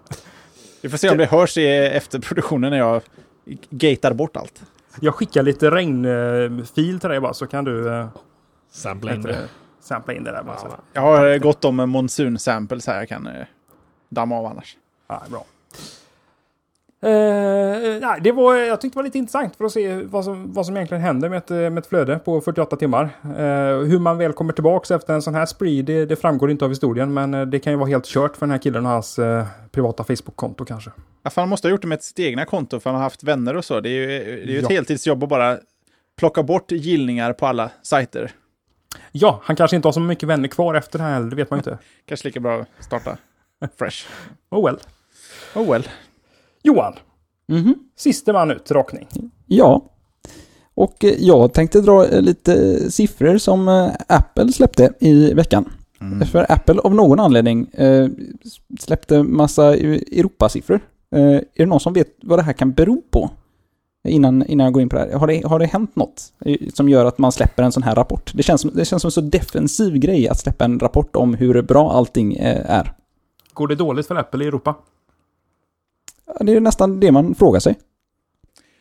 Vi 0.83 0.89
får 0.89 0.99
se 0.99 1.11
om 1.11 1.19
det 1.19 1.27
hörs 1.27 1.57
i 1.59 1.67
efterproduktionen 1.69 2.71
när 2.71 2.79
jag 2.79 3.03
gatar 3.71 4.13
bort 4.13 4.37
allt. 4.37 4.63
Jag 5.01 5.15
skickar 5.15 5.43
lite 5.43 5.71
regnfil 5.71 7.01
till 7.01 7.09
dig 7.11 7.21
bara 7.21 7.35
så 7.35 7.47
kan 7.47 7.65
du 7.65 7.89
eh, 7.99 8.09
Sampla 8.73 9.15
in 9.15 9.23
det. 9.23 9.29
det, 9.33 9.39
sampla 9.81 10.13
in 10.15 10.25
det 10.25 10.31
där 10.33 10.43
bara. 10.43 10.57
så. 10.59 10.67
Jag 10.93 11.03
har 11.03 11.27
eh, 11.33 11.39
gott 11.39 11.65
om 11.65 11.77
monsun-samples 11.91 12.87
här 12.87 12.99
jag 12.99 13.09
kan 13.09 13.27
eh, 13.27 13.33
damma 14.09 14.37
av 14.39 14.47
annars. 14.47 14.77
Ja, 15.09 15.23
bra. 15.31 15.45
Eh, 17.05 18.01
nej, 18.01 18.21
det 18.21 18.33
var, 18.33 18.55
jag 18.57 18.81
tyckte 18.81 18.97
det 18.97 18.99
var 18.99 19.05
lite 19.05 19.19
intressant 19.19 19.57
för 19.57 19.65
att 19.65 19.73
se 19.73 19.95
vad 20.03 20.25
som, 20.25 20.53
vad 20.53 20.67
som 20.67 20.77
egentligen 20.77 21.03
händer 21.03 21.29
med 21.29 21.39
ett, 21.39 21.51
eh, 21.51 21.57
med 21.57 21.79
ett 21.79 21.87
flöde 21.87 22.19
på 22.19 22.41
48 22.41 22.77
timmar. 22.77 23.03
Eh, 23.25 23.79
hur 23.79 23.99
man 23.99 24.19
väl 24.19 24.33
kommer 24.33 24.53
tillbaka 24.53 24.95
efter 24.95 25.15
en 25.15 25.23
sån 25.23 25.35
här 25.35 25.47
spree, 25.47 25.83
det, 25.83 26.07
det 26.07 26.17
framgår 26.17 26.51
inte 26.51 26.65
av 26.65 26.69
historien, 26.71 27.15
men 27.15 27.51
det 27.51 27.59
kan 27.59 27.73
ju 27.73 27.79
vara 27.79 27.89
helt 27.89 28.07
kört 28.07 28.37
för 28.37 28.47
den 28.47 28.51
här 28.51 28.59
killen 28.59 28.87
och 28.87 28.93
hans 28.93 29.19
privata 29.73 30.05
Facebook-konto 30.05 30.65
kanske. 30.65 30.91
Ja, 31.23 31.31
för 31.31 31.41
han 31.43 31.49
måste 31.49 31.69
ha 31.69 31.71
gjort 31.71 31.83
det 31.83 31.89
med 31.89 32.03
sitt 32.03 32.19
egna 32.19 32.45
konto 32.45 32.81
för 32.81 32.91
han 32.91 32.97
har 32.97 33.03
haft 33.03 33.23
vänner 33.25 33.57
och 33.57 33.65
så. 33.65 33.81
Det 33.81 33.89
är 33.89 33.93
ju, 33.93 34.07
det 34.07 34.43
är 34.43 34.47
ju 34.47 34.59
ett 34.59 34.63
Ja. 34.71 34.75
heltidsjobb 34.77 35.23
att 35.23 35.29
bara 35.29 35.59
plocka 36.19 36.43
bort 36.43 36.73
gillningar 36.73 37.33
på 37.33 37.47
alla 37.47 37.71
sajter. 37.83 38.31
Ja, 39.13 39.41
han 39.45 39.57
kanske 39.57 39.77
inte 39.77 39.89
har 39.89 39.93
så 39.93 40.01
mycket 40.01 40.29
vänner 40.29 40.49
kvar 40.49 40.75
efter 40.75 40.99
det 40.99 41.05
här, 41.05 41.21
det 41.21 41.37
vet 41.37 41.51
man 41.51 41.57
ju 41.59 41.61
inte. 41.71 41.79
Kanske 42.07 42.29
lika 42.29 42.41
bra 42.41 42.61
att 42.61 42.85
starta 42.85 43.17
fresh. 43.79 44.07
Oh 44.51 44.65
well. 44.67 44.79
Oh 45.55 45.71
well. 45.71 45.89
Johan, 46.63 46.93
Mhm. 47.49 47.75
siste 47.97 48.33
man 48.33 48.51
ut, 48.51 48.71
rakning. 48.71 49.07
Ja. 49.47 49.83
Och 50.75 51.05
eh, 51.05 51.15
jag 51.19 51.53
tänkte 51.55 51.81
dra 51.81 52.07
eh, 52.09 52.21
lite 52.23 52.91
siffror 52.91 53.39
som 53.39 53.69
eh, 53.69 53.91
Apple 54.09 54.53
släppte 54.53 54.93
i 55.01 55.35
veckan. 55.35 55.65
För 56.33 56.53
Apple 56.53 56.81
av 56.81 56.95
någon 56.95 57.21
anledning 57.21 57.67
eh, 57.73 58.09
släppte 58.81 59.23
massa 59.23 59.75
Europasiffror. 59.75 60.81
Eh, 61.15 61.21
är 61.35 61.43
det 61.57 61.67
någon 61.67 61.81
som 61.81 61.93
vet 61.93 62.09
vad 62.23 62.39
det 62.39 62.43
här 62.43 62.53
kan 62.53 62.73
bero 62.73 63.03
på? 63.11 63.31
Innan, 64.09 64.47
innan 64.47 64.65
jag 64.65 64.73
går 64.75 64.83
in 64.83 64.89
på 64.89 64.97
det 64.97 65.03
här. 65.03 65.13
Har 65.19 65.27
det, 65.27 65.47
har 65.47 65.59
det 65.59 65.67
hänt 65.67 65.97
något 65.97 66.33
som 66.75 66.89
gör 66.89 67.05
att 67.05 67.19
man 67.19 67.33
släpper 67.33 67.63
en 67.63 67.73
sån 67.73 67.83
här 67.83 67.95
rapport? 67.95 68.33
Det 68.35 68.43
känns, 68.43 68.61
som- 68.61 68.71
det 68.75 68.85
känns 68.85 69.03
som 69.03 69.09
en 69.09 69.13
så 69.13 69.21
defensiv 69.21 69.95
grej 69.99 70.29
att 70.29 70.39
släppa 70.39 70.65
en 70.65 70.79
rapport 70.79 71.17
om 71.17 71.35
hur 71.35 71.63
bra 71.63 71.93
allting 71.93 72.37
är. 72.41 72.93
Går 73.55 73.69
det 73.69 73.75
dåligt 73.75 74.07
för 74.07 74.15
Apple 74.17 74.45
i 74.45 74.49
Europa? 74.49 74.75
Det 76.41 76.53
är 76.53 76.61
nästan 76.61 77.01
det 77.01 77.13
man 77.13 77.35
frågar 77.35 77.61
sig. 77.61 77.75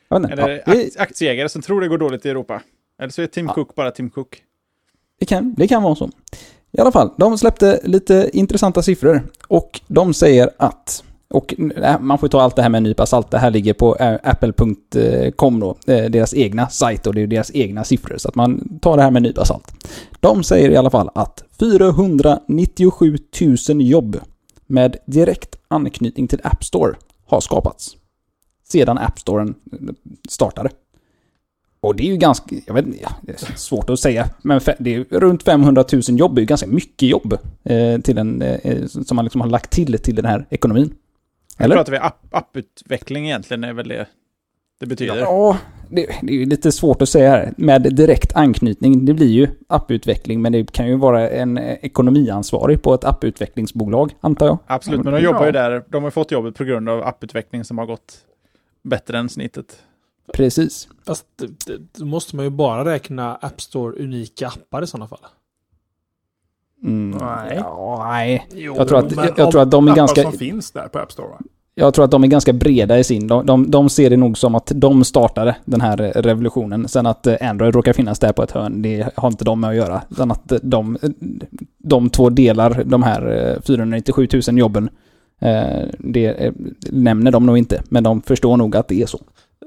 Eller 0.09 0.29
Ja, 0.29 0.35
det, 0.35 0.63
akt- 0.65 0.99
aktieägare 0.99 1.49
som 1.49 1.61
tror 1.61 1.81
det 1.81 1.87
går 1.87 1.97
dåligt 1.97 2.25
i 2.25 2.29
Europa. 2.29 2.61
Eller 2.99 3.11
så 3.11 3.21
är 3.21 3.27
Tim 3.27 3.45
Ja. 3.45 3.53
Cook 3.53 3.75
bara 3.75 3.91
Tim 3.91 4.09
Cook. 4.09 4.37
det, 5.19 5.25
kan, 5.25 5.53
det 5.53 5.67
kan 5.67 5.83
vara 5.83 5.95
så. 5.95 6.09
I 6.71 6.79
alla 6.81 6.91
fall, 6.91 7.11
de 7.17 7.37
släppte 7.37 7.79
lite 7.83 8.29
intressanta 8.33 8.81
siffror. 8.81 9.21
Och 9.47 9.81
de 9.87 10.13
säger 10.13 10.49
att, 10.57 11.03
och 11.29 11.53
äh, 11.77 11.99
man 11.99 12.17
får 12.17 12.27
ta 12.27 12.41
allt 12.41 12.55
det 12.55 12.61
här 12.61 12.69
med 12.69 12.77
en 12.77 12.83
nypa 12.83 13.05
salt, 13.05 13.31
det 13.31 13.37
här 13.37 13.51
ligger 13.51 13.73
på 13.73 13.95
äh, 13.95 14.17
apple.com 14.23 15.59
då, 15.59 15.75
eh, 15.87 16.05
deras 16.05 16.33
egna 16.33 16.67
sajt 16.69 17.07
och 17.07 17.13
det 17.13 17.21
är 17.21 17.27
deras 17.27 17.51
egna 17.53 17.83
siffror. 17.83 18.17
Så 18.17 18.27
att 18.29 18.35
man 18.35 18.79
tar 18.81 18.97
det 18.97 19.03
här 19.03 19.11
med 19.11 19.19
en 19.19 19.23
nypa 19.23 19.45
salt. 19.45 19.71
De 20.19 20.43
säger 20.43 20.69
i 20.69 20.75
alla 20.75 20.89
fall 20.89 21.09
att 21.15 21.43
497 21.59 23.17
000 23.69 23.81
jobb 23.81 24.19
med 24.67 24.97
direkt 25.05 25.55
anknytning 25.67 26.27
till 26.27 26.39
App 26.43 26.63
Store 26.63 26.95
har 27.31 27.41
skapats. 27.41 27.95
Sedan 28.63 28.97
App 28.97 29.19
Storen 29.19 29.55
startade. 30.29 30.69
Och 31.79 31.95
det 31.95 32.03
är 32.03 32.07
ju 32.07 32.17
ganska, 32.17 32.55
jag 32.65 32.73
vet 32.73 32.85
inte, 32.85 33.09
det 33.21 33.31
är 33.31 33.55
svårt 33.55 33.89
att 33.89 33.99
säga, 33.99 34.29
men 34.41 34.61
det 34.79 34.95
är 34.95 35.19
runt 35.19 35.43
500 35.43 35.85
000 35.93 36.01
jobb, 36.07 36.35
det 36.35 36.39
är 36.39 36.43
ju 36.43 36.47
ganska 36.47 36.67
mycket 36.67 37.09
jobb 37.09 37.37
eh, 37.63 38.01
till 38.01 38.17
en, 38.17 38.41
eh, 38.41 38.85
som 38.85 39.15
man 39.15 39.25
liksom 39.25 39.41
har 39.41 39.47
lagt 39.47 39.71
till 39.71 39.99
till 39.99 40.15
den 40.15 40.25
här 40.25 40.45
ekonomin. 40.49 40.93
Nu 41.57 41.65
Eller? 41.65 41.75
pratar 41.75 41.91
vi 41.91 41.97
app, 41.97 42.25
apputveckling 42.31 43.25
egentligen, 43.25 43.63
är 43.63 43.73
väl 43.73 43.87
det 43.87 44.07
det 44.81 44.87
betyder. 44.87 45.17
Ja, 45.17 45.57
det, 45.89 46.05
det 46.21 46.33
är 46.33 46.37
ju 46.37 46.45
lite 46.45 46.71
svårt 46.71 47.01
att 47.01 47.09
säga 47.09 47.29
här. 47.29 47.53
Med 47.57 47.95
direkt 47.95 48.35
anknytning, 48.35 49.05
det 49.05 49.13
blir 49.13 49.27
ju 49.31 49.47
apputveckling, 49.67 50.41
men 50.41 50.51
det 50.51 50.71
kan 50.71 50.87
ju 50.87 50.95
vara 50.97 51.29
en 51.29 51.57
eh, 51.57 51.77
ekonomiansvarig 51.81 52.81
på 52.81 52.93
ett 52.93 53.03
apputvecklingsbolag, 53.03 54.15
antar 54.21 54.45
jag. 54.45 54.57
Absolut, 54.67 55.03
men 55.03 55.13
de 55.13 55.19
jobbar 55.21 55.45
ju 55.45 55.51
där. 55.51 55.83
De 55.89 56.03
har 56.03 56.11
fått 56.11 56.31
jobbet 56.31 56.55
på 56.55 56.63
grund 56.63 56.89
av 56.89 57.03
apputveckling 57.03 57.63
som 57.63 57.77
har 57.77 57.85
gått 57.85 58.17
bättre 58.83 59.17
än 59.17 59.29
snittet. 59.29 59.79
Precis. 60.33 60.87
Fast 61.05 61.25
det- 61.67 61.77
då 61.99 62.05
måste 62.05 62.35
man 62.35 62.45
ju 62.45 62.51
bara 62.51 62.85
räkna 62.85 63.35
App 63.35 63.61
Store 63.61 64.03
unika 64.03 64.47
appar 64.47 64.81
i 64.83 64.87
sådana 64.87 65.07
fall. 65.07 65.19
Mm, 66.83 67.17
Nej. 67.21 67.55
Ja, 67.59 68.05
nej. 68.09 68.47
Jo, 68.53 68.73
Jag 68.77 68.87
tror 68.87 68.99
att, 68.99 69.11
jag, 69.15 69.29
jag 69.39 69.51
tror 69.51 69.61
att 69.61 69.71
de 69.71 69.87
är 69.87 69.95
ganska... 69.95 70.21
som 70.21 70.31
finns 70.31 70.71
där 70.71 70.87
på 70.87 70.99
App 70.99 71.11
Store 71.11 71.27
va? 71.27 71.39
Jag 71.81 71.93
tror 71.93 72.05
att 72.05 72.11
de 72.11 72.23
är 72.23 72.27
ganska 72.27 72.53
breda 72.53 72.99
i 72.99 73.03
sin. 73.03 73.27
De, 73.27 73.45
de, 73.45 73.71
de 73.71 73.89
ser 73.89 74.09
det 74.09 74.17
nog 74.17 74.37
som 74.37 74.55
att 74.55 74.71
de 74.75 75.03
startade 75.03 75.55
den 75.65 75.81
här 75.81 75.97
revolutionen. 75.97 76.87
Sen 76.87 77.05
att 77.05 77.27
eh, 77.27 77.35
Android 77.41 77.75
råkar 77.75 77.93
finnas 77.93 78.19
där 78.19 78.33
på 78.33 78.43
ett 78.43 78.51
hörn, 78.51 78.81
det 78.81 79.09
har 79.15 79.27
inte 79.27 79.45
de 79.45 79.59
med 79.59 79.69
att 79.69 79.75
göra. 79.75 80.01
Utan 80.09 80.31
att 80.31 80.51
eh, 80.51 80.57
de, 80.63 80.97
de 81.77 82.09
två 82.09 82.29
delar 82.29 82.83
de 82.85 83.03
här 83.03 83.51
eh, 83.55 83.61
497 83.61 84.27
000 84.47 84.57
jobben. 84.59 84.89
eh, 85.41 85.87
Det 85.99 86.25
eh, 86.25 86.53
nämner 86.91 87.31
de 87.31 87.45
nog 87.45 87.57
inte, 87.57 87.81
men 87.89 88.03
de 88.03 88.21
förstår 88.21 88.57
nog 88.57 88.75
att 88.75 88.87
det 88.87 89.01
är 89.01 89.05
så. 89.05 89.19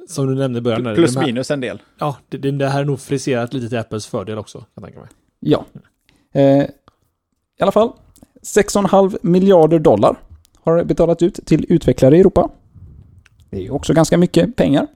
Som 0.09 0.27
du 0.27 0.35
nämnde 0.35 0.59
i 0.59 0.63
början. 0.63 0.95
Plus 0.95 1.17
här- 1.17 1.27
minus 1.27 1.51
en 1.51 1.61
del. 1.61 1.83
Ja, 1.99 2.17
det, 2.29 2.39
det 2.39 2.51
det 2.51 2.69
här 2.69 2.81
är 2.81 2.85
nog 2.85 3.01
friserat 3.01 3.55
lite 3.55 3.69
till 3.69 3.79
Apples 3.79 4.07
fördel 4.07 4.39
också, 4.39 4.59
kan 4.59 4.67
jag 4.75 4.85
tänka 4.85 4.99
mig. 5.01 5.09
Ja. 5.41 5.65
Eh, 6.35 6.63
I 6.63 7.63
alla 7.63 7.73
fall, 7.73 7.89
6,5 8.43 9.17
miljarder 9.23 9.79
dollar 9.79 10.17
har 10.65 10.85
betalat 10.85 11.23
ut 11.23 11.41
till 11.47 11.67
utvecklare 11.69 12.17
i 12.17 12.21
Europa. 12.21 12.51
Det 13.51 13.67
är 13.67 13.73
också 13.73 13.95
ganska 13.95 14.19
mycket 14.19 14.57
pengar. 14.57 14.87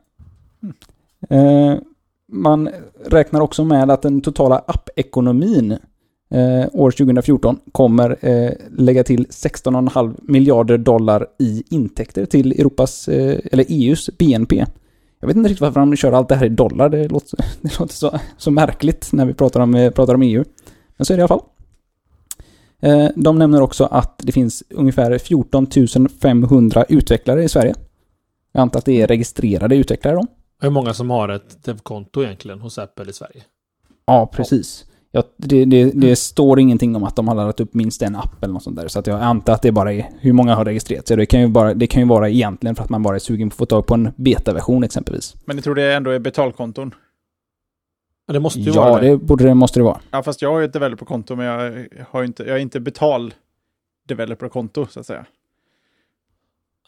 Eh, 1.31 1.75
man 2.33 2.71
räknar 3.05 3.41
också 3.41 3.65
med 3.65 3.91
att 3.91 4.03
den 4.03 4.21
totala 4.21 4.59
appekonomin 4.67 5.73
eh, 6.31 6.67
år 6.73 6.91
2014 6.91 7.59
kommer 7.73 8.17
eh, 8.21 8.53
lägga 8.71 9.05
till 9.05 9.27
16,5 9.27 10.15
miljarder 10.23 10.79
dollar 10.79 11.27
i 11.39 11.65
intäkter 11.71 12.27
till 12.27 12.53
Europas, 12.53 13.09
eh, 13.09 13.39
eller 13.53 13.65
EUs 13.69 14.11
BNP. 14.19 14.65
Jag 15.21 15.29
vet 15.29 15.37
inte 15.37 15.49
riktigt 15.49 15.61
varför 15.61 15.81
de 15.81 15.97
kör 15.97 16.13
allt 16.13 16.29
det 16.29 16.37
här 16.37 16.47
i 16.47 16.49
dollar. 16.49 16.89
Det 16.89 17.09
låter, 17.09 17.39
det 17.61 17.79
låter 17.79 17.95
så, 17.95 18.19
så 18.37 18.51
märkligt 18.51 19.13
när 19.13 19.27
vi 19.27 19.35
pratar 19.35 19.61
om, 19.61 19.75
eh, 19.75 19.91
pratar 19.91 20.15
om 20.15 20.23
EU. 20.23 20.45
Men 20.97 21.05
så 21.05 21.13
är 21.13 21.17
det 21.17 21.21
i 21.21 21.23
alla 21.23 21.29
fall. 21.29 21.43
Eh, 22.83 23.09
De 23.17 23.39
nämner 23.39 23.61
också 23.63 23.85
att 23.85 24.19
det 24.19 24.33
finns 24.33 24.65
ungefär 24.71 25.19
14 25.19 25.67
500 26.23 26.85
utvecklare 26.89 27.45
i 27.45 27.49
Sverige. 27.49 27.75
Jag 28.53 28.63
antar 28.63 28.79
att 28.79 28.85
det 28.85 29.03
är 29.03 29.07
registrerade 29.07 29.77
utvecklare 29.77 30.15
då? 30.15 30.27
Hur 30.61 30.71
många 30.71 30.95
som 30.95 31.11
har 31.11 31.29
ett 31.29 31.65
devkonto 31.65 32.23
egentligen 32.23 32.61
hos 32.61 32.79
Apple 32.79 33.11
i 33.11 33.13
Sverige? 33.13 33.43
Ja, 34.07 34.31
precis. 34.33 34.85
Ja, 35.13 35.23
det, 35.37 35.65
det, 35.65 35.91
det 35.95 36.17
står 36.17 36.61
ingenting 36.61 36.97
om 36.97 37.05
att 37.05 37.17
de 37.17 37.29
har 37.29 37.35
laddat 37.35 37.61
upp 37.61 37.75
minst 37.75 38.03
en 38.03 38.17
app 38.17 38.45
eller 38.45 38.55
något 38.55 38.63
sånt 38.63 38.77
där. 38.77 38.89
Så 38.89 38.99
att 38.99 39.07
jag 39.07 39.21
antar 39.23 39.53
att 39.53 39.63
det 39.63 39.73
bara 39.73 39.93
är 39.93 40.11
hur 40.21 40.33
många 40.33 40.55
har 40.55 40.65
registrerat 40.65 41.09
sig. 41.09 41.17
Det 41.17 41.27
kan 41.27 41.41
ju, 41.41 41.49
bara, 41.49 41.75
det 41.75 41.87
kan 41.87 42.03
ju 42.03 42.09
vara 42.09 42.29
egentligen 42.29 42.77
för 42.77 42.85
att 42.85 42.91
man 42.91 43.03
bara 43.03 43.15
är 43.15 43.19
sugen 43.19 43.51
på 43.51 43.55
att 43.55 43.59
få 43.59 43.67
tag 43.67 43.87
på 43.87 43.95
en 43.95 44.11
betaversion 44.17 44.85
exempelvis. 44.85 45.35
Men 45.45 45.57
ni 45.57 45.63
tror 45.63 45.75
det 45.75 45.95
ändå 45.95 46.11
är 46.11 46.19
betalkonton? 46.19 46.95
Ja, 48.29 48.33
det 48.35 48.41
måste 48.41 48.61
ju 48.61 48.71
Ja, 48.71 48.91
vara 48.91 49.01
det. 49.01 49.09
det 49.09 49.17
borde 49.17 49.45
det, 49.45 49.55
måste 49.55 49.81
det 49.81 49.85
vara. 49.85 50.01
Ja, 50.11 50.23
fast 50.23 50.43
jag 50.43 50.53
har 50.53 50.59
ju 50.59 50.65
ett 50.65 50.73
developerkonto, 50.73 51.37
men 51.37 51.47
jag, 51.47 51.87
har 52.11 52.21
ju 52.21 52.27
inte, 52.27 52.43
jag 52.45 52.57
är 52.57 52.61
inte 52.61 52.81
betal 52.81 53.35
developerkonto, 54.09 54.87
så 54.87 55.01
att 55.01 55.07
säga. 55.07 55.27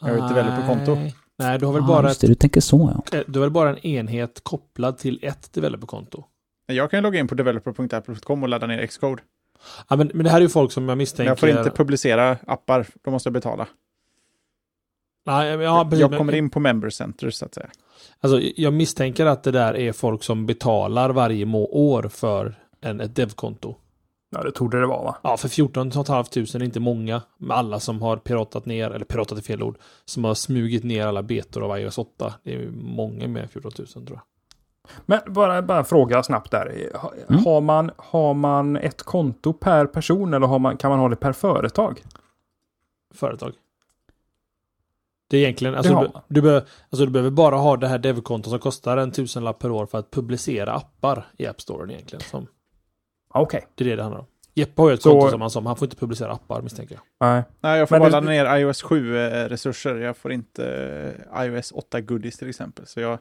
Jag 0.01 0.07
har 0.07 0.17
ett 0.27 0.35
developerkonto. 0.35 0.95
Nej. 1.37 1.59
Du 1.59 1.65
har 1.65 1.73
väl 1.73 1.81
Ja, 1.81 1.87
bara 1.87 2.07
just 2.07 2.21
det, 2.21 2.27
du 2.27 2.35
tänker 2.35 2.61
så 2.61 2.93
ja. 3.11 3.17
ett, 3.19 3.25
du 3.27 3.39
har 3.39 3.45
väl 3.45 3.51
bara 3.51 3.69
en 3.69 3.77
enhet 3.77 4.39
kopplad 4.43 4.97
till 4.97 5.19
ett 5.21 5.53
developerkonto. 5.53 6.23
Jag 6.65 6.91
kan 6.91 6.97
ju 6.97 7.01
logga 7.01 7.19
in 7.19 7.27
på 7.27 7.35
developer.apple.com 7.35 8.43
och 8.43 8.49
ladda 8.49 8.67
ner 8.67 8.85
Xcode. 8.87 9.21
Ja, 9.89 9.95
men, 9.95 10.11
men 10.13 10.23
det 10.23 10.29
här 10.29 10.37
är 10.37 10.41
ju 10.41 10.49
folk 10.49 10.71
som 10.71 10.83
jag 10.83 10.87
Men 10.87 10.97
misstänker... 10.97 11.31
jag 11.31 11.39
får 11.39 11.49
inte 11.49 11.69
publicera 11.69 12.37
appar, 12.47 12.87
då 13.01 13.11
måste 13.11 13.27
jag 13.27 13.33
betala. 13.33 13.67
Nej, 15.25 15.49
ja, 15.49 15.83
precis, 15.83 15.99
jag 15.99 16.09
men- 16.09 16.17
kommer 16.17 16.35
in 16.35 16.49
på 16.49 16.59
member 16.59 16.89
center, 16.89 17.29
så 17.29 17.45
att 17.45 17.53
säga. 17.53 17.69
Alltså, 18.19 18.41
jag 18.55 18.73
misstänker 18.73 19.25
att 19.25 19.43
det 19.43 19.51
där 19.51 19.77
är 19.77 19.91
folk 19.91 20.23
som 20.23 20.45
betalar 20.45 21.09
varje 21.09 21.45
må 21.45 21.65
år 21.65 22.03
för 22.03 22.55
en, 22.81 23.01
ett 23.01 23.15
devkonto. 23.15 23.75
Ja, 24.35 24.43
det 24.43 24.51
torde 24.51 24.79
det 24.79 24.85
vara 24.87 25.03
va? 25.03 25.17
Ja, 25.23 25.37
för 25.37 25.47
14 25.49 25.91
500 25.91 26.23
är 26.33 26.63
inte 26.63 26.79
många. 26.79 27.21
Med 27.37 27.57
alla 27.57 27.79
som 27.79 28.01
har 28.01 28.17
piratat 28.17 28.65
ner, 28.65 28.91
eller 28.91 29.05
piratat 29.05 29.37
är 29.37 29.41
fel 29.41 29.63
ord, 29.63 29.77
som 30.05 30.23
har 30.23 30.33
smugit 30.33 30.83
ner 30.83 31.07
alla 31.07 31.23
betor 31.23 31.63
av 31.63 31.79
iOS 31.79 31.97
8. 31.97 32.33
Det 32.43 32.53
är 32.53 32.59
ju 32.59 32.71
många 32.71 33.27
med 33.27 33.51
14 33.51 33.71
000 33.77 33.87
tror 33.87 34.07
jag. 34.09 34.21
Men 35.05 35.33
bara, 35.33 35.61
bara 35.61 35.77
en 35.77 35.85
fråga 35.85 36.23
snabbt 36.23 36.51
där. 36.51 36.89
Mm. 37.29 37.45
Har, 37.45 37.61
man, 37.61 37.91
har 37.97 38.33
man 38.33 38.77
ett 38.77 39.03
konto 39.03 39.53
per 39.53 39.85
person 39.85 40.33
eller 40.33 40.47
har 40.47 40.59
man, 40.59 40.77
kan 40.77 40.89
man 40.89 40.99
ha 40.99 41.09
det 41.09 41.15
per 41.15 41.33
företag? 41.33 42.03
Företag. 43.13 43.53
Det 45.31 45.37
är 45.37 45.41
egentligen, 45.41 45.75
alltså, 45.75 45.93
du, 46.27 46.35
du, 46.35 46.41
be, 46.41 46.55
alltså 46.89 47.05
du 47.05 47.11
behöver 47.11 47.29
bara 47.31 47.55
ha 47.55 47.77
det 47.77 47.87
här 47.87 47.97
devkontot 47.99 48.49
som 48.49 48.59
kostar 48.59 48.97
en 48.97 49.11
tusenlapp 49.11 49.59
per 49.59 49.71
år 49.71 49.85
för 49.85 49.97
att 49.97 50.11
publicera 50.11 50.73
appar 50.73 51.25
i 51.37 51.45
App 51.47 51.61
Store 51.61 51.93
egentligen. 51.93 52.21
Som, 52.21 52.47
Okej. 53.33 53.67
det 53.75 53.83
är 53.83 53.89
det 53.89 53.95
det 53.95 54.01
handlar 54.03 54.19
om. 54.19 54.25
Jeppe 54.53 54.81
har 54.81 54.89
ju 54.89 54.93
ett 54.93 55.01
Så- 55.01 55.11
konto 55.11 55.29
som 55.31 55.41
han 55.41 55.49
som, 55.49 55.65
han 55.65 55.75
får 55.75 55.85
inte 55.85 55.95
publicera 55.95 56.31
appar 56.31 56.61
misstänker 56.61 56.95
jag. 56.95 57.27
Nej. 57.29 57.43
Nej, 57.61 57.79
jag 57.79 57.89
får 57.89 57.95
Men 57.95 58.01
bara 58.01 58.09
ladda 58.09 58.27
ner 58.27 58.57
iOS 58.57 58.83
7-resurser. 58.83 59.95
Jag 59.95 60.17
får 60.17 60.31
inte 60.33 60.65
eh, 61.33 61.43
iOS 61.45 61.73
8-goodies 61.73 62.39
till 62.39 62.49
exempel. 62.49 62.87
Så 62.87 62.99
jag, 62.99 63.19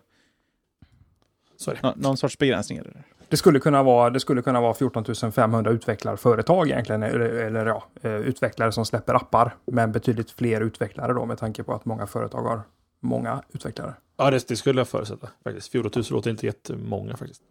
det. 1.66 1.82
nå, 1.82 1.92
någon 1.96 2.16
sorts 2.16 2.38
begränsning 2.38 2.78
är 2.78 2.82
det 2.84 2.90
där. 2.90 3.04
Det 3.30 3.36
skulle 3.36 3.60
kunna 3.60 3.82
vara, 3.82 4.10
det 4.10 4.20
skulle 4.20 4.42
kunna 4.42 4.60
vara 4.60 4.74
14 4.74 5.04
500 5.32 5.70
utvecklarföretag 5.70 6.68
egentligen. 6.70 7.02
Eller, 7.02 7.20
eller 7.20 7.66
ja, 7.66 7.84
eh, 8.02 8.14
utvecklare 8.16 8.72
som 8.72 8.84
släpper 8.86 9.14
appar. 9.14 9.54
Men 9.66 9.92
betydligt 9.92 10.30
fler 10.30 10.60
utvecklare 10.60 11.12
då 11.12 11.24
med 11.26 11.38
tanke 11.38 11.62
på 11.62 11.74
att 11.74 11.84
många 11.84 12.06
företag 12.06 12.42
har 12.42 12.60
många 13.00 13.42
utvecklare. 13.52 13.94
Ja, 14.16 14.30
det, 14.30 14.48
det 14.48 14.56
skulle 14.56 14.80
jag 14.80 14.88
förutsätta. 14.88 15.28
Faktiskt. 15.44 15.72
14 15.72 15.92
000 15.96 16.04
låter 16.10 16.30
inte 16.30 16.46
jättemånga 16.46 17.16
faktiskt. 17.16 17.42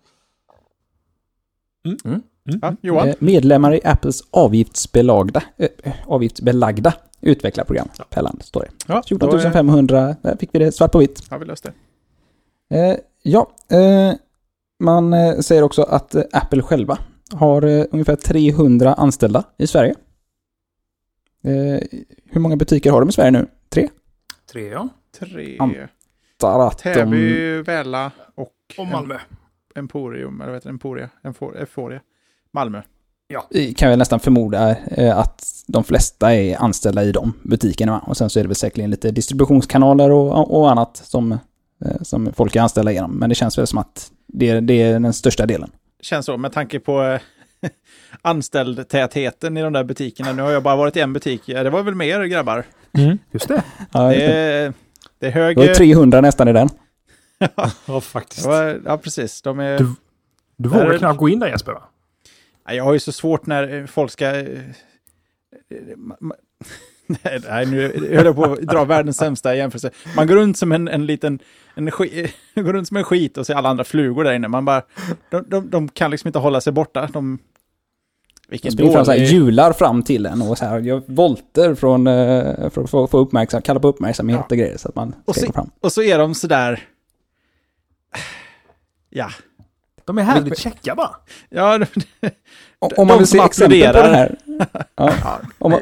Mm. 1.86 1.98
Mm. 2.06 2.22
Mm. 2.64 2.78
Ja? 2.82 3.08
Eh, 3.08 3.16
Medlemmar 3.20 3.74
i 3.74 3.82
Apples 3.84 4.22
avgiftsbelagda, 4.32 5.44
eh, 5.58 5.94
avgiftsbelagda 6.08 6.94
utvecklarprogram 7.22 7.88
Ja. 7.98 8.06
per 8.10 8.22
land, 8.22 8.44
står 8.44 8.62
det. 8.62 8.70
Ja, 8.94 9.04
14 9.08 9.30
då 9.30 9.38
är- 9.38 9.52
500, 9.52 10.16
där 10.22 10.36
fick 10.38 10.50
vi 10.54 10.60
det 10.60 10.72
svart 10.72 10.92
på 10.92 10.98
vitt. 11.00 11.32
har 11.32 11.40
vi 11.40 11.46
löst 11.46 11.64
det. 12.70 12.78
Eh, 12.78 12.98
ja, 13.24 13.52
eh, 13.72 14.14
man 14.80 15.14
eh, 15.14 15.40
säger 15.40 15.64
också 15.64 15.84
att 15.84 16.16
eh, 16.16 16.24
Apple 16.34 16.62
själva 16.62 16.98
har 17.34 17.62
eh, 17.62 17.86
ungefär 17.92 18.16
300 18.16 18.94
anställda 18.94 19.44
i 19.58 19.68
Sverige. 19.68 19.96
Hur 22.32 22.40
många 22.40 22.56
butiker 22.56 22.92
har 22.92 23.00
de 23.00 23.10
i 23.10 23.12
Sverige 23.12 23.32
nu? 23.32 23.48
Tre? 23.70 23.90
Tre 24.52 24.68
ja. 24.70 24.90
Tre. 25.20 25.58
Am- 25.60 25.76
Tar 26.38 26.68
att 26.68 26.84
de... 26.84 26.94
Täby, 26.94 27.62
Väla 27.62 28.12
och, 28.36 28.54
Och 28.78 28.88
Malmö. 28.88 29.18
Emporium, 29.76 30.42
eller 30.42 30.52
vad 30.52 30.56
heter 30.56 30.70
det? 30.70 30.74
Emporia? 30.74 31.10
Empor- 31.24 31.58
Euphoria. 31.60 32.00
Malmö. 32.52 32.82
Vi 33.50 33.74
kan 33.74 33.90
väl 33.90 34.00
nästan 34.00 34.20
förmoda 34.20 34.76
att 35.16 35.46
de 35.68 35.84
flesta 35.84 36.36
är 36.36 36.58
anställda 36.58 37.04
i 37.04 37.12
de 37.12 37.34
butikerna. 37.44 38.00
Och 38.00 38.18
sen 38.18 38.30
så 38.30 38.40
är 38.40 38.44
det 38.44 38.48
väl 38.48 38.56
säkerligen 38.56 38.92
lite 38.92 39.12
distributionskanaler 39.12 40.12
och, 40.12 40.60
och 40.60 40.72
annat 40.72 40.98
som, 40.98 41.38
som 42.02 42.34
folk 42.34 42.56
är 42.56 42.62
anställda 42.62 42.92
genom. 42.92 43.12
Men 43.20 43.30
det 43.30 43.36
känns 43.36 43.58
väl 43.58 43.68
som 43.68 43.78
att 43.80 44.12
det, 44.28 44.60
det 44.60 44.82
är 44.82 45.00
den 45.00 45.14
största 45.14 45.46
delen. 45.46 45.72
Känns 46.02 46.26
så, 46.26 46.38
med 46.38 46.52
tanke 46.52 46.80
på 46.80 47.02
eh, 47.04 47.20
anställdtätheten 48.22 49.58
i 49.58 49.62
de 49.62 49.74
där 49.74 49.84
butikerna. 49.84 50.34
Nu 50.34 50.42
har 50.42 50.52
jag 50.52 50.64
bara 50.64 50.76
varit 50.76 50.96
i 50.98 51.00
en 51.00 51.14
butik. 51.14 51.42
Det 51.46 51.70
var 51.70 51.84
väl 51.84 51.96
mer 51.96 52.24
grabbar. 52.24 52.64
Just 53.32 53.48
det. 53.48 53.64
Ja, 53.94 54.02
Det 54.04 54.14
just 54.16 54.28
det. 54.28 54.34
är, 54.34 54.74
det 55.20 55.28
är 55.28 55.32
hög... 55.32 55.58
det 55.58 55.68
var 55.68 55.74
300 55.74 56.22
nästan 56.22 56.48
i 56.48 56.54
den. 56.54 56.70
Ja, 57.86 58.02
faktiskt. 58.02 58.46
Ja, 58.46 58.74
ja, 58.86 58.98
precis. 58.98 59.42
De 59.42 59.60
är... 59.60 59.78
Du- 59.78 59.96
Du 60.58 60.70
är 60.70 60.74
vågar 60.74 60.90
det- 60.90 60.98
knappt 60.98 61.20
gå 61.20 61.30
in 61.30 61.40
där 61.40 61.48
Jesper 61.48 61.72
va? 61.72 61.84
Nej, 62.68 62.78
Jag 62.78 62.84
har 62.84 62.94
ju 62.94 63.00
så 63.00 63.12
svårt 63.12 63.46
när 63.46 63.74
eh, 63.80 63.86
folk 63.86 64.12
ska... 64.12 64.26
Nej, 67.24 67.40
nej, 67.50 67.66
nu 67.66 68.10
höll 68.16 68.26
jag 68.26 68.36
på 68.36 68.44
att 68.44 68.60
dra 68.62 68.86
världens 68.86 69.18
sämsta 69.18 69.56
jämförelse. 69.56 69.92
Man 70.16 70.28
går 70.28 70.36
runt 70.36 70.58
som 70.58 70.72
en, 70.72 70.88
en 70.88 71.06
liten... 71.06 71.40
En 71.76 71.90
sk- 71.90 72.30
går 72.56 72.74
runt 72.74 72.88
som 72.88 72.98
en 72.98 73.04
skit 73.04 73.38
och 73.38 73.46
ser 73.46 73.54
alla 73.56 73.70
andra 73.70 73.84
flugor 73.84 74.24
där 74.24 74.34
inne. 74.34 74.48
Man 74.48 74.66
bara... 74.66 74.82
De, 75.30 75.46
de, 75.48 75.70
de 75.70 75.90
kan 75.90 76.12
liksom 76.12 76.28
inte 76.28 76.40
hålla 76.40 76.62
sig 76.62 76.74
borta. 76.74 77.02
De... 77.02 77.12
De 77.14 78.52
Vilken 78.52 78.72
springer 78.72 78.92
fram 78.92 79.06
så 79.06 79.12
här, 79.12 79.18
hjular 79.18 79.74
fram 79.74 80.04
till 80.04 80.26
en 80.26 80.42
och 80.42 80.58
så 80.58 80.66
här, 80.66 80.80
gör 80.80 81.02
volter 81.06 81.76
från, 81.76 82.08
eh, 82.08 82.70
för 82.70 82.82
att 82.84 82.90
få, 82.90 83.08
få 83.08 83.18
uppmärksamhet, 83.18 83.66
kalla 83.66 83.80
på 83.80 83.88
uppmärksamhet 83.88 84.52
och 84.52 84.58
grejer 84.58 84.78
så 84.78 84.90
att 84.90 84.96
man 84.96 85.16
Och 85.26 85.36
ska 85.36 85.46
gå 85.46 85.54
fram. 85.54 85.70
Och 85.80 85.92
så 85.92 86.02
är 86.02 86.18
de 86.20 86.36
sådär... 86.36 86.84
Ja. 89.10 89.30
De 90.06 90.18
är 90.18 90.24
härligt 90.24 90.58
käcka 90.58 90.96
bara. 90.96 91.16
Ja, 91.50 91.78
de, 91.78 91.86
Om, 92.80 92.90
De 92.90 93.02
om 93.02 93.08
man 93.08 93.18
vill 93.18 93.28
se 93.28 93.40
exempel 93.40 93.88
på 93.88 93.94
det 93.94 94.16
här. 94.16 94.38
Ja, 94.96 95.40
om 95.58 95.72
man, 95.72 95.80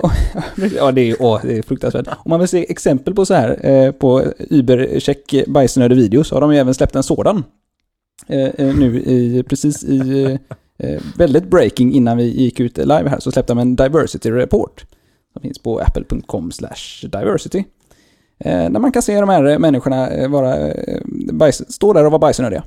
ja 0.75 0.91
det, 0.91 1.01
är, 1.01 1.15
åh, 1.19 1.39
det 1.43 1.57
är 1.57 1.61
fruktansvärt. 1.61 2.07
Om 2.07 2.29
man 2.29 2.39
vill 2.39 2.49
se 2.49 2.71
exempel 2.71 3.13
på 3.13 3.25
så 3.25 3.33
här 3.33 3.65
eh, 3.65 3.91
på 3.91 4.23
Uber-check 4.49 5.43
bajsnödig 5.47 5.95
video 5.95 6.23
så 6.23 6.35
har 6.35 6.41
de 6.41 6.53
ju 6.53 6.59
även 6.59 6.73
släppt 6.73 6.95
en 6.95 7.03
sådan. 7.03 7.43
Eh, 8.27 8.49
eh, 8.57 8.75
nu 8.75 8.99
i, 8.99 9.43
precis 9.43 9.83
i 9.83 10.37
eh, 10.77 11.01
väldigt 11.17 11.43
breaking 11.43 11.93
innan 11.93 12.17
vi 12.17 12.23
gick 12.23 12.59
ut 12.59 12.77
live 12.77 13.09
här 13.09 13.19
så 13.19 13.31
släppte 13.31 13.53
de 13.53 13.59
en 13.59 13.75
diversity 13.75 14.31
report. 14.31 14.85
Som 15.33 15.41
finns 15.41 15.59
på 15.59 15.79
apple.com 15.79 16.51
slash 16.51 17.07
diversity. 17.09 17.63
Där 18.39 18.69
man 18.69 18.91
kan 18.91 19.01
se 19.01 19.19
de 19.19 19.29
här 19.29 19.59
människorna 19.59 20.27
vara, 20.27 20.73
bajs, 21.31 21.73
stå 21.73 21.93
där 21.93 22.05
och 22.05 22.11
vara 22.11 22.19
bajsnödiga. 22.19 22.63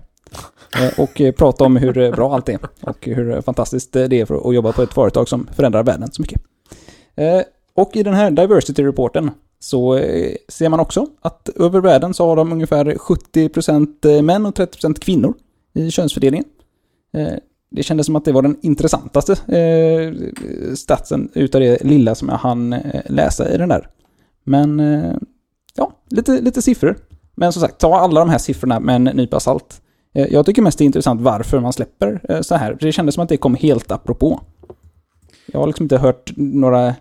Eh, 0.76 1.00
och 1.00 1.20
eh, 1.20 1.32
prata 1.32 1.64
om 1.64 1.76
hur 1.76 1.98
eh, 1.98 2.10
bra 2.10 2.34
allt 2.34 2.48
är. 2.48 2.58
Och 2.80 3.06
hur 3.06 3.40
fantastiskt 3.42 3.92
det 3.92 4.12
är 4.12 4.26
för 4.26 4.48
att 4.48 4.54
jobba 4.54 4.72
på 4.72 4.82
ett 4.82 4.94
företag 4.94 5.28
som 5.28 5.48
förändrar 5.56 5.82
världen 5.82 6.12
så 6.12 6.22
mycket. 6.22 6.40
Och 7.74 7.96
i 7.96 8.02
den 8.02 8.14
här 8.14 8.30
diversity-reporten 8.30 9.30
så 9.58 10.00
ser 10.48 10.68
man 10.68 10.80
också 10.80 11.06
att 11.20 11.48
över 11.48 11.80
världen 11.80 12.14
så 12.14 12.26
har 12.26 12.36
de 12.36 12.52
ungefär 12.52 12.84
70% 12.84 14.22
män 14.22 14.46
och 14.46 14.54
30% 14.54 15.00
kvinnor 15.00 15.34
i 15.74 15.90
könsfördelningen. 15.90 16.44
Det 17.70 17.82
kändes 17.82 18.06
som 18.06 18.16
att 18.16 18.24
det 18.24 18.32
var 18.32 18.42
den 18.42 18.56
intressantaste 18.62 19.36
statsen 20.74 21.30
utav 21.34 21.60
det 21.60 21.84
lilla 21.84 22.14
som 22.14 22.28
jag 22.28 22.36
hann 22.36 22.76
läsa 23.06 23.54
i 23.54 23.58
den 23.58 23.68
där. 23.68 23.88
Men 24.44 24.78
ja, 25.74 25.92
lite, 26.10 26.40
lite 26.40 26.62
siffror. 26.62 26.96
Men 27.34 27.52
som 27.52 27.62
sagt, 27.62 27.78
ta 27.78 27.98
alla 27.98 28.20
de 28.20 28.28
här 28.28 28.38
siffrorna 28.38 28.80
med 28.80 28.94
en 28.96 29.04
nypa 29.04 29.40
salt. 29.40 29.80
Eh, 30.14 30.26
jag 30.30 30.46
tycker 30.46 30.62
mest 30.62 30.78
det 30.78 30.84
är 30.84 30.86
intressant 30.86 31.20
varför 31.20 31.60
man 31.60 31.72
släpper 31.72 32.20
eh, 32.28 32.40
så 32.40 32.54
här. 32.54 32.76
Det 32.80 32.92
kändes 32.92 33.14
som 33.14 33.22
att 33.22 33.28
det 33.28 33.36
kom 33.36 33.54
helt 33.54 33.90
apropå. 33.90 34.40
Jag 35.46 35.60
har 35.60 35.66
liksom 35.66 35.84
inte 35.84 35.98
hört 35.98 36.32
några 36.36 36.94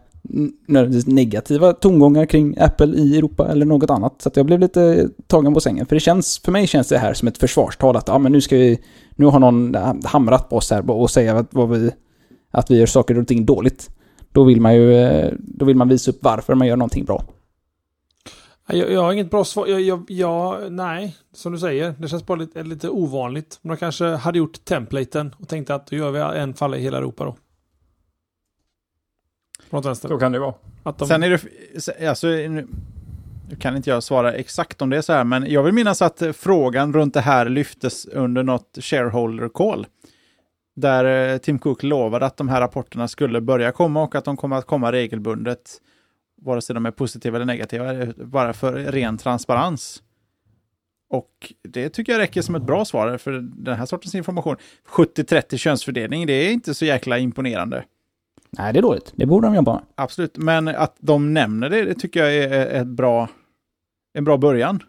nödvändigtvis 0.67 1.13
negativa 1.13 1.73
tongångar 1.73 2.25
kring 2.25 2.55
Apple 2.59 2.95
i 2.95 3.17
Europa 3.17 3.47
eller 3.51 3.65
något 3.65 3.89
annat. 3.89 4.21
Så 4.21 4.29
att 4.29 4.37
jag 4.37 4.45
blev 4.45 4.59
lite 4.59 5.09
tagen 5.27 5.53
på 5.53 5.59
sängen. 5.59 5.85
För 5.85 5.95
det 5.95 5.99
känns, 5.99 6.39
för 6.39 6.51
mig 6.51 6.67
känns 6.67 6.87
det 6.87 6.97
här 6.97 7.13
som 7.13 7.27
ett 7.27 7.37
försvarstal 7.37 7.97
att 7.97 8.07
ja, 8.07 8.17
men 8.17 8.31
nu 8.31 8.41
ska 8.41 8.55
vi, 8.55 8.79
nu 9.15 9.25
har 9.25 9.39
någon 9.39 9.75
hamrat 10.05 10.49
på 10.49 10.55
oss 10.55 10.71
här 10.71 10.91
och 10.91 11.09
säger 11.09 11.35
att, 11.35 11.47
vad 11.51 11.69
vi, 11.69 11.91
att 12.51 12.71
vi 12.71 12.77
gör 12.77 12.85
saker 12.85 13.19
och 13.19 13.27
ting 13.27 13.45
dåligt. 13.45 13.89
Då 14.31 14.43
vill 14.43 14.61
man 14.61 14.75
ju, 14.75 14.93
eh, 14.93 15.33
då 15.37 15.65
vill 15.65 15.75
man 15.75 15.89
visa 15.89 16.11
upp 16.11 16.19
varför 16.21 16.55
man 16.55 16.67
gör 16.67 16.75
någonting 16.75 17.05
bra. 17.05 17.23
Jag, 18.71 18.91
jag 18.91 19.01
har 19.01 19.13
inget 19.13 19.31
bra 19.31 19.45
svar. 19.45 19.67
Jag, 19.67 19.81
jag, 19.81 20.05
jag, 20.07 20.71
nej, 20.71 21.15
som 21.33 21.51
du 21.51 21.59
säger. 21.59 21.95
Det 21.97 22.07
känns 22.07 22.25
bara 22.25 22.39
lite, 22.39 22.63
lite 22.63 22.89
ovanligt. 22.89 23.59
Men 23.61 23.69
de 23.69 23.77
kanske 23.77 24.05
hade 24.05 24.37
gjort 24.37 24.65
templaten 24.65 25.35
och 25.39 25.47
tänkte 25.47 25.75
att 25.75 25.87
då 25.87 25.95
gör 25.95 26.11
vi 26.11 26.39
en 26.39 26.53
fall 26.53 26.75
i 26.75 26.79
hela 26.79 26.97
Europa 26.97 27.25
då. 27.25 27.35
På 29.69 29.75
något 29.75 29.85
vänster. 29.85 30.07
Så 30.07 30.17
kan 30.17 30.31
det 30.31 30.39
vara. 30.39 30.53
De, 30.97 31.07
Sen 31.07 31.23
är 31.23 31.29
det, 31.29 32.09
alltså, 32.09 32.27
nu 32.27 32.67
nu 33.49 33.55
kan 33.55 33.75
inte 33.75 33.89
jag 33.89 34.03
svara 34.03 34.33
exakt 34.33 34.81
om 34.81 34.89
det 34.89 34.97
är 34.97 35.01
så 35.01 35.13
här, 35.13 35.23
men 35.23 35.51
jag 35.51 35.63
vill 35.63 35.73
minnas 35.73 36.01
att 36.01 36.23
frågan 36.33 36.93
runt 36.93 37.13
det 37.13 37.21
här 37.21 37.49
lyftes 37.49 38.05
under 38.05 38.43
något 38.43 38.77
shareholder 38.81 39.49
call. 39.49 39.87
Där 40.75 41.33
eh, 41.33 41.37
Tim 41.37 41.59
Cook 41.59 41.83
lovade 41.83 42.25
att 42.25 42.37
de 42.37 42.49
här 42.49 42.61
rapporterna 42.61 43.07
skulle 43.07 43.41
börja 43.41 43.71
komma 43.71 44.03
och 44.03 44.15
att 44.15 44.25
de 44.25 44.37
kommer 44.37 44.55
att 44.55 44.65
komma 44.65 44.91
regelbundet. 44.91 45.81
Vare 46.41 46.61
sig 46.61 46.73
de 46.73 46.85
är 46.85 46.91
positiva 46.91 47.37
eller 47.37 47.45
negativa, 47.45 48.05
bara 48.15 48.53
för 48.53 48.73
ren 48.73 49.17
transparens. 49.17 50.03
Och 51.09 51.53
det 51.61 51.89
tycker 51.89 52.11
jag 52.11 52.19
räcker 52.19 52.41
som 52.41 52.55
ett 52.55 52.63
bra 52.63 52.85
svar 52.85 53.17
för 53.17 53.31
den 53.41 53.75
här 53.75 53.85
sortens 53.85 54.15
information. 54.15 54.55
70-30 54.89 55.57
könsfördelning, 55.57 56.27
det 56.27 56.33
är 56.33 56.51
inte 56.51 56.73
så 56.73 56.85
jäkla 56.85 57.17
imponerande. 57.17 57.83
Nej, 58.51 58.73
det 58.73 58.79
är 58.79 58.81
dåligt. 58.81 59.13
Det 59.15 59.25
borde 59.25 59.47
de 59.47 59.55
jobba 59.55 59.73
med. 59.73 59.83
Absolut, 59.95 60.37
men 60.37 60.67
att 60.67 60.95
de 60.99 61.33
nämner 61.33 61.69
det, 61.69 61.85
det 61.85 61.93
tycker 61.93 62.19
jag 62.19 62.35
är 62.35 62.81
ett 62.81 62.87
bra, 62.87 63.29
en 64.13 64.23
bra 64.23 64.37
början. 64.37 64.83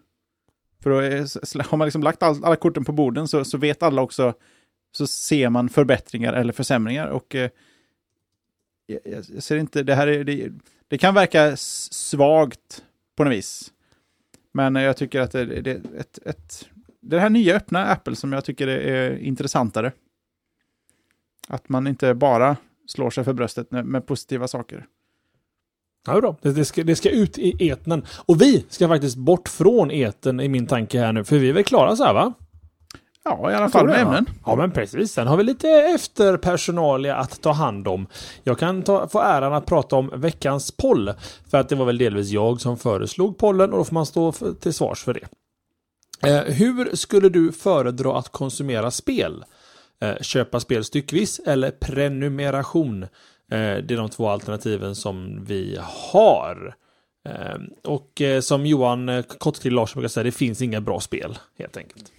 För 0.82 0.90
då 0.90 0.98
är, 0.98 1.62
har 1.70 1.78
man 1.78 1.86
liksom 1.86 2.02
lagt 2.02 2.22
all, 2.22 2.44
alla 2.44 2.56
korten 2.56 2.84
på 2.84 2.92
borden 2.92 3.28
så, 3.28 3.44
så 3.44 3.58
vet 3.58 3.82
alla 3.82 4.02
också, 4.02 4.34
så 4.92 5.06
ser 5.06 5.50
man 5.50 5.68
förbättringar 5.68 6.32
eller 6.32 6.52
försämringar. 6.52 7.06
Och 7.06 7.34
eh, 7.34 7.50
jag, 8.86 9.00
jag 9.34 9.42
ser 9.42 9.56
inte, 9.56 9.82
det 9.82 9.94
här 9.94 10.06
är, 10.06 10.24
det, 10.24 10.48
det 10.90 10.98
kan 10.98 11.14
verka 11.14 11.56
svagt 11.56 12.84
på 13.16 13.24
något 13.24 13.32
vis. 13.32 13.72
Men 14.52 14.74
jag 14.74 14.96
tycker 14.96 15.20
att 15.20 15.32
det, 15.32 15.44
det 15.44 15.70
är 15.70 15.80
ett, 15.98 16.18
ett, 16.24 16.68
det 17.00 17.20
här 17.20 17.30
nya 17.30 17.56
öppna 17.56 17.86
Apple 17.86 18.16
som 18.16 18.32
jag 18.32 18.44
tycker 18.44 18.68
är 18.68 19.18
intressantare. 19.18 19.92
Att 21.48 21.68
man 21.68 21.86
inte 21.86 22.14
bara 22.14 22.56
slår 22.86 23.10
sig 23.10 23.24
för 23.24 23.32
bröstet 23.32 23.70
med, 23.70 24.06
positiva 24.06 24.48
saker. 24.48 24.86
Ja, 26.06 26.20
bra. 26.20 26.36
Det, 26.42 26.52
det, 26.52 26.64
ska, 26.64 26.84
det 26.84 26.96
ska 26.96 27.10
ut 27.10 27.38
i 27.38 27.68
etern. 27.68 28.04
Och 28.26 28.42
vi 28.42 28.64
ska 28.68 28.88
faktiskt 28.88 29.16
bort 29.16 29.48
från 29.48 29.90
etern 29.90 30.40
i 30.40 30.48
min 30.48 30.66
tanke 30.66 31.00
här 31.00 31.12
nu. 31.12 31.24
För 31.24 31.38
vi 31.38 31.48
är 31.48 31.52
väl 31.52 31.64
klara 31.64 31.96
så 31.96 32.04
här 32.04 32.14
va? 32.14 32.32
Ja, 33.24 33.50
i 33.50 33.54
alla 33.54 33.68
fall 33.68 33.86
med 33.86 33.94
det, 33.94 34.00
ämnen. 34.00 34.26
Ja, 34.46 34.56
men 34.56 34.70
precis. 34.70 35.12
Sen 35.12 35.26
har 35.26 35.36
vi 35.36 35.44
lite 35.44 35.68
efterpersonalia 35.68 37.16
att 37.16 37.42
ta 37.42 37.52
hand 37.52 37.88
om. 37.88 38.06
Jag 38.44 38.58
kan 38.58 38.82
ta, 38.82 39.08
få 39.08 39.20
äran 39.20 39.54
att 39.54 39.66
prata 39.66 39.96
om 39.96 40.10
veckans 40.14 40.70
poll. 40.70 41.12
För 41.50 41.58
att 41.58 41.68
det 41.68 41.76
var 41.76 41.86
väl 41.86 41.98
delvis 41.98 42.30
jag 42.30 42.60
som 42.60 42.78
föreslog 42.78 43.38
pollen 43.38 43.72
och 43.72 43.78
då 43.78 43.84
får 43.84 43.94
man 43.94 44.06
stå 44.06 44.32
för, 44.32 44.52
till 44.52 44.74
svars 44.74 45.04
för 45.04 45.14
det. 45.14 45.28
Eh, 46.28 46.54
hur 46.54 46.96
skulle 46.96 47.28
du 47.28 47.52
föredra 47.52 48.18
att 48.18 48.28
konsumera 48.28 48.90
spel? 48.90 49.44
Eh, 50.00 50.16
köpa 50.20 50.60
spel 50.60 50.84
styckvis 50.84 51.40
eller 51.46 51.70
prenumeration? 51.70 53.02
Eh, 53.02 53.08
det 53.48 53.90
är 53.90 53.96
de 53.96 54.08
två 54.08 54.28
alternativen 54.28 54.94
som 54.94 55.44
vi 55.44 55.78
har. 55.82 56.74
Eh, 57.28 57.58
och 57.84 58.20
eh, 58.20 58.40
som 58.40 58.66
Johan 58.66 59.08
eh, 59.08 59.22
Kottkrill 59.22 59.74
Larsson 59.74 60.00
brukar 60.00 60.08
säga, 60.08 60.24
det 60.24 60.32
finns 60.32 60.62
inga 60.62 60.80
bra 60.80 61.00
spel 61.00 61.38
helt 61.58 61.76
enkelt. 61.76 62.12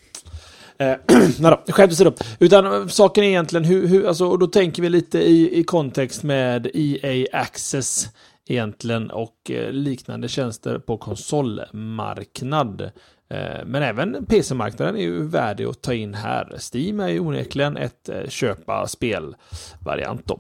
Eh, 0.81 0.97
nej 1.39 1.51
då, 1.65 1.73
skämt 1.73 1.91
åsido. 1.91 2.13
Utan 2.39 2.65
eh, 2.65 2.87
saken 2.87 3.23
är 3.23 3.27
egentligen 3.27 3.63
hur, 3.65 3.87
hur 3.87 4.07
alltså, 4.07 4.25
och 4.25 4.39
då 4.39 4.47
tänker 4.47 4.81
vi 4.81 4.89
lite 4.89 5.19
i, 5.19 5.59
i 5.59 5.63
kontext 5.63 6.23
med 6.23 6.67
EA 6.73 7.25
Access 7.41 8.09
egentligen 8.47 9.11
och 9.11 9.51
eh, 9.51 9.71
liknande 9.71 10.27
tjänster 10.27 10.79
på 10.79 10.97
konsolmarknad. 10.97 12.81
Eh, 13.29 13.65
men 13.65 13.83
även 13.83 14.25
PC-marknaden 14.25 14.95
är 14.95 15.01
ju 15.01 15.27
värdig 15.27 15.65
att 15.65 15.81
ta 15.81 15.93
in 15.93 16.13
här. 16.13 16.57
Steam 16.73 16.99
är 16.99 17.07
ju 17.07 17.19
onekligen 17.19 17.77
ett 17.77 18.09
eh, 18.09 18.27
köpa 18.29 18.87
spel-variant 18.87 20.25
då. 20.25 20.39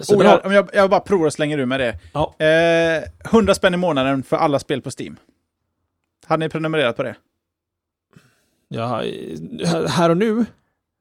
Så 0.00 0.16
Oh, 0.16 0.24
har- 0.26 0.40
jag, 0.44 0.52
jag, 0.52 0.70
jag 0.72 0.90
bara 0.90 1.00
provar 1.00 1.26
och 1.26 1.32
slänger 1.32 1.58
ur 1.58 1.66
med 1.66 1.80
det. 1.80 1.98
Ja. 2.12 2.34
Eh, 2.38 3.02
100 3.32 3.54
spänn 3.54 3.74
i 3.74 3.76
månaden 3.76 4.22
för 4.22 4.36
alla 4.36 4.58
spel 4.58 4.82
på 4.82 4.90
Steam. 4.98 5.16
Hade 6.26 6.44
ni 6.46 6.48
prenumererat 6.50 6.96
på 6.96 7.02
det? 7.02 7.14
Ja, 8.74 9.02
här 9.88 10.10
och 10.10 10.16
nu? 10.16 10.44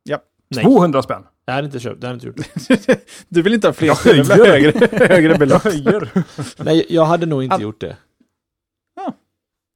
Ja. 0.04 0.20
Nej, 0.48 0.64
200 0.66 1.02
spänn. 1.04 1.24
det 1.46 1.52
hade 1.52 1.66
inte 1.66 1.80
köpt. 1.80 2.02
Det 2.02 2.08
hade 2.08 2.28
inte 2.28 2.28
gjort. 2.28 3.00
du 3.30 3.42
vill 3.42 3.54
inte 3.54 3.68
ha 3.68 3.74
fler 3.74 3.88
Jag 3.88 3.98
spel 3.98 4.26
höjer. 4.26 4.46
högre, 4.74 5.06
högre 5.08 5.38
belopp. 5.38 5.62
höjer. 5.64 6.24
Nej, 6.64 6.86
jag 6.90 7.06
hade 7.06 7.26
nog 7.26 7.44
inte 7.44 7.56
All- 7.56 7.62
gjort 7.62 7.82
det. 7.82 7.98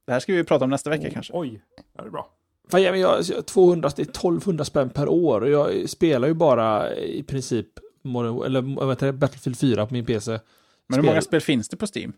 Det 0.06 0.12
här 0.12 0.20
ska 0.20 0.32
vi 0.32 0.44
prata 0.44 0.64
om 0.64 0.70
nästa 0.70 0.90
vecka 0.90 1.10
kanske. 1.10 1.32
Oj, 1.36 1.60
ja, 1.96 2.02
det 2.02 2.08
är 2.08 2.10
bra. 2.10 2.30
Fan, 2.70 2.82
jag, 2.82 2.98
jag, 2.98 3.46
200, 3.46 3.90
det 3.96 4.02
är 4.02 4.06
1200 4.10 4.64
spänn 4.64 4.90
per 4.90 5.08
år 5.08 5.40
och 5.40 5.50
jag 5.50 5.88
spelar 5.90 6.28
ju 6.28 6.34
bara 6.34 6.94
i 6.96 7.22
princip 7.22 7.66
Modern, 8.02 8.42
eller 8.44 8.60
vad 8.76 8.88
heter 8.88 9.06
det, 9.06 9.12
Battlefield 9.12 9.58
4 9.58 9.86
på 9.86 9.92
min 9.94 10.04
PC. 10.06 10.30
Men 10.30 10.40
hur 10.88 10.94
spel. 10.94 11.04
många 11.04 11.22
spel 11.22 11.40
finns 11.40 11.68
det 11.68 11.76
på 11.76 11.86
Steam? 11.94 12.12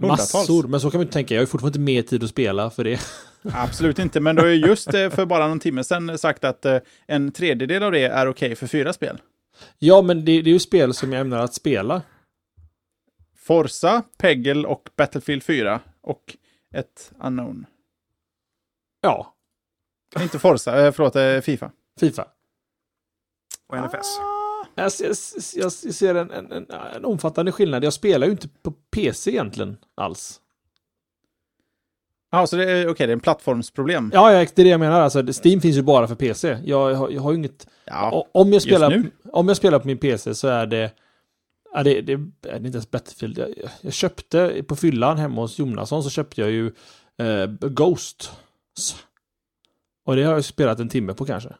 Hundratals. 0.00 0.34
Massor, 0.34 0.68
men 0.68 0.80
så 0.80 0.90
kan 0.90 0.98
man 0.98 1.02
inte 1.02 1.12
tänka. 1.12 1.34
Jag 1.34 1.40
har 1.40 1.42
ju 1.42 1.46
fortfarande 1.46 1.78
inte 1.78 1.92
mer 1.92 2.02
tid 2.02 2.24
att 2.24 2.30
spela 2.30 2.70
för 2.70 2.84
det. 2.84 3.00
Absolut 3.52 3.98
inte, 3.98 4.20
men 4.20 4.36
du 4.36 4.42
har 4.42 4.48
ju 4.48 4.66
just 4.66 4.94
eh, 4.94 5.10
för 5.10 5.26
bara 5.26 5.48
någon 5.48 5.60
timme 5.60 5.84
sedan 5.84 6.18
sagt 6.18 6.44
att 6.44 6.64
eh, 6.64 6.78
en 7.06 7.32
tredjedel 7.32 7.82
av 7.82 7.92
det 7.92 8.04
är 8.04 8.28
okej 8.28 8.54
för 8.54 8.66
fyra 8.66 8.92
spel. 8.92 9.20
Ja, 9.78 10.02
men 10.02 10.24
det, 10.24 10.42
det 10.42 10.50
är 10.50 10.54
ju 10.54 10.58
spel 10.58 10.94
som 10.94 11.12
jag 11.12 11.20
ämnar 11.20 11.38
att 11.38 11.54
spela. 11.54 12.02
Forza, 13.36 14.02
Peggle 14.18 14.68
och 14.68 14.88
Battlefield 14.96 15.42
4 15.42 15.80
och 16.00 16.36
ett 16.74 17.12
Unknown. 17.24 17.66
Ja. 19.00 19.34
Inte 20.20 20.38
Forza, 20.38 20.86
eh, 20.86 20.92
förlåt, 20.92 21.44
Fifa. 21.44 21.70
Fifa. 22.00 22.26
Och 23.68 23.76
NFS. 23.76 24.31
Jag, 24.74 24.92
ser- 24.92 25.06
jag, 25.58 25.72
jag 25.84 25.94
ser 25.94 26.14
en, 26.14 26.30
en, 26.30 26.52
en, 26.96 27.04
omfattande 27.04 27.52
skillnad. 27.52 27.84
Jag 27.84 27.92
spelar 27.92 28.26
ju 28.26 28.30
inte 28.32 28.48
på 28.62 28.70
PC 28.70 29.30
egentligen 29.30 29.76
alls. 29.94 30.38
Ja, 32.30 32.46
så 32.46 32.56
det 32.56 32.70
är 32.70 32.88
okej, 32.88 33.06
det 33.06 33.10
är 33.10 33.14
en 33.14 33.20
plattformsproblem. 33.20 34.10
Ja, 34.14 34.32
ja, 34.32 34.38
det 34.54 34.62
är 34.62 34.64
det 34.64 34.70
jag 34.70 34.80
menar. 34.80 35.00
Alltså, 35.00 35.18
Steam 35.44 35.60
finns 35.60 35.76
ju 35.76 35.82
bara 35.82 36.08
för 36.08 36.14
PC. 36.14 36.58
Jag, 36.64 36.94
har- 36.94 37.10
jag 37.10 37.22
har 37.22 37.32
inget... 37.32 37.66
Ja, 37.84 38.26
Om 38.32 38.52
jag, 38.52 38.62
spelar, 38.62 38.90
om 39.32 39.48
jag 39.48 39.56
spelar 39.56 39.78
på 39.78 39.86
min 39.86 39.98
PC 39.98 40.34
så 40.34 40.48
är 40.48 40.66
det... 40.66 40.92
Ja, 41.74 41.82
det, 41.82 42.00
det, 42.00 42.16
det 42.40 42.48
är 42.50 42.56
inte 42.56 42.68
ens 42.68 42.90
Battlefield. 42.90 43.38
Jag, 43.38 43.48
jag 43.80 43.92
köpte 43.92 44.62
på 44.68 44.76
fyllan 44.76 45.18
hemma 45.18 45.40
hos 45.40 45.58
Jonasson 45.58 46.02
så 46.02 46.10
köpte 46.10 46.40
jag 46.40 46.50
ju 46.50 46.66
eh, 47.18 47.46
Ghost. 47.60 48.32
Och 50.04 50.16
det 50.16 50.22
har 50.22 50.32
jag 50.34 50.44
spelat 50.44 50.80
en 50.80 50.88
timme 50.88 51.14
på 51.14 51.24
kanske. 51.24 51.54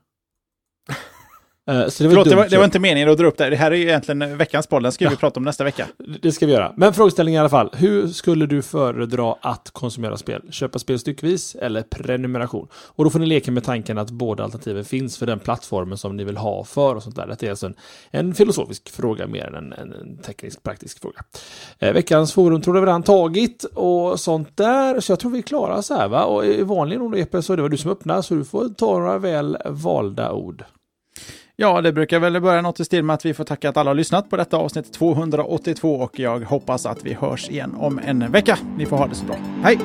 Eh, 1.71 1.89
så 1.89 2.03
det 2.03 2.09
var, 2.09 2.15
Förlåt, 2.15 2.29
det 2.29 2.37
var, 2.37 2.49
det 2.49 2.57
var 2.57 2.65
inte 2.65 2.79
meningen 2.79 3.09
att 3.09 3.19
dra 3.19 3.27
upp 3.27 3.39
det. 3.39 3.51
Det 3.51 3.57
här 3.57 3.71
är 3.71 3.77
ju 3.77 3.83
egentligen 3.83 4.39
veckans 4.39 4.69
boll. 4.69 4.83
Den 4.83 4.93
ska 4.93 5.09
vi 5.09 5.15
Ja. 5.15 5.19
prata 5.21 5.41
om 5.41 5.45
nästa 5.45 5.65
vecka. 5.65 5.87
Det 6.23 6.33
ska 6.33 6.47
vi 6.47 6.53
göra. 6.53 6.73
Men 6.77 6.95
frågeställningen 6.95 7.39
i 7.39 7.41
alla 7.41 7.49
fall. 7.49 7.71
Hur 7.73 8.09
skulle 8.09 8.47
du 8.47 8.63
föredra 8.63 9.37
att 9.41 9.71
konsumera 9.73 10.17
spel? 10.17 10.43
Köpa 10.51 10.79
spel 10.79 10.99
styckvis 10.99 11.55
eller 11.55 11.83
prenumeration? 11.83 12.69
Och 12.75 13.05
då 13.05 13.11
får 13.11 13.19
ni 13.19 13.27
leka 13.27 13.51
med 13.51 13.65
tanken 13.65 13.99
att 13.99 14.11
båda 14.11 14.45
alternativen 14.45 14.85
finns 14.85 15.19
för 15.19 15.27
den 15.27 15.39
plattformen 15.39 15.99
som 15.99 16.17
ni 16.17 16.25
vill 16.25 16.37
ha 16.37 16.65
för 16.65 16.95
och 16.95 17.03
sånt 17.03 17.17
där. 17.17 17.37
Det 17.39 17.47
är 17.47 17.51
alltså 17.51 17.67
en, 17.67 17.75
en 18.11 18.35
filosofisk 18.35 18.89
fråga 18.91 19.27
mer 19.27 19.47
än 19.47 19.73
en, 19.73 19.93
en, 19.93 20.19
teknisk 20.19 20.63
praktisk 20.63 21.01
fråga. 21.01 21.21
Eh, 21.79 21.93
veckans 21.93 22.33
forum 22.33 22.61
tror 22.61 22.77
jag 22.77 22.81
vi 22.81 22.87
redan 22.87 23.03
tagit 23.03 23.65
och 23.65 24.21
sånt 24.21 24.57
där. 24.57 25.01
Så 25.01 25.13
jag 25.13 25.19
tror 25.21 25.31
vi 25.31 25.39
är 25.39 25.43
klara 25.43 25.83
så 25.83 25.95
här 25.95 26.09
va. 26.09 26.25
Och 26.25 26.47
i 26.47 26.63
vanlig 26.63 27.03
ordning 27.03 27.43
så 27.43 27.53
är 27.53 27.57
det 27.57 27.63
var 27.63 27.69
du 27.69 27.77
som 27.77 27.91
öppnar 27.91 28.23
så 28.23 28.35
du 28.35 28.45
får 28.45 28.69
ta 28.69 28.99
några 28.99 29.19
väl 29.19 29.57
valda 29.67 30.33
ord. 30.33 30.65
Ja, 31.63 31.81
det 31.81 31.93
brukar 31.93 32.19
väl 32.19 32.41
börja 32.41 32.63
något 32.63 32.81
i 32.81 32.85
stil 32.85 33.05
med 33.05 33.15
att 33.15 33.25
vi 33.25 33.35
får 33.35 33.45
tacka 33.45 33.69
att 33.69 33.77
alla 33.77 33.91
har 33.91 33.95
lyssnat 33.95 34.31
på 34.31 34.37
detta 34.37 34.57
avsnitt 34.57 34.93
282 34.93 35.95
och 35.95 36.19
jag 36.19 36.41
hoppas 36.41 36.87
att 36.87 37.05
vi 37.05 37.15
hörs 37.15 37.49
igen 37.49 37.75
om 37.75 38.01
en 38.05 38.33
vecka. 38.33 38.59
Ni 38.77 38.87
får 38.87 38.97
ha 38.97 39.07
det 39.07 39.15
så 39.15 39.25
bra. 39.25 39.37
Hej! 39.63 39.79